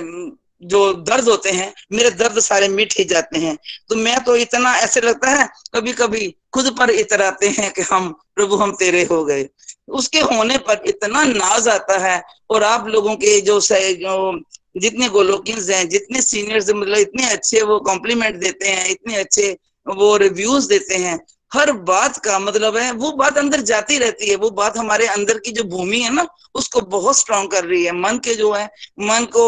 जो 0.64 0.94
दर्द 0.94 1.30
होते 1.30 1.52
हैं 1.52 1.74
मेरे 1.94 2.12
दर्द 2.12 2.40
सारे 2.42 2.68
मिट 2.70 2.94
ही 2.98 3.04
जाते 3.06 3.40
हैं। 3.40 3.58
तो 3.90 3.96
मैं 3.98 4.24
तो 4.24 4.36
इतना 4.38 4.76
ऐसे 4.78 5.02
लगता 5.02 5.30
है 5.32 5.48
कभी 5.76 5.94
कभी 5.94 6.34
खुद 6.54 6.70
पर 6.80 6.90
इतराते 6.92 7.48
हैं 7.50 7.72
कि 7.74 7.82
हम 7.82 8.10
प्रभु, 8.36 8.56
हम 8.56 8.72
तेरे 8.76 9.04
हो 9.04 9.24
गए। 9.26 9.48
उसके 9.90 10.20
होने 10.22 10.58
पर 10.60 10.84
इतना 10.88 11.24
नाज 11.26 11.68
आता 11.68 11.98
है 12.00 12.22
और 12.50 12.64
आप 12.64 12.88
लोगों 12.88 13.16
के 13.16 13.40
जो 13.42 13.60
जो 13.62 14.40
जितने 14.78 15.08
गोलोकिन 15.10 15.60
हैं, 15.70 15.88
जितने 15.90 16.22
सीनियर्स 16.22 16.70
मतलब 16.70 16.98
इतने 16.98 17.30
अच्छे 17.30 17.62
वो 17.62 17.80
कॉम्प्लीमेंट 17.82 18.36
देते 18.36 18.68
हैं, 18.68 18.90
इतने 18.90 19.16
अच्छे 19.16 19.52
वो 19.88 20.16
रिव्यूज़ 20.18 20.68
देते 20.70 20.96
हैं, 20.96 21.20
हर 21.54 21.72
बात 21.88 22.18
का 22.18 22.38
मतलब 22.40 22.78
है, 22.78 22.92
वो 22.94 23.12
बात 23.12 23.38
अंदर 23.38 23.62
जाती 23.62 23.98
रहती 23.98 24.30
है, 24.30 24.36
वो 24.36 24.50
बात 24.52 24.78
हमारे 24.78 25.08
अंदर 25.08 25.38
की 25.38 25.52
जो 25.52 25.64
भूमि 25.64 26.00
है 26.00 26.14
ना, 26.14 26.26
उसको 26.56 26.82
बहुत 26.82 27.18
स्ट्रांग 27.18 27.50
कर 27.50 27.66
रही 27.66 27.84
है। 27.86 27.92
मन 27.92 28.18
के 28.18 28.36
जो 28.36 28.52
है, 28.54 28.66
मन 29.00 29.26
को 29.36 29.46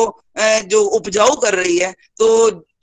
जो 0.66 0.82
उपजाऊ 0.97 1.36
कर 1.36 1.56
रही 1.56 1.78
है 1.78 1.91
तो 2.18 2.28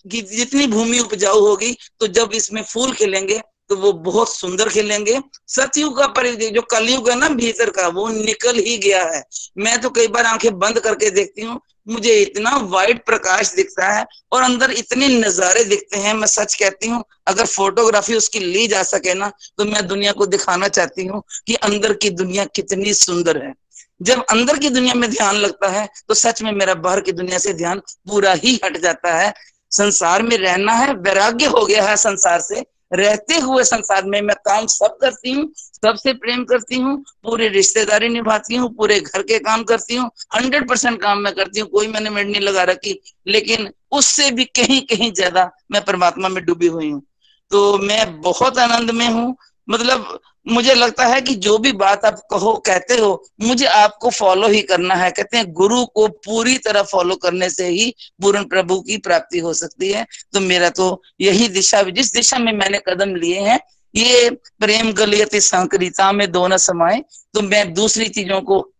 जितनी 0.07 0.66
भूमि 0.66 0.99
उपजाऊ 0.99 1.41
होगी 1.41 1.77
तो 2.01 2.07
जब 2.09 2.31
इसमें 2.35 2.62
फूल 2.64 2.93
खिलेंगे 2.93 3.41
तो 3.71 3.77
वो 3.77 3.93
बहुत 4.05 4.35
सुंदर 4.35 4.68
खिलेंगे। 4.68 5.18
सतयुग 5.49 5.99
का 5.99 6.07
परिधि 6.09 6.49
जो 6.51 6.62
कलयुग 6.71 7.09
है 7.11 7.18
ना 7.18 7.29
भीतर 7.31 7.71
का, 7.71 7.87
वो 7.89 8.09
निकल 8.09 8.59
ही 8.59 8.77
गया 8.79 9.03
है। 9.05 9.23
मैं 9.59 9.81
तो 9.81 9.91
कई 9.91 10.07
बार 10.09 10.27
आँखें 10.27 10.59
बंद 10.59 10.79
करके 10.81 11.11
देखती 11.11 11.43
हूँ, 11.43 11.61
मुझे 11.89 12.14
इतना 12.14 12.57
वाइट 12.71 13.05
प्रकाश 13.07 13.53
दिखता 13.55 13.89
है 13.89 14.05
और 14.33 14.43
अंदर 14.43 14.71
इतने 14.73 15.09
नजारे 15.11 15.64
दिखते 15.64 15.99
हैं, 15.99 16.14
मैं 16.14 16.27
सच 16.29 16.55
कहती 16.55 16.89
हूँ, 16.89 17.03
अगर 17.27 17.47
फोटोग्राफी 17.47 18.14
उसकी 18.14 18.39
ली 18.39 18.66
जा 18.66 18.83
सके 18.85 19.14
ना 19.14 19.31
तो 19.59 19.64
मैं 19.64 19.87
दुनिया 19.87 20.12
को 20.12 20.27
दिखाना 20.27 20.68
चाहती 20.71 21.07
हूँ 21.07 21.23
कि 21.47 21.55
अंदर 21.62 21.93
की 21.95 22.11
दुनिया 22.12 22.45
कितनी 22.47 22.95
सुंदर 22.95 23.43
है। 23.45 23.53
जब 24.01 24.25
अंदर 24.25 24.59
की 24.59 24.68
दुनिया 24.71 24.95
में 24.95 25.09
ध्यान 25.11 25.37
लगता 25.37 25.68
है 25.68 25.89
तो 26.09 26.14
सच 26.16 26.43
में 26.43 26.51
मेरा 26.53 26.75
बाहर 26.77 27.01
की 27.01 27.12
दुनिया 27.12 27.39
से 27.39 27.53
ध्यान 27.55 27.81
पूरा 28.09 28.33
ही 28.35 28.59
हट 28.64 28.77
जाता 28.79 29.14
है। 29.14 29.33
संसार 29.73 30.23
में 30.23 30.37
रहना 30.39 30.73
है, 30.73 30.93
वैराग्य 30.95 31.47
हो 31.47 31.64
गया 31.66 31.85
है 31.85 31.97
संसार 31.99 32.41
से 32.41 32.64
रहते 32.93 33.34
हुए 33.34 33.64
संसार 33.64 34.05
में 34.05 34.20
मैं 34.20 34.36
काम 34.36 34.66
सब 34.66 34.97
करती 35.01 35.32
हूँ, 35.32 35.49
सबसे 35.57 36.12
प्रेम 36.12 36.45
करती 36.45 36.76
हूँ, 36.76 36.97
पूरी 37.22 37.49
रिश्तेदारी 37.49 38.09
निभाती 38.09 38.57
हूँ, 38.57 38.68
पूरे 38.74 39.01
घर 39.01 39.22
के 39.22 39.38
काम 39.38 39.62
करती 39.64 39.97
हूँ 39.97 40.11
हंड्रेड 40.34 40.68
परसेंट 40.68 41.01
काम 41.03 41.18
मैं 41.18 41.34
करती 41.34 41.61
हूँ, 41.61 41.68
कोई 41.68 41.88
मैंने 41.88 42.11
मेड 42.11 42.30
नहीं 42.30 42.41
लगा 42.41 42.62
रखी, 42.62 42.99
लेकिन 43.26 43.70
उससे 43.93 44.30
भी 44.30 44.45
कहीं 44.45 44.80
कहीं 44.86 45.12
ज़्यादा 45.12 45.51
मैं 45.72 45.84
परमात्मा 45.84 46.28
में 46.28 46.45
डूबी 46.45 46.66
हुई 46.66 46.91
हूँ। 46.91 47.03
तो 47.51 47.78
मैं 47.78 48.20
बहुत 48.20 48.59
आनंद 48.59 48.91
में 48.91 49.09
हूँ 49.09 49.36
मतलब 49.68 50.18
मुझे 50.49 50.74
लगता 50.74 51.07
है 51.07 51.20
कि 51.20 51.34
जो 51.34 51.59
भी 51.59 51.72
बात 51.72 52.05
आप 52.05 52.20
कहो, 52.30 52.53
कहते 52.66 52.95
हो, 52.95 53.24
मुझे 53.41 53.66
आपको 53.66 54.11
फॉलो 54.11 54.49
ही 54.49 54.62
करना 54.62 54.95
है। 54.95 55.11
कहते 55.11 55.36
हैं, 55.36 55.53
गुरु 55.53 55.86
को 55.86 56.09
पूरी 56.09 56.59
तरह 56.59 56.82
फॉलो 56.82 57.16
करने 57.16 57.51
से 57.51 57.66
ही 57.66 57.95
पूर्ण 58.22 58.45
प्रभु 58.45 58.80
की 58.80 58.97
प्राप्ति 58.97 59.38
हो 59.38 59.55
सकती 59.55 59.93
है। 59.93 60.07
तो 60.32 60.41
मेरा 60.41 60.70
तो 60.70 61.03
यही 61.20 61.49
दिशा, 61.49 61.82
जिस 61.82 62.12
दिशा 62.12 62.38
में 62.38 62.53
मैंने 62.53 62.78
कदम 62.88 63.14
लिए 63.14 63.41
हैं, 63.41 63.61
ये 63.95 64.30
प्रेम 64.30 64.93
गलियत 64.93 65.36
संकरिता 65.36 66.12
में 66.12 66.32
दोनों 66.32 66.57
समाये। 66.57 67.05
तो 67.34 67.41
मैं 67.41 67.74
दूसरी 67.74 68.09
चीज़ों 68.09 68.41
को 68.41 68.72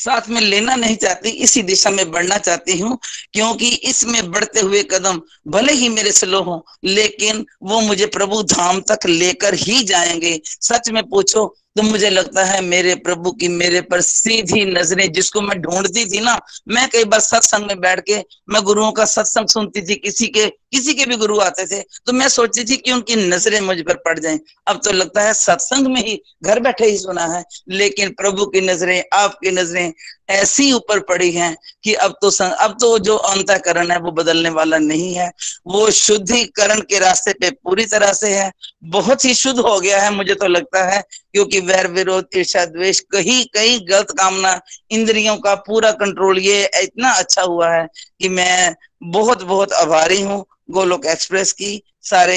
साथ 0.00 0.28
में 0.28 0.40
लेना 0.40 0.74
नहीं 0.76 0.96
चाहती, 0.96 1.28
इसी 1.28 1.62
दिशा 1.62 1.90
में 1.90 2.10
बढ़ना 2.10 2.38
चाहती 2.38 2.78
हूँ, 2.78 2.98
क्योंकि 3.32 3.68
इसमें 3.84 4.30
बढ़ते 4.30 4.60
हुए 4.60 4.82
कदम 4.82 5.20
भले 5.48 5.72
ही 5.72 5.88
मेरे 5.88 6.12
स्लो 6.12 6.42
हो, 6.42 6.64
लेकिन 6.84 7.44
वो 7.62 7.80
मुझे 7.80 8.06
प्रभु 8.06 8.42
धाम 8.42 8.80
तक 8.80 9.06
लेकर 9.06 9.54
ही 9.54 9.82
जाएँगे। 9.84 10.40
सच 10.44 10.90
में 10.90 11.02
पूछो 11.02 11.54
तो 11.80 11.84
मुझे 11.84 12.08
लगता 12.10 12.42
है 12.44 12.60
मेरे 12.60 12.94
प्रभु 12.96 13.30
की 13.32 13.48
मेरे 13.50 13.80
पर 13.82 14.00
सीधी 14.00 14.64
नज़रें 14.66 15.12
जिसको 15.12 15.40
मैं 15.40 15.60
ढूंढती 15.62 16.04
थी 16.06 16.20
ना, 16.20 16.36
मैं 16.68 16.88
कई 16.90 17.04
बार 17.04 17.20
सत्संग 17.20 17.66
में 17.66 17.80
बैठ 17.80 18.00
के, 18.00 18.18
मैं 18.50 18.62
गुरुओं 18.62 18.90
का 18.92 19.04
सत्संग 19.06 19.48
सुनती 19.48 19.82
थी, 19.82 19.94
किसी 19.96 20.26
के 20.28 20.46
किसी 20.70 20.94
के 20.94 21.04
भी 21.06 21.16
गुरु 21.16 21.38
आते 21.40 21.64
थे 21.66 21.80
तो 22.06 22.12
मैं 22.12 22.28
सोचती 22.28 22.64
थी 22.64 22.76
कि 22.76 22.92
उनकी 22.92 23.16
नज़रें 23.18 23.60
मुझ 23.60 23.76
पर 23.80 23.94
पड़ 24.04 24.18
जाएँ। 24.18 24.38
अब 24.68 24.80
तो 24.84 24.92
लगता 24.92 25.22
है 25.22 25.32
सत्संग 25.34 25.86
में 25.86 26.00
ही 26.02 26.20
घर 26.44 26.60
बैठे 26.60 26.86
ही 26.86 26.98
सुना 26.98 27.26
है, 27.26 27.44
लेकिन 27.70 28.10
प्रभु 28.12 28.46
की 28.46 28.60
नज़रें, 28.60 29.02
आपकी 29.14 29.50
नज़रें 29.52 29.92
ऐसी 30.30 30.70
ऊपर 30.72 31.00
पड़ी 31.08 31.30
हैं 31.32 31.54
कि 31.84 31.94
अब 31.96 32.14
तो 32.22 32.30
सं, 32.30 32.50
अब 32.50 32.76
तो 32.80 32.98
जो 33.00 33.16
अंतकरण 33.16 33.90
है 33.90 33.98
वो 34.00 34.10
बदलने 34.12 34.50
वाला 34.50 34.78
नहीं 34.78 35.12
है। 35.14 35.30
वो 35.66 35.90
शुद्धिकरण 35.92 36.80
के 36.82 36.98
रास्ते 36.98 37.32
पे 37.32 37.50
पूरी 37.52 37.86
तरह 37.86 38.12
से 38.12 38.34
है। 38.34 38.50
बहुत 38.90 39.24
ही 39.24 39.34
शुद्ध 39.34 39.58
हो 39.60 39.78
गया 39.80 40.00
है 40.02 40.10
मुझे 40.10 40.34
तो 40.34 40.46
लगता 40.48 40.84
है 40.84 41.00
क्योंकि 41.32 41.60
वैर 41.60 41.86
विरोध 41.90 42.36
ईर्षा 42.36 42.64
द्वेष 42.66 43.00
कहीं 43.12 43.44
कहीं 43.54 43.78
गलत 43.88 44.10
कामना 44.18 44.58
इंद्रियों 44.90 45.36
का 45.38 45.54
पूरा 45.66 45.90
कंट्रोल 45.94 46.38
ये 46.38 46.64
इतना 46.82 47.10
अच्छा 47.12 47.42
हुआ 47.42 47.70
है 47.70 47.86
कि 48.20 48.28
मैं 48.30 48.74
बहुत 49.12 49.42
बहुत 49.42 49.72
आभारी 49.72 50.20
हूँ 50.22 50.44
गोलोक 50.70 51.06
एक्सप्रेस 51.06 51.52
की। 51.52 51.76
सारे 52.04 52.36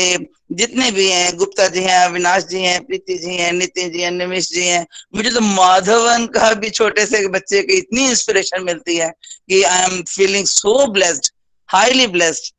जितने 0.51 0.89
भी 0.91 1.07
हैं 1.09 1.35
गुप्ता 1.37 1.67
जी 1.75 1.81
हैं 1.83 1.97
अविनाश 2.05 2.43
जी 2.45 2.61
हैं 2.61 2.79
प्रीति 2.85 3.17
जी 3.17 3.35
हैं 3.35 3.51
नितिन 3.53 3.89
जी 3.91 4.01
हैं 4.01 4.11
निमिष 4.11 4.49
जी 4.53 4.65
हैं 4.67 4.85
मुझे 5.15 5.29
तो 5.31 5.41
माधवन 5.41 6.25
का 6.35 6.53
भी 6.63 6.69
छोटे 6.69 7.05
से 7.05 7.27
बच्चे 7.35 7.61
की 7.63 7.77
इतनी 7.77 8.07
इंस्पिरेशन 8.09 8.63
मिलती 8.63 8.97
है 8.97 9.09
कि 9.49 9.61
I 9.63 9.83
am 9.83 10.01
feeling 10.09 10.45
so 10.47 10.75
blessed 10.93 11.31
highly 11.69 12.07
blessed 12.17 12.53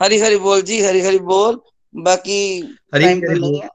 Hari 0.00 0.18
Hari 0.20 0.36
बोल 0.46 0.62
जी 0.62 0.80
हरी 0.82 1.00
हरी 1.00 1.18
बोल। 1.28 1.60
बाकी 1.94 2.40
टाइम 2.92 3.20
तो 3.20 3.32
नहीं 3.32 3.60
है 3.60 3.68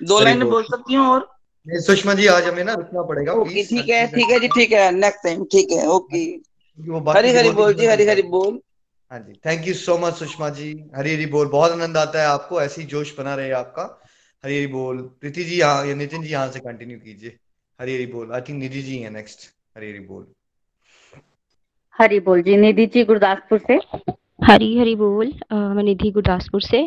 दो 0.00 0.20
लाइन 0.20 0.42
बोल। 0.44 0.62
सकती 0.62 0.94
हूँ 0.94 1.06
और? 1.08 1.28
सुषमा 1.66 2.14
जी 2.14 2.26
आज 2.26 2.44
हमें 2.48 2.64
ना 2.64 2.72
रुकना 2.74 3.02
पड़ेगा 3.08 3.32
ओके 3.42 3.62
ठीक 3.64 3.88
है 3.88 4.06
ठीक 4.14 4.30
है 4.30 4.38
जी 4.40 4.48
ठीक 4.54 4.72
है। 4.72 4.90
नेक्स्ट 4.92 5.22
टाइम 5.24 5.44
ठीक 5.52 5.70
है 5.72 5.86
ओके। 5.90 6.24
हरी 7.18 7.32
हरी 7.32 7.50
बोल 7.60 7.74
जी 7.74 7.86
हरी 7.86 8.06
हरी 8.06 8.22
बोल। 8.34 8.60
हाँ 9.12 9.18
जी 9.20 9.32
thank 9.46 9.66
you 9.68 9.72
so 9.74 9.96
much 9.98 10.14
Sushma 10.14 10.48
ji. 10.48 10.68
Hari 10.96 11.12
Hari 11.14 11.26
बोल, 11.26 11.48
बहुत 11.48 11.72
आनंद 11.72 11.96
आता 11.96 12.20
है 12.20 12.26
आपको, 12.26 12.60
ऐसी 12.62 12.82
जोश 12.82 13.16
बना 13.18 13.34
रहे 13.34 13.50
आपका। 13.50 13.82
हरी 14.44 14.56
हरी 14.56 14.66
बोल, 14.66 15.02
प्रीति 15.20 15.44
जी 15.44 15.58
यहाँ, 15.60 15.86
या 15.86 15.94
नितिन 15.94 16.22
जी 16.22 16.28
यहाँ 16.28 16.50
से 16.50 16.60
कंटिन्यू 16.60 16.98
कीजिए। 16.98 17.36
हरी 17.80 17.94
हरी 17.94 18.06
बोल 18.06 18.32
आई 18.32 18.40
थिंक 18.40 18.58
निधि 18.58 18.82
जी 18.82 18.96
है 18.98 19.10
नेक्स्ट 19.10 19.48
हरी 19.76 19.90
हरी 19.90 20.00
बोल। 20.00 20.26
हरी 21.98 22.20
बोल 22.20 22.42
जी, 22.42 22.56
निधि 22.56 22.86
जी 22.86 23.04
गुरदासपुर 23.04 23.58
से। 23.58 23.78
हरी 24.42 24.76
हरी 24.78 24.94
बोल 24.96 25.32
मैं 25.52 25.82
निधि 25.84 26.10
गुरदासपुर 26.10 26.62
से। 26.62 26.78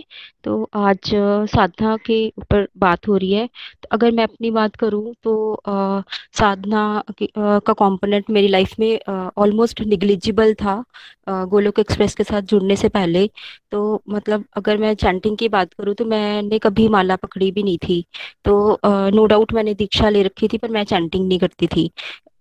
तो 0.44 0.70
आज 0.76 1.12
साधना 1.52 1.96
के 2.06 2.18
ऊपर 2.40 2.68
बात 2.78 3.08
हो 3.08 3.18
रही 3.18 3.32
है। 3.34 3.46
तो 3.84 3.88
अगर 3.92 4.12
मैं 4.12 4.24
अपनी 4.24 4.52
बात 4.52 4.76
करूँ 4.76 5.14
तो 5.24 5.54
आ, 5.68 6.02
साधना 6.40 7.04
की, 7.18 7.26
आ, 7.38 7.60
का 7.60 7.74
कंपोनेंट 7.74 8.30
मेरी 8.30 8.48
लाइफ 8.48 8.74
में 8.80 9.00
ऑलमोस्ट 9.38 9.82
निग्लिजिबल 9.84 10.54
था 10.64 10.84
गोलोक 11.30 11.80
एक्सप्रेस 11.80 12.16
के 12.16 12.24
साथ 12.24 12.42
जुड़ने 12.52 12.76
से 12.76 12.90
पहले। 12.90 13.28
तो 13.72 14.02
मतलब 14.10 14.46
अगर 14.58 14.78
मैं 14.78 14.94
चैंटिंग 14.96 15.38
की 15.38 15.50
बात 15.50 15.74
करूँ 15.74 15.94
तो 15.96 16.06
मैंने 16.06 16.60
कभी 16.60 16.88
माला 16.90 17.16
पकड़ी 17.16 17.52
भी 17.52 17.64
नहीं 17.64 17.78
थी। 17.88 18.04
तो 18.46 18.80
नो 18.86 19.26
डाउट 19.26 19.54
मैंने 19.54 19.74
दीक्षा 19.76 20.10
ले 20.10 20.24
रखी 20.24 20.48
थी 20.54 20.58
पर 20.58 20.70
मैं 20.72 20.84
चैंटिंग 20.86 21.28
नहीं 21.28 21.40
करती 21.40 21.68
थी। 21.68 21.90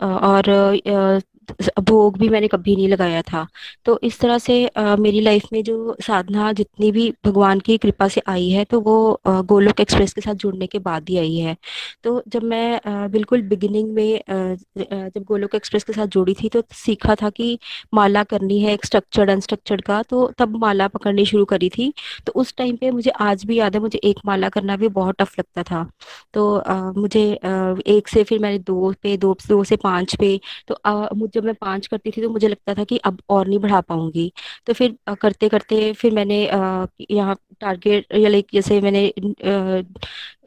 और 0.03 0.51
भोग 1.81 2.19
भी 2.19 2.29
मैंने 2.29 2.49
कभी 2.49 2.75
नहीं 2.77 2.89
लगाया 2.89 3.23
था। 3.23 3.47
तो 3.85 3.99
इस 4.03 4.19
तरह 4.21 4.39
से 4.39 4.67
आ, 4.69 4.97
मेरी 4.97 5.21
लाइफ 5.21 5.47
में 5.53 5.63
जो 5.65 5.97
साधना 6.03 6.53
जितनी 6.53 6.91
भी 6.93 7.13
भगवान 7.25 7.61
की 7.61 7.77
कृपा 7.79 8.09
से 8.09 8.23
आई 8.29 8.49
है 8.51 8.65
तो 8.65 8.81
वो 8.81 9.21
गोलोक 9.27 9.81
एक्सप्रेस 9.81 10.13
के 10.13 10.21
साथ 10.21 10.35
जुड़ने 10.35 10.67
के 10.67 10.79
बाद 10.79 11.09
ही 11.09 11.17
आई 11.19 11.37
है। 11.37 11.57
तो 12.05 12.23
जब 12.29 12.43
मैं 12.43 12.81
आ, 12.81 13.07
बिल्कुल 13.09 13.43
बिगिनिंग 13.49 13.93
में 13.95 14.17
आ, 14.17 14.55
जब 15.09 15.25
गोलोक 15.25 15.55
एक्सप्रेस 15.55 15.85
के 15.85 15.93
साथ 15.93 16.07
जुड़ी 16.07 16.35
थी 16.35 16.49
तो 16.49 16.63
सीखा 16.75 17.15
था 17.15 17.31
कि 17.31 17.59
माला 17.95 18.23
करनी 18.25 18.59
है 18.61 18.73
एक 18.75 18.85
स्ट्रक्चर्ड 18.87 19.31
अनस्ट्रक्चर्ड 19.31 19.83
का 19.83 20.03
तो 20.03 20.27
तब 20.39 20.57
माला 20.57 20.89
पकड़नी 20.89 21.25
शुरू 21.27 21.45
करी 21.45 21.69
थी। 21.69 21.93
तो 22.27 22.33
उस 22.37 22.55
टाइम 22.57 22.77
पे 22.77 22.91
मुझे 22.91 23.11
आज 23.11 23.45
भी 23.45 23.59
याद 23.59 23.75
है 23.75 23.81
मुझे 23.81 23.99
एक 24.05 24.19
माला 24.27 24.49
करना 24.49 24.77
भी 24.77 24.89
बहुत 24.91 25.17
टफ 25.19 25.39
लगता 25.39 25.63
था। 25.63 25.87
तो 26.35 26.57
आ, 26.57 26.75
मुझे 26.93 27.35
आ, 27.35 27.75
एक 27.87 28.09
से 28.09 28.25
फिर 28.25 28.39
मैंने 28.39 28.59
दो 28.61 28.93
पे 29.03 29.17
दो 29.17 29.37
दो 29.49 29.63
से 29.65 29.77
पाँच 29.77 30.15
पे 30.17 30.39
तो 30.69 30.75
जब 31.35 31.45
मैं 31.45 31.55
पाँच 31.57 31.87
करती 31.87 32.11
थी 32.11 32.23
तो 32.23 32.31
मुझे 32.31 32.49
लगता 32.49 32.75
था 32.75 32.85
कि 32.85 32.97
अब 33.05 33.21
और 33.31 33.47
नहीं 33.49 33.59
बढ़ा 33.61 33.81
पाऊँगी। 33.83 34.33
तो 34.67 34.73
फिर 34.73 34.97
करते 35.15 35.49
करते 35.49 35.93
फिर 35.95 36.15
मैंने 36.15 36.43
यहाँ 37.11 37.37
टारगेट 37.61 38.13
या 38.15 38.29
लाइक 38.31 38.47
जैसे 38.53 38.81
मैंने 38.81 39.13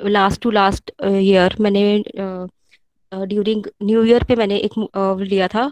लास्ट 0.08 0.42
टू 0.42 0.52
लास्ट 0.52 0.92
ईयर 1.06 1.56
मैंने 1.62 1.84
ड्यूरिंग 3.12 3.66
न्यू 3.84 4.04
ईयर 4.04 4.24
पे 4.24 4.36
मैंने 4.36 4.58
एक 4.60 4.72
लिया 5.22 5.48
था 5.48 5.72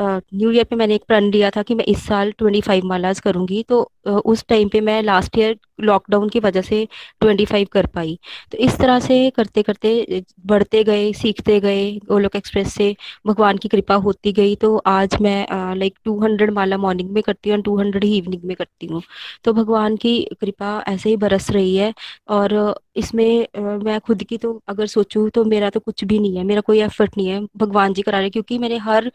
न्यू 0.00 0.50
ईयर 0.50 0.64
पे 0.70 0.76
मैंने 0.76 0.94
एक 0.94 1.04
प्रण 1.08 1.30
लिया 1.32 1.50
था 1.50 1.62
कि 1.62 1.74
मैं 1.74 1.84
इस 1.88 2.04
साल 2.06 2.32
ट्वेंटी 2.38 2.60
फाइव 2.60 2.84
मालाज 2.86 3.20
करूँगी 3.20 3.62
तो 3.68 3.80
उस 4.06 4.44
टाइम 4.48 4.68
पे 4.68 4.80
मैं 4.80 5.02
लास्ट 5.02 5.38
ईयर 5.38 5.58
लॉकडाउन 5.80 6.28
की 6.28 6.40
वजह 6.40 6.62
से 6.62 6.86
ट्वेंटी 7.20 7.44
फाइव 7.44 7.66
कर 7.72 7.86
पाई। 7.86 8.18
तो 8.52 8.58
इस 8.58 8.76
तरह 8.78 8.98
से 9.00 9.18
करते 9.36 9.62
करते 9.62 10.22
बढ़ते 10.46 10.82
गए, 10.84 11.12
सीखते 11.12 11.58
गए 11.60 11.90
गोलोक 12.08 12.36
एक्सप्रेस 12.36 12.72
से 12.74 12.94
भगवान 13.26 13.58
की 13.58 13.68
कृपा 13.68 13.94
होती 13.96 14.32
गई 14.32 14.54
तो 14.56 14.76
आज 14.86 15.16
मैं 15.20 15.74
लाइक 15.76 15.94
टू 16.04 16.18
हंड्रेड 16.22 16.50
माला 16.50 16.76
मॉर्निंग 16.78 17.10
में 17.10 17.22
करती 17.22 17.50
हूँ 17.50 17.60
टू 17.62 17.76
हंड्रेड 17.78 18.04
ही 18.04 18.16
इवनिंग 18.18 18.42
में 18.44 18.54
करती 18.56 18.86
हूँ। 18.86 19.02
तो 19.44 19.52
भगवान 19.52 19.96
की 19.96 20.18
कृपा 20.40 20.78
ऐसे 20.88 21.08
ही 21.08 21.16
बरस 21.16 21.50
रही 21.50 21.76
है 21.76 21.92
और 22.30 22.54
इसमें 22.96 23.46
मैं 23.84 23.98
खुद 24.00 24.22
की 24.24 24.38
तो 24.38 24.60
अगर 24.68 24.86
सोचूं 24.88 25.28
तो 25.30 25.44
मेरा 25.46 25.70
तो 25.70 25.80
कुछ 25.80 26.04
भी 26.04 26.18
नहीं 26.18 26.36
है, 26.36 26.44
मेरा 26.44 26.60
कोई 26.60 26.80
एफर्ट 26.82 27.16
नहीं 27.16 27.28
है 27.28 27.40
भगवान 27.56 27.92
जी 27.94 28.02
करा 28.02 28.18
रहे, 28.18 28.30
क्योंकि 28.30 28.58
मैंने 28.58 28.76
हर 28.78 29.10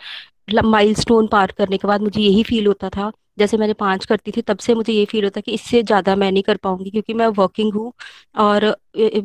माइलस्टोन 0.47 1.27
पार 1.27 1.51
करने 1.57 1.77
के 1.77 1.87
बाद 1.87 2.01
मुझे 2.01 2.21
यही 2.21 2.43
फील 2.43 2.67
होता 2.67 2.89
था। 2.89 3.11
जैसे 3.39 3.57
मैंने 3.57 3.73
पाँच 3.73 4.05
करती 4.05 4.31
थी 4.31 4.41
तब 4.41 4.57
से 4.57 4.73
मुझे 4.75 4.93
ये 4.93 5.05
फील 5.05 5.23
होता 5.23 5.41
कि 5.41 5.51
इससे 5.53 5.81
ज़्यादा 5.83 6.15
मैं 6.15 6.31
नहीं 6.31 6.43
कर 6.43 6.57
पाऊँगी 6.57 6.89
क्योंकि 6.89 7.13
मैं 7.13 7.27
वर्किंग 7.29 7.73
हूँ 7.73 7.91
और 8.39 8.65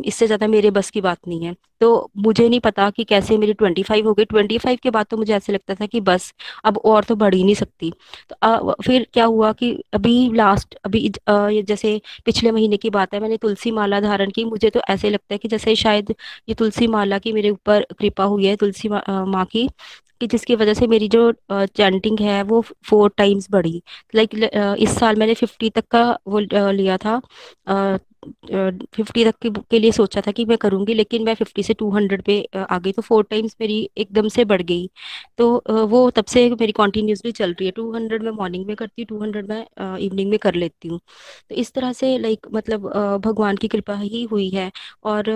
इससे 0.05 0.27
ज़्यादा 0.27 0.47
मेरे 0.49 0.71
बस 0.71 0.91
की 0.91 1.01
बात 1.01 1.19
नहीं 1.29 1.45
है। 1.47 1.55
तो 1.81 2.11
मुझे 2.19 2.49
नहीं 2.49 2.61
पता 2.61 2.89
कि 2.91 3.05
कैसे 3.05 3.37
मेरी 3.39 3.53
ट्वेंटी 3.55 3.83
फाइव 3.83 4.07
हो 4.09 4.15
गई 4.15 4.25
ट्वेंटी 4.25 4.59
फाइव 4.59 4.79
के 4.83 4.91
बाद 4.91 5.07
तो 5.11 5.17
मुझे 5.17 5.33
ऐसे 5.35 5.53
लगता 5.53 5.75
था 5.75 5.87
कि 5.87 6.01
बस 6.01 6.33
अब 6.65 6.79
और 6.79 7.05
तो 7.05 7.17
बढ़ 7.17 7.35
ही 7.35 7.43
नहीं 7.45 7.55
सकती। 7.55 7.93
तो 8.31 8.37
आ, 8.43 8.73
फिर 8.85 9.07
क्या 9.13 9.25
हुआ 9.27 9.53
कि 9.53 9.73
अभी 9.95 10.33
लास्ट 10.35 10.75
अभी 10.85 11.07
आ, 11.29 11.49
जैसे 11.63 12.01
पिछले 12.27 12.51
महीने 12.53 12.77
की 12.77 12.91
बात 12.91 13.15
है 13.15 13.21
मैंने 13.21 13.37
तुलसी 13.39 13.71
माला 13.73 14.01
धारण 14.01 14.31
की। 14.31 14.45
मुझे 14.45 14.71
तो 14.71 14.81
ऐसे 14.89 15.11
लगता 15.11 15.35
है 15.35 15.39
कि 15.39 15.49
जैसे 15.49 15.77
शायद 15.77 16.15
ये 16.49 16.55
तुलसी 16.55 16.87
माला 16.89 17.19
की 17.19 17.33
मेरे 17.33 17.51
ऊपर 17.51 17.87
कृपा 17.99 18.25
हुई 18.27 18.47
है 18.47 18.57
तुलसी 18.57 18.89
माँ 18.89 19.45
की। 19.47 19.69
कि 20.21 20.27
जिसकी 20.27 20.55
वजह 20.57 20.75
से 20.75 20.87
मेरी 20.87 21.09
जो 21.09 21.33
चैंटिंग 21.53 22.21
है 22.21 22.43
वो 22.45 22.61
फोर 22.91 23.11
टाइम्स 23.17 23.49
बढ़ी। 23.51 23.83
लाइक 24.15 24.35
इस 24.81 24.99
साल 24.99 25.17
मैंने 25.17 25.35
फिफ्टी 25.35 25.71
तक 25.71 25.87
का 25.91 26.05
वो 26.29 26.39
लिया 26.73 26.97
था। 26.99 27.21
फिफ्टी 28.95 29.25
तक 29.25 29.35
के, 29.43 29.51
के 29.71 29.79
लिए 29.79 29.91
सोचा 29.93 30.21
था 30.27 30.33
कि 30.33 30.45
मैं 30.45 30.57
करूँगी 30.59 30.95
लेकिन 30.95 31.23
मैं 31.25 31.35
फिफ्टी 31.35 31.63
से 31.63 31.75
टू 31.75 31.91
हंड्रेड 31.91 32.23
पे 32.25 32.39
आ 32.71 32.79
गई 32.79 32.93
तो 32.93 33.03
फोर 33.03 33.25
टाइम्स 33.31 33.57
मेरी 33.61 33.79
एकदम 33.99 34.29
से 34.29 34.45
बढ़ 34.45 34.63
गई। 34.63 34.89
तो 35.39 35.87
वो 35.87 36.09
तब 36.11 36.25
से 36.25 36.49
मेरी 36.51 36.73
कॉन्टिन्यूसली 36.73 37.33
चल 37.33 37.53
रही 37.53 37.67
है। 37.67 37.73
टू 37.73 37.91
हंड्रेड 37.95 38.23
में 38.23 38.31
मॉर्निंग 38.33 38.67
में 38.67 38.75
करती 38.77 39.03
हूँ 39.03 39.07
टू 39.09 39.23
हंड्रेड 39.23 39.49
में 39.49 39.97
इवनिंग 39.99 40.31
में 40.31 40.39
कर 40.39 40.55
लेती 40.55 40.89
हूँ। 40.89 41.01
तो 41.51 41.55
इस 41.55 41.73
तरह 41.75 41.93
से 41.93 42.17
लाइक 42.19 42.47
मतलब 42.55 42.89
भगवान 43.27 43.57
की 43.57 43.69
कृपा 43.69 43.97
ही 43.99 44.23
हुई 44.33 44.49
है। 44.51 44.71
और 45.05 45.33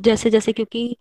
जैसे 0.00 0.30
जैसे 0.30 0.52
क्योंकि 0.52 0.96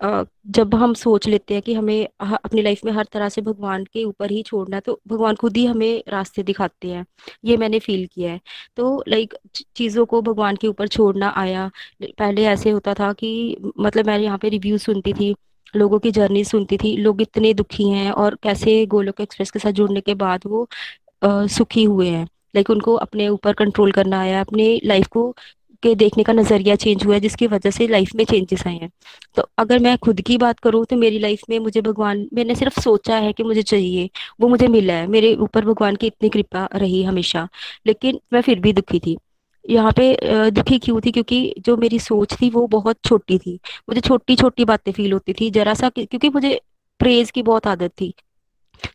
जब 0.00 0.74
हम 0.74 0.92
सोच 0.94 1.26
लेते 1.28 1.54
हैं 1.54 1.62
कि 1.62 1.74
हमें 1.74 2.06
अपनी 2.20 2.62
लाइफ 2.62 2.84
में 2.84 2.92
हर 2.92 3.06
तरह 3.12 3.28
से 3.28 3.40
भगवान 3.40 3.84
के 3.84 4.04
ऊपर 4.04 4.30
ही 4.30 4.42
छोड़ना 4.42 4.76
है 4.76 4.80
तो 4.80 5.00
भगवान 5.08 5.34
खुद 5.34 5.56
ही 5.56 5.64
हमें 5.66 6.02
रास्ते 6.08 6.42
दिखाते 6.42 6.88
हैं। 6.88 7.04
ये 7.44 7.56
मैंने 7.56 7.78
फील 7.78 8.06
किया 8.06 8.32
है। 8.32 8.40
तो 8.76 9.02
लाइक 9.08 9.34
चीज़ों 9.76 10.06
को 10.06 10.22
भगवान 10.22 10.56
के 10.56 10.68
ऊपर 10.68 10.88
छोड़ना 10.88 11.28
आया। 11.36 11.70
पहले 12.02 12.44
ऐसे 12.46 12.70
होता 12.70 12.94
था 12.94 13.12
कि 13.12 13.56
मतलब 13.78 14.06
मैं 14.06 14.18
यहाँ 14.18 14.38
पे 14.38 14.48
रिव्यू 14.48 14.78
सुनती 14.78 15.12
थी 15.12 15.34
लोगों 15.74 15.98
की 15.98 16.10
जर्नी 16.10 16.44
सुनती 16.44 16.76
थी 16.78 16.96
लोग 16.96 17.20
इतने 17.22 17.52
दुखी 17.54 17.88
हैं 17.88 18.10
और 18.12 18.34
कैसे 18.42 18.84
गोलोक 18.86 19.20
एक्सप्रेस 19.20 19.50
के 19.50 19.58
साथ 19.58 19.72
जुड़ने 19.72 20.00
के 20.00 20.14
बाद 20.14 20.42
वो 20.46 20.68
आ, 21.24 21.46
सुखी 21.46 21.84
हुए 21.84 22.08
हैं। 22.08 22.24
लाइक 22.56 22.70
उनको 22.70 22.94
अपने 22.96 23.28
ऊपर 23.28 23.52
कंट्रोल 23.54 23.92
करना 23.92 24.20
आया 24.20 24.40
अपने 24.40 24.80
लाइफ 24.84 25.06
को 25.08 25.34
के 25.82 25.94
देखने 25.94 26.22
का 26.22 26.32
नज़रिया 26.32 26.74
चेंज 26.76 27.04
हुआ 27.06 27.14
है, 27.14 27.20
जिसकी 27.20 27.46
वजह 27.46 27.70
से 27.70 27.86
लाइफ 27.88 28.14
में 28.14 28.24
चेंजेस 28.24 28.66
आए 28.66 28.74
हैं। 28.74 28.90
तो 29.36 29.48
अगर 29.58 29.78
मैं 29.78 29.96
खुद 29.98 30.20
की 30.20 30.36
बात 30.38 30.58
करूँ 30.60 30.84
तो 30.84 30.96
मेरी 30.96 31.18
लाइफ 31.18 31.42
में 31.50 31.58
मुझे 31.58 31.80
भगवान, 31.80 32.26
मैंने 32.34 32.54
सिर्फ़ 32.54 32.80
सोचा 32.80 33.16
है 33.16 33.32
कि 33.32 33.42
मुझे 33.42 33.62
चाहिए, 33.64 34.08
वो 34.40 34.48
मुझे 34.48 34.68
मिला 34.68 34.94
है। 34.94 35.06
मेरे 35.08 35.34
ऊपर 35.38 35.64
भगवान 35.64 35.96
की 35.96 36.06
इतनी 36.06 36.28
कृपा 36.28 36.68
रही 36.74 37.02
हमेशा। 37.02 37.48
लेकिन 37.86 38.20
मैं 38.32 38.40
फिर 38.40 38.60
भी 38.60 38.72
दुखी 38.72 39.00
थी। 39.00 39.16
यहाँ 39.64 39.92
पे 39.92 40.50
दुखी 40.50 40.78
क्यों 40.78 41.00
थी? 41.00 41.10
क्योंकि 41.12 41.54
जो 41.58 41.76
मेरी 41.76 41.98
सोच 41.98 42.34
थी, 42.40 42.50
वो 42.50 42.66
बहुत 42.68 42.96
छोटी 43.04 43.38
थी। 43.38 43.58
मुझे 43.88 44.00
छोटी 44.00 44.36
छोटी 44.36 44.64
बातें 44.64 44.92
फील 44.92 45.12
होती 45.12 45.32
थी, 45.32 45.50
जरा 45.50 45.74
सा 45.74 45.88
क्योंकि 45.90 46.28
मुझे 46.28 46.60
प्रेज 47.00 47.30
की 47.30 47.42
बहुत 47.42 47.66
आदत 47.66 47.90
थी। 48.00 48.12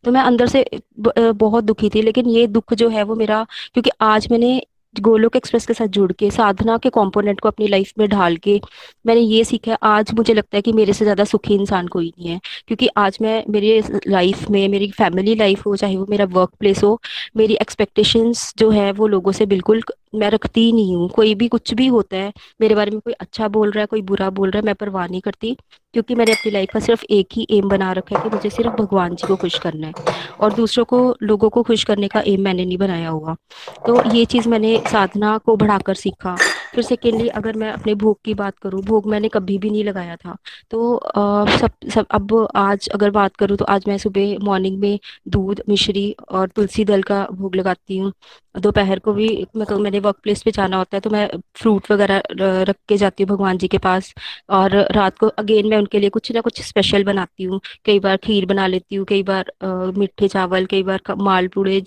तो 0.04 0.12
मैं 0.12 0.22
अंदर 0.22 0.48
से 0.48 0.66
बहुत 1.00 1.64
दुखी 1.64 1.90
थी, 1.90 2.02
लेकिन 2.02 2.28
ये 2.30 2.46
दुख 2.48 2.74
जो 2.74 2.90
है, 2.90 3.04
वो 3.04 3.16
मेरा, 3.16 3.44
क्योंकि 3.74 3.92
आज 4.02 4.28
मैंने 4.32 4.62
गोलोक 5.02 5.36
एक्सप्रेस 5.36 5.66
के 5.66 5.74
साथ 5.74 5.88
जुड़ 5.88 6.12
के, 6.12 6.30
साधना 6.32 6.78
के 6.78 6.90
कंपोनेंट 6.90 7.40
को 7.40 7.50
अपनी 7.50 7.68
लाइफ 7.68 7.92
में 8.00 8.08
ढाल 8.10 8.38
के, 8.38 8.60
मैंने 9.06 9.22
ये 9.22 9.44
सीखा 9.44 9.78
आज 9.84 10.14
मुझे 10.14 10.34
लगता 10.34 10.58
है 10.58 10.62
कि 10.62 10.72
मेरे 10.74 10.94
से 10.94 11.06
ज़्यादा 11.06 11.24
सुखी 11.24 11.54
इंसान 11.54 11.88
कोई 11.88 12.08
नहीं 12.10 12.30
है। 12.30 12.40
क्योंकि 12.68 12.90
आज 12.98 13.18
मैं, 13.22 13.44
मेरे 13.50 13.84
लाइफ 14.08 14.50
में, 14.50 14.68
मेरी 14.70 14.92
फैमिली 14.92 15.36
लाइफ 15.36 15.66
हो, 15.66 15.76
चाहे 15.76 15.98
वो 15.98 16.06
मेरा 16.10 16.26
वर्क 16.26 16.52
प्लेस 16.60 16.84
हो, 16.84 17.00
मेरी 17.38 17.54
एक्सपेक्टेशंस 17.62 18.54
जो 18.58 18.70
है 18.72 18.92
वो 18.92 19.08
लोगों 19.08 19.32
से 19.32 19.46
बिल्कुल 19.46 19.82
मैं 20.16 20.30
रखती 20.30 20.66
ही 20.66 20.72
नहीं 20.72 20.96
हूँ। 20.96 21.10
कोई 21.10 21.34
भी 21.36 21.48
कुछ 21.48 21.74
भी 21.74 21.88
होता 21.88 22.18
है, 22.18 22.32
मेरे 22.62 22.76
बारे 22.76 22.92
में 22.92 23.00
कोई 23.00 23.14
अच्छा 23.14 23.48
बोल 23.48 23.72
रहा 23.72 23.82
है, 23.82 23.86
कोई 23.86 24.02
बुरा 24.02 24.30
बोल 24.30 24.50
रहा 24.50 24.60
है, 24.60 24.66
मैं 24.66 24.76
परवाह 24.76 25.08
नहीं 25.08 25.22
करती, 25.22 25.56
क्योंकि 25.94 26.16
मैंने 26.16 26.32
अपनी 26.32 26.52
लाइफ 26.52 26.70
का 26.74 26.80
सिर्फ़ 26.80 27.04
एक 27.10 27.28
ही 27.34 27.48
एम 27.52 27.70
बना 27.70 27.92
रखा 27.92 28.18
है 28.18 28.24
कि 28.24 28.36
मुझे 28.36 28.50
सिर्फ़ 28.50 28.76
भगवान 28.76 29.16
जी 29.16 29.28
को 29.28 29.36
खुश 29.36 29.60
करना 29.60 29.88
है 29.88 29.94
और 30.40 30.54
दूसरों 30.54 30.86
को, 30.86 31.16
लोगों 31.24 31.50
को 31.50 31.64
खुश 31.64 31.84
करने 31.84 32.08
का 32.08 32.24
एम 32.28 32.42
मैंने 32.42 32.66
नहीं 32.66 32.78
बनाया 32.78 33.10
हुआ। 33.10 33.36
तो 33.88 34.02
ये 34.12 34.26
चीज़ 34.26 34.50
मैंने 34.50 34.78
साधना 34.92 35.38
को 35.38 35.56
बढ़ाकर 35.56 35.94
सीखा 35.96 36.38
फिर 36.76 36.84
सेकेंडली 36.84 37.28
अगर 37.32 37.56
मैं 37.58 37.72
अपने 37.72 37.94
भोग 37.96 38.18
की 38.26 38.34
बात 38.34 38.58
करूँ 38.60 38.82
भोग 38.84 39.06
मैंने 39.10 39.30
कभी 39.30 39.58
भी 39.58 39.70
नहीं 39.70 39.84
लगाया 39.84 40.16
था। 40.16 40.36
तो 40.72 40.96
आ, 40.98 41.58
सब 41.58 41.72
सब 41.94 42.06
अब 42.12 42.48
आज 42.56 42.88
अगर 42.94 43.10
बात 43.12 43.36
करूँ 43.36 43.58
तो 43.58 43.66
आज 43.68 43.84
मैं 43.88 43.98
सुबह 43.98 44.38
मॉर्निंग 44.46 44.80
में 44.80 45.00
दूध 45.28 45.62
मिश्री 45.70 46.12
और 46.32 46.48
तुलसी 46.56 46.86
दल 46.86 47.04
का 47.04 47.26
भोग 47.34 47.56
लगाती 47.56 47.98
हूँ। 47.98 48.12
दोपहर 48.56 49.00
को 49.00 49.14
भी 49.14 49.28
मैं 49.56 49.66
मैंने 49.80 50.00
वर्क 50.00 50.16
प्लेस 50.24 50.42
पे 50.44 50.52
जाना 50.52 50.78
होता 50.78 50.98
है 50.98 51.02
तो 51.02 51.10
मैं 51.10 51.28
फ्रूट 51.56 51.92
वगैरह 51.92 52.22
रख 52.64 52.76
के 52.90 52.98
जाती 52.98 53.24
हूँ 53.24 53.30
भगवान 53.30 53.58
जी 53.58 53.68
के 53.68 53.78
पास। 53.78 54.14
और 54.52 54.76
रात 54.96 55.18
को 55.20 55.28
अगेन 55.30 55.68
मैं 55.70 55.78
उनके 55.78 56.00
लिए 56.00 56.10
कुछ 56.10 56.32
ना 56.32 56.42
कुछ 56.42 56.62
स्पेशल 56.62 57.04
बनाती 57.04 57.44
हूँ। 57.44 57.60
कई 57.86 58.00
बार 58.00 58.18
खीर 58.18 58.46
बना 58.46 58.68
लेती 58.68 58.96
हूँ 58.96 59.06
कई 59.06 59.24
बार 59.24 59.52
मीठे 59.98 60.28
चावल 60.28 60.66
कई 60.66 60.84
बार 60.84 61.02
मालपूड़े 61.20 61.82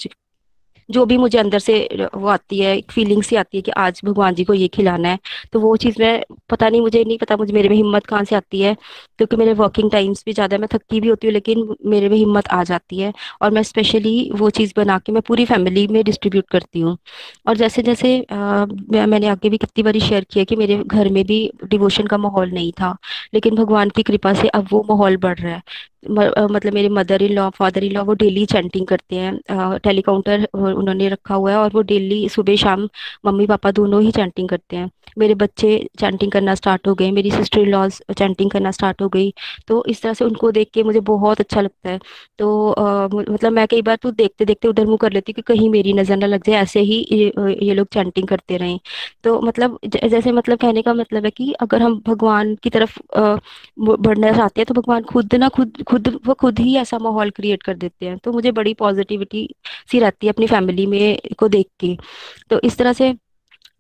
जो 0.89 1.05
भी 1.07 1.17
मुझे 1.19 1.39
अंदर 1.39 1.59
से 1.59 1.75
वो 2.15 2.29
आती 2.29 2.59
है 2.61 2.77
एक 2.77 2.91
फीलिंग 2.93 3.23
सी 3.23 3.37
आती 3.37 3.57
है 3.59 3.63
कि 3.63 3.71
आज 3.79 4.01
भगवान 4.05 4.35
जी 4.35 4.45
को 4.45 4.55
ये 4.55 4.69
खिलाना 4.69 5.09
है। 5.09 5.19
तो 5.53 5.61
वो 5.61 5.75
चीज़ 5.77 5.97
मैं 6.01 6.21
पता 6.51 6.69
नहीं 6.69 6.81
मुझे 6.81 7.03
नहीं 7.05 7.19
पता 7.19 7.37
मुझे 7.37 7.53
मेरे 7.53 7.69
में 7.69 7.77
हिम्मत 7.77 8.07
कहाँ 8.07 8.25
से 8.25 8.37
आती 8.37 8.61
है 8.61 8.75
क्योंकि 9.19 9.37
मेरे 9.37 9.53
वर्किंग 9.55 9.91
टाइम्स 9.91 10.23
भी 10.27 10.33
ज़्यादा 10.33 10.59
मैं 10.59 10.69
थकी 10.75 11.01
भी 11.01 11.09
होती 11.09 11.27
हूँ 11.27 11.33
लेकिन 11.35 11.69
मेरे 11.87 12.09
में 12.09 12.17
हिम्मत 12.17 12.49
आ 12.51 12.63
जाती 12.65 12.99
है। 12.99 13.13
और 13.43 13.51
मैं 13.51 13.63
स्पेशली 13.63 14.31
वो 14.35 14.51
चीज़ 14.51 14.73
बना 14.77 14.99
के 14.99 15.13
मैं 15.13 15.23
पूरी 15.29 15.45
फैमिली 15.47 15.87
में 15.89 16.03
डिस्ट्रीब्यूट 16.05 16.49
करती 16.51 16.81
हूँ। 16.81 16.97
और 17.49 17.57
जैसे 17.57 17.83
जैसे 17.83 18.19
आ, 18.23 18.65
मैंने 19.07 19.29
आगे 19.29 19.49
भी 19.51 19.59
कितनी 19.59 19.83
बारी 19.83 20.01
शेयर 20.01 20.25
किया 20.33 20.45
कि 20.45 20.57
मेरे 20.57 20.83
घर 20.87 21.09
में 21.13 21.25
भी 21.27 21.41
डिवोशन 21.65 22.07
का 22.07 22.19
माहौल 22.19 22.51
नहीं 22.53 22.73
था 22.81 22.97
लेकिन 23.35 23.55
भगवान 23.57 23.91
की 23.97 24.03
कृपा 24.03 24.33
से 24.35 24.49
अब 24.51 24.69
वो 24.73 24.83
माहौल 24.91 25.17
बढ़ 25.19 25.39
रहा 25.41 25.55
है। 25.55 25.63
मतलब 26.03 26.75
मेरे 26.75 26.89
mother 26.89 27.23
in 27.23 27.33
law 27.35 27.49
father 27.51 27.85
in 27.85 27.93
law 27.93 28.03
वो 28.05 28.15
डेली 28.15 28.45
चैंटिंग 28.47 28.87
करते 28.87 29.17
हैं। 29.17 29.79
टेलीकाउंटर 29.85 30.47
उन्होंने 30.55 31.09
रखा 31.09 31.35
हुआ 31.35 31.51
है 31.51 31.57
और 31.59 31.71
वो 31.75 31.83
डेली 31.83 32.29
सुबह 32.29 32.57
शाम 32.57 32.89
मम्मी 33.27 33.47
पापा 33.47 33.71
दोनों 33.71 34.03
ही 34.03 34.11
चैंटिंग 34.13 34.49
करते 34.49 34.77
हैं। 34.77 34.91
मेरे 35.19 35.35
बच्चे 35.35 35.69
चैंटिंग 35.99 36.33
करना 36.33 36.55
स्टार्ट 36.55 36.87
हो 36.89 36.95
गए 36.95 37.11
मेरी 37.11 37.31
सिस्टर 37.31 37.61
इन 37.61 37.69
लॉज 37.71 38.01
चैंटिंग 38.19 38.51
करना 38.51 38.71
स्टार्ट 38.71 39.03
हो 39.03 39.09
गई। 39.09 39.33
तो 39.69 39.85
इस 39.89 40.03
तरह 40.03 40.13
से 40.15 40.25
उनको 40.25 40.51
देख 40.53 40.71
के 40.75 40.83
मुझे 40.83 41.01
बहुत 41.03 41.41
अच्छा 41.41 41.61
लगता 41.61 41.91
है। 41.91 41.99
तो 42.39 42.71
आ, 42.71 43.09
मतलब 43.09 43.53
मैं 43.53 43.67
कई 43.69 43.83
बार 43.83 43.97
तो 44.03 44.11
देखते 44.13 44.45
देखते 44.45 44.69
उधर 44.69 44.87
मुँह 44.87 44.97
कर 45.01 45.13
लेती 45.13 45.33
हूँ 45.33 45.35
कि 45.37 45.43
कहीं 45.45 45.69
मेरी 45.71 45.93
नज़र 45.93 46.17
ना 46.17 46.27
लग 46.27 46.45
जाए 46.47 46.57
ऐसे 46.63 46.81
ही 46.81 46.99
ये, 47.13 47.33
ये 47.63 47.75
लोग 47.75 47.87
चैंटिंग 47.93 48.29
करते 48.29 48.57
रहें। 48.57 48.79
तो 49.25 49.41
मतलब 49.43 49.79
जैसे 49.87 50.33
मतलब 50.33 50.59
कहने 50.59 50.83
का 50.83 50.95
मतलब 50.95 51.25
है 51.25 51.31
कि 51.31 51.53
अगर 51.61 51.83
हम 51.83 52.01
भगवान 52.07 52.55
की 52.63 52.71
तरफ़ 52.71 52.99
बढ़ना 53.81 54.33
चाहते 54.33 54.61
हैं 54.61 54.67
तो 54.67 54.75
भगवान 54.75 55.03
खुद 55.05 55.35
ना 55.35 55.49
खुद 55.51 55.83
खुद, 55.89 56.21
वो 56.27 56.35
खुद 56.35 56.59
ही 56.59 56.77
ऐसा 56.77 56.99
माहौल 56.99 57.31
क्रिएट 57.31 57.63
कर 57.63 57.75
देते 57.75 58.07
हैं। 58.07 58.19
तो 58.19 58.33
मुझे 58.33 58.53
बड़ी 58.53 58.75
पॉजिटिविटी 58.75 59.49
सी 59.91 60.01
रहती 60.01 60.27
है 60.27 60.33
अपनी 60.33 60.47
फैमिली 60.47 60.87
में 60.87 61.19
को 61.39 61.49
देख 61.49 61.67
के। 61.81 61.97
तो 62.51 62.61
इस 62.65 62.79
तरह 62.79 62.93
से 62.93 63.15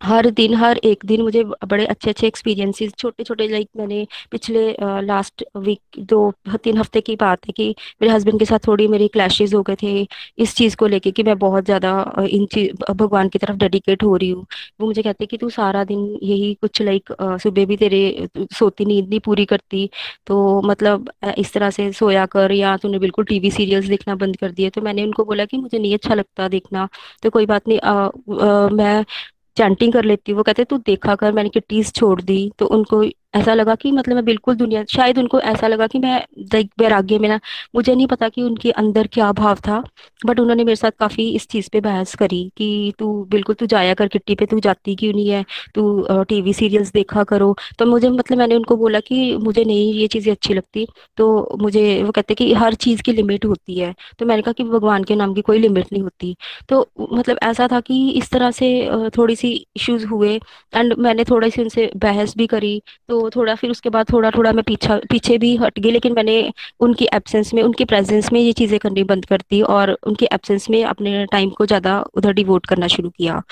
हर 0.00 0.28
दिन 0.30 0.54
हर 0.54 0.76
एक 0.84 1.04
दिन 1.06 1.22
मुझे 1.22 1.42
बड़े 1.66 1.84
अच्छे 1.86 2.10
अच्छे 2.10 2.26
एक्सपीरियंसेस 2.26 2.92
छोटे 2.98 3.24
छोटे 3.24 3.46
लाइक 3.48 3.68
मैंने 3.76 4.06
पिछले 4.32 4.60
लास्ट 5.02 5.44
वीक 5.58 5.98
दो 6.10 6.20
तीन 6.56 6.78
हफ़्ते 6.78 7.00
की 7.00 7.16
बात 7.16 7.46
है 7.46 7.52
कि 7.52 7.68
मेरे 8.02 8.12
हस्बैंड 8.14 8.38
के 8.38 8.44
साथ 8.44 8.66
थोड़ी 8.66 8.86
मेरी 8.88 9.08
क्लैशेस 9.08 9.54
हो 9.54 9.62
गए 9.62 9.76
थे 9.82 10.06
इस 10.38 10.54
चीज़ 10.56 10.76
को 10.76 10.86
लेके 10.86 11.10
कि 11.10 11.22
मैं 11.22 11.36
बहुत 11.38 11.64
ज़्यादा 11.64 11.90
इन 12.28 12.46
चीज़ 12.46 12.92
भगवान 12.92 13.28
की 13.28 13.38
तरफ़ 13.38 13.56
डेडिकेट 13.58 14.02
हो 14.02 14.14
रही 14.16 14.30
हूँ। 14.30 14.46
वो 14.80 14.86
मुझे 14.86 15.02
कहते 15.02 15.26
कि 15.26 15.36
तू 15.38 15.50
सारा 15.50 15.84
दिन 15.84 16.06
यही 16.22 16.52
कुछ 16.54 16.82
लाइक 16.82 17.12
सुबह 17.42 17.66
भी 17.66 17.76
तेरे 17.76 18.28
सोती 18.52 18.84
नींद 18.84 19.08
नहीं 19.08 19.20
पूरी 19.20 19.44
करती 19.46 19.88
तो 20.26 20.60
मतलब 20.62 21.10
इस 21.38 21.52
तरह 21.52 21.70
से 21.70 21.90
सोया 21.92 22.26
कर 22.28 22.52
या 22.52 22.76
तूने 22.76 22.98
बिल्कुल 22.98 23.24
टीवी 23.24 23.50
सीरियल्स 23.50 23.86
देखना 23.88 24.14
बंद 24.16 24.36
कर 24.36 24.52
दिए 24.52 24.70
तो 24.70 24.80
मैंने 24.82 25.04
उनको 25.04 25.24
बोला 25.24 25.44
कि 25.44 25.56
मुझे 25.56 25.78
नहीं 25.78 25.94
अच्छा 25.94 26.14
लगता 26.14 26.48
देखना 26.48 26.88
तो 27.22 27.30
कोई 27.30 27.46
बात 27.46 27.68
नहीं 27.68 27.78
आ, 27.80 27.92
आ, 27.94 28.68
मैं 28.70 29.04
चैंटिंग 29.58 29.92
कर 29.92 30.04
लेती 30.04 30.32
वो 30.32 30.42
कहते 30.42 30.64
तू 30.64 30.78
देखा 30.86 31.14
कर 31.16 31.32
मैंने 31.32 31.48
किटीज 31.50 31.92
छोड़ 31.94 32.20
दी 32.22 32.40
तो 32.58 32.66
उनको 32.68 33.02
ऐसा 33.34 33.54
लगा 33.54 33.74
कि 33.74 33.90
मतलब 33.92 34.14
मैं 34.14 34.24
बिल्कुल 34.24 34.54
दुनिया, 34.56 34.82
शायद 34.86 35.18
उनको 35.18 35.40
ऐसा 35.42 35.66
लगा 35.66 35.86
कि 35.86 35.98
मैं 35.98 36.16
वैराग्य 36.80 37.18
में 37.18 37.28
ना, 37.28 37.38
मुझे 37.74 37.94
नहीं 37.94 38.06
पता 38.06 38.28
कि 38.28 38.42
उनके 38.42 38.70
अंदर 38.72 39.06
क्या 39.12 39.30
भाव 39.32 39.56
था 39.66 39.82
बट 40.22 40.40
उन्होंने 40.40 40.64
मेरे 40.64 40.76
साथ 40.76 40.90
काफ़ी 41.00 41.28
इस 41.30 41.46
चीज़ 41.48 41.68
पे 41.72 41.80
बहस 41.80 42.14
करी 42.14 42.42
कि 42.56 42.92
तू 42.98 43.08
बिल्कुल 43.30 43.54
तू 43.54 43.66
जाया 43.66 43.94
कर 43.94 44.08
किट्टी 44.08 44.34
पे, 44.34 44.46
तू 44.46 44.60
जाती 44.60 44.94
क्यों 44.96 45.12
नहीं 45.12 45.28
है, 45.28 45.44
तू 45.74 46.24
टीवी 46.28 46.52
सीरियल्स 46.52 46.92
देखा 46.92 47.24
करो। 47.24 47.54
तो 47.78 47.86
मुझे 47.86 48.08
मतलब 48.10 48.38
मैंने 48.38 48.54
उनको 48.56 48.76
बोला 48.76 49.00
कि 49.00 49.36
मुझे 49.38 49.64
नहीं 49.64 49.92
ये 49.94 50.06
चीज़ें 50.08 50.32
अच्छी 50.32 50.54
लगती 50.54 50.86
तो 51.18 51.56
मुझे 51.60 52.02
वो 52.02 52.10
कहते 52.12 52.34
कि 52.34 52.52
हर 52.54 52.74
चीज़ 52.76 53.02
की 53.02 53.12
लिमिट 53.12 53.44
होती 53.44 53.78
है। 53.78 53.94
तो 54.18 54.26
मैंने 54.26 54.42
कहा 54.42 54.52
कि 54.52 54.64
भगवान 54.64 55.04
के 55.04 55.14
नाम 55.16 55.34
की 55.34 55.40
कोई 55.42 55.58
लिमिट 55.58 55.92
नहीं 55.92 56.02
होती। 56.02 56.34
तो 56.68 56.80
मतलब 57.12 57.38
ऐसा 57.42 57.68
था 57.72 57.80
कि 57.80 58.08
इस 58.18 58.30
तरह 58.30 58.50
से 58.50 58.68
थोड़ी 59.16 59.36
सी 59.36 59.52
इश्यूज़ 59.76 60.06
हुए 60.06 60.34
एंड 60.74 60.94
मैंने 60.98 61.24
थोड़ी 61.24 61.50
सी 61.50 61.62
उनसे 61.62 61.90
बहस 61.96 62.34
भी 62.36 62.46
करी 62.46 62.80
तो 63.08 63.17
थोड़ा, 63.36 63.54
फिर 63.54 63.70
उसके 63.70 63.90
बाद 63.90 64.12
थोड़ा 64.12 64.30
थोड़ा 64.30 64.52
मैं 64.52 64.62
पीछा, 64.64 64.96
पीछे 65.10 65.38
भी 65.38 65.54
हट 65.56 65.78
गई, 65.78 65.90
लेकिन 65.90 66.12
मैंने 66.12 66.52
उनकी 66.80 67.08
एब्सेंस 67.14 67.52
में, 67.54 67.62
उनकी 67.62 67.84
प्रेजेंस 67.84 68.32
में 68.32 68.40
ये 68.40 68.52
चीज़ें 68.52 68.78
करनी 68.78 69.04
बंद 69.04 69.24
कर 69.24 69.42
दी 69.50 69.60
और 69.62 69.96
उनकी 70.02 70.26
एब्सेंस 70.32 70.68
में 70.70 70.82
अपने 70.84 71.24
टाइम 71.32 71.50
को 71.50 71.66
ज़्यादा 71.66 72.00
उधर 72.16 72.32
डिवोट 72.32 72.66
करना 72.66 72.86
शुरू 72.88 73.10
किया। 73.10 73.42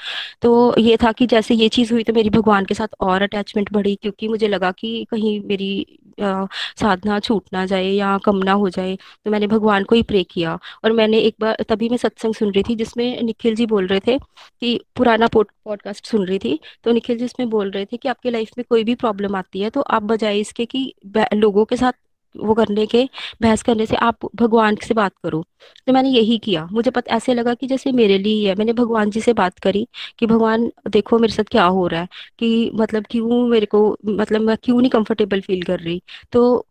तो 0.42 0.74
ये 0.78 0.96
था 0.96 1.12
कि 1.12 1.26
जैसे 1.26 1.54
ये 1.54 1.68
चीज़ 1.70 1.92
हुई 1.92 2.02
तो 2.02 2.12
मेरी 2.12 2.30
भगवान 2.30 2.64
के 2.64 2.74
साथ 2.74 2.96
और 3.00 3.22
अटैचमेंट 3.22 3.72
बढ़ी, 3.72 3.94
क्योंकि 4.02 4.28
मुझे 4.28 4.48
लगा 4.48 4.70
कि 4.72 5.06
कहीं 5.10 5.40
मेरी 5.46 5.86
साधना 6.18 7.18
छूट 7.20 7.44
ना 7.52 7.64
जाए 7.66 7.84
या 7.86 8.16
कम 8.24 8.36
ना 8.38 8.52
हो 8.54 8.68
जाए 8.70 8.96
तो 9.26 9.30
मैंने 9.30 9.46
भगवान 9.46 9.84
को 9.84 9.94
ही 9.94 10.02
प्रे 10.04 10.22
किया। 10.24 10.58
और 10.84 10.92
मैंने 10.92 11.18
एक 11.20 11.34
बार, 11.40 11.56
तभी 11.68 11.88
मैं 11.88 11.96
सत्संग 11.96 12.34
सुन 12.34 12.52
रही 12.52 12.62
थी 12.62 12.74
जिसमें 12.76 13.22
निखिल 13.22 13.54
जी 13.54 13.66
बोल 13.66 13.86
रहे 13.86 14.00
थे 14.06 14.18
कि, 14.18 14.80
पुराना 14.96 15.26
पॉडकास्ट 15.28 16.06
सुन 16.06 16.26
रही 16.26 16.38
थी 16.38 16.58
तो 16.84 16.92
निखिल 16.92 17.18
जी 17.18 17.24
इसमें 17.24 17.48
बोल 17.50 17.70
रहे 17.70 17.84
थे 17.84 17.96
कि 17.96 18.08
आपके 18.08 18.30
लाइफ 18.30 18.50
में 18.58 18.64
कोई 18.70 18.84
भी 18.84 18.94
प्रॉब्लम 18.96 19.36
आती 19.36 19.60
है 19.60 19.70
तो 19.70 19.80
आप 19.90 20.02
बजाय 20.04 20.38
इसके 20.40 20.64
कि 20.66 20.92
लोगों 21.34 21.64
के 21.64 21.76
साथ 21.76 21.92
वो 22.40 22.54
करने 22.54 22.86
के 22.86 23.08
बहस 23.42 23.62
करने 23.62 23.86
से 23.86 23.96
आप 23.96 24.18
भगवान 24.36 24.76
से 24.76 24.94
बात 24.94 25.12
करो। 25.22 25.44
तो 25.86 25.92
मैंने 25.92 26.08
यही 26.08 26.38
किया। 26.38 26.66
मुझे 26.72 26.90
पता, 26.90 27.16
ऐसे 27.16 27.34
लगा 27.34 27.54
कि 27.54 27.66
जैसे 27.66 27.92
मेरे 27.92 28.18
लिए 28.18 28.34
ही 28.34 28.44
है। 28.44 28.54
मैंने 28.54 28.72
भगवान 28.72 29.10
जी 29.10 29.20
से 29.20 29.32
बात 29.32 29.58
करी 29.58 29.86
कि, 30.18 30.26
भगवान, 30.26 30.70
देखो 30.88 31.18
मेरे 31.18 31.32
साथ 31.32 31.44
क्या 31.44 31.64
हो 31.64 31.86
रहा 31.86 32.00
है? 32.00 32.08
कि 32.38 32.70
मतलब 32.74 33.04
क्यों 33.10 33.46
मेरे 33.48 33.66
को 33.66 33.96
मतलब 34.06 34.40
मैं 34.40 34.56
क्यों 34.62 34.80
नहीं 34.80 34.90
कंफर्टेबल 34.90 35.40
फील 35.40 35.62
कर 35.62 35.80
रही? 35.80 36.02
तो 36.32 36.66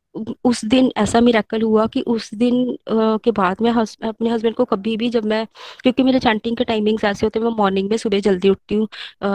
उस 0.46 0.64
दिन 0.66 0.92
ऐसा 0.98 1.20
मिराकल 1.22 1.62
हुआ 1.62 1.86
कि 1.88 2.02
उस 2.08 2.34
दिन 2.36 2.56
के 2.90 3.32
बाद 3.32 3.62
मैं 3.62 3.72
हस, 3.72 3.98
अपने 4.04 4.30
हस्बैंड 4.30 4.56
को 4.56 4.66
कभी 4.66 4.96
भी 4.98 5.10
जब 5.10 5.26
मैं 5.26 5.46
क्योंकि 5.84 6.04
मेरे 6.04 6.20
चैंटिंग 6.20 6.58
के 6.58 6.64
टाइमिंग्स 6.64 7.04
ऐसे 7.04 7.26
होते 7.26 7.40
हैं 7.40 7.46
मैं 7.46 7.54
मॉर्निंग 7.58 7.90
में 7.90 7.98
सुबह 7.98 8.20
जल्दी 8.20 8.50
उठती 8.50 8.76
हूँ 8.76 8.88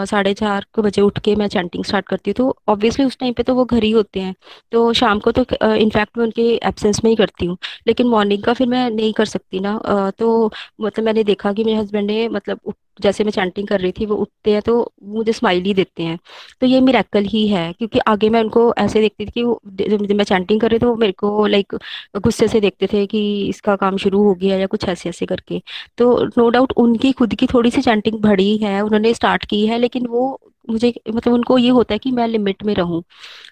साढ़े 0.06 0.34
चार 0.34 0.66
बजे 0.78 1.02
उठ 1.02 1.18
के 1.18 1.34
मैं 1.36 1.48
चैंटिंग 1.48 1.84
स्टार्ट 1.84 2.06
करती 2.08 2.30
हूँ 2.30 2.34
तो 2.36 2.56
ऑब्वियसली 2.68 3.04
उस 3.04 3.18
टाइम 3.18 3.32
पे 3.32 3.42
तो 3.42 3.54
वो 3.54 3.64
घर 3.64 3.82
ही 3.82 3.90
होते 3.90 4.20
हैं 4.20 4.34
तो 4.72 4.92
शाम 4.94 5.18
को 5.20 5.32
तो 5.32 5.44
इनफैक्ट 5.76 6.18
मैं 6.18 6.24
उनके 6.24 6.42
एबसेंस 6.64 7.00
में 7.04 7.10
ही 7.10 7.16
करती 7.16 7.46
हूँ 7.46 7.56
लेकिन 7.86 8.06
मॉर्निंग 8.08 8.42
का 8.44 8.52
फिर 8.54 8.66
मैं 8.68 8.88
नहीं 8.90 9.12
कर 9.12 9.24
सकती 9.26 9.60
ना 9.60 9.78
तो 10.18 10.50
मतलब 10.80 11.04
मैंने 11.04 11.24
देखा 11.24 11.52
कि 11.52 11.64
मेरे 11.64 11.78
हस्बैंड 11.78 12.06
ने 12.06 12.28
मतलब 12.30 12.72
जैसे 13.00 13.24
मैं 13.24 13.30
चैंटिंग 13.32 13.68
कर 13.68 13.80
रही 13.80 13.92
थी, 13.92 14.06
वो 14.06 14.16
उठते 14.16 14.52
हैं 14.52 14.62
तो 14.62 14.92
मुझे 15.04 15.32
स्माइल 15.32 15.62
ही 15.64 15.74
देते 15.74 16.02
हैं। 16.02 16.18
तो 16.60 16.66
ये 16.66 16.80
मिराकल 16.80 17.24
ही 17.24 17.46
है, 17.48 17.72
क्योंकि 17.72 17.98
आगे 18.08 18.28
मैं 18.30 18.40
उनको 18.40 18.72
ऐसे 18.78 19.00
देखती 19.00 19.26
थी 19.26 19.30
कि 19.30 19.42
वो 19.42 19.60
जब 19.66 20.12
मैं 20.12 20.24
चैंटिंग 20.24 20.60
कर 20.60 20.70
रही 20.70 20.78
थी 20.78 20.80
तो 20.80 20.94
मेरे 20.96 21.12
को 21.12 21.46
लाइक 21.46 21.74
गुस्से 22.16 22.48
से 22.48 22.60
देखते 22.60 22.86
थे 22.92 23.04
कि 23.06 23.20
इसका 23.48 23.76
काम 23.76 23.96
शुरू 23.96 24.22
हो 24.24 24.34
गया 24.34 24.56
या 24.58 24.66
कुछ 24.66 24.84
ऐसे 24.88 25.08
ऐसे 25.08 25.26
करके। 25.26 25.60
तो 25.98 26.12
नो 26.38 26.48
डाउट 26.50 26.72
उनकी 26.76 27.12
खुद 27.12 27.34
की 27.34 27.46
थोड़ी 27.46 27.70
सी 27.70 27.82
चैंटिंग 27.82 28.20
बढ़ी 28.20 28.56
है, 28.56 28.80
उन्होंने 28.82 29.14
स्टार्ट 29.14 29.44
की 29.44 29.66
है, 29.66 29.78
लेकिन 29.78 30.06
वो 30.06 30.38
मुझे 30.64 30.92
मतलब 31.08 31.32
उनको 31.34 31.56
ये 31.58 31.68
होता 31.70 31.94
है 31.94 31.98
कि 31.98 32.10
मैं 32.12 32.26
लिमिट 32.28 32.62
में 32.64 32.74
रहूँ। 32.74 33.02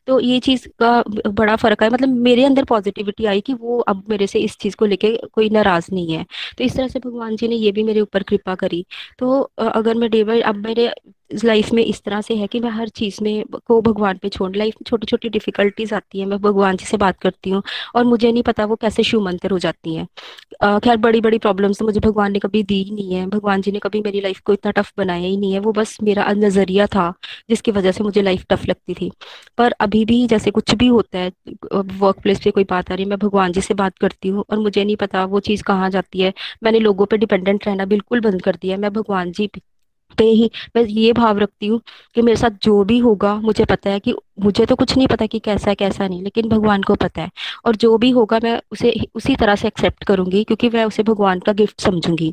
तो 0.07 0.21
ये 0.21 0.39
चीज़ 0.41 0.69
का 0.83 1.03
बड़ा 1.31 1.57
फ़र्क 1.57 1.83
है 1.83 1.91
मतलब 1.91 2.09
मेरे 2.21 2.45
अंदर 2.45 2.65
पॉजिटिविटी 2.67 3.27
आई 3.27 3.41
कि 3.43 3.55
वो 3.55 3.79
अब 3.89 4.05
मेरे 4.11 4.27
से 4.27 4.39
इस 4.41 4.57
चीज़ 4.59 4.77
को 4.77 4.87
लेके 4.87 5.17
कोई 5.33 5.51
नाराज़ 5.51 5.89
नहीं 5.93 6.15
है। 6.15 6.25
तो 6.59 6.65
इस 6.65 6.77
तरह 6.77 6.89
से 6.89 6.99
भगवान 7.01 7.37
जी 7.37 7.49
ने 7.49 7.57
ये 7.57 7.73
भी 7.73 7.83
मेरे 7.85 8.01
ऊपर 8.01 8.23
कृपा 8.25 8.55
करी। 8.57 8.85
तो 9.19 9.41
अगर 9.61 9.95
मैं 9.97 10.11
डे 10.11 10.25
बाई 10.25 10.41
अब 10.43 10.57
मेरे 10.59 10.93
लाइफ 11.31 11.71
में 11.73 11.83
इस 11.85 12.03
तरह 12.03 12.21
से 12.21 12.35
है 12.37 12.47
कि 12.47 12.61
मैं 12.61 12.71
हर 12.71 12.89
चीज़ 12.91 13.23
में 13.25 13.45
को 13.67 13.81
भगवान 13.83 14.19
पे 14.19 14.29
छोड़ 14.29 14.55
लाइफ 14.57 14.75
में 14.75 14.85
छोटी 14.87 15.07
छोटी 15.07 15.29
डिफिकल्टीज 15.29 15.93
आती 15.95 16.21
है, 16.21 16.27
मैं 16.27 16.39
भगवान 16.41 16.77
जी 16.77 16.85
से 16.87 16.97
बात 16.97 17.19
करती 17.23 17.51
हूँ 17.51 17.63
और 17.97 18.05
मुझे 18.05 18.31
नहीं 18.33 18.43
पता 18.43 18.65
वो 18.67 18.77
कैसे 18.77 19.03
शिव 19.05 19.21
मंत्र 19.23 19.51
हो 19.51 19.59
जाती 19.59 19.95
है। 19.95 20.07
खैर 20.81 20.97
बड़ी 20.99 21.21
बड़ी 21.21 21.39
प्रॉब्लम्स 21.39 21.79
तो 21.79 21.85
मुझे 21.85 22.01
भगवान 22.01 22.33
ने 22.33 22.39
कभी 22.39 22.63
दी 22.63 22.83
ही 22.83 22.91
नहीं 22.93 23.15
है, 23.15 23.27
भगवान 23.29 23.63
जी 23.63 23.73
ने 23.73 23.79
कभी 23.79 24.01
मेरी 24.03 24.21
लाइफ 24.21 24.41
को 24.47 24.53
इतना 24.53 24.71
टफ 24.73 24.93
बनाया 24.99 25.27
ही 25.27 25.37
नहीं 25.37 25.53
है, 25.53 25.59
वो 25.61 25.73
बस 25.73 25.97
मेरा 26.03 26.27
नज़रिया 26.35 26.87
था 26.89 27.13
जिसकी 27.51 27.71
वजह 27.73 27.93
से 27.93 28.05
मुझे 28.05 28.23
लाइफ 28.23 28.45
टफ 28.51 28.67
लगती 28.69 28.95
थी। 28.95 29.11
पर 29.59 29.73
अभी 29.81 30.05
भी 30.05 30.27
जैसे 30.29 30.51
कुछ 30.51 30.75
भी 30.75 30.87
होता 30.89 31.19
है 31.19 31.33
वर्क 31.75 32.21
प्लेस 32.23 32.41
पे 32.45 32.51
कोई 32.51 32.65
बात 32.67 32.91
आ 32.93 32.95
रही 32.95 33.05
है, 33.05 33.11
मैं 33.11 33.19
भगवान 33.19 33.53
जी 33.53 33.61
से 33.61 33.75
बात 33.77 33.99
करती 34.01 34.29
हूँ 34.29 34.45
और 34.51 34.59
मुझे 34.61 34.85
नहीं 34.85 34.97
पता 34.97 35.25
वो 35.27 35.41
चीज़ 35.43 35.63
कहाँ 35.65 35.91
जाती 35.91 36.21
है। 36.21 36.33
मैंने 36.65 36.79
लोगों 36.81 37.07
पर 37.07 37.17
डिपेंडेंट 37.19 37.67
रहना 37.67 37.85
बिल्कुल 37.87 38.21
बंद 38.21 38.43
कर 38.43 38.57
दिया 38.57 38.77
मैं 38.79 38.93
भगवान 38.93 39.33
जी 39.33 39.47
पे 40.19 40.25
ही 40.25 40.51
मैं 40.77 40.85
ये 40.85 41.13
भाव 41.13 41.39
रखती 41.39 41.67
हूँ 41.67 41.81
कि 42.17 42.23
मेरे 42.23 42.37
साथ 42.37 42.59
जो 42.63 42.83
भी 42.85 42.99
होगा, 43.01 43.35
मुझे 43.37 43.65
पता 43.67 43.91
है 43.91 44.01
कि 44.01 44.15
मुझे 44.41 44.65
तो 44.67 44.75
कुछ 44.77 44.97
नहीं 44.97 45.07
पता 45.09 45.27
कि 45.27 45.39
कैसा 45.39 45.69
है, 45.71 45.75
कैसा 45.75 46.07
नहीं, 46.09 46.23
लेकिन 46.23 46.49
भगवान 46.49 46.83
को 46.83 46.95
पता 46.97 47.23
है। 47.23 47.31
और 47.67 47.77
जो 47.77 47.97
भी 47.99 48.11
होगा 48.11 48.39
मैं 48.43 48.61
उसे 48.73 48.93
उसी 49.15 49.37
तरह 49.37 49.55
से 49.57 49.69
एक्सेप्ट 49.69 50.05
करूँगी 50.05 50.43
क्योंकि 50.45 50.69
मैं 50.71 50.85
उसे 50.85 51.03
भगवान 51.03 51.39
का 51.41 51.53
गिफ्ट 51.53 51.81
समझूँगी। 51.81 52.33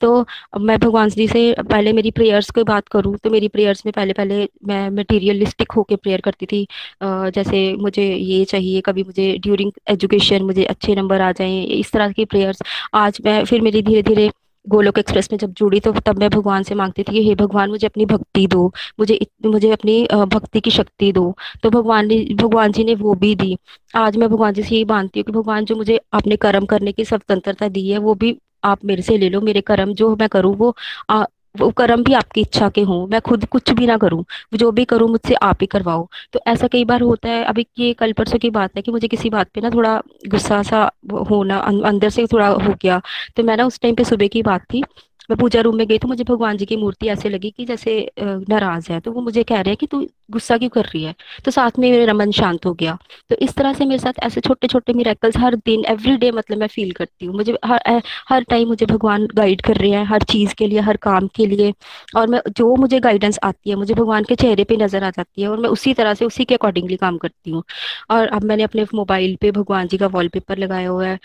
तो 0.00 0.26
मैं 0.60 0.78
भगवान 0.78 1.08
जी 1.10 1.26
से 1.28 1.54
पहले 1.60 1.92
मेरी 1.92 2.10
प्रेयर्स 2.12 2.50
की 2.50 2.62
बात 2.64 2.88
करूँ 2.88 3.16
तो 3.18 3.30
मेरी 3.30 3.48
प्रेयर्स 3.48 3.84
में 3.86 3.92
पहले 3.92 4.12
पहले 4.12 4.48
मैं 4.66 4.88
मटीरियलिस्टिक 4.92 5.72
होके 5.72 5.96
प्रेयर 5.96 6.20
करती 6.20 6.46
थी 6.46 6.66
जैसे 7.02 7.72
मुझे 7.76 8.04
ये 8.06 8.44
चाहिए, 8.44 8.80
कभी 8.80 9.02
मुझे 9.04 9.32
ड्यूरिंग 9.38 9.72
एजुकेशन 9.90 10.42
मुझे 10.44 10.64
अच्छे 10.66 10.94
नंबर 10.94 11.20
आ 11.20 11.30
जाए, 11.32 11.60
इस 11.62 11.92
तरह 11.92 12.12
की 12.12 12.24
प्रेयर्स 12.26 12.62
आज 12.94 13.18
मैं 13.24 13.44
फिर 13.44 13.60
मेरी 13.60 13.82
धीरे 13.82 14.02
धीरे 14.04 14.30
गोलोक 14.66 14.98
एक्सप्रेस 14.98 15.28
में 15.32 15.38
जब 15.38 15.52
जुड़ी 15.52 15.80
तो 15.80 15.92
तब 16.06 16.18
मैं 16.20 16.28
भगवान 16.30 16.62
से 16.62 16.74
मांगती 16.74 17.02
थी 17.02 17.22
हे 17.28 17.34
भगवान 17.34 17.70
मुझे 17.70 17.86
अपनी 17.86 18.04
भक्ति 18.06 18.46
दो 18.46 18.66
मुझे 19.00 19.18
मुझे 19.46 19.70
अपनी 19.72 19.96
भक्ति 20.34 20.60
की 20.60 20.70
शक्ति 20.70 21.10
दो। 21.12 21.34
तो 21.62 21.70
भगवान 21.70 22.06
ने 22.06 22.18
भगवान 22.34 22.72
जी 22.72 22.84
ने 22.84 22.94
वो 22.94 23.14
भी 23.14 23.34
दी। 23.36 23.56
आज 23.96 24.16
मैं 24.16 24.28
भगवान 24.30 24.54
जी 24.54 24.62
से 24.62 24.74
यही 24.74 24.84
मानती 24.84 25.20
हूँ 25.20 25.24
कि 25.26 25.32
भगवान 25.32 25.64
जो 25.64 25.76
मुझे 25.76 26.00
अपने 26.12 26.36
कर्म 26.36 26.66
करने 26.66 26.92
की 26.92 27.04
स्वतंत्रता 27.04 27.68
दी 27.68 27.88
है 27.90 27.98
वो 27.98 28.14
भी 28.14 28.36
आप 28.64 28.84
मेरे 28.84 29.02
से 29.02 29.16
ले 29.18 29.28
लो 29.28 29.40
मेरे 29.40 29.60
कर्म 29.62 29.92
जो 29.94 30.14
मैं 30.16 30.28
करूँ 30.28 30.54
वो 30.56 30.74
आ, 31.10 31.24
वो 31.54 31.70
कर्म 31.70 32.02
भी 32.04 32.12
आपकी 32.14 32.40
इच्छा 32.40 32.68
के 32.68 32.82
हों। 32.82 33.06
मैं 33.08 33.20
खुद 33.20 33.44
कुछ 33.46 33.70
भी 33.72 33.86
ना 33.86 33.96
करूँ 33.98 34.24
जो 34.54 34.70
भी 34.72 34.84
करूँ 34.84 35.08
मुझसे 35.10 35.34
आप 35.42 35.58
ही 35.60 35.66
करवाओ। 35.66 36.06
तो 36.32 36.40
ऐसा 36.46 36.66
कई 36.68 36.84
बार 36.84 37.00
होता 37.02 37.28
है 37.28 37.44
अभी 37.44 37.66
ये 37.78 37.92
कल 37.94 38.12
परसों 38.12 38.38
की 38.38 38.50
बात 38.50 38.76
है 38.76 38.82
कि 38.82 38.90
मुझे 38.92 39.08
किसी 39.08 39.30
बात 39.30 39.48
पे 39.54 39.60
ना 39.60 39.70
थोड़ा 39.70 39.96
गुस्सा 40.28 40.62
सा 40.62 40.82
होना 41.30 41.58
अं-, 41.58 41.82
अंदर 41.84 42.10
से 42.10 42.26
थोड़ा 42.32 42.48
हो 42.48 42.74
गया। 42.82 43.00
तो 43.36 43.42
मैं 43.42 43.56
ना 43.56 43.66
उस 43.66 43.80
टाइम 43.80 43.94
पे 43.94 44.04
सुबह 44.04 44.28
की 44.28 44.42
बात 44.42 44.62
थी 44.72 44.82
मैं 45.30 45.36
पूजा 45.38 45.60
रूम 45.60 45.76
में 45.76 45.86
गई 45.88 45.98
तो 45.98 46.08
मुझे 46.08 46.24
भगवान 46.24 46.56
जी 46.56 46.66
की 46.66 46.76
मूर्ति 46.76 47.06
ऐसे 47.08 47.28
लगी 47.28 47.50
कि 47.50 47.64
जैसे 47.64 47.92
नाराज़ 48.20 48.90
है। 48.92 48.98
तो 49.00 49.12
वो 49.12 49.20
मुझे 49.22 49.42
कह 49.42 49.60
रहे 49.60 49.70
हैं 49.70 49.76
कि 49.76 49.86
तू 49.86 50.06
गुस्सा 50.28 50.56
क्यों 50.58 50.68
कर 50.70 50.84
रही 50.84 51.02
है? 51.04 51.14
तो 51.44 51.50
साथ 51.50 51.78
में 51.78 51.90
मेरा 51.90 52.12
मन 52.14 52.30
शांत 52.32 52.66
हो 52.66 52.72
गया। 52.74 52.96
तो 53.30 53.36
इस 53.42 53.54
तरह 53.54 53.72
से 53.72 53.84
मेरे 53.86 53.98
साथ 53.98 54.22
ऐसे 54.22 54.40
छोटे 54.40 54.66
छोटे 54.66 54.92
मिरेकल्स 54.92 55.36
हर 55.38 55.54
दिन 55.56 55.84
एवरी 55.88 56.16
डे 56.16 56.30
मतलब 56.32 56.58
मैं 56.58 56.66
फील 56.68 56.92
करती 56.92 57.26
हूँ। 57.26 57.34
मुझे 57.36 57.56
हर 57.64 58.02
हर 58.28 58.42
टाइम 58.50 58.68
मुझे 58.68 58.86
भगवान 58.86 59.26
गाइड 59.34 59.60
कर 59.62 59.76
रहे 59.76 59.90
हैं 59.90 60.04
हर 60.06 60.22
चीज़ 60.24 60.54
के 60.58 60.66
लिए 60.66 60.80
हर 60.80 60.96
काम 61.02 61.26
के 61.36 61.46
लिए। 61.46 61.72
और 62.16 62.28
मैं 62.28 62.40
जो 62.56 62.74
मुझे 62.76 63.00
गाइडेंस 63.00 63.38
आती 63.44 63.70
है 63.70 63.76
मुझे 63.76 63.94
भगवान 63.94 64.24
के 64.24 64.34
चेहरे 64.36 64.64
पे 64.64 64.76
नज़र 64.76 65.04
आ 65.04 65.10
जाती 65.10 65.42
है 65.42 65.48
और 65.48 65.60
मैं 65.60 65.68
उसी 65.70 65.94
तरह 65.94 66.14
से 66.14 66.24
उसी 66.24 66.44
के 66.44 66.54
अकॉर्डिंगली 66.54 66.96
काम 66.96 67.18
करती 67.18 67.50
हूँ। 67.50 67.62
और 68.10 68.26
अब 68.28 68.44
मैंने 68.44 68.62
अपने 68.62 68.86
मोबाइल 68.94 69.36
पे 69.40 69.50
भगवान 69.52 69.88
जी 69.88 69.98
का 69.98 70.06
वॉलपेपर 70.08 70.58
लगाया 70.58 70.88
हुआ 70.88 71.06
है। 71.06 71.18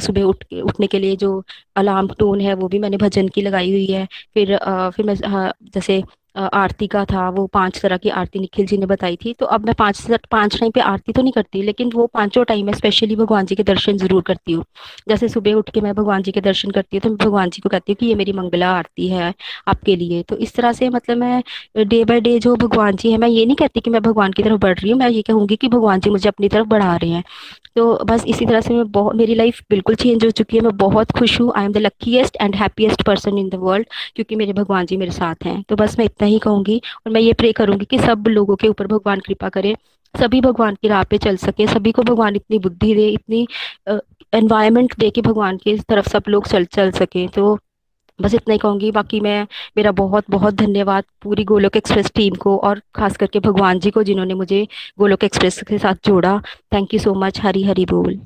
सुबह 0.00 0.22
उठ 0.24 0.42
के 0.44 0.60
उठने 0.60 0.86
के 0.86 0.98
लिए 0.98 1.16
जो 1.16 1.42
अलार्म 1.76 2.08
टोन 2.18 2.40
है 2.40 2.54
वो 2.54 2.68
भी 2.68 2.78
मैंने 2.78 2.96
भजन 2.96 3.28
की 3.28 3.42
लगाई 3.42 3.70
हुई 3.70 3.86
है। 3.86 4.06
फिर 4.34 4.56
फिर 4.96 5.06
मैं 5.06 5.14
हाँ, 5.26 5.52
जैसे 5.74 6.02
आरती 6.36 6.86
का 6.86 7.04
था, 7.04 7.28
वो 7.30 7.46
पाँच 7.48 7.80
तरह 7.82 7.96
की 7.96 8.08
आरती 8.10 8.38
निखिल 8.38 8.66
जी 8.66 8.76
ने 8.78 8.86
बताई 8.86 9.16
थी। 9.16 9.32
तो 9.34 9.46
अब 9.46 9.66
मैं 9.66 9.74
पाँच 9.74 10.06
पाँच 10.30 10.58
टाइम 10.60 10.70
पे 10.70 10.80
आरती 10.82 11.12
तो 11.12 11.22
नहीं 11.22 11.32
करती, 11.32 11.62
लेकिन 11.62 11.90
वो 11.94 12.06
पाँचों 12.14 12.44
टाइम 12.44 12.66
में 12.66 12.72
स्पेशली 12.74 13.16
भगवान 13.16 13.46
जी 13.46 13.54
के 13.54 13.62
दर्शन 13.64 13.96
ज़रूर 13.98 14.22
करती 14.22 14.52
हूँ। 14.52 14.64
जैसे 15.08 15.28
सुबह 15.28 15.54
उठ 15.54 15.70
के 15.70 15.80
मैं 15.80 15.94
भगवान 15.94 16.22
जी 16.22 16.32
के 16.32 16.40
दर्शन 16.40 16.70
करती 16.70 16.96
हूँ 16.96 17.02
तो 17.02 17.08
मैं 17.10 17.18
भगवान 17.18 17.50
जी 17.50 17.60
को 17.62 17.68
कहती 17.68 17.92
हूँ 17.92 17.96
कि 18.00 18.06
ये 18.06 18.14
मेरी 18.14 18.32
मंगला 18.32 18.70
आरती 18.72 19.08
है 19.08 19.32
आपके 19.68 19.96
लिए। 19.96 20.22
तो 20.22 20.36
इस 20.38 20.54
तरह 20.54 20.72
से 20.72 20.88
मतलब 20.90 21.16
मैं 21.18 21.42
डे 21.78 22.04
बाय 22.04 22.20
डे 22.20 22.38
जो 22.38 22.54
भगवान 22.56 22.96
जी 22.96 23.12
है, 23.12 23.18
मैं 23.18 23.28
ये 23.28 23.44
नहीं 23.46 23.56
कहती 23.56 23.80
कि 23.80 23.90
मैं 23.90 24.02
भगवान 24.02 24.32
की 24.32 24.42
तरफ़ 24.42 24.60
बढ़ 24.60 24.78
रही 24.78 24.90
हूँ, 24.90 24.98
मैं 24.98 25.08
ये 25.10 25.22
कहूँगी 25.22 25.56
कि 25.56 25.68
भगवान 25.68 26.00
जी 26.00 26.10
मुझे 26.10 26.28
अपनी 26.28 26.48
तरफ़ 26.48 26.66
बढ़ा 26.68 26.94
रहे 26.96 27.10
हैं। 27.10 27.24
तो 27.76 28.04
बस 28.04 28.24
इसी 28.26 28.46
तरह 28.46 28.60
से 28.60 28.74
मैं 28.74 28.90
बहुत, 28.90 29.14
मेरी 29.16 29.34
लाइफ 29.34 29.60
बिल्कुल 29.70 29.94
चेंज 29.94 30.24
हो 30.24 30.30
चुकी 30.30 30.56
है। 30.56 30.62
मैं 30.62 30.76
बहुत 30.76 31.10
खुश 31.12 31.40
हूँ। 31.40 31.52
I 31.56 31.64
am 31.64 31.72
the 31.72 31.78
luckiest 31.78 32.36
and 32.40 32.54
happiest 32.56 33.02
person 33.06 33.38
in 33.38 33.48
the 33.48 33.54
world 33.54 33.86
क्योंकि 34.16 34.36
मेरे 34.36 34.52
भगवान 34.52 34.86
जी 34.86 34.96
मेरे 34.96 35.10
साथ 35.12 35.44
हैं। 35.44 35.62
तो 35.68 35.76
बस 35.76 35.98
मैं 35.98 36.04
इतना 36.06 36.28
ही 36.28 36.38
कहूँगी 36.38 36.80
और 37.06 37.12
मैं 37.12 37.20
ये 37.20 37.32
प्रे 37.32 37.52
करूँगी 37.52 37.84
कि 37.84 37.98
सब 37.98 38.28
लोगों 38.28 38.56
के 38.56 38.68
ऊपर 38.68 38.86
भगवान 38.86 39.20
कृपा 39.26 39.48
करें। 39.48 39.74
सभी 40.14 40.40
भगवान 40.40 40.74
की 40.74 40.88
राह 40.88 41.02
पे 41.04 41.18
चल 41.18 41.36
सके। 41.36 41.66
सभी 41.66 41.92
को 41.92 42.02
भगवान 42.02 42.36
इतनी 42.36 42.58
बुद्धि 42.58 42.94
दे, 42.94 43.08
इतनी 43.08 43.46
एनवायरमेंट 44.34 44.94
दे 44.98 45.10
कि 45.10 45.22
भगवान 45.22 45.56
की 45.56 45.76
तरफ़ 45.78 46.08
सब 46.08 46.22
लोग 46.28 46.46
चल 46.48 46.64
चल 46.66 46.90
सके। 46.92 47.26
तो 47.28 47.58
बस 48.18 48.34
इतना 48.34 48.52
ही 48.52 48.58
कहूँगी। 48.58 48.90
बाकी 48.92 49.20
मैं, 49.20 49.46
मेरा 49.76 49.90
बहुत 49.92 50.24
बहुत 50.30 50.54
धन्यवाद 50.54 51.04
पूरी 51.22 51.44
गोलोक 51.44 51.76
एक्सप्रेस 51.76 52.10
टीम 52.14 52.34
को 52.34 52.56
और 52.58 52.80
खास 52.94 53.16
करके 53.16 53.40
भगवान 53.40 53.78
जी 53.80 53.90
को 53.90 54.02
जिन्होंने 54.02 54.34
मुझे 54.34 54.66
गोलोक 54.98 55.24
एक्सप्रेस 55.24 55.62
के 55.62 55.78
साथ 55.78 56.06
जोड़ा। 56.06 56.38
Thank 56.74 56.94
you 56.94 57.00
so 57.00 57.14
much 57.14 57.40
Hari 57.40 57.64
Hari 57.64 57.84
बोल। 57.86 58.18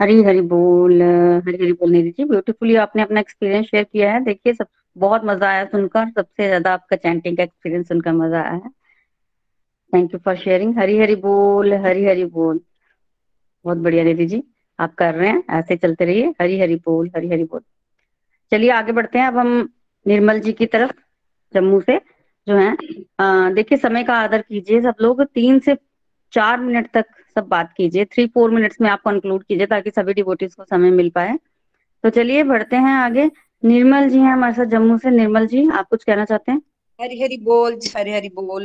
हरी 0.00 0.22
हरी 0.22 0.40
बोल, 0.40 1.02
हरी 1.02 1.56
हरी 1.56 1.72
बोल 1.72 1.90
निधि 1.92 2.10
जी 2.10 2.24
ब्यूटीफुली 2.24 2.76
आपने 2.82 3.02
अपना 3.02 3.20
एक्सपीरियंस 3.20 3.66
शेयर 3.66 3.84
किया 3.84 4.12
है। 4.12 4.22
देखिए, 4.24 4.52
सब, 4.52 4.66
बहुत 4.96 5.24
मज़ा 5.24 5.48
आया 5.48 5.64
सुनकर। 5.64 6.08
सबसे 6.10 6.46
ज़्यादा 6.46 6.72
आपका 6.72 6.96
चैंटिंग 6.96 7.36
का 7.36 7.42
एक्सपीरियंस 7.42 7.88
सुनकर 7.88 8.12
मज़ा 8.12 8.40
आया 8.42 8.52
है। 8.54 8.70
Thank 9.92 10.14
you 10.14 10.20
for 10.24 10.36
sharing 10.36 10.78
Hari 10.78 10.98
Hari 10.98 11.16
बोल, 11.16 11.72
हरी 11.74 12.04
हरी 12.04 12.24
बोल। 12.24 12.60
बहुत 13.64 13.78
बढ़िया 13.78 14.04
निधि 14.04 14.26
जी। 14.26 14.42
आप 14.80 14.94
कर 14.94 15.14
रहे 15.14 15.28
हैं, 15.28 15.42
ऐसे 15.50 15.76
चलते 15.76 16.04
रहिए 16.04 16.34
हरी 16.40 16.58
हरी 16.60 16.76
बोल 16.76 17.10
हरी 17.16 17.28
हरी 17.28 17.44
बोल। 17.44 17.60
चलिए, 18.52 18.70
आगे 18.70 18.92
बढ़ते 18.92 19.18
हैं, 19.18 19.26
अब 19.26 19.36
हम 19.38 19.68
निर्मल 20.06 20.40
जी 20.40 20.52
की 20.52 20.66
तरफ़, 20.66 20.92
जम्मू 21.54 21.80
से, 21.80 21.98
जो 22.46 22.56
है। 22.56 23.52
देखिए, 23.54 23.78
समय 23.78 24.04
का 24.04 24.14
आदर 24.14 24.42
कीजिए 24.42 24.80
सब 24.82 24.94
लोग, 25.02 25.22
तीन 25.24 25.58
से 25.58 25.76
चार 26.32 26.60
मिनट 26.60 26.90
तक 26.94 27.06
सब 27.36 27.46
बात 27.48 27.72
कीजिए 27.76 28.04
थ्री 28.04 28.26
फोर 28.26 28.50
मिनट्स 28.50 28.80
में 28.80 28.88
आप 28.90 29.00
कंक्लूड 29.00 29.42
कीजिए, 29.44 29.66
ताकि 29.66 29.90
सभी 29.90 30.14
डिवोटीज 30.14 30.54
को 30.54 30.64
समय 30.64 30.90
मिल 30.90 31.10
पाए। 31.10 31.38
तो 32.04 32.10
चलिए, 32.10 32.42
बढ़ते 32.44 32.76
हैं 32.76 32.94
आगे। 32.94 33.30
निर्मल 33.62 34.08
जी 34.08 34.18
हैं 34.18 34.32
हमारे 34.32 34.54
साथ 34.54 34.66
जम्मू 34.66 34.98
से। 34.98 35.10
निर्मल 35.10 35.46
जी, 35.46 35.68
आप 35.70 35.88
कुछ 35.90 36.04
कहना 36.04 36.24
चाहते 36.24 36.52
हैं? 36.52 36.62
हरी 36.98 37.20
हरी 37.22 37.36
बोल 37.36 37.78
हरी 37.96 38.12
हरी 38.12 38.28
बोल 38.30 38.64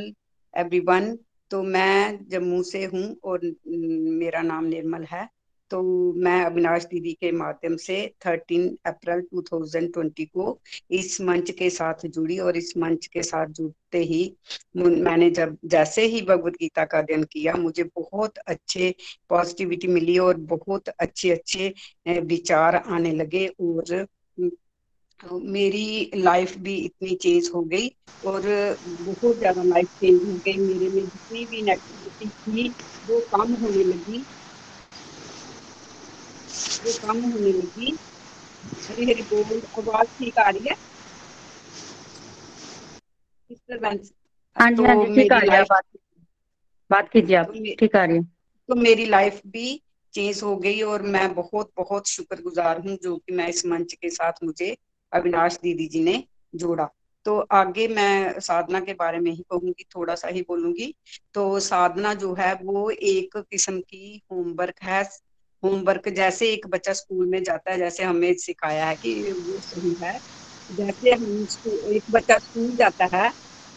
एवरीवन 0.53 1.15
तो 1.51 1.61
मैं 1.63 2.19
जम्मू 2.29 2.61
से 2.63 2.83
हूँ 2.85 3.03
और 3.23 3.39
मेरा 3.67 4.41
नाम 4.41 4.65
निर्मल 4.65 5.03
है। 5.03 5.27
तो 5.71 5.81
मैं 6.15 6.41
अविनाश 6.45 6.83
दीदी 6.85 7.13
के 7.13 7.31
माध्यम 7.31 7.75
से 7.77 7.95
13 8.21 8.67
अप्रैल 8.85 9.21
2020 9.33 10.25
को 10.27 10.57
इस 10.91 11.19
मंच 11.21 11.51
के 11.51 11.69
साथ 11.69 12.05
जुड़ी 12.07 12.37
और 12.39 12.57
इस 12.57 12.73
मंच 12.77 13.07
के 13.07 13.23
साथ 13.23 13.47
जुड़ते 13.51 13.99
ही 14.03 14.21
मैंने 14.77 15.29
जब, 15.31 15.57
जैसे 15.65 16.05
ही 16.05 16.21
भगवत 16.21 16.53
गीता 16.53 16.85
का 16.85 16.97
अध्ययन 16.99 17.23
किया, 17.23 17.53
मुझे 17.55 17.83
बहुत 17.95 18.37
अच्छे 18.39 18.93
पॉजिटिविटी 19.29 19.87
मिली 19.87 20.17
और 20.19 20.37
बहुत 20.47 20.89
अच्छे 20.89 21.29
अच्छे 21.31 21.73
विचार 22.21 22.75
आने 22.75 23.11
लगे 23.13 23.47
और 23.47 24.05
मेरी 25.33 26.11
लाइफ 26.15 26.57
भी 26.57 26.75
इतनी 26.77 27.15
चेंज 27.15 27.49
हो 27.55 27.61
गई 27.63 27.87
और 28.23 28.41
बहुत 28.85 29.37
ज़्यादा 29.37 29.63
लाइफ 29.63 29.87
चेंज 29.99 30.21
हो 30.23 30.33
गई। 30.37 30.57
मेरे 30.59 30.89
में 30.89 31.03
जितनी 31.03 31.45
भी 31.45 31.61
नेगेटिविटी 31.63 32.29
थी, 32.29 32.69
वो 33.05 33.19
कम 33.35 33.53
होने 33.55 33.83
लगी। 33.83 34.25
वो 36.85 37.07
कम 37.07 37.21
होने 37.21 37.51
लगी। 37.51 37.97
हरी 38.89 39.05
हरी 39.05 39.21
बोल। 39.21 39.61
आवाज़ 39.79 40.07
ठीक 40.07 40.37
आ 40.37 40.49
रही 40.49 40.65
है? 40.69 40.75
हाँ 44.55 44.71
जी 44.71 44.83
हाँ 44.83 44.95
तो 44.95 45.05
जी 45.05 45.15
ठीक 45.15 45.31
आ 45.31 45.37
मेरी 45.37 45.39
रही 45.39 45.49
है। 45.49 45.57
लाइफ 45.57 45.67
बात 45.69 45.83
बात 46.91 47.09
कीजिए 47.09 47.35
आप। 47.35 47.45
तो 47.45 47.75
ठीक 47.75 47.95
आ 47.95 48.05
रही 48.05 48.17
है। 48.17 48.23
तो 48.69 48.75
मेरी 48.75 49.05
लाइफ 49.05 49.41
भी 49.47 49.81
चेंज 50.13 50.43
हो 50.43 50.55
गई 50.57 50.81
और 50.81 51.01
मैं 51.01 51.35
बहुत 51.35 51.71
बहुत 51.77 52.07
शुक्रगुजार 52.07 52.79
हूँ 52.79 52.97
जो 52.97 53.17
कि 53.17 53.33
मैं 53.33 53.47
इस 53.47 53.65
मंच 53.65 53.93
के 53.93 54.09
साथ 54.09 54.33
मुझे 54.43 54.77
अविनाश 55.13 55.57
दीदी 55.63 55.87
जी 55.87 56.03
ने 56.03 56.23
जोड़ा। 56.55 56.89
तो 57.25 57.39
आगे 57.39 57.87
मैं 57.87 58.39
साधना 58.39 58.79
के 58.79 58.93
बारे 58.93 59.19
में 59.19 59.31
ही 59.31 59.43
कहूँगी 59.51 59.85
थोड़ा 59.95 60.15
सा 60.15 60.27
ही 60.27 60.41
बोलूँगी। 60.41 60.95
तो 61.33 61.59
साधना 61.59 62.13
जो 62.13 62.33
है 62.33 62.53
वो 62.55 62.89
एक 62.89 63.37
किस्म 63.37 63.79
की 63.79 64.21
होमवर्क 64.31 64.75
है। 64.83 65.03
होमवर्क 65.65 66.09
जैसे 66.11 66.51
एक 66.53 66.67
बच्चा 66.69 66.93
स्कूल 66.93 67.27
में 67.27 67.41
जाता 67.43 67.71
है 67.71 67.77
जैसे 67.77 68.03
हमें 68.03 68.33
सिखाया 68.39 68.85
है 68.87 68.95
कि 68.97 69.31
वो 69.33 69.59
सही 69.61 69.97
है। 70.03 70.19
जैसे 70.69 71.11
हम 71.11 71.45
एक 71.95 72.03
बच्चा 72.11 72.37
स्कूल 72.39 72.75
जाता 72.75 73.09
है 73.13 73.29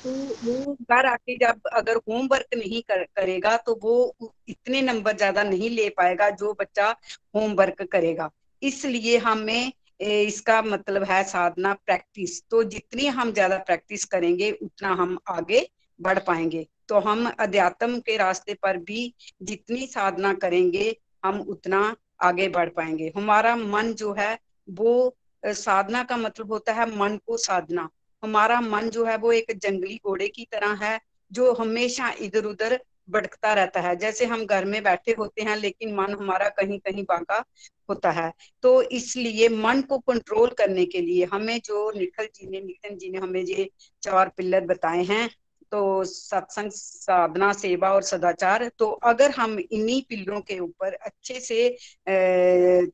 तो 0.04 0.10
वो 0.44 0.74
घर 0.82 1.06
आके 1.06 1.36
जब 1.38 1.66
अगर 1.72 1.96
होमवर्क 1.98 2.54
नहीं 2.56 2.82
कर, 2.82 3.02
करेगा 3.06 3.56
तो 3.58 3.78
वो 3.82 4.14
इतने 4.48 4.82
नंबर 4.82 5.16
ज़्यादा 5.16 5.42
नहीं 5.44 5.70
ले 5.70 5.88
पाएगा 5.90 6.28
जो 6.32 6.52
बच्चा 6.60 6.88
होमवर्क 7.36 7.82
करेगा। 7.92 8.30
इसलिए 8.62 9.16
हमें 9.18 9.72
इसका 10.00 10.60
मतलब 10.62 11.04
है 11.04 11.22
साधना 11.24 11.72
प्रैक्टिस। 11.76 12.42
तो 12.50 12.62
जितनी 12.66 13.06
हम 13.08 13.32
ज़्यादा 13.32 13.58
प्रैक्टिस 13.60 14.04
करेंगे 14.06 14.50
उतना 14.52 14.88
हम 14.94 15.18
आगे 15.30 15.66
बढ़ 16.00 16.18
पाएँगे। 16.18 16.66
तो 16.88 16.98
हम 17.00 17.26
अध्यात्म 17.30 17.98
के 18.00 18.16
रास्ते 18.16 18.54
पर 18.54 18.76
भी 18.80 19.12
जितनी 19.42 19.86
साधना 19.88 20.32
करेंगे 20.36 20.90
हम 21.24 21.40
उतना 21.40 21.96
आगे 22.22 22.48
बढ़ 22.48 22.68
पाएँगे। 22.68 23.12
हमारा 23.16 23.56
मन 23.56 23.92
जो 23.92 24.12
है, 24.12 24.38
वो 24.70 25.16
साधना 25.44 26.02
का 26.02 26.16
मतलब 26.16 26.52
होता 26.52 26.72
है 26.72 26.86
मन 26.98 27.16
को 27.26 27.36
साधना। 27.36 27.88
हमारा 28.22 28.60
मन 28.60 28.88
जो 28.90 29.04
है, 29.04 29.16
वो 29.16 29.32
एक 29.32 29.58
जंगली 29.58 30.00
घोड़े 30.06 30.28
की 30.28 30.46
तरह 30.52 30.84
है, 30.84 31.00
जो 31.32 31.52
हमेशा 31.52 32.12
इधर 32.20 32.44
उधर 32.44 32.80
भटकता 33.10 33.52
रहता 33.54 33.80
है। 33.80 33.94
जैसे 33.96 34.24
हम 34.24 34.44
घर 34.46 34.64
में 34.64 34.82
बैठे 34.82 35.12
होते 35.12 35.42
हैं, 35.42 35.56
लेकिन 35.56 35.94
मन 35.94 36.14
हमारा 36.14 36.48
कहीं 36.48 36.78
कहीं 36.78 37.04
भागा 37.04 37.44
होता 37.90 38.10
है। 38.10 38.32
तो 38.62 38.82
इसलिए 38.82 39.48
मन 39.48 39.80
को 39.82 39.98
कंट्रोल 39.98 40.50
करने 40.50 40.84
के 40.86 41.00
लिए 41.00 41.24
हमें 41.24 41.60
जो 41.64 41.90
निखिल 41.90 42.28
जी 42.34 42.46
ने, 42.46 42.60
नितिन 42.60 42.98
जी 42.98 43.10
ने 43.10 43.18
हमें 43.18 43.40
ये 43.40 43.70
चार 44.02 44.28
पिलर 44.28 44.60
बताए 44.60 45.04
हैं 45.04 45.28
तो 45.72 46.04
सत्संग, 46.04 46.70
साधना, 46.70 47.52
सेवा 47.52 47.92
और 47.94 48.02
सदाचार 48.02 48.68
तो 48.78 48.90
अगर 49.04 49.30
हम 49.30 49.58
इन्हीं 49.60 50.02
पिलरों 50.08 50.40
के 50.40 50.58
ऊपर 50.58 50.94
अच्छे 50.94 51.40
से 51.40 51.76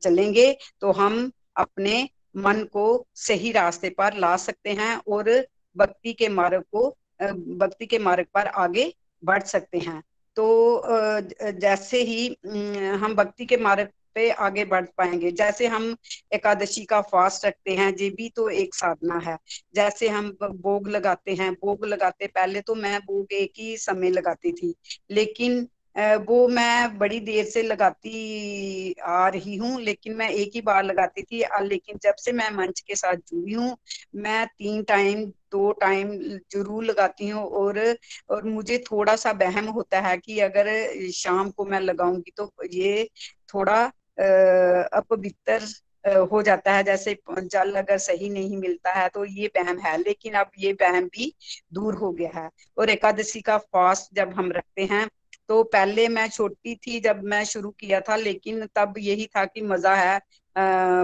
चलेंगे 0.03 0.51
तो 0.81 0.91
हम 0.91 1.31
अपने 1.57 2.09
मन 2.37 2.63
को 2.63 2.85
सही 3.15 3.51
रास्ते 3.51 3.89
पर 3.89 4.17
ला 4.17 4.35
सकते 4.37 4.69
हैं 4.69 4.95
और 5.07 5.29
भक्ति 5.75 6.13
के 6.13 6.27
मार्ग 6.29 6.63
को 6.71 6.87
भक्ति 7.57 7.85
के 7.85 7.99
मार्ग 7.99 8.25
पर 8.33 8.47
आगे 8.47 8.93
बढ़ 9.23 9.43
सकते 9.43 9.77
हैं। 9.77 10.01
तो 10.37 10.81
जैसे 11.59 12.01
ही 12.01 12.27
हम 13.01 13.15
भक्ति 13.15 13.45
के 13.45 13.57
मार्ग 13.57 13.89
पे 14.15 14.29
आगे 14.31 14.65
बढ़ 14.65 14.85
पाएँगे। 14.97 15.31
जैसे 15.33 15.67
हम 15.67 15.95
एकादशी 16.33 16.83
का 16.85 17.01
फास्ट 17.03 17.45
रखते 17.45 17.75
हैं, 17.75 17.93
ये 17.93 18.09
भी 18.11 18.29
तो 18.35 18.49
एक 18.51 18.75
साधना 18.75 19.19
है। 19.25 19.37
जैसे 19.75 20.09
हम 20.09 20.29
भोग 20.43 20.87
लगाते 20.89 21.33
हैं, 21.35 21.51
भोग 21.55 21.85
लगाते, 21.85 22.27
पहले 22.27 22.61
तो 22.61 22.75
मैं 22.75 22.99
भोग 23.01 23.33
एक 23.33 23.51
ही 23.59 23.75
समय 23.79 24.09
लगाती 24.11 24.51
थी, 24.53 24.73
लेकिन 25.11 25.67
वो 26.27 26.47
मैं 26.47 26.97
बड़ी 26.99 27.19
देर 27.19 27.45
से 27.45 27.61
लगाती 27.63 28.93
आ 29.01 29.27
रही 29.29 29.55
हूँ, 29.57 29.79
लेकिन 29.81 30.15
मैं 30.15 30.29
एक 30.29 30.51
ही 30.55 30.61
बार 30.61 30.83
लगाती 30.83 31.21
थी। 31.23 31.43
लेकिन 31.63 31.97
जब 32.03 32.15
से 32.15 32.31
मैं 32.31 32.49
मंच 32.51 32.79
के 32.79 32.95
साथ 32.95 33.15
जुड़ी 33.29 33.53
हूँ, 33.53 33.75
मैं 34.15 34.45
तीन 34.49 34.83
टाइम, 34.83 35.25
दो 35.51 35.71
टाइम 35.81 36.11
ज़रूर 36.53 36.83
लगाती 36.85 37.29
हूँ 37.29 37.43
और 37.51 37.79
और 38.29 38.43
मुझे 38.45 38.77
थोड़ा 38.91 39.15
सा 39.15 39.33
बहम 39.35 39.65
होता 39.69 39.99
है 40.01 40.17
कि 40.17 40.39
अगर 40.41 40.67
शाम 41.13 41.51
को 41.51 41.65
मैं 41.65 41.79
लगाऊँगी 41.81 42.31
तो 42.37 42.51
ये 42.73 43.09
थोड़ा 43.53 43.91
अपवित्र 44.17 45.59
हो 46.31 46.41
जाता 46.41 46.73
है 46.73 46.83
जैसे 46.83 47.15
जल 47.31 47.73
अगर 47.75 47.97
सही 47.97 48.29
नहीं 48.29 48.57
मिलता 48.57 48.91
है 48.93 49.07
तो 49.09 49.23
ये 49.25 49.47
वहम 49.57 49.77
है, 49.79 49.97
लेकिन 49.97 50.33
अब 50.33 50.51
ये 50.59 50.71
वहम 50.73 51.05
भी 51.07 51.33
दूर 51.73 51.95
हो 51.95 52.11
गया 52.11 52.29
है। 52.35 52.49
और 52.77 52.89
एकादशी 52.89 53.41
का 53.41 53.57
फास्ट 53.57 54.15
जब 54.15 54.33
हम 54.33 54.51
रखते 54.51 54.85
हैं 54.85 55.07
तो 55.49 55.61
पहले 55.65 56.07
मैं 56.07 56.27
छोटी 56.29 56.75
थी 56.77 56.99
जब 56.99 57.23
मैं 57.23 57.43
शुरू 57.45 57.69
किया 57.71 57.99
था, 58.01 58.15
लेकिन 58.15 58.65
तब 58.75 58.93
यही 58.97 59.25
था 59.27 59.45
कि 59.45 59.61
मज़ा 59.63 59.95
है 59.95 60.17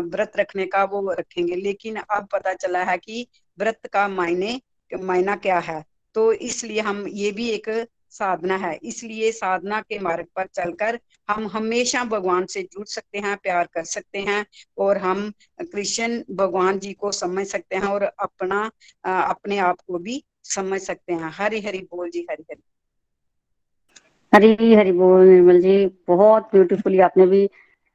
व्रत 0.03 0.31
रखने 0.37 0.65
का 0.65 0.83
वो 0.85 1.11
रखेंगे। 1.11 1.55
लेकिन 1.55 1.95
अब 1.97 2.27
पता 2.31 2.53
चला 2.55 2.83
है 2.83 2.97
कि 2.97 3.27
व्रत 3.57 3.87
का 3.93 4.07
मायने, 4.09 4.59
मायना 4.91 5.35
क्या 5.37 5.59
है? 5.59 5.83
तो 6.15 6.31
इसलिए 6.33 6.81
हम 6.81 7.05
ये 7.09 7.31
भी 7.31 7.49
एक 7.49 7.69
साधना 8.11 8.55
है। 8.57 8.73
इसलिए 8.83 9.31
साधना 9.31 9.79
के 9.81 9.99
मार्ग 9.99 10.25
पर 10.35 10.45
चलकर 10.45 10.99
हम 11.29 11.47
हमेशा 11.47 12.03
भगवान 12.05 12.45
से 12.45 12.61
जुड़ 12.63 12.85
सकते 12.87 13.19
हैं, 13.19 13.35
प्यार 13.37 13.67
कर 13.73 13.83
सकते 13.85 14.19
हैं 14.19 14.45
और 14.77 14.97
हम 14.97 15.31
कृष्ण 15.61 16.21
भगवान 16.35 16.79
जी 16.79 16.93
को 16.93 17.11
समझ 17.11 17.45
सकते 17.47 17.75
हैं 17.75 17.87
और 17.87 18.03
अपना 18.03 18.69
अपने 19.05 19.57
आप 19.59 19.79
को 19.87 19.97
भी 19.99 20.23
समझ 20.45 20.81
सकते 20.81 21.13
हैं। 21.13 21.31
हरि 21.33 21.61
हरि 21.61 21.87
बोल 21.91 22.09
जी, 22.09 22.25
हरि 22.31 22.43
हरि। 22.51 22.61
हरी 24.33 24.73
हरी 24.75 24.91
बोल 24.91 25.25
निर्मल 25.25 25.61
जी, 25.61 25.85
बहुत 26.07 26.49
ब्यूटीफुली 26.51 26.99
आपने 26.99 27.25
भी 27.27 27.49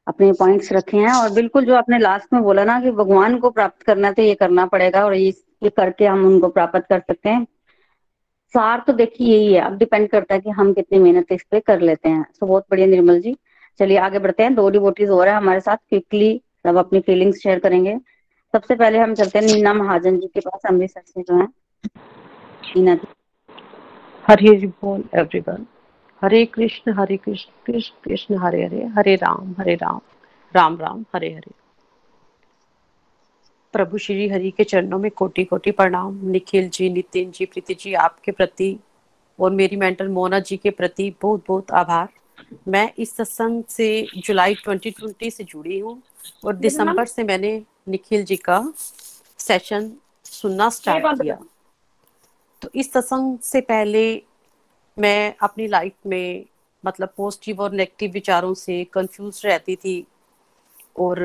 अपने 0.07 0.31
पॉइंट्स 0.33 0.73
रखे 0.73 0.97
हैं 0.97 1.13
और 1.13 1.31
बिल्कुल 1.31 1.65
जो 1.65 1.75
आपने 1.75 1.99
लास्ट 1.99 2.33
में 2.33 2.43
बोला 2.43 2.65
ना 2.65 2.81
कि 2.81 2.91
भगवान 2.91 3.39
को 3.39 3.51
प्राप्त 3.51 3.83
करना 3.83 4.13
तो 4.13 4.23
ये 4.23 4.35
करना 4.35 4.67
पड़ेगा 4.67 5.05
और 5.05 5.15
ये 5.15 5.71
करके 5.77 6.07
हम 6.07 6.25
उनको 6.27 6.49
प्राप्त 6.49 6.85
कर 6.89 7.01
सकते 7.01 7.29
हैं। 7.29 7.47
सार 8.57 8.85
तो 8.87 8.93
देखिए 8.93 9.37
यही 9.39 9.53
है, 9.55 9.61
अब 9.61 9.77
डिपेंड 9.79 10.09
करता 10.09 10.35
है 10.35 10.41
कि 10.41 10.51
हम 10.51 10.73
कितनी 10.73 10.99
मेहनत 10.99 11.27
इस 11.33 11.43
पे 11.51 11.61
कर 11.61 11.81
लेते 11.81 12.09
हैं। 12.09 12.25
तो 12.41 12.47
बहुत 12.47 12.67
बढ़िया 12.71 12.87
निर्मल 12.87 13.21
जी। 13.21 13.37
चलिए 13.79 13.99
आगे 13.99 14.19
बढ़ते 14.19 14.43
हैं। 14.43 14.55
दो 14.55 14.71
डिवोटीज 14.71 15.11
और 15.11 15.29
है 15.29 15.35
हमारे 15.35 15.61
साथ। 15.61 15.77
क्विकली 15.77 16.41
सब 16.67 16.77
अपनी 16.77 17.01
फीलिंग्स 17.01 17.39
शेयर 17.39 17.59
करेंगे। 17.59 17.97
सबसे 18.53 18.75
पहले 18.75 18.99
हम 18.99 19.15
चलते 19.15 19.39
हैं 19.39 19.47
नीना 19.47 19.75
महाजन 19.75 20.19
जी 20.21 20.27
के 20.27 20.41
पास। 20.41 20.61
अमृतसर 20.69 21.03
से 21.07 21.23
जो 21.23 21.37
है। 21.37 21.49
नीना 22.77 22.95
जी। 22.95 23.09
हरे 24.27 24.49
हरि 24.49 24.67
बोल 24.67 25.05
एवरीवन 25.15 25.67
हरे 26.23 26.45
कृष्ण 26.47 26.93
हरे 26.93 27.17
कृष्ण 27.17 27.73
कृष्ण 27.73 27.95
कृष्ण, 28.05 28.39
हरे 28.39 28.65
हरे। 28.65 28.85
हरे 28.87 29.15
राम 29.15 29.55
हरे 29.59 29.75
राम। 29.75 30.01
राम 30.57 30.79
राम, 30.81 31.05
हरे 31.15 31.33
हरे। 31.33 31.66
प्रभु 33.73 33.99
श्री 33.99 34.29
हरि 34.29 34.51
के 34.51 34.65
चरणों 34.65 34.99
में 34.99 35.11
कोटि 35.11 35.45
कोटि 35.45 35.71
प्रणाम। 35.71 36.19
निखिल 36.27 36.69
जी 36.69 36.91
नितिन 36.91 37.31
जी 37.31 37.47
प्रीति 37.47 37.75
जी 37.75 37.95
आपके 37.95 38.33
प्रति 38.33 38.79
और 39.41 39.51
मेरी 39.51 39.77
मेंटर 39.77 40.09
मोना 40.09 40.39
जी 40.39 40.57
के 40.57 40.71
प्रति 40.71 41.15
बहुत 41.23 41.45
बहुत 41.49 41.71
आभार। 41.71 42.09
मैं 42.69 42.93
इस 42.99 43.17
सत्संग 43.17 43.65
से 43.65 44.07
जुलाई 44.17 44.55
2020 44.55 45.31
से 45.31 45.45
जुड़ी 45.45 45.79
हूँ 45.79 46.03
और 46.45 46.57
दिसंबर 46.57 47.05
से 47.05 47.25
मैंने 47.25 47.63
निखिल 47.89 48.25
जी 48.25 48.37
का 48.37 48.73
सेशन 49.39 49.93
सुनना 50.25 50.69
स्टार्ट 50.69 51.23
किया। 51.23 51.39
तो 52.63 52.71
इस 52.75 52.93
सत्संग 52.93 53.39
से 53.39 53.61
पहले 53.61 54.23
मैं 54.99 55.35
अपनी 55.41 55.67
लाइफ 55.67 55.93
में 56.07 56.45
मतलब 56.85 57.09
पॉजिटिव 57.17 57.61
और 57.61 57.73
नेगेटिव 57.73 58.11
विचारों 58.11 58.55
से 58.55 58.85
कंफ्यूज 58.85 59.43
रहती 59.45 59.77
थी 59.77 60.07
और 60.99 61.21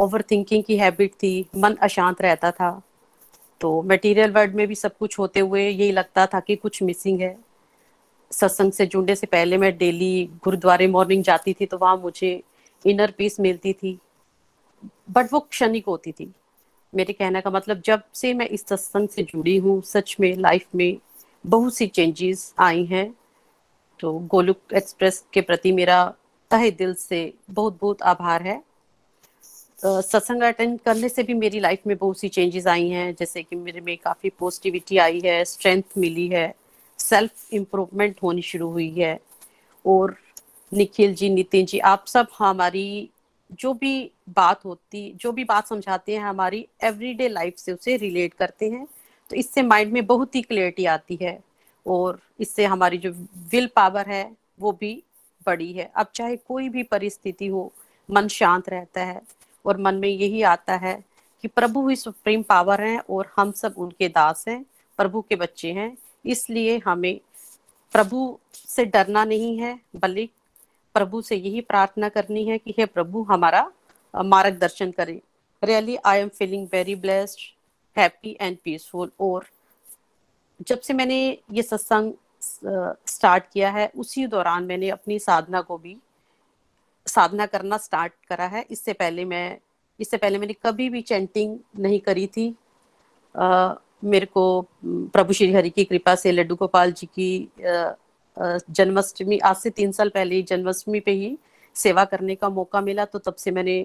ओवर 0.00 0.22
थिंकिंग 0.22 0.64
की 0.64 0.76
हैबिट 0.76 1.12
थी, 1.12 1.46
मन 1.56 1.74
अशांत 1.74 2.22
रहता 2.22 2.50
था। 2.50 2.82
तो 3.60 3.82
मटेरियल 3.82 4.30
वर्ल्ड 4.30 4.54
में 4.54 4.66
भी 4.68 4.74
सब 4.74 4.96
कुछ 4.96 5.18
होते 5.18 5.40
हुए 5.40 5.68
यही 5.68 5.92
लगता 5.92 6.26
था 6.26 6.40
कि 6.40 6.56
कुछ 6.56 6.82
मिसिंग 6.82 7.20
है। 7.20 7.36
सत्संग 8.30 8.72
से 8.72 8.86
जुड़ने 8.86 9.14
से 9.14 9.26
पहले 9.26 9.56
मैं 9.58 9.76
डेली 9.78 10.24
गुरुद्वारे 10.44 10.86
मॉर्निंग 10.86 11.22
जाती 11.24 11.52
थी 11.52 11.66
तो 11.66 11.78
वहाँ 11.78 11.96
मुझे 11.96 12.42
इनर 12.84 13.10
पीस 13.10 13.40
मिलती 13.40 13.72
थी। 13.72 13.98
बट 15.10 15.32
वो 15.32 15.40
क्षणिक 15.40 15.86
होती 15.86 16.12
थी। 16.12 16.32
मेरे 16.94 17.12
कहने 17.12 17.40
का 17.40 17.50
मतलब 17.50 17.82
जब 17.84 18.02
से 18.14 18.32
मैं 18.34 18.46
इस 18.46 18.66
सत्संग 18.66 19.08
से 19.08 19.22
जुड़ी 19.22 19.56
हूँ, 19.56 19.82
सच 19.82 20.16
में 20.20 20.36
लाइफ 20.36 20.66
में 20.74 20.96
बहुत 21.46 21.74
सी 21.74 21.86
चेंजेस 21.86 22.54
आई 22.58 22.84
हैं। 22.84 23.14
तो 24.00 24.12
गोलुक 24.12 24.60
एक्सप्रेस 24.74 25.24
के 25.32 25.40
प्रति 25.40 25.72
मेरा 25.72 26.04
तहे 26.50 26.70
दिल 26.70 26.94
से 26.94 27.32
बहुत 27.50 27.78
बहुत 27.80 28.02
आभार 28.02 28.42
है। 28.42 28.62
सत्संग 29.82 30.42
अटेंड 30.42 30.78
करने 30.80 31.08
से 31.08 31.22
भी 31.22 31.34
मेरी 31.34 31.60
लाइफ 31.60 31.86
में 31.86 31.96
बहुत 31.96 32.18
सी 32.18 32.28
चेंजेस 32.28 32.66
आई 32.66 32.88
हैं, 32.88 33.14
जैसे 33.14 33.42
कि 33.42 33.56
मेरे 33.56 33.80
में 33.80 33.96
काफ़ी 33.98 34.30
पॉजिटिविटी 34.38 34.96
आई 34.98 35.20
है 35.24 35.44
स्ट्रेंथ 35.44 35.82
मिली 35.98 36.26
है 36.28 36.54
सेल्फ 36.98 37.52
इम्प्रूवमेंट 37.54 38.16
होनी 38.22 38.42
शुरू 38.42 38.68
हुई 38.70 38.90
है, 38.90 39.18
और 39.84 40.16
निखिल 40.72 41.14
जी, 41.14 41.30
नितिन 41.30 41.66
जी, 41.66 41.78
आप 41.80 42.04
सब 42.06 42.26
हमारी 42.38 43.10
जो 43.52 43.72
भी 43.74 44.10
बात 44.30 44.64
होती, 44.64 45.12
जो 45.12 45.32
भी 45.32 45.44
बात 45.44 45.68
समझाते 45.68 46.12
हैं, 46.12 46.22
हमारी 46.22 46.66
एवरीडे 46.84 47.28
लाइफ 47.28 47.56
से 47.58 47.72
उसे 47.72 47.96
रिलेट 47.98 48.34
करते 48.34 48.70
हैं 48.70 48.86
तो 49.30 49.36
इससे 49.36 49.62
माइंड 49.62 49.92
में 49.92 50.04
बहुत 50.06 50.34
ही 50.34 50.42
क्लियरिटी 50.42 50.84
आती 50.86 51.18
है, 51.22 51.38
और 51.86 52.20
इससे 52.40 52.64
हमारी 52.66 52.98
जो 52.98 53.10
विल 53.52 53.66
पावर 53.76 54.08
है, 54.08 54.30
वो 54.60 54.72
भी 54.72 55.02
बड़ी 55.46 55.72
है। 55.72 55.90
अब 55.94 56.06
चाहे 56.14 56.36
कोई 56.38 56.68
भी 56.68 56.82
परिस्थिति 56.84 57.46
हो, 57.46 57.72
मन 58.08 58.28
शांत 58.30 58.68
रहता 58.68 59.04
है 59.04 59.20
और 59.64 59.80
मन 59.80 59.94
में 59.94 60.08
यही 60.08 60.42
आता 60.44 60.76
है 60.76 60.94
कि 61.44 61.48
प्रभु 61.48 61.88
ही 61.88 61.96
सुप्रीम 61.96 62.42
पावर 62.42 62.80
है 62.80 62.98
और 63.00 63.32
हम 63.36 63.52
सब 63.52 63.74
उनके 63.78 64.08
दास 64.08 64.44
हैं, 64.48 64.64
प्रभु 64.98 65.20
के 65.20 65.36
बच्चे 65.36 65.72
हैं। 65.72 65.96
इसलिए 66.24 66.78
हमें 66.78 67.20
प्रभु 67.94 68.38
से 68.54 68.84
डरना 68.84 69.24
नहीं 69.24 69.56
है, 69.58 69.78
बल्कि 69.96 70.28
प्रभु 70.94 71.22
से 71.22 71.36
यही 71.36 71.60
प्रार्थना 71.60 72.08
करनी 72.08 72.44
है 72.44 72.58
कि 72.58 72.74
हे 72.78 72.86
प्रभु, 72.86 73.22
हमारा 73.22 73.70
मार्गदर्शन 74.14 74.90
करें। 74.90 75.20
Really 75.62 75.96
I 75.96 76.18
am 76.18 76.28
feeling 76.28 76.66
very 76.72 76.94
blessed 76.96 77.40
happy 77.96 78.36
and 78.40 78.56
peaceful 78.64 79.10
और 79.20 79.46
जब 80.66 80.80
से 80.80 80.94
मैंने 80.94 81.16
ये 81.52 81.62
सत्संग 81.62 82.12
स्टार्ट 83.06 83.44
किया 83.52 83.70
है, 83.70 83.90
उसी 83.96 84.26
दौरान 84.26 84.64
मैंने 84.64 84.88
अपनी 84.90 85.18
साधना 85.18 85.60
को 85.60 85.78
भी 85.78 85.96
साधना 87.06 87.46
करना 87.46 87.76
स्टार्ट 87.78 88.12
करा 88.28 88.46
है। 88.46 88.64
इससे 88.70 88.92
पहले 88.92 89.24
मैं 89.24 89.58
इससे 90.00 90.16
पहले 90.16 90.38
मैंने 90.38 90.52
कभी 90.62 90.88
भी 90.90 91.00
चैंटिंग 91.02 91.58
नहीं 91.78 92.00
करी 92.00 92.26
थी। 92.26 92.54
आ, 93.34 93.74
मेरे 94.04 94.26
को 94.26 94.44
प्रभु 94.84 95.32
श्री 95.32 95.52
हरि 95.52 95.70
की 95.70 95.84
कृपा 95.84 96.14
से 96.14 96.32
लड्डू 96.32 96.54
गोपाल 96.56 96.92
जी 96.92 97.06
की 97.08 97.48
जन्माष्टमी 98.36 99.38
आज 99.40 99.56
से 99.56 99.70
तीन 99.70 99.92
साल 99.92 100.08
पहले 100.08 100.34
ही 100.34 100.42
जन्माष्टमी 100.42 101.00
पे 101.00 101.12
ही 101.12 101.36
सेवा 101.76 102.04
करने 102.04 102.34
का 102.34 102.48
मौका 102.48 102.80
मिला 102.80 103.04
तो 103.04 103.18
तब 103.18 103.34
से 103.34 103.50
मैंने 103.50 103.78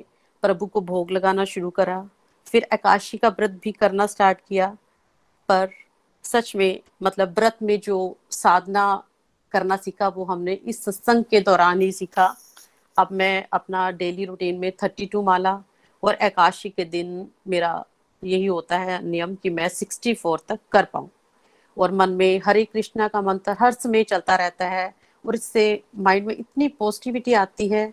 प्रभु 0.43 0.65
को 0.65 0.81
भोग 0.83 1.11
लगाना 1.11 1.45
शुरू 1.45 1.69
करा। 1.69 1.97
फिर 2.47 2.67
एकाशी 2.73 3.17
का 3.17 3.29
व्रत 3.29 3.59
भी 3.63 3.71
करना 3.71 4.05
स्टार्ट 4.07 4.37
किया। 4.47 4.67
पर 5.49 5.69
सच 6.25 6.55
में 6.55 6.79
मतलब 7.03 7.33
व्रत 7.37 7.57
में 7.61 7.79
जो 7.79 7.97
साधना 8.31 8.85
करना 9.53 9.75
सीखा 9.77 10.07
वो 10.07 10.23
हमने 10.25 10.53
इस 10.53 10.83
सत्संग 10.85 11.23
के 11.23 11.39
दौरान 11.41 11.81
ही 11.81 11.91
सीखा। 11.91 12.35
अब 12.97 13.07
मैं 13.11 13.45
अपना 13.53 13.89
डेली 13.91 14.25
रूटीन 14.25 14.59
में 14.59 14.71
थर्टी 14.83 15.05
टू 15.05 15.21
माला 15.21 15.61
और 16.03 16.17
एकाशी 16.21 16.69
के 16.69 16.85
दिन 16.85 17.27
मेरा 17.47 17.83
यही 18.23 18.45
होता 18.45 18.77
है 18.77 19.03
नियम 19.05 19.35
कि 19.35 19.49
मैं 19.49 19.67
सिक्सटी 19.69 20.13
फोर 20.13 20.41
तक 20.47 20.59
कर 20.71 20.85
पाऊँ। 20.85 21.09
और 21.77 21.91
मन 21.91 22.09
में 22.09 22.41
हरे 22.45 22.63
कृष्णा 22.65 23.07
का 23.07 23.21
मंत्र 23.21 23.55
हर 23.59 23.71
समय 23.71 24.03
चलता 24.03 24.35
रहता 24.35 24.67
है 24.69 24.93
और 25.25 25.35
इससे 25.35 25.83
माइंड 25.97 26.27
में 26.27 26.35
इतनी 26.35 26.67
पॉजिटिविटी 26.69 27.33
आती 27.33 27.67
है 27.67 27.87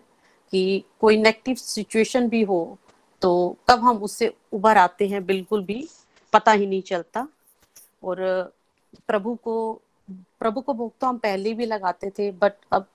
कि 0.53 0.83
कोई 1.01 1.17
नेगेटिव 1.17 1.55
सिचुएशन 1.55 2.29
भी 2.29 2.41
हो 2.43 2.77
तो 3.21 3.57
कब 3.69 3.79
हम 3.79 3.97
उससे 3.97 4.33
उभर 4.53 4.77
आते 4.77 5.07
हैं, 5.07 5.25
बिल्कुल 5.25 5.63
भी 5.63 5.87
पता 6.33 6.51
ही 6.51 6.65
नहीं 6.65 6.81
चलता। 6.81 7.27
और 8.03 8.17
प्रभु 9.07 9.35
को 9.35 9.81
प्रभु 10.39 10.61
को 10.61 10.73
भोग 10.73 10.91
तो 11.01 11.07
हम 11.07 11.17
पहले 11.17 11.53
भी 11.53 11.65
लगाते 11.65 12.09
थे 12.09 12.31
बट 12.31 12.53
अब 12.71 12.85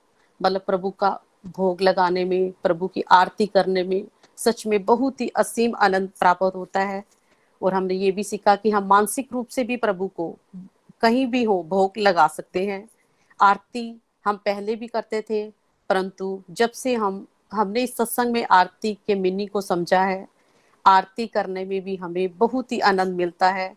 मतलब 0.41 0.61
प्रभु 0.61 0.91
का 0.91 1.09
भोग 1.49 1.81
लगाने 1.81 2.25
में, 2.25 2.53
प्रभु 2.63 2.89
की 2.89 3.03
आरती 3.11 3.47
करने 3.47 3.83
में 3.83 4.05
सच 4.37 4.67
में 4.67 4.85
बहुत 4.85 5.21
ही 5.21 5.29
असीम 5.29 5.73
आनंद 5.77 6.09
प्राप्त 6.09 6.55
होता 6.57 6.81
है। 6.81 7.05
और 7.63 7.75
हमने 7.75 7.95
ये 7.95 8.11
भी 8.11 8.25
सीखा 8.25 8.57
कि 8.57 8.71
हम 8.71 8.85
मानसिक 8.85 9.29
रूप 9.33 9.49
से 9.49 9.65
भी 9.65 9.77
प्रभु 9.77 10.09
को 10.09 10.37
कहीं 11.01 11.27
भी 11.27 11.45
हो 11.45 11.63
भोग 11.63 11.93
लगा 11.99 12.27
सकते 12.27 12.67
हैं। 12.67 12.89
आरती 13.41 14.01
हम 14.25 14.37
पहले 14.37 14.77
भी 14.77 14.87
करते 14.87 15.23
थे, 15.31 15.51
परंतु 15.89 16.43
जब 16.51 16.71
से 16.71 16.95
हम, 16.95 17.27
हमने 17.53 17.83
इस 17.83 17.97
सत्संग 17.97 18.33
में 18.33 18.47
आरती 18.51 18.95
के 18.95 19.15
मिनी 19.15 19.47
को 19.47 19.61
समझा 19.61 20.03
है, 20.05 20.29
आरती 20.87 21.27
करने 21.27 21.65
में 21.65 21.81
भी 21.81 21.97
हमें 21.97 22.39
बहुत 22.39 22.73
ही 22.73 22.81
आनंद 22.81 23.17
मिलता 23.17 23.51
है। 23.51 23.75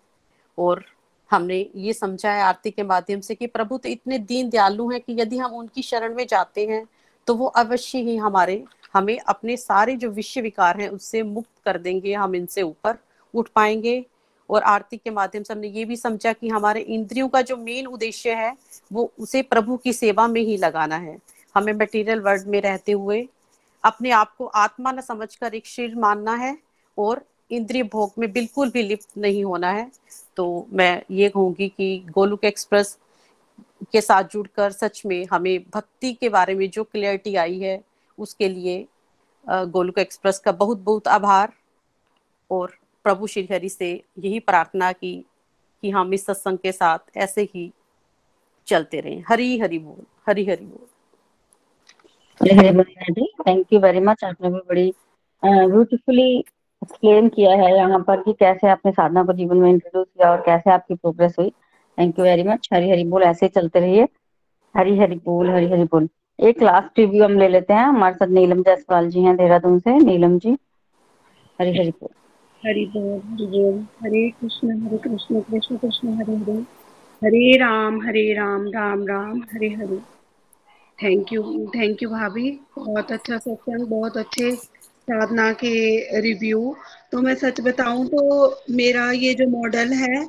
और 0.58 0.86
हमने 1.32 1.70
ये 1.76 1.94
समझा 1.94 2.32
है 2.32 2.42
आरती 2.42 2.72
के 2.72 2.84
माध्यम 2.84 3.20
से 3.20 3.36
कि 3.36 3.48
प्रभु 3.48 3.78
तो 3.78 3.90
इतने 3.90 4.20
दीन 4.20 4.50
दयालु 4.50 4.92
हैं 4.92 5.02
कि 5.02 5.22
यदि 5.22 5.38
हम 5.38 5.52
उनकी 5.52 5.82
शरण 5.82 6.16
में 6.16 6.28
जाते 6.28 6.66
हैं 6.66 6.86
तो 7.28 7.36
वो 7.36 7.46
अवश्य 7.46 8.00
ही 8.00 8.16
हमारे, 8.18 8.64
हमें 8.94 9.20
अपने 9.20 9.58
सारे 9.58 9.96
जो 9.96 10.10
विश्व 10.10 10.42
विकार 10.42 10.82
हैं 10.82 10.90
उससे 10.90 11.24
मुक्त 11.24 11.50
कर 11.66 11.78
देंगे, 11.78 12.14
हम 12.14 12.36
इनसे 12.36 12.62
ऊपर 12.62 12.98
उठ 13.34 13.50
पाएँगे। 13.56 14.06
और 14.50 14.64
आरती 14.64 14.98
के 14.98 15.10
माध्यम 15.10 15.44
से 15.44 15.54
हमने 15.54 15.68
ये 15.68 15.86
भी 15.86 15.96
समझा 15.96 16.34
कि 16.34 16.50
हमारे 16.50 16.82
इंद्रियों 16.82 17.28
का 17.30 17.42
जो 17.42 17.58
मेन 17.58 17.86
उद्देश्य 17.88 18.34
है, 18.34 18.54
वो 18.94 19.12
उसे 19.20 19.42
प्रभु 19.42 19.78
की 19.78 19.94
सेवा 19.94 20.28
में 20.28 20.42
ही 20.42 20.58
लगाना 20.58 20.96
है। 20.96 21.18
हमें 21.56 21.74
मटेरियल 21.74 22.20
वर्ल्ड 22.20 22.48
में 22.48 22.62
रहते 22.62 22.92
हुए 22.92 23.28
अपने 23.84 24.12
आप 24.12 24.36
को 24.38 24.46
आत्मा 24.46 24.92
न 24.92 25.02
समझकर 25.02 25.54
एक 25.54 25.68
शरीर 25.68 25.96
मानना 25.96 26.36
है 26.36 26.58
और 26.98 27.22
इंद्रिय 27.52 27.84
भोग 27.84 28.12
में 28.20 28.32
बिल्कुल 28.32 28.70
भी 28.70 28.84
लिप्त 28.84 29.08
नहीं 29.18 29.44
होना 29.44 29.72
है। 29.72 29.92
तो 30.36 30.68
मैं 30.74 31.04
ये 31.12 31.30
कहूँगी 31.30 31.68
कि 31.68 32.06
गोलुक 32.12 32.44
एक्सप्रेस 32.44 32.98
के 33.84 34.02
साथ 34.02 34.24
जुड़कर 34.24 34.72
सच 34.72 35.02
में 35.06 35.26
हमें 35.32 35.60
भक्ति 35.74 36.14
के 36.14 36.30
बारे 36.30 36.56
में 36.56 36.70
जो 36.70 36.84
क्लियरिटी 36.84 37.36
आई 37.36 37.60
है, 37.60 37.82
उसके 38.18 38.50
लिए 38.50 38.86
गोलुक 39.46 40.00
एक्सप्रेस 40.00 40.40
का 40.40 40.52
बहुत 40.52 40.78
बहुत 40.80 41.08
आभार। 41.08 41.54
और 42.52 42.72
प्रभु 43.06 43.28
श्री 43.28 43.48
हरि 43.52 43.70
से 43.70 43.92
यही 44.20 44.40
प्रार्थना 44.40 44.92
की 44.92 45.14
कि 45.84 45.90
हम 45.90 46.14
इस 46.14 46.26
सत्संग 46.26 46.58
के 46.58 46.72
साथ 46.72 47.18
ऐसे 47.18 47.42
ही 47.56 47.72
चलते 48.68 49.00
रहें। 49.00 49.24
हरी, 49.30 49.60
हरि 49.60 49.80
बोल, 49.80 50.06
हरी, 50.28 50.46
हरि 50.46 50.66
बोल। 50.66 50.88
थैंक 53.48 53.74
यू 53.74 53.80
वेरी 53.80 54.00
मच 54.00 54.24
आपने 54.24 54.50
भी 54.50 54.60
बड़ी 54.70 54.94
ब्यूटीफुली 55.44 56.38
एक्सप्लेन 56.84 57.28
किया 57.30 57.52
है 57.56 57.76
यहाँ 57.76 58.00
पर 58.00 58.22
कि 58.24 58.34
कैसे 58.34 58.68
आपने 58.68 58.92
साधना 58.92 59.24
को 59.24 59.34
जीवन 59.34 59.58
में 59.58 59.70
इंट्रोड्यूस 59.70 60.08
किया 60.08 60.32
और 60.32 60.42
कैसे 60.42 60.72
आपकी 60.72 60.96
प्रोग्रेस 60.96 61.36
हुई। 61.40 61.52
Thank 61.98 62.20
you 62.20 62.26
very 62.26 62.44
much 62.44 62.68
Hari 62.74 62.90
Hari 62.90 63.04
बोल, 63.06 63.24
ऐसे 63.24 63.48
चलते 63.50 63.80
रहिए। 63.80 64.08
हरी 64.76 64.98
हरी 64.98 65.16
बोल, 65.26 65.50
हरी 65.50 65.66
हरी 65.72 65.84
बोल। 65.92 66.08
एक 66.40 66.62
लास्ट 66.64 67.00
रिव्यू 67.00 67.24
हम 67.24 67.38
ले 67.40 67.48
लेते 67.48 67.74
हैं। 67.74 67.86
हमारे 67.86 68.16
साथ 68.16 68.28
नीलम 68.30 68.62
जायसवाल 68.64 69.10
जी 69.10 69.24
हैं 69.24 69.36
देहरादून 69.38 69.80
से। 69.80 69.98
नीलम 70.00 70.38
जी, 70.40 70.58
हरी 71.60 71.78
हरी 71.78 71.92
बोल। 71.92 72.10
हरि 72.64 72.86
बोल 72.94 73.20
हरि 73.32 73.46
बोल। 73.48 73.80
Hare 74.04 74.30
Krishna 74.42 74.80
Hare 74.86 74.98
Krishna 74.98 75.42
Krishna 75.42 75.78
Krishna, 75.78 76.14
Hare 76.22 76.36
Hare. 76.36 76.64
Hare 77.22 77.58
Ram 77.58 78.02
Hare 78.02 78.34
Ram 78.34 78.68
Ram 78.68 79.06
Ram, 79.08 79.42
Hare 79.54 79.70
Hare. 79.74 80.00
Thank 81.00 81.32
you 81.34 81.42
thank 81.76 82.04
you 82.04 82.10
भाभी। 82.10 82.52
बहुत 82.78 83.12
अच्छा 83.12 83.38
सत्संग 83.38 83.88
बहुत 83.88 84.18
अच्छे 84.18 84.52
साधना 84.56 85.52
के 85.54 85.74
रिव्यू 86.22 86.76
तो 87.12 87.22
मैं 87.22 87.36
सच 87.36 87.62
बताऊँ 87.62 88.06
तो 88.08 88.22
मेरा 88.72 89.10
ये 89.12 89.34
जो 89.34 89.48
मॉडल 89.50 89.94
है 89.94 90.24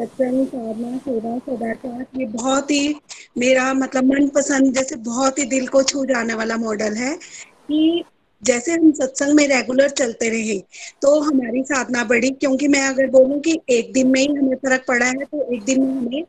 सत्संग 0.00 0.46
साधना 0.48 0.96
सेवा 0.98 1.36
सदाचार 1.40 2.04
ये 2.14 2.26
बहुत 2.28 2.70
ही 2.70 2.94
मेरा 3.38 3.72
मतलब 3.74 4.04
मनपसंद, 4.06 4.72
जैसे 4.74 4.96
बहुत 5.04 5.38
ही 5.38 5.44
दिल 5.46 5.66
को 5.68 5.82
छू 5.84 6.04
जाने 6.06 6.34
वाला 6.34 6.56
मॉडल 6.58 6.94
है 6.96 7.14
कि 7.16 8.04
जैसे 8.42 8.72
हम 8.72 8.90
सत्संग 8.94 9.34
में 9.36 9.46
रेगुलर 9.48 9.88
चलते 9.92 10.28
रहे 10.30 10.58
तो 11.02 11.18
हमारी 11.22 11.62
साधना 11.64 12.04
बढ़ी। 12.04 12.30
क्योंकि 12.32 12.68
मैं 12.68 12.82
अगर 12.84 13.06
बोलूँ 13.10 13.40
कि 13.42 13.58
एक 13.70 13.92
दिन 13.92 14.08
में 14.08 14.20
ही 14.20 14.26
हमें 14.28 14.56
फ़र्क 14.58 14.84
पड़ा 14.88 15.06
है 15.06 15.24
तो 15.26 15.42
एक 15.54 15.64
दिन 15.64 15.82
में 15.82 15.92
हमें 15.92 16.24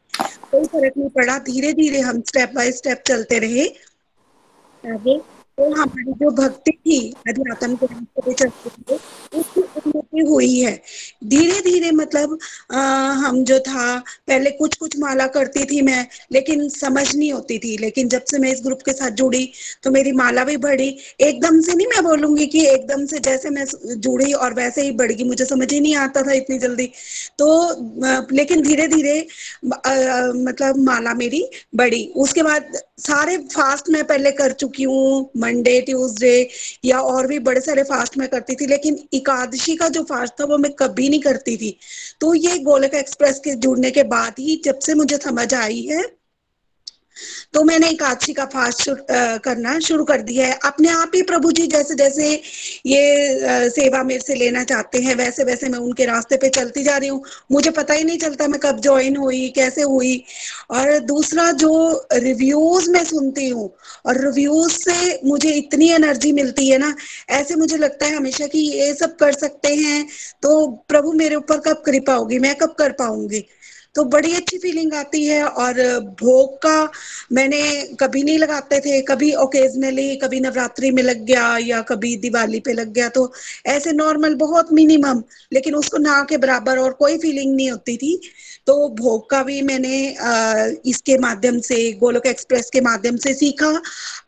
कोई 0.47 0.65
फ़र्क 0.65 0.93
नहीं 0.97 1.09
पड़ा। 1.11 1.37
धीरे 1.41 1.73
धीरे 1.73 1.99
हम 2.01 2.21
स्टेप 2.23 2.51
बाय 2.55 2.71
स्टेप 2.73 3.03
चलते 3.07 3.39
रहे। 3.39 3.67
आगे 4.83 5.17
तो 5.57 5.69
हमारी 5.71 6.13
जो 6.15 6.29
भक्ति 6.35 6.71
थी 6.73 6.97
अध्यात्म 7.29 7.75
के 7.75 7.85
रास्ते 7.85 8.21
पे 8.23 8.33
चलते 8.35 8.69
थे 8.71 8.95
उन्नति 8.95 9.50
हुई 9.75 10.59
है। 10.59 10.71
धीरे 11.25 11.59
धीरे 11.61 11.91
मतलब 11.91 12.37
आ, 12.71 12.79
हम 13.21 13.43
जो 13.45 13.59
था 13.59 13.97
पहले 14.27 14.51
कुछ 14.51 14.75
कुछ 14.77 14.97
माला 14.99 15.27
करती 15.27 15.63
थी 15.65 15.81
मैं 15.81 16.05
लेकिन 16.33 16.67
समझ 16.69 17.05
नहीं 17.15 17.31
होती 17.33 17.57
थी। 17.59 17.77
लेकिन 17.77 18.09
जब 18.09 18.23
से 18.31 18.39
मैं 18.39 18.51
इस 18.53 18.61
ग्रुप 18.63 18.81
के 18.85 18.93
साथ 18.93 19.11
जुड़ी 19.21 19.51
तो 19.83 19.91
मेरी 19.91 20.11
माला 20.11 20.43
भी 20.43 20.57
बढ़ी। 20.57 20.89
एकदम 21.21 21.59
से 21.61 21.73
नहीं 21.75 21.87
मैं 21.87 22.03
बोलूँगी 22.03 22.45
कि 22.47 22.65
एकदम 22.67 23.05
से 23.05 23.19
जैसे 23.19 23.49
मैं 23.49 23.65
जुड़ी 24.01 24.31
और 24.33 24.53
वैसे 24.53 24.81
ही 24.81 24.91
बढ़ 24.91 25.11
गई 25.11 25.23
मुझे 25.23 25.45
समझ 25.45 25.71
ही 25.73 25.79
नहीं 25.79 25.95
आता 25.95 26.21
था 26.23 26.33
इतनी 26.33 26.57
जल्दी। 26.59 26.89
तो 27.39 27.47
लेकिन 28.31 28.61
धीरे 28.61 28.87
धीरे 28.87 29.19
मतलब 29.65 30.77
माला 30.85 31.13
मेरी 31.13 31.43
बढ़ी। 31.75 32.05
उसके 32.17 32.43
बाद 32.43 32.71
सारे 32.99 33.37
फास्ट 33.53 33.89
मैं 33.89 34.03
पहले 34.07 34.31
कर 34.31 34.51
चुकी 34.53 34.83
हूँ 34.83 35.29
मंडे 35.37 35.79
ट्यूसडे 35.81 36.35
या 36.85 36.99
और 37.01 37.27
भी 37.27 37.39
बड़े 37.39 37.61
सारे 37.61 37.83
फास्ट 37.83 38.17
में 38.17 38.27
करती 38.29 38.55
थी 38.55 38.65
लेकिन 38.67 38.97
एकादशी 39.13 39.60
का 39.67 39.87
जो 39.89 40.03
फास्ट 40.03 40.33
था 40.41 40.45
वो 40.45 40.57
मैं 40.57 40.71
कभी 40.71 41.09
नहीं 41.09 41.19
करती 41.19 41.57
थी। 41.57 41.77
तो 42.19 42.33
ये 42.33 42.59
गोलक 42.59 42.93
एक्सप्रेस 42.93 43.39
के 43.39 43.55
जुड़ने 43.55 43.91
के 43.91 44.03
बाद 44.03 44.33
ही 44.39 44.61
जब 44.65 44.79
से 44.79 44.93
मुझे 44.93 45.17
समझ 45.17 45.53
आई 45.53 45.81
है 45.81 46.20
तो 47.53 47.63
मैंने 47.63 47.89
एकादशी 47.89 48.33
का 48.33 48.45
फास्ट 48.45 48.81
शु, 48.81 48.95
करना 49.43 49.77
शुरू 49.79 50.03
कर 50.05 50.21
दिया 50.21 50.47
है। 50.47 50.59
अपने 50.65 50.89
आप 50.91 51.11
ही 51.15 51.21
प्रभु 51.23 51.51
जी 51.51 51.67
जैसे 51.67 51.95
जैसे 51.95 52.29
ये 52.85 53.69
सेवा 53.69 54.03
मेरे 54.03 54.21
से 54.21 54.35
लेना 54.35 54.63
चाहते 54.63 54.99
हैं 54.99 55.15
वैसे 55.15 55.43
वैसे 55.43 55.69
मैं 55.69 55.79
उनके 55.79 56.05
रास्ते 56.05 56.37
पे 56.37 56.49
चलती 56.49 56.83
जा 56.83 56.97
रही 56.97 57.09
हूँ। 57.09 57.23
मुझे 57.51 57.71
पता 57.71 57.93
ही 57.93 58.03
नहीं 58.03 58.17
चलता 58.17 58.47
मैं 58.47 58.59
कब 58.59 58.79
ज्वाइन 58.81 59.15
हुई 59.17 59.47
कैसे 59.55 59.81
हुई। 59.83 60.23
और 60.71 60.97
दूसरा 61.05 61.51
जो 61.53 61.71
रिव्यूज़ 62.13 62.89
मैं 62.91 63.03
सुनती 63.05 63.47
हूँ 63.49 63.69
और 64.05 64.21
रिव्यूज़ 64.25 64.71
से 64.73 65.19
मुझे 65.25 65.51
इतनी 65.53 65.89
एनर्जी 65.91 66.31
मिलती 66.31 66.67
है 66.69 66.77
ना 66.77 66.93
ऐसे 67.31 67.55
मुझे 67.55 67.77
लगता 67.77 68.05
है 68.05 68.15
हमेशा 68.15 68.47
कि 68.47 68.59
ये 68.59 68.93
सब 68.93 69.15
कर 69.15 69.33
सकते 69.33 69.75
हैं 69.75 70.05
तो 70.43 70.67
प्रभु 70.87 71.11
मेरे 71.13 71.35
ऊपर 71.35 71.57
कब 71.67 71.81
कृपा 71.85 72.13
होगी? 72.13 72.39
मैं 72.39 72.55
कब 72.55 72.75
कर 72.79 72.91
पाऊँगी? 72.91 73.43
तो 73.95 74.03
बड़ी 74.05 74.33
अच्छी 74.35 74.57
फीलिंग 74.57 74.93
आती 74.93 75.25
है 75.25 75.43
और 75.43 75.79
भोग 76.19 76.55
का 76.57 76.89
मैंने 77.31 77.61
कभी 77.99 78.23
नहीं 78.23 78.37
लगाते 78.39 78.79
थे। 78.79 79.01
कभी 79.01 79.33
ओकेजनली 79.35 80.15
कभी 80.15 80.39
नवरात्रि 80.39 80.91
में 80.91 81.01
लग 81.03 81.25
गया 81.25 81.57
या 81.57 81.81
कभी 81.81 82.15
दिवाली 82.17 82.59
पे 82.59 82.73
लग 82.73 82.93
गया 82.93 83.09
तो 83.09 83.31
ऐसे 83.67 83.91
नॉर्मल 83.93 84.35
बहुत 84.35 84.71
मिनिमम 84.73 85.23
लेकिन 85.53 85.75
उसको 85.75 85.97
ना 85.97 86.21
के 86.29 86.37
बराबर 86.37 86.79
और 86.79 86.93
कोई 86.93 87.17
फीलिंग 87.17 87.55
नहीं 87.55 87.71
होती 87.71 87.97
थी। 87.97 88.19
तो 88.67 88.73
भोग 88.95 89.29
का 89.29 89.41
भी 89.43 89.61
मैंने 89.61 89.97
इसके 90.85 91.17
माध्यम 91.17 91.59
से, 91.59 91.91
गोलोक 91.93 92.25
एक्सप्रेस 92.27 92.69
के 92.73 92.81
माध्यम 92.81 93.15
से 93.17 93.33
सीखा। 93.33 93.71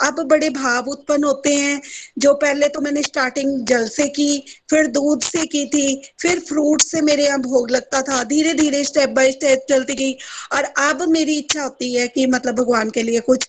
अब 0.01 0.21
बड़े 0.27 0.49
भाव 0.49 0.89
उत्पन्न 0.89 1.23
होते 1.23 1.53
हैं, 1.53 1.81
जो 2.17 2.33
पहले 2.33 2.67
तो 2.67 2.81
मैंने 2.81 3.01
स्टार्टिंग 3.03 3.65
जल 3.67 3.87
से 3.87 4.07
की 4.09 4.43
फिर 4.73 4.87
दूध 4.89 5.23
से 5.23 5.45
की 5.45 5.65
थी, 5.65 6.01
फिर 6.19 6.39
फ्रूट 6.39 6.81
से 6.81 7.01
मेरे 7.01 7.25
यहाँ 7.25 7.39
भोग 7.41 7.71
लगता 7.71 8.01
था। 8.01 8.23
धीरे 8.23 8.53
धीरे 8.53 8.83
स्टेप 8.83 9.09
बाय 9.09 9.31
स्टेप 9.31 9.65
चलती 9.69 9.93
गई। 9.95 10.13
और 10.53 10.63
अब 10.63 11.01
मेरी 11.09 11.37
इच्छा 11.39 11.63
होती 11.63 11.93
है 11.93 12.07
कि 12.07 12.25
मतलब 12.27 12.55
भगवान 12.55 12.89
के 12.89 13.03
लिए 13.03 13.19
कुछ 13.21 13.47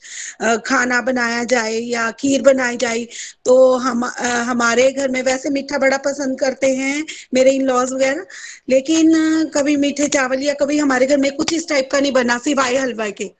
खाना 0.67 1.01
बनाया 1.01 1.45
जाए 1.45 1.73
या 1.73 2.11
खीर 2.11 2.43
बनाई 2.43 2.77
जाए। 2.77 3.07
तो 3.45 3.55
हम 3.77 4.05
हमारे 4.49 4.91
घर 4.93 5.09
में 5.11 5.23
वैसे 5.23 5.51
मीठा 5.51 5.79
बड़ा 5.79 5.97
पसंद 5.99 6.39
करते 6.41 6.75
हैं, 6.77 7.05
मेरे 7.35 7.51
इन 7.51 7.63
लॉज 7.63 7.93
वगैरह। 7.93 8.27
लेकिन 8.71 9.13
कभी 9.55 9.77
मीठे 9.77 10.09
चावल 10.09 10.43
या 10.43 10.55
कभी 10.55 10.79
हमारे 10.79 11.07
घर 11.07 11.17
में 11.19 11.31
कुछ 11.37 11.53
इस 11.53 11.69
टाइप 11.69 11.89
का 11.93 12.01
नहीं 12.01 12.13
बना, 12.13 12.39
सिवाय 12.39 12.77
हलवा 12.77 13.09
के। 13.13 13.31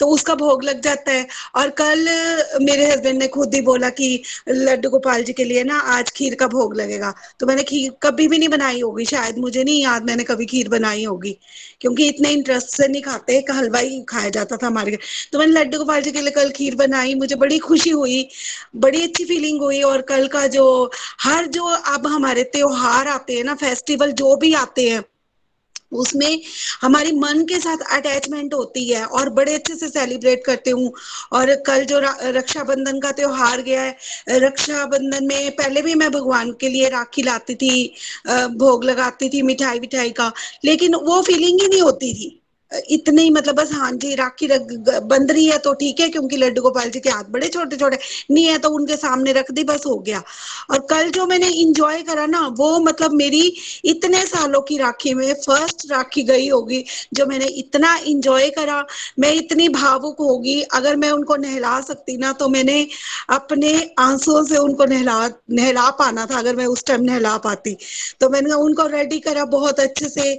तो 0.00 0.06
उसका 0.06 0.34
भोग 0.34 0.62
लग 0.64 0.80
जाता 0.80 1.12
है। 1.12 1.26
और 1.56 1.70
कल 1.78 2.08
मेरे 2.62 2.86
हस्बैंड 2.86 3.18
ने 3.18 3.28
खुद 3.28 3.54
ही 3.54 3.60
बोला 3.60 3.88
कि, 3.90 4.22
लड्डू 4.48 4.90
गोपाल 4.90 5.22
जी 5.24 5.32
के 5.32 5.44
लिए 5.44 5.64
ना 5.64 5.78
आज 5.90 6.10
खीर 6.10 6.34
का 6.34 6.46
भोग 6.48 6.76
लगेगा। 6.76 7.12
तो 7.40 7.46
मैंने 7.46 7.62
खीर 7.62 7.92
कभी 8.02 8.28
भी 8.28 8.38
नहीं 8.38 8.48
बनाई 8.48 8.80
होगी, 8.80 9.04
शायद 9.04 9.38
मुझे 9.38 9.64
नहीं 9.64 9.82
याद 9.82 10.04
मैंने 10.04 10.24
कभी 10.24 10.46
खीर 10.46 10.68
बनाई 10.68 11.04
होगी, 11.04 11.36
क्योंकि 11.80 12.08
इतने 12.08 12.30
इंटरेस्ट 12.30 12.68
से 12.68 12.88
नहीं 12.88 13.02
खाते, 13.02 13.36
एक 13.38 13.50
हलवा 13.50 13.78
ही 13.78 14.00
खाया 14.08 14.28
जाता 14.30 14.56
था 14.56 14.66
हमारे 14.66 14.98
तो 15.32 15.38
मैंने 15.38 15.52
लड्डू 15.52 15.78
गोपाल 15.78 16.02
जी 16.02 16.12
के 16.12 16.20
लिए 16.20 16.30
कल 16.32 16.50
खीर 16.50 16.74
बनाई, 16.76 17.14
मुझे 17.14 17.34
बड़ी 17.36 17.58
खुशी 17.58 17.90
हुई, 17.90 18.28
बड़ी 18.76 19.02
अच्छी 19.02 19.24
फीलिंग 19.24 19.60
हुई। 19.62 19.82
और 19.82 20.00
कल 20.02 20.26
का 20.28 20.46
जो, 20.48 20.90
हर 21.20 21.46
जो 21.48 21.64
अब 21.64 22.06
हमारे 22.06 22.42
त्योहार 22.46 23.08
आते 23.08 23.34
हैं 23.34 23.44
ना 23.44 23.54
फेस्टिवल 23.56 24.12
जो 24.14 24.36
भी 24.36 24.52
आते 24.54 24.88
हैं 24.90 25.02
उसमें 25.92 26.40
हमारी 26.82 27.12
मन 27.12 27.44
के 27.44 27.58
साथ 27.60 27.84
अटैचमेंट 27.92 28.54
होती 28.54 28.88
है 28.88 29.04
और 29.06 29.28
बड़े 29.30 29.54
अच्छे 29.54 29.74
से 29.74 29.88
सेलिब्रेट 29.88 30.44
करते 30.46 30.70
हूँ। 30.70 30.92
और 31.32 31.54
कल 31.66 31.84
जो 31.84 32.00
रक्षाबंधन 32.30 33.00
का 33.00 33.12
त्योहार 33.12 33.62
गया 33.62 33.82
है, 33.82 33.96
रक्षाबंधन 34.30 35.26
में 35.26 35.50
पहले 35.56 35.82
भी 35.82 35.94
मैं 35.94 36.10
भगवान 36.12 36.52
के 36.60 36.68
लिए 36.68 36.88
राखी 36.88 37.22
लाती 37.22 37.54
थी 37.54 37.94
भोग 38.28 38.84
लगाती 38.84 39.28
थी 39.28 39.42
मिठाई 39.42 39.78
विठाई 39.78 40.10
का, 40.10 40.32
लेकिन 40.64 40.94
वो 40.96 41.20
फीलिंग 41.22 41.60
ही 41.62 41.68
नहीं 41.68 41.82
होती 41.82 42.12
थी। 42.14 42.32
इतने 42.70 43.22
ही 43.22 43.30
मतलब 43.30 43.54
बस 43.54 43.72
हाँ 43.72 43.90
जी, 43.92 44.14
राखी 44.14 44.46
रख 44.46 44.62
बंद 45.04 45.30
रही 45.30 45.46
है 45.46 45.58
तो 45.58 45.72
ठीक 45.74 46.00
है, 46.00 46.08
क्योंकि 46.08 46.36
लड्डू 46.36 46.62
गोपाल 46.62 46.90
जी 46.90 47.00
के 47.00 47.10
हाथ 47.10 47.24
बड़े 47.30 47.48
छोटे 47.48 47.76
छोटे 47.76 47.98
नहीं 48.30 48.44
है 48.46 48.58
तो 48.58 48.70
उनके 48.70 48.96
सामने 48.96 49.32
रख 49.32 49.50
दी, 49.50 49.64
बस 49.64 49.82
हो 49.86 49.96
गया। 49.98 50.22
और 50.70 50.86
कल 50.90 51.10
जो 51.10 51.26
मैंने 51.26 51.48
इंजॉय 51.50 52.02
करा 52.02 52.26
ना, 52.26 52.46
वो 52.48 52.78
मतलब 52.80 53.12
मेरी 53.14 53.40
इतने 53.84 54.24
सालों 54.26 54.60
की 54.62 54.76
राखी 54.78 55.14
में 55.14 55.32
फ़र्स्ट 55.36 55.90
राखी 55.90 56.22
गई 56.24 56.48
होगी, 56.48 56.84
जो 57.14 57.26
मैंने 57.26 57.46
इतना 57.56 57.96
इंजॉय 58.06 58.48
करा, 58.50 58.84
मैं 59.18 59.32
इतनी 59.34 59.68
भावुक 59.70 60.20
होगी, 60.20 60.60
अगर 60.62 60.96
मैं 60.96 61.10
उनको 61.10 61.36
नहला 61.36 61.80
सकती 61.82 62.16
ना 62.16 62.32
तो 62.34 62.48
मैंने 62.48 62.86
अपने 63.30 63.72
आंसुओं 63.98 64.42
से 64.44 64.56
उनको 64.58 64.84
नहला 64.86 65.16
नहला 65.52 65.88
पाना 65.92 66.26
था, 66.26 66.38
अगर 66.38 66.56
मैं 66.56 66.66
उस 66.66 66.84
टाइम 66.86 67.02
नहला 67.04 67.36
पाती। 67.38 67.76
तो 68.20 68.28
मैंने 68.30 68.52
उनको 68.56 68.86
रेडी 68.88 69.18
करा, 69.20 69.44
बहुत 69.46 69.80
अच्छे 69.80 70.08
से 70.08 70.34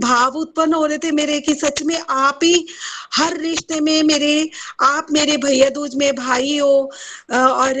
भाव 0.00 0.36
उत्पन्न 0.36 0.74
हो 0.74 0.86
रहे 0.86 0.98
थे 1.04 1.10
मेरे, 1.12 1.40
कि 1.40 1.54
सच 1.54 1.82
में 1.82 1.98
आप 2.00 2.40
ही 2.44 2.66
हर 3.14 3.36
रिश्ते 3.38 3.80
में 3.80 4.02
मेरे, 4.02 4.50
आप 4.82 5.06
मेरे 5.12 5.36
भैया 5.36 5.68
दूज 5.70 5.94
में 5.94 6.14
भाई 6.14 6.56
हो 6.58 6.90
और 7.32 7.74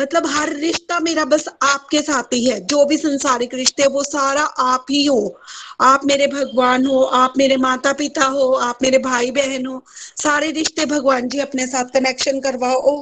मतलब 0.00 0.26
हर 0.26 0.52
रिश्ता 0.56 0.98
मेरा 1.00 1.24
बस 1.26 1.48
आपके 1.64 2.00
साथ 2.02 2.32
ही 2.32 2.44
है। 2.46 2.60
जो 2.62 2.84
भी 2.84 2.96
संसारिक 2.98 3.54
रिश्ते 3.54 3.86
वो 3.88 4.02
सारा 4.04 4.42
आप 4.42 4.86
ही 4.90 5.04
हो। 5.06 5.36
आप 5.80 6.04
मेरे 6.04 6.26
भगवान 6.26 6.86
हो, 6.86 7.00
आप 7.02 7.32
मेरे 7.38 7.56
माता 7.56 7.92
पिता 7.92 8.24
हो, 8.24 8.50
आप 8.52 8.78
मेरे 8.82 8.98
भाई 8.98 9.30
बहन 9.30 9.66
हो, 9.66 9.82
सारे 10.16 10.50
रिश्ते 10.50 10.86
भगवान 10.86 11.28
जी 11.28 11.38
अपने 11.38 11.66
साथ 11.66 11.92
कनेक्शन 11.94 12.40
करवाओ। 12.40 12.94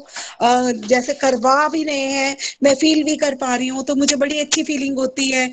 जैसे 0.89 1.14
करवा 1.14 1.68
भी 1.68 1.82
रहे 1.85 1.97
हैं, 1.97 2.36
मैं 2.62 2.74
फील 2.74 3.02
भी 3.05 3.16
कर 3.16 3.35
पा 3.35 3.55
रही 3.56 3.68
हूँ 3.68 3.85
तो 3.85 3.94
मुझे 3.94 4.16
बड़ी 4.16 4.40
अच्छी 4.40 4.62
फीलिंग 4.62 4.98
होती 4.98 5.31
है। 5.31 5.51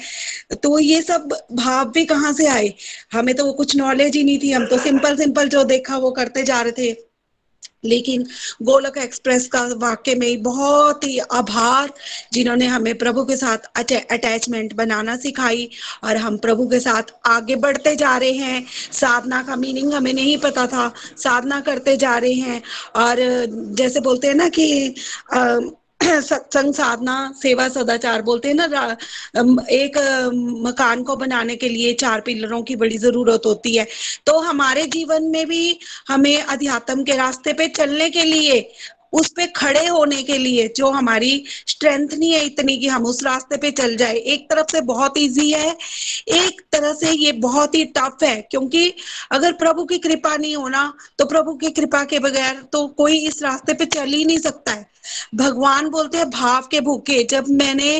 तो 0.63 0.77
ये 0.79 1.01
सब 1.01 1.29
भाव 1.53 1.91
भी 1.91 2.05
कहाँ 2.05 2.33
से 2.33 2.47
आए? 2.47 2.73
हमें 3.13 3.33
तो 3.35 3.45
वो 3.45 3.53
कुछ 3.53 3.75
नॉलेज 3.75 3.90
ही 3.99 4.23
नहीं 4.23 4.39
थी 4.39 4.51
हम 4.51 4.65
तो। 4.65 4.77
सिंपल 4.77 5.17
सिंपल 5.17 5.49
जो 5.49 5.63
देखा, 5.63 5.97
वो 5.97 6.11
करते 6.11 6.43
जा 6.43 6.61
रहे 6.61 6.71
थे। 6.71 7.11
लेकिन 7.85 8.27
गोलक 8.61 8.97
एक्सप्रेस 8.97 9.47
का 9.47 9.69
वाक्य 9.77 10.15
में 10.15 10.43
बहुत 10.43 11.03
ही 11.03 11.17
आभार, 11.17 11.93
जिन्होंने 12.33 12.67
हमें 12.67 12.97
प्रभु 12.97 13.23
के 13.23 13.37
साथ 13.37 13.57
अटैचमेंट 14.11 14.73
बनाना 14.73 15.17
सिखाई 15.17 15.69
और 16.03 16.17
हम 16.17 16.37
प्रभु 16.37 16.67
के 16.67 16.79
साथ 16.79 17.03
आगे 17.25 17.55
बढ़ते 17.55 17.95
जा 17.95 18.17
रहे 18.17 18.31
हैं। 18.31 18.65
साधना 18.91 19.43
का 19.43 19.55
मीनिंग 19.55 19.93
हमें 19.93 20.13
नहीं 20.13 20.37
पता 20.37 20.67
था। 20.67 20.93
साधना 21.17 21.61
करते 21.61 21.97
जा 21.97 22.17
रहे 22.17 22.33
हैं। 22.33 22.61
और 22.95 23.45
जैसे 23.75 23.99
बोलते 23.99 24.27
हैं 24.27 24.35
ना 24.35 24.49
कि 24.49 24.95
सत्संग 26.21 26.73
साधना 26.73 27.15
सेवा 27.41 27.67
सदाचार 27.69 28.21
बोलते 28.21 28.47
हैं 28.47 28.55
ना 28.55 28.83
एक 29.71 29.97
मकान 30.65 31.03
को 31.03 31.15
बनाने 31.15 31.55
के 31.55 31.69
लिए 31.69 31.93
चार 31.95 32.21
पिलरों 32.21 32.61
की 32.63 32.75
बड़ी 32.75 32.97
ज़रूरत 32.97 33.41
होती 33.45 33.75
है। 33.75 33.87
तो 34.25 34.39
हमारे 34.41 34.85
जीवन 34.87 35.23
में 35.25 35.45
भी 35.47 35.77
हमें 36.07 36.37
अध्यात्म 36.37 37.03
के 37.03 37.15
रास्ते 37.17 37.53
पे 37.53 37.67
चलने 37.69 38.09
के 38.09 38.23
लिए, 38.23 38.59
उस 39.13 39.29
पे 39.37 39.45
खड़े 39.47 39.85
होने 39.87 40.21
के 40.23 40.37
लिए 40.37 40.67
जो 40.77 40.89
हमारी 40.91 41.43
स्ट्रेंथ 41.67 42.13
नहीं 42.13 42.31
है 42.31 42.45
इतनी 42.45 42.77
कि 42.77 42.87
हम 42.87 43.05
उस 43.05 43.23
रास्ते 43.23 43.57
पे 43.57 43.71
चल 43.71 43.95
जाए। 43.97 44.15
एक 44.15 44.49
तरफ़ 44.49 44.71
से 44.71 44.81
बहुत 44.83 45.17
इजी 45.17 45.49
है, 45.51 45.75
एक 46.29 46.61
तरह 46.71 46.93
से 46.93 47.11
ये 47.11 47.31
बहुत 47.41 47.75
ही 47.75 47.83
टफ 47.97 48.23
है, 48.23 48.35
क्योंकि 48.41 48.93
अगर 49.31 49.53
प्रभु 49.53 49.85
की 49.85 49.97
कृपा 49.99 50.35
नहीं 50.37 50.55
होना 50.55 50.93
तो 51.19 51.25
प्रभु 51.25 51.53
की 51.55 51.69
कृपा 51.71 52.03
के 52.05 52.19
बगैर 52.19 52.63
तो 52.73 52.87
कोई 52.97 53.17
इस 53.27 53.41
रास्ते 53.43 53.73
पे 53.73 53.85
चल 53.87 54.07
ही 54.07 54.23
नहीं 54.25 54.39
सकता 54.39 54.71
है। 54.71 54.89
भगवान 55.35 55.89
बोलते 55.89 56.17
हैं, 56.17 56.29
भाव 56.29 56.67
के 56.71 56.81
भूखे। 56.81 57.23
जब 57.23 57.45
मैंने 57.51 57.91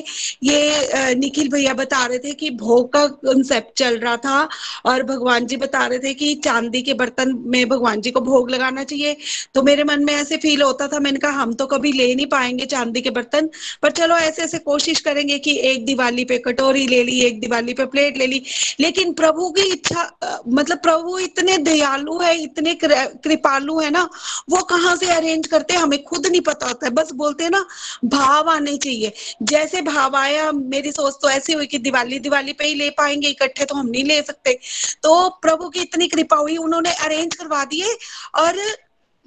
ये 0.43 1.13
निखिल 1.15 1.49
भैया 1.49 1.73
बता 1.73 2.05
रहे 2.05 2.19
थे 2.19 2.33
कि 2.33 2.49
भोग 2.57 2.91
का 2.93 3.05
कंसेप्ट 3.07 3.77
चल 3.79 3.97
रहा 3.97 4.15
था 4.17 4.47
और 4.85 5.03
भगवान 5.03 5.45
जी 5.45 5.57
बता 5.57 5.85
रहे 5.85 5.99
थे 5.99 6.13
कि 6.13 6.33
चांदी 6.43 6.81
के 6.81 6.93
बर्तन 6.95 7.33
में 7.45 7.67
भगवान 7.69 8.01
जी 8.01 8.11
को 8.11 8.21
भोग 8.21 8.49
लगाना 8.51 8.83
चाहिए 8.83 9.17
तो 9.55 9.63
मेरे 9.63 9.83
मन 9.83 10.03
में 10.05 10.13
ऐसे 10.13 10.37
फील 10.37 10.61
होता 10.61 10.87
था। 10.87 10.99
मैंने 10.99 11.19
कहा, 11.19 11.31
हम 11.31 11.53
तो 11.53 11.65
कभी 11.67 11.91
ले 11.91 12.13
नहीं 12.15 12.25
पाएँगे 12.27 12.65
चांदी 12.65 13.01
के 13.01 13.09
बर्तन, 13.11 13.49
पर 13.81 13.91
चलो 13.91 14.15
ऐसे 14.17 14.41
ऐसे 14.43 14.57
कोशिश 14.59 14.99
करेंगे 15.01 15.37
कि 15.39 15.57
एक 15.61 15.85
दिवाली 15.85 16.25
पे 16.25 16.37
कटोरी 16.39 16.85
ले 16.87 17.03
ली, 17.03 17.19
एक 17.21 17.39
दिवाली 17.39 17.73
पे 17.73 17.85
प्लेट 17.87 18.17
ले 18.17 18.27
ली। 18.27 18.41
लेकिन 18.79 19.13
प्रभु 19.13 19.49
की 19.51 19.61
इच्छा 19.63 20.09
मतलब 20.49 20.77
प्रभु 20.79 21.17
इतने 21.19 21.57
दयालु 21.59 22.17
है, 22.19 22.35
इतने 22.37 22.73
कृपालु 22.75 23.79
है 23.79 23.89
ना, 23.89 24.07
वो 24.49 24.61
कहाँ 24.65 24.95
से 24.95 25.11
अरेंज 25.11 25.47
करते 25.47 25.73
हमें 25.75 26.01
खुद 26.03 26.27
नहीं 26.27 26.41
पता 26.43 26.67
होता 26.67 26.89
बस 26.91 27.11
बोलते 27.11 27.43
हैं 27.43 27.51
ना, 27.51 27.65
भाव 28.05 28.49
आने 28.49 28.77
चाहिए। 28.77 29.13
जैसे 29.43 29.81
भाव 29.81 30.15
आया, 30.15 30.51
मेरी 30.51 30.91
सोच 30.91 31.13
तो 31.21 31.29
ऐसी 31.29 31.53
हुई 31.53 31.65
कि 31.65 31.77
दिवाली 31.77 32.19
दिवाली 32.19 32.53
पे 32.53 32.65
ही 32.65 32.75
ले 32.75 32.89
पाएँगे, 32.89 33.27
इकट्ठे 33.27 33.65
तो 33.65 33.75
हम 33.75 33.87
नहीं 33.87 34.03
ले 34.03 34.21
सकते। 34.21 34.59
तो 35.03 35.29
प्रभु 35.29 35.69
की 35.69 35.81
इतनी 35.81 36.07
कृपा 36.07 36.35
हुई, 36.35 36.57
उन्होंने 36.57 36.93
अरेंज 36.93 37.35
करवा 37.35 37.65
दिए 37.65 37.97
और 38.35 38.61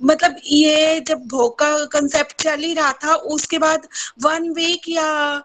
मतलब 0.00 0.36
ये 0.44 1.00
जब 1.08 1.26
भोग 1.28 1.58
का 1.58 1.84
कंसेप्ट 1.92 2.42
चल 2.42 2.60
ही 2.60 2.72
रहा 2.74 2.92
था, 3.04 3.14
उसके 3.14 3.58
बाद 3.58 3.86
वन 4.22 4.48
वीक 4.50 4.88
या 4.88 5.38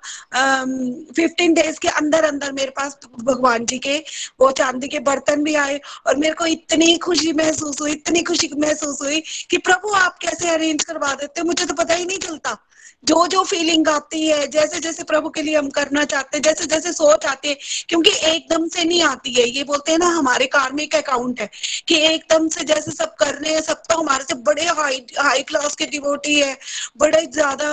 फिफ्टीन 1.15 1.53
डेज़ 1.53 1.79
के 1.79 1.87
अंदर 1.87 2.23
अंदर 2.25 2.51
मेरे 2.51 2.71
पास 2.77 2.97
भगवान 3.23 3.65
जी 3.65 3.77
के, 3.79 3.97
वो 4.41 4.51
चांदी 4.51 4.87
के 4.87 4.99
बर्तन 4.99 5.43
भी 5.43 5.55
आए 5.55 5.79
और 6.07 6.17
मेरे 6.17 6.33
को 6.33 6.45
इतनी 6.45 6.97
खुशी 6.97 7.33
महसूस 7.33 7.81
हुई, 7.81 7.91
इतनी 7.91 8.23
खुशी 8.23 8.49
महसूस 8.57 9.01
हुई 9.01 9.21
कि 9.49 9.57
प्रभु 9.59 9.93
आप 9.95 10.17
कैसे 10.21 10.49
अरेंज 10.49 10.83
करवा 10.83 11.13
देते 11.13 11.43
मुझे 11.43 11.65
तो 11.65 11.73
पता 11.73 11.93
ही 11.93 12.05
नहीं 12.05 12.17
चलता। 12.17 12.57
जो 13.03 13.25
जो 13.27 13.43
फीलिंग 13.43 13.87
आती 13.87 14.27
है 14.27 14.47
जैसे 14.47 14.79
जैसे 14.79 15.03
प्रभु 15.03 15.29
के 15.29 15.41
लिए 15.41 15.55
हम 15.57 15.69
करना 15.69 16.03
चाहते 16.05 16.37
हैं 16.37 16.41
जैसे 16.43 16.65
जैसे 16.65 16.91
सोच 16.93 17.25
आती 17.25 17.49
है, 17.49 17.57
क्योंकि 17.89 18.11
एकदम 18.27 18.67
से 18.67 18.83
नहीं 18.83 19.01
आती 19.03 19.33
है। 19.33 19.47
ये 19.49 19.63
बोलते 19.63 19.91
हैं 19.91 19.99
ना, 19.99 20.07
हमारे 20.07 20.45
कार्मिक 20.47 20.95
अकाउंट 20.95 21.39
है 21.41 21.49
कि 21.87 21.95
एकदम 22.07 22.47
से 22.47 22.63
जैसे 22.65 22.91
सब 22.91 23.15
कर 23.15 23.33
रहे 23.35 23.53
हैं, 23.53 23.61
सब 23.61 23.81
तो 23.89 23.97
हमारे 23.99 24.23
से 24.23 24.35
बड़े 24.41 24.65
हाई 24.67 25.05
हाई 25.19 25.43
क्लास 25.43 25.75
के 25.75 25.85
डिवोटी 25.85 26.39
है, 26.39 26.57
बड़े 26.97 27.25
ज़्यादा 27.27 27.67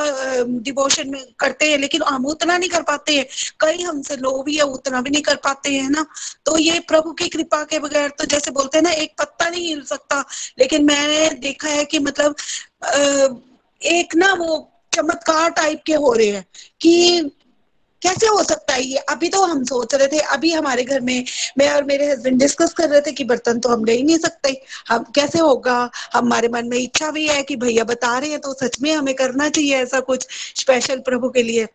डिवोशन 0.60 1.10
में 1.10 1.24
करते 1.38 1.70
हैं, 1.70 1.78
लेकिन 1.78 2.02
हम 2.02 2.26
उतना 2.26 2.56
नहीं 2.58 2.70
कर 2.70 2.82
पाते 2.82 3.16
हैं। 3.16 3.26
कई 3.60 3.82
हमसे 3.82 4.16
लो 4.16 4.42
भी 4.42 4.56
है, 4.56 4.62
उतना 4.64 5.00
भी 5.00 5.10
नहीं 5.10 5.22
कर 5.22 5.36
पाते 5.44 5.70
हैं 5.70 5.90
ना? 5.90 6.06
तो 6.46 6.56
ये 6.58 6.78
प्रभु 6.88 7.12
की 7.12 7.28
कृपा 7.28 7.62
के 7.64 7.78
बगैर 7.78 8.08
तो 8.18 8.24
जैसे 8.26 8.50
बोलते 8.50 8.78
हैं 8.78 8.82
ना, 8.84 8.90
एक 8.92 9.14
पत्ता 9.18 9.48
नहीं 9.48 9.66
हिल 9.68 9.82
सकता। 9.86 10.24
लेकिन 10.58 10.84
मैंने 10.84 11.28
देखा 11.40 11.68
है 11.68 11.84
कि 11.84 11.98
मतलब 11.98 12.36
एक 13.80 14.14
ना 14.16 14.32
वो 14.34 14.56
चमत्कार 14.96 15.50
टाइप 15.52 15.82
के 15.86 15.94
हो 15.94 16.12
रहे 16.12 16.28
हैं 16.28 16.44
कि 16.80 17.30
कैसे 18.02 18.26
हो 18.26 18.42
सकता 18.44 18.74
है 18.74 18.82
ये? 18.82 18.96
अभी 18.96 19.28
तो 19.28 19.42
हम 19.42 19.62
सोच 19.64 19.94
रहे 19.94 20.08
थे, 20.08 20.18
अभी 20.18 20.52
हमारे 20.52 20.84
घर 20.84 21.00
में 21.00 21.24
मैं 21.58 21.70
और 21.70 21.84
मेरे 21.84 22.10
हस्बैंड 22.10 22.38
डिस्कस 22.40 22.72
कर 22.72 22.88
रहे 22.88 23.00
थे 23.00 23.12
कि 23.12 23.24
बर्तन 23.24 23.60
तो 23.60 23.68
हम 23.68 23.84
ले 23.84 23.92
ही 23.92 24.02
नहीं 24.02 24.18
सकते। 24.18 24.60
हम 24.88 25.04
कैसे 25.14 25.38
होगा? 25.38 25.78
हमारे 26.12 26.48
मन 26.48 26.68
में 26.68 26.78
इच्छा 26.78 27.10
भी 27.10 27.26
है 27.28 27.42
कि 27.42 27.56
भैया 27.56 27.84
बता 27.84 28.18
रहे 28.18 28.30
हैं 28.30 28.40
तो 28.40 28.52
सच 28.54 28.80
में 28.82 28.92
हमें 28.92 29.14
करना 29.14 29.48
चाहिए 29.48 29.76
ऐसा 29.76 30.00
कुछ 30.02 30.26
स्पेशल 30.60 30.98
प्रभु 31.00 31.30
के 31.30 31.42
लिए। 31.42 31.66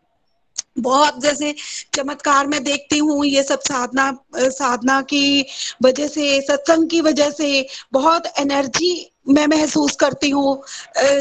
बहुत 0.80 1.22
जैसे 1.22 1.53
चमत्कार 1.93 2.48
में 2.48 2.64
देखती 2.64 2.98
हूँ 2.98 3.26
ये 3.26 3.43
सब 3.43 3.60
साधना 3.61 4.11
साधना 4.35 5.02
की 5.03 5.45
वजह 5.84 6.07
से, 6.07 6.41
सत्संग 6.41 6.89
की 6.89 7.02
वजह 7.02 7.30
से 7.31 7.68
बहुत 7.93 8.27
एनर्जी 8.39 9.11
मैं 9.26 9.45
महसूस 9.48 9.95
करती 9.95 10.30
हूँ। 10.30 10.61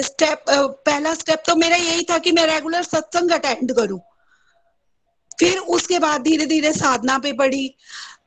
स्टेप 0.03 0.45
पहला 0.51 1.15
स्टेप 1.15 1.43
तो 1.47 1.57
मेरा 1.57 1.77
यही 1.77 2.03
था 2.03 2.19
कि 2.19 2.33
मैं 2.33 2.47
रेगुलर 2.47 2.83
सत्संग 2.83 3.31
अटेंड 3.31 3.73
करूँ। 3.73 4.01
फिर 5.41 5.59
उसके 5.59 5.99
बाद 5.99 6.23
धीरे 6.23 6.47
धीरे 6.47 6.73
साधना 6.73 7.19
पे 7.19 7.33
पड़ी 7.33 7.69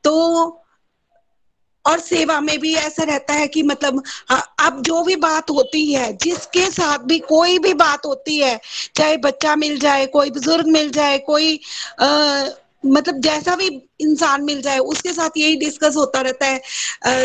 तो 0.04 0.14
और 1.86 2.00
सेवा 2.00 2.40
में 2.40 2.60
भी 2.60 2.74
ऐसा 2.76 3.04
रहता 3.04 3.34
है 3.34 3.48
कि 3.48 3.64
मतलब 3.64 4.02
अब 4.60 4.82
जो 4.82 5.02
भी 5.04 5.16
बात 5.16 5.50
होती 5.50 5.94
है 5.94 6.12
जिसके 6.14 6.70
साथ 6.72 7.00
भी 7.00 7.18
कोई 7.20 7.60
भी 7.60 7.74
बात 7.74 8.06
होती 8.06 8.38
है 8.40 8.60
चाहे 8.96 9.18
बच्चा 9.18 9.56
मिल 9.56 9.80
जाए 9.80 10.06
कोई 10.06 10.30
बुज़ुर्ग 10.32 10.68
मिल 10.68 10.92
जाए 10.92 11.18
कोई 11.18 11.60
आ, 12.02 12.08
मतलब 12.86 13.20
जैसा 13.20 13.56
भी 13.56 13.68
इंसान 14.02 14.44
मिल 14.44 14.62
जाए, 14.62 14.78
उसके 14.78 15.14
साथ 15.14 15.38
यही 15.38 15.56
डिस्कस 15.56 15.96
होता 15.96 16.22
रहता 16.22 16.46
है। 16.46 16.62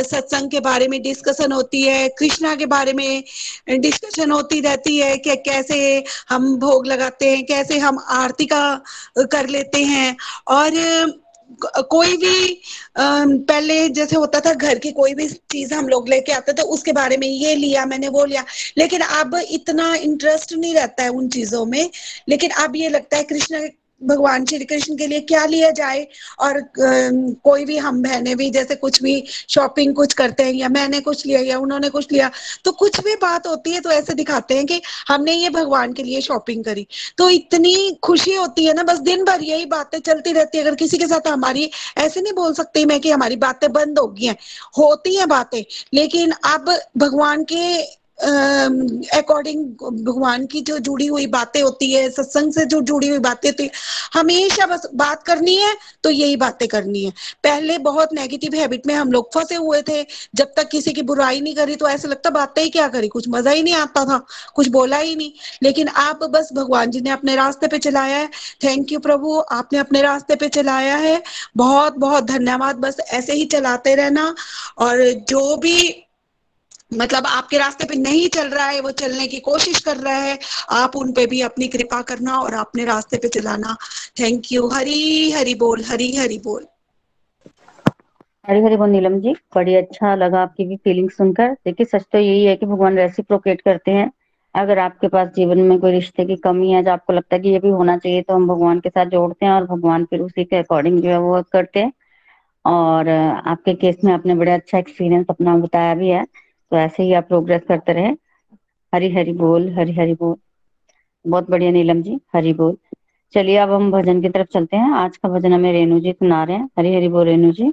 सत्संग 0.03 0.51
के 0.51 0.61
बारे 0.61 0.89
में 0.89 1.01
डिस्कशन 1.03 1.53
होती 1.53 1.83
है, 1.83 2.09
कृष्णा 2.09 2.55
के 2.55 2.67
बारे 2.67 2.93
में 2.93 3.25
डिस्कशन 3.71 4.31
होती 4.31 4.61
रहती 4.61 4.99
है 4.99 5.17
कि 5.19 5.37
कैसे 5.37 6.05
हम 6.29 6.57
भोग 6.57 6.87
लगाते 6.87 7.31
हैं, 7.31 7.47
कैसे 7.47 7.79
हम 7.79 7.99
आरती 8.09 8.47
का 8.47 8.83
कर 9.19 9.49
लेते 9.49 9.83
हैं। 9.85 10.17
और 10.49 10.71
कोई 11.91 12.17
भी 12.17 12.61
पहले 12.99 13.89
जैसे 13.89 14.17
होता 14.17 14.41
था 14.41 14.53
घर 14.55 14.79
की 14.79 14.91
कोई 14.93 15.15
भी 15.15 15.29
चीज़ 15.29 15.73
हम 15.75 15.89
लोग 15.89 16.09
लेके 16.09 16.33
आते 16.33 16.53
थे, 16.53 16.63
उसके 16.63 16.93
बारे 16.93 17.17
में 17.17 17.27
ये 17.29 17.55
लिया, 17.55 17.85
मैंने 17.87 18.09
वो 18.09 18.25
लिया। 18.25 18.45
लेकिन 18.79 19.01
अब 19.01 19.35
इतना 19.51 19.95
इंटरेस्ट 19.95 20.53
नहीं 20.53 20.75
रहता 20.75 21.03
है 21.03 21.09
उन 21.09 21.29
चीज़ों 21.29 21.65
में। 21.67 21.91
लेकिन 22.29 22.51
अब 22.51 22.77
ये 22.77 22.89
लगता 22.89 23.17
है 23.17 23.23
कृष्ण 23.25 23.69
भगवान 24.03 24.45
श्री 24.45 24.65
कृष्ण 24.65 24.97
के 24.97 25.07
लिए 25.07 25.21
क्या 25.23 25.45
लिया 25.47 25.71
जाए? 25.73 26.07
और 26.41 26.61
कोई 26.77 27.65
भी 27.65 27.77
हम 27.79 28.03
बहने 28.03 28.35
भी 28.35 28.49
जैसे 28.51 28.75
कुछ 28.77 29.03
भी 29.03 29.23
शॉपिंग 29.49 29.95
कुछ 29.95 30.13
करते 30.15 30.43
हैं, 30.43 30.53
या 30.53 30.69
मैंने 30.69 31.01
कुछ 31.01 31.25
लिया, 31.27 31.41
या 31.41 31.59
उन्होंने 31.59 31.89
कुछ 31.91 32.13
लिया 32.13 32.31
तो 32.65 32.73
कुछ 32.75 33.01
भी 33.01 33.15
बात 33.17 33.47
होती 33.47 33.71
है 33.71 33.81
तो 33.81 33.91
ऐसे 33.91 34.15
दिखाते 34.15 34.55
हैं 34.55 34.67
कि 34.67 34.81
हमने 35.09 35.33
ये 35.33 35.51
भगवान 35.51 35.93
के 35.93 36.03
लिए 36.03 36.21
शॉपिंग 36.21 36.65
करी। 36.65 36.87
तो 37.19 37.29
इतनी 37.31 37.99
खुशी 38.03 38.35
होती 38.35 38.65
है 38.67 38.75
ना, 38.75 38.83
बस 38.83 38.99
दिन 39.01 39.25
भर 39.25 39.43
यही 39.43 39.67
बातें 39.67 39.99
चलती 40.01 40.33
रहती 40.33 40.59
है। 40.59 40.65
अगर 40.65 40.75
किसी 40.77 40.99
के 40.99 41.07
साथ 41.07 41.29
हमारी, 41.29 41.71
ऐसे 41.99 42.21
नहीं 42.21 42.33
बोल 42.35 42.55
सकती 42.55 42.85
मैं 42.85 43.01
कि 43.01 43.11
हमारी 43.11 43.37
बातें 43.39 43.73
बंद 43.73 43.99
हो 43.99 44.07
गई 44.09 44.27
हैं। 44.27 44.37
होती 44.79 45.17
हैं 45.17 45.29
बातें, 45.29 45.63
लेकिन 45.95 46.33
अब 46.47 46.77
भगवान 46.99 47.45
के 47.45 47.83
अकॉर्डिंग 48.21 49.65
भगवान 50.05 50.47
की 50.47 50.61
जो 50.61 50.79
जुड़ी 50.81 51.07
हुई 51.07 51.27
बातें 51.29 51.61
होती 51.63 51.91
है, 51.93 52.09
सत्संग 52.11 52.53
से 52.53 52.65
जो 52.67 52.81
जुड़ी 52.83 53.09
हुई 53.09 53.19
बातें 53.21 53.49
होती 53.49 53.65
है, 53.65 53.71
हमेशा 54.15 54.67
बस 54.67 54.89
बात 54.95 55.23
करनी 55.23 55.55
है 55.57 55.75
तो 56.05 56.11
यही 56.11 56.37
बातें 56.37 56.67
करनी 56.69 57.05
है। 57.05 57.11
पहले 57.45 57.79
बहुत 57.81 58.13
नेगेटिव 58.15 58.55
हैबिट 58.55 58.87
में 58.87 58.95
हम 58.95 59.13
लोग 59.13 59.33
फंसे 59.35 59.55
हुए 59.57 59.83
थे, 59.83 60.03
जब 60.35 60.53
तक 60.57 60.69
किसी 60.69 60.93
की 60.93 61.03
बुराई 61.03 61.41
नहीं 61.41 61.55
करी 61.55 61.77
तो 61.77 61.89
ऐसा 61.89 62.09
लगता 62.09 62.31
बातें 62.31 62.63
ही 62.63 62.71
क्या 62.71 62.89
करी? 62.89 63.09
कुछ 63.09 63.29
मज़ा 63.29 63.51
ही 63.51 63.63
नहीं 63.63 63.75
आता 63.75 64.05
था, 64.05 64.19
कुछ 64.55 64.69
बोला 64.69 64.97
ही 64.99 65.15
नहीं। 65.17 65.33
लेकिन 65.63 65.89
आप 65.89 66.25
बस 66.25 66.49
भगवान 66.55 66.91
जी 66.91 67.01
ने 67.01 67.11
अपने 67.11 67.37
रास्ते 67.37 67.69
पे 67.69 67.79
चलाया 67.79 68.17
है। 68.17 68.29
थैंक 68.65 68.93
यू 68.93 68.99
प्रभु, 69.01 69.39
आपने 69.53 69.79
अपने 69.79 70.03
रास्ते 70.03 70.37
पे 70.37 70.49
चलाया 70.49 70.97
है। 70.97 71.23
बहुत 71.57 71.97
बहुत 71.99 72.25
धन्यवाद, 72.25 72.77
बस 72.77 73.01
ऐसे 73.01 73.33
ही 73.33 73.45
चलाते 73.47 73.95
रहना। 73.95 74.35
और 74.79 75.03
जो 75.29 75.57
भी 75.57 76.05
मतलब 76.93 77.27
आपके 77.27 77.59
रास्ते 77.59 77.85
पे 77.85 77.95
नहीं 77.95 78.29
चल 78.29 78.49
रहा 78.49 78.67
है, 78.67 78.81
वो 78.81 78.91
चलने 78.91 79.27
की 79.27 79.41
कोशिश 79.41 79.81
कर 79.81 79.97
रहा 79.97 80.15
है। 80.15 80.39
आप 80.71 80.97
उन 80.97 81.13
पे 81.13 81.27
भी 81.27 81.41
अपनी 81.41 81.69
कृपा 81.69 82.01
करना 82.03 82.39
और 82.39 82.55
अपने 82.55 82.85
रास्ते 82.85 83.17
पे 83.17 83.29
चलाना। 83.29 83.77
थैंक 84.21 84.53
यू 84.53 84.69
हरी 84.69 85.31
हरी 85.31 85.55
बोल, 85.55 85.85
हरी 85.85 86.17
हरी 86.17 86.39
बोल। 86.39 86.67
हरी 88.47 88.61
हरी 88.63 88.77
बोल, 88.77 88.89
नीलम 88.91 89.19
जी। 89.21 89.35
बड़ी 89.55 89.75
अच्छा 89.75 90.15
लगा 90.15 90.41
आपकी 90.41 90.65
भी 90.65 90.77
फीलिंग 90.77 91.11
सुनकर। 91.11 91.53
देखिए, 91.65 91.87
सच 91.87 92.05
तो 92.13 92.19
यही 92.19 92.45
है 92.45 92.57
कि 92.57 92.67
भगवान 92.67 92.97
रेसिप्रोकेट 92.99 93.61
करते 93.61 93.91
हैं। 93.91 94.11
अगर 94.55 94.79
आपके 94.79 95.09
पास 95.09 95.29
जीवन 95.29 95.59
में 95.59 95.79
कोई 95.81 95.91
रिश्ते 95.93 96.25
की 96.25 96.37
कमी 96.37 96.71
है, 96.73 96.83
जो 96.83 96.91
आपको 96.91 97.13
लगता 97.13 97.37
है 97.37 97.43
कि 97.43 97.49
ये 97.49 97.59
भी 97.59 97.69
होना 97.69 97.97
चाहिए 97.99 98.23
तो 98.23 98.35
हम 98.35 98.47
भगवान 98.49 98.81
के 98.81 98.89
साथ 98.89 99.07
जोड़ते 99.07 99.47
हैं 99.47 99.53
और 99.53 99.65
भगवान 99.67 100.05
फिर 100.05 100.21
उसी 100.21 100.45
के 100.45 100.57
अकॉर्डिंग 100.57 101.01
जो 101.03 101.09
है 101.11 101.19
वो 101.21 101.43
करते 101.53 101.81
हैं। 101.81 101.93
और, 102.65 103.09
आपके 103.09 103.75
केस 103.75 103.97
में 104.05 104.13
आपने 104.13 104.35
बड़ा 104.35 104.55
अच्छा 104.55 104.79
एक्सपीरियंस 104.79 105.27
अपना 105.31 105.57
बताया 105.57 105.95
भी 105.95 106.09
है। 106.09 106.25
तो 106.71 106.77
ऐसे 106.77 107.03
ही 107.03 107.13
आप 107.13 107.27
प्रोग्रेस 107.29 107.63
करते 107.69 107.93
रहे। 107.93 108.13
हरी 108.93 109.11
हरी 109.15 109.33
बोल, 109.33 109.69
हरी 109.73 109.93
हरी 109.93 110.15
बोल। 110.15 110.37
बहुत 111.27 111.51
बढ़िया 111.51 111.71
नीलम 111.71 112.03
जी, 112.03 112.21
हरी 112.35 112.53
बोल। 112.55 112.77
चलिए 113.35 113.57
अब 113.57 113.71
हम 113.71 113.91
भजन 113.93 114.21
की 114.23 114.29
तरफ़ 114.29 114.49
चलते 114.49 114.77
हैं। 114.77 114.93
आज 114.93 115.17
का 115.17 115.29
भजन 115.29 115.53
हमें 115.53 115.73
रेणु 115.73 116.01
जी 116.01 116.13
सुना 116.13 116.45
रहे 116.45 116.57
हैं। 116.57 116.69
हरी 116.79 116.95
हरी 116.95 117.09
बोल 117.09 117.25
रेणु 117.25 117.53
जी। 117.53 117.73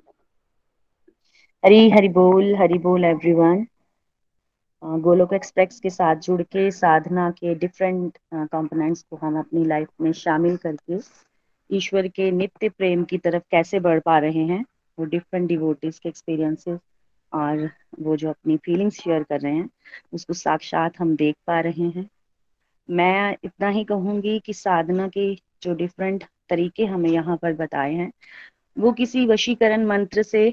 हरी 1.64 1.90
हरी 1.90 2.10
बोल 2.10 2.56
हरी 2.56 2.78
बोल 2.80 3.06
एवरीवन 3.06 3.66
गोलोक 4.84 5.34
एक्सप्रेस 5.34 5.80
के 5.80 5.90
साथ 5.90 6.16
जुड़ 6.16 6.42
के, 6.42 6.72
साधना 6.72 7.30
के 7.32 7.54
डिफरेंट 7.56 8.18
कंपोनेंट्स 8.34 9.02
को 9.02 9.16
हम 9.16 9.40
अपनी 9.40 9.66
लाइफ 9.66 9.88
में 10.02 10.12
शामिल 10.12 10.58
करके, 10.58 11.00
ईश्वर 11.70 12.08
के 12.08 12.32
नित्य 12.32 12.70
प्रेम 12.70 13.04
की 13.04 13.18
तरफ़ 13.18 13.44
कैसे 13.52 13.80
बढ़ 13.80 14.00
पा 14.00 14.18
रहे 14.20 14.44
हैं, 14.46 14.64
वो 15.00 15.06
डिफरेंट 15.06 15.48
डिवोटीज 15.48 16.00
के 16.00 16.10
एक्सपीरियंसेस 16.10 16.80
और 17.36 17.70
वो 18.02 18.16
जो 18.18 18.30
अपनी 18.30 18.58
फीलिंग्स 18.58 19.00
शेयर 19.02 19.24
कर 19.24 19.40
रहे 19.42 19.54
हैं 19.56 19.70
उसको 20.14 20.34
साक्षात 20.34 21.00
हम 21.00 21.16
देख 21.16 21.36
पा 21.48 21.60
रहे 21.60 21.88
हैं। 21.90 22.08
मैं 22.90 23.36
इतना 23.44 23.70
ही 23.70 23.84
कहूँगी 23.84 24.40
कि 24.40 24.54
साधना 24.54 25.08
के 25.08 25.34
जो 25.64 25.74
डिफरेंट 25.76 26.24
तरीके 26.50 26.86
हमें 26.86 27.10
यहाँ 27.10 27.38
पर 27.38 27.54
बताए 27.54 27.94
हैं 27.94 28.12
वो 28.78 28.92
किसी 28.92 29.26
वशीकरण 29.28 29.86
मंत्र 29.88 30.24
से 30.24 30.48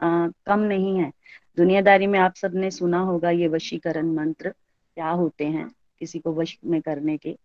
आ, 0.00 0.28
कम 0.46 0.60
नहीं 0.60 0.98
है। 0.98 1.10
दुनियादारी 1.56 2.06
में 2.06 2.18
आप 2.18 2.34
सबने 2.34 2.70
सुना 2.70 2.98
होगा 3.00 3.30
ये 3.30 3.48
वशीकरण 3.48 4.12
मंत्र 4.14 4.50
क्या 4.50 5.10
होते 5.10 5.44
हैं 5.46 5.68
किसी 6.00 6.18
को 6.18 6.32
वश 6.34 6.58
में 6.64 6.80
करने 6.82 7.16
के। 7.16 7.36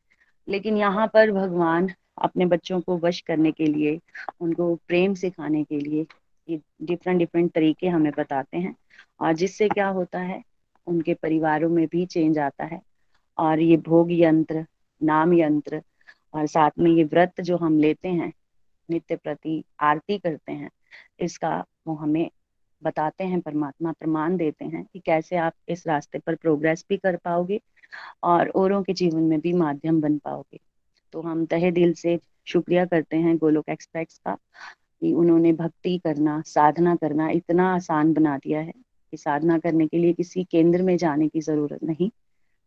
लेकिन 0.47 0.77
यहाँ 0.77 1.07
पर 1.13 1.31
भगवान 1.31 1.89
अपने 2.23 2.45
बच्चों 2.45 2.79
को 2.81 2.97
वश 2.97 3.19
करने 3.21 3.51
के 3.51 3.65
लिए 3.65 3.99
उनको 4.41 4.73
प्रेम 4.87 5.13
सिखाने 5.13 5.63
के 5.63 5.79
लिए 5.79 6.05
डिफरेंट 6.51 7.19
डिफरेंट 7.19 7.51
तरीके 7.51 7.87
हमें 7.87 8.11
बताते 8.17 8.57
हैं। 8.57 8.75
और 9.19 9.33
जिससे 9.33 9.69
क्या 9.69 9.87
होता 9.87 10.19
है, 10.19 10.43
उनके 10.87 11.13
परिवारों 11.13 11.69
में 11.69 11.87
भी 11.87 12.05
चेंज 12.05 12.39
आता 12.39 12.65
है। 12.65 12.81
और 13.37 13.59
ये 13.59 13.77
भोग 13.77 14.07
यंत्र, 14.11 14.65
नाम 15.03 15.33
यंत्र 15.33 15.81
और 16.33 16.47
साथ 16.47 16.71
में 16.79 16.91
ये 16.91 17.03
व्रत 17.03 17.41
जो 17.41 17.57
हम 17.57 17.79
लेते 17.79 18.07
हैं, 18.07 18.33
नित्य 18.89 19.15
प्रति 19.15 19.63
आरती 19.79 20.17
करते 20.17 20.51
हैं, 20.51 20.69
इसका 21.19 21.65
वो 21.87 21.95
हमें 21.95 22.31
बताते 22.83 23.23
हैं, 23.23 23.41
परमात्मा 23.41 23.91
प्रमाण 23.91 24.37
देते 24.37 24.65
हैं 24.65 24.85
कि 24.93 24.99
कैसे 24.99 25.35
आप 25.35 25.53
इस 25.69 25.87
रास्ते 25.87 26.19
पर 26.19 26.35
प्रोग्रेस 26.35 26.85
भी 26.89 26.97
कर 26.97 27.15
पाओगे 27.15 27.61
और 28.23 28.49
औरों 28.49 28.83
के 28.83 28.93
जीवन 28.93 29.23
में 29.23 29.39
भी 29.39 29.53
माध्यम 29.53 30.01
बन 30.01 30.17
पाओगे। 30.17 30.59
तो 31.11 31.21
हम 31.21 31.45
तहे 31.45 31.71
दिल 31.71 31.93
से 31.93 32.19
शुक्रिया 32.45 32.85
करते 32.85 33.17
हैं 33.17 33.37
गोलोक 33.37 33.69
एक्सप्रेस 33.69 34.21
का। 34.25 34.37
कि 35.05 35.13
उन्होंने 35.13 35.53
भक्ति 35.53 35.97
करना, 35.97 36.43
साधना 36.45 36.95
करना 36.95 37.29
इतना 37.29 37.75
आसान 37.75 38.13
बना 38.13 38.37
दिया 38.37 38.59
है 38.59 38.71
कि 39.11 39.17
साधना 39.17 39.57
करने 39.57 39.87
के 39.87 39.97
लिए 39.97 40.13
किसी 40.13 40.43
केंद्र 40.43 40.81
में 40.81 40.97
जाने 40.97 41.27
की 41.27 41.39
ज़रूरत 41.41 41.83
नहीं। 41.83 42.09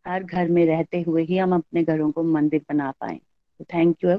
हर 0.07 0.25
घर 0.25 0.49
में 0.49 0.67
रहते 0.67 1.03
हुए 1.03 1.25
ही 1.25 1.39
हम 1.39 1.55
अपने 1.55 1.85
घरों 1.85 2.11
को 2.11 2.23
मंदिर 2.23 2.61
बना 2.69 2.91
पाए। 2.91 3.21
तो 3.59 3.65
थैंक 3.65 3.97
यू 4.05 4.11
अब। 4.11 4.19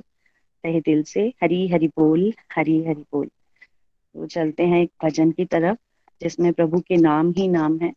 तहे 0.64 0.80
दिल 0.80 1.04
से 1.04 1.34
हरी 1.44 1.68
हरी 1.68 1.88
बोल, 1.88 2.34
हरी 2.56 2.84
हरी 2.84 3.02
बोल। 3.02 3.28
तो 4.14 4.26
चलते 4.26 4.64
हैं 4.64 4.82
एक 4.82 4.92
भजन 5.04 5.32
की 5.32 5.46
तरफ़, 5.46 5.78
जिसमें 6.22 6.54
प्रभु 6.54 6.80
के 6.80 6.98
नाम 6.98 7.34
ही 7.38 7.48
नाम 7.48 7.80
है 7.80 7.94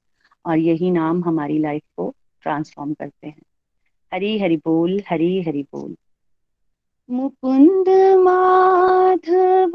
और 0.46 0.58
यही 0.58 0.90
नाम 0.90 1.24
हमारी 1.24 1.58
लाइफ 1.58 1.82
को 1.96 2.14
ट्रांसफॉर्म 2.42 2.94
करते 2.94 3.26
हैं। 3.26 3.42
हरी 4.14 4.38
हरि 4.38 4.56
बोल, 4.56 5.02
हरी 5.08 5.42
हरि 5.42 5.62
बोल। 5.62 5.96
मुकुंद 7.12 7.88
माधव, 8.18 9.72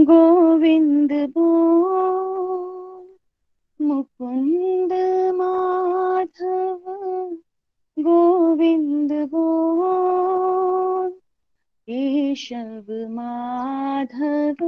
गोविंद 0.00 1.12
बोल। 1.12 3.06
मुकुंद 3.86 4.92
माधव, 5.34 6.80
गोविंद 7.98 9.12
बोल। 9.12 11.10
केशव 11.82 12.84
माधव, 12.90 14.66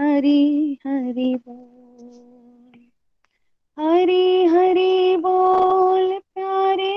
हरि 0.00 0.78
हरि 0.86 1.34
बोल। 1.48 2.45
हरि 3.78 4.46
हरि 4.46 5.16
बोल 5.16 6.18
प्यारे, 6.18 6.94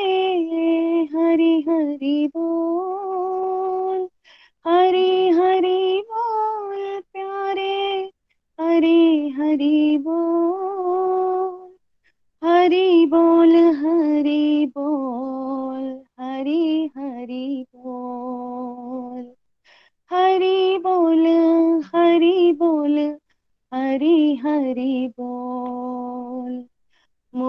हरि 1.14 1.65
हरि 1.69 2.27
बोल। 2.38 4.10
हरि 4.68 5.30
हरि 5.30 6.03
बोल 6.11 7.01
प्यारे, 7.01 8.11
हरि 8.61 9.30
हरि 9.39 9.97
बोल। 10.01 11.77
हरि 12.43 13.06
बोल 13.06 13.56
हरि 13.56 14.65
बोल, 14.77 16.06
हरि 16.19 16.89
हरि 16.97 17.65
बोल। 17.76 19.35
हरि 20.11 20.77
बोल 20.77 21.27
हरि 21.95 22.53
बोल, 22.53 22.99
हरि 23.73 24.35
हरि 24.43 25.07
बोल। 25.19 26.68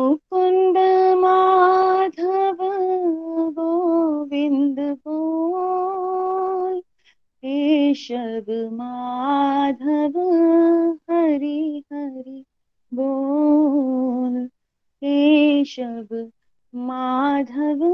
मुकुंद 0.01 0.79
माधव 1.19 2.57
गोविंद 3.51 4.81
बोल। 4.81 6.81
केशव 7.45 8.69
माधव 8.73 10.19
हरि 11.11 11.85
हरि 11.93 12.45
बोल। 12.95 14.49
केशव 15.05 16.31
माधव 16.75 17.85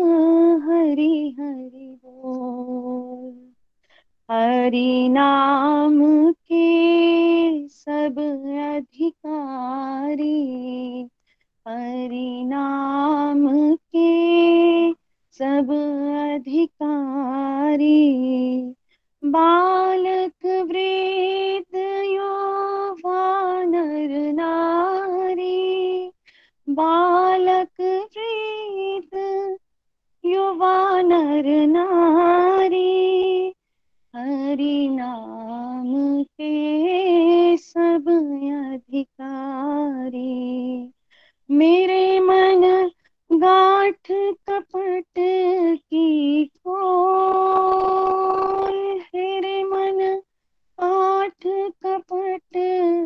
हरि 0.71 1.37
हरि 1.41 1.99
बोल। 2.05 3.53
हरि 4.31 5.09
नाम 5.09 6.33
के 6.33 7.69
सब 7.69 8.19
अधिकारी 8.75 10.35
हरि 11.69 12.45
नाम 12.47 13.75
के 13.75 14.93
सब 15.33 15.71
अधिकारी, 16.35 18.03
बालक 19.25 20.47
वृद्ध 20.47 21.75
युवा 22.07 23.65
नर 23.65 24.33
नारी 24.33 26.11
बालक 26.69 27.81
वृद्ध 27.81 29.57
युवा 30.25 31.03
नर 31.03 31.67
नारी, 31.67 33.53
हरि 34.15 34.89
नाम 34.93 36.23
के 36.23 37.57
सब 37.57 38.09
अधिकारी। 38.73 40.33
मेरे 41.51 42.21
मन 42.21 42.91
गाठ 43.33 44.39
कपट 44.51 45.05
की 45.77 46.45
खोल। 46.45 49.01
मेरे 49.15 49.65
मन 49.65 50.21
गांठ 50.81 51.73
कपट 51.87 52.41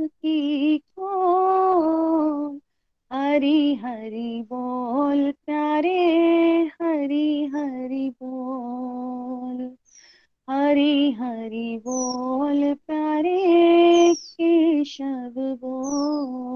की 0.08 0.78
खोल। 0.78 2.60
हरी 3.12 3.74
हरी 3.74 4.42
बोल, 4.42 5.30
प्यारे 5.30 6.70
हरी 6.82 7.46
हरी 7.46 8.10
बोल। 8.10 9.76
हरी 10.50 11.10
हरी 11.10 11.78
बोल, 11.78 12.74
प्यारे 12.74 14.14
केशव 14.14 15.34
बोल। 15.38 16.49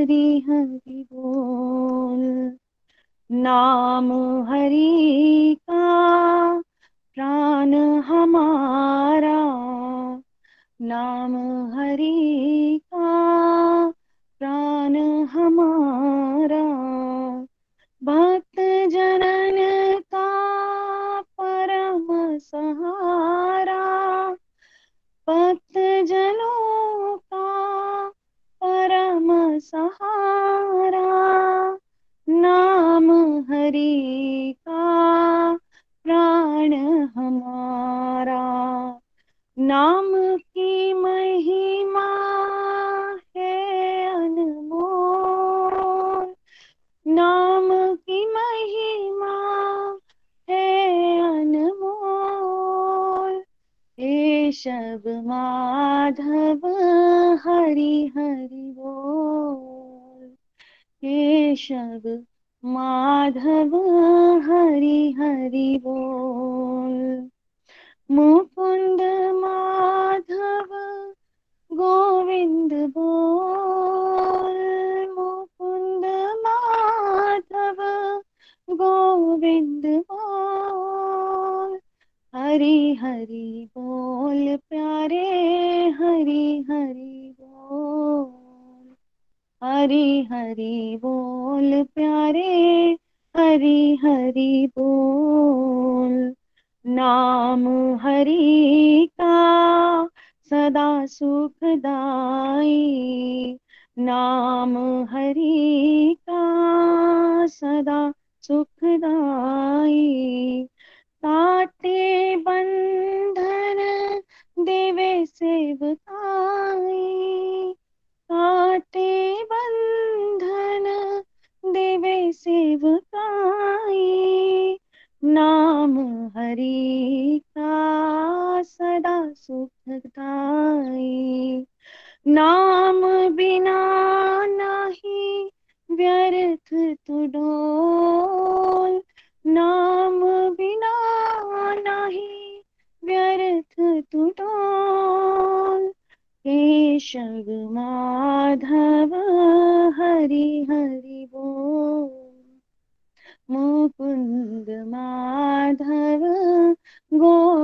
हरि 0.00 0.44
हरि 0.48 1.06
बोल। 1.12 2.52
नाम 3.30 4.12
हरि 4.48 5.56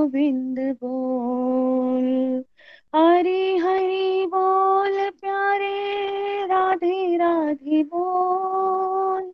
गोविंद 0.07 0.59
बोल। 0.59 2.45
हरि 2.95 3.59
हरि 3.59 4.27
बोल, 4.27 5.11
प्यारे 5.11 6.07
राधे 6.47 7.17
राधे 7.17 7.83
बोल। 7.83 9.33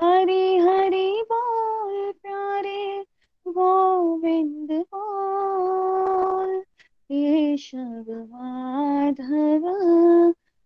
हरि 0.00 0.58
हरि 0.58 1.24
बोल, 1.32 2.12
प्यारे 2.12 3.04
गोविंद 3.48 4.68
बोल। 4.72 6.60
केशव 7.04 8.04
माधव 8.08 9.62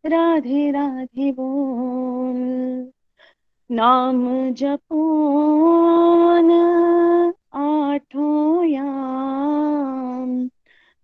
राधे 0.07 0.71
राधे 0.71 1.33
बोल। 1.33 2.91
नाम 3.71 4.51
जपोन 4.53 6.51
आठों 7.53 8.65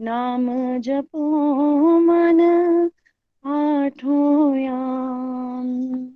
नाम 0.00 0.78
जपो 0.78 1.98
मन, 1.98 2.40
आठों 3.46 4.56
याम। 4.56 6.08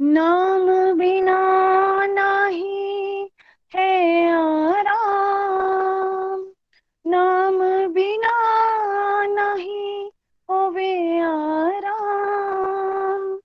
नाम 0.00 0.98
बिना 0.98 2.06
नहीं 2.06 3.28
है 3.74 4.30
आराम, 4.30 6.46
नाम 7.06 7.92
बिना 7.92 8.34
नहीं 9.26 10.10
होवे 10.50 11.20
आराम। 11.20 13.38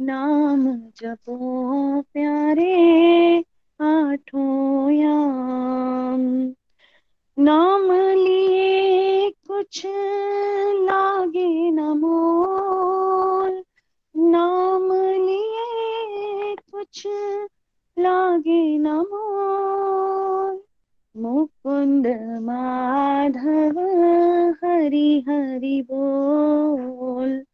नाम 0.00 0.90
जपो 0.96 2.02
प्यारे 2.02 3.44
आठों 3.80 4.90
याम। 4.90 5.47
नाम 7.38 7.92
लिए 7.92 9.30
कुछ 9.30 9.82
लागे 10.74 11.70
न 11.70 11.78
नाम 14.16 14.92
लिए 14.92 16.54
कुछ 16.54 17.06
लागे 17.98 18.78
न 18.78 19.04
मुकुंद 21.16 22.06
माधव 22.42 23.80
हरि 24.64 25.24
हरि 25.28 25.82
बोल। 25.82 27.44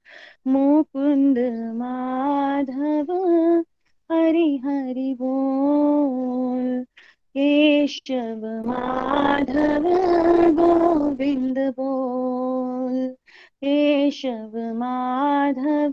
मुकुंद 0.47 1.39
माधव 1.75 3.13
हरि 4.13 4.61
हरि 4.65 5.15
बोल। 5.15 6.87
केशव 7.37 8.63
माधव 8.67 9.83
गोविंद 10.53 11.59
बोल। 11.59 13.09
केशव 13.65 14.53
माधव 14.57 15.93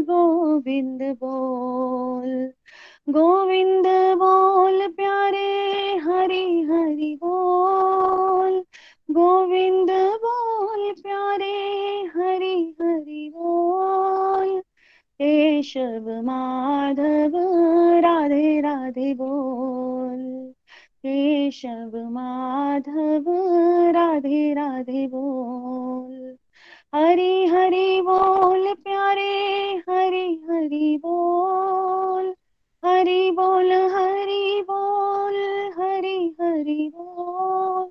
गोविंद 0.00 1.02
बोल। 1.02 2.52
गोविंद 3.08 3.86
बोल, 4.16 4.86
प्यारे 4.92 5.96
हरि 5.96 6.62
हरि 6.70 7.18
बोल। 7.24 8.64
गोविंद 9.10 9.90
बोल, 10.24 10.92
प्यारे 10.92 11.54
हरि 12.16 12.76
हरि 12.80 13.32
बोल। 13.36 14.60
केशव 15.20 16.20
माधव 16.24 17.32
राधे 17.98 18.60
राधे 18.60 19.14
बोल। 19.14 20.55
केशव 21.06 21.90
माधव, 22.10 23.24
राधे 23.90 24.54
राधे 24.54 25.06
बोल। 25.06 26.36
हरि 26.94 27.46
हरि 27.46 28.00
बोल 28.00 28.74
प्यारे, 28.74 29.74
हरि 29.88 30.46
हरि 30.50 30.96
बोल। 31.02 32.34
हरि 32.84 33.30
बोल 33.30 33.72
हरि 33.72 34.62
बोल, 34.70 35.34
हरि 35.78 36.36
हरि 36.40 36.92
बोल। 36.94 37.84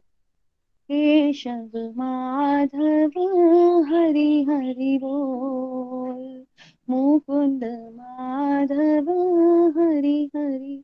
केशव 0.92 1.94
माधव, 1.98 3.12
हरि 3.84 4.46
हरि 4.50 5.00
बोल। 5.04 6.46
मुकुंद 6.90 7.64
माधव, 7.94 9.12
हरि 9.80 10.32
हरि 10.36 10.84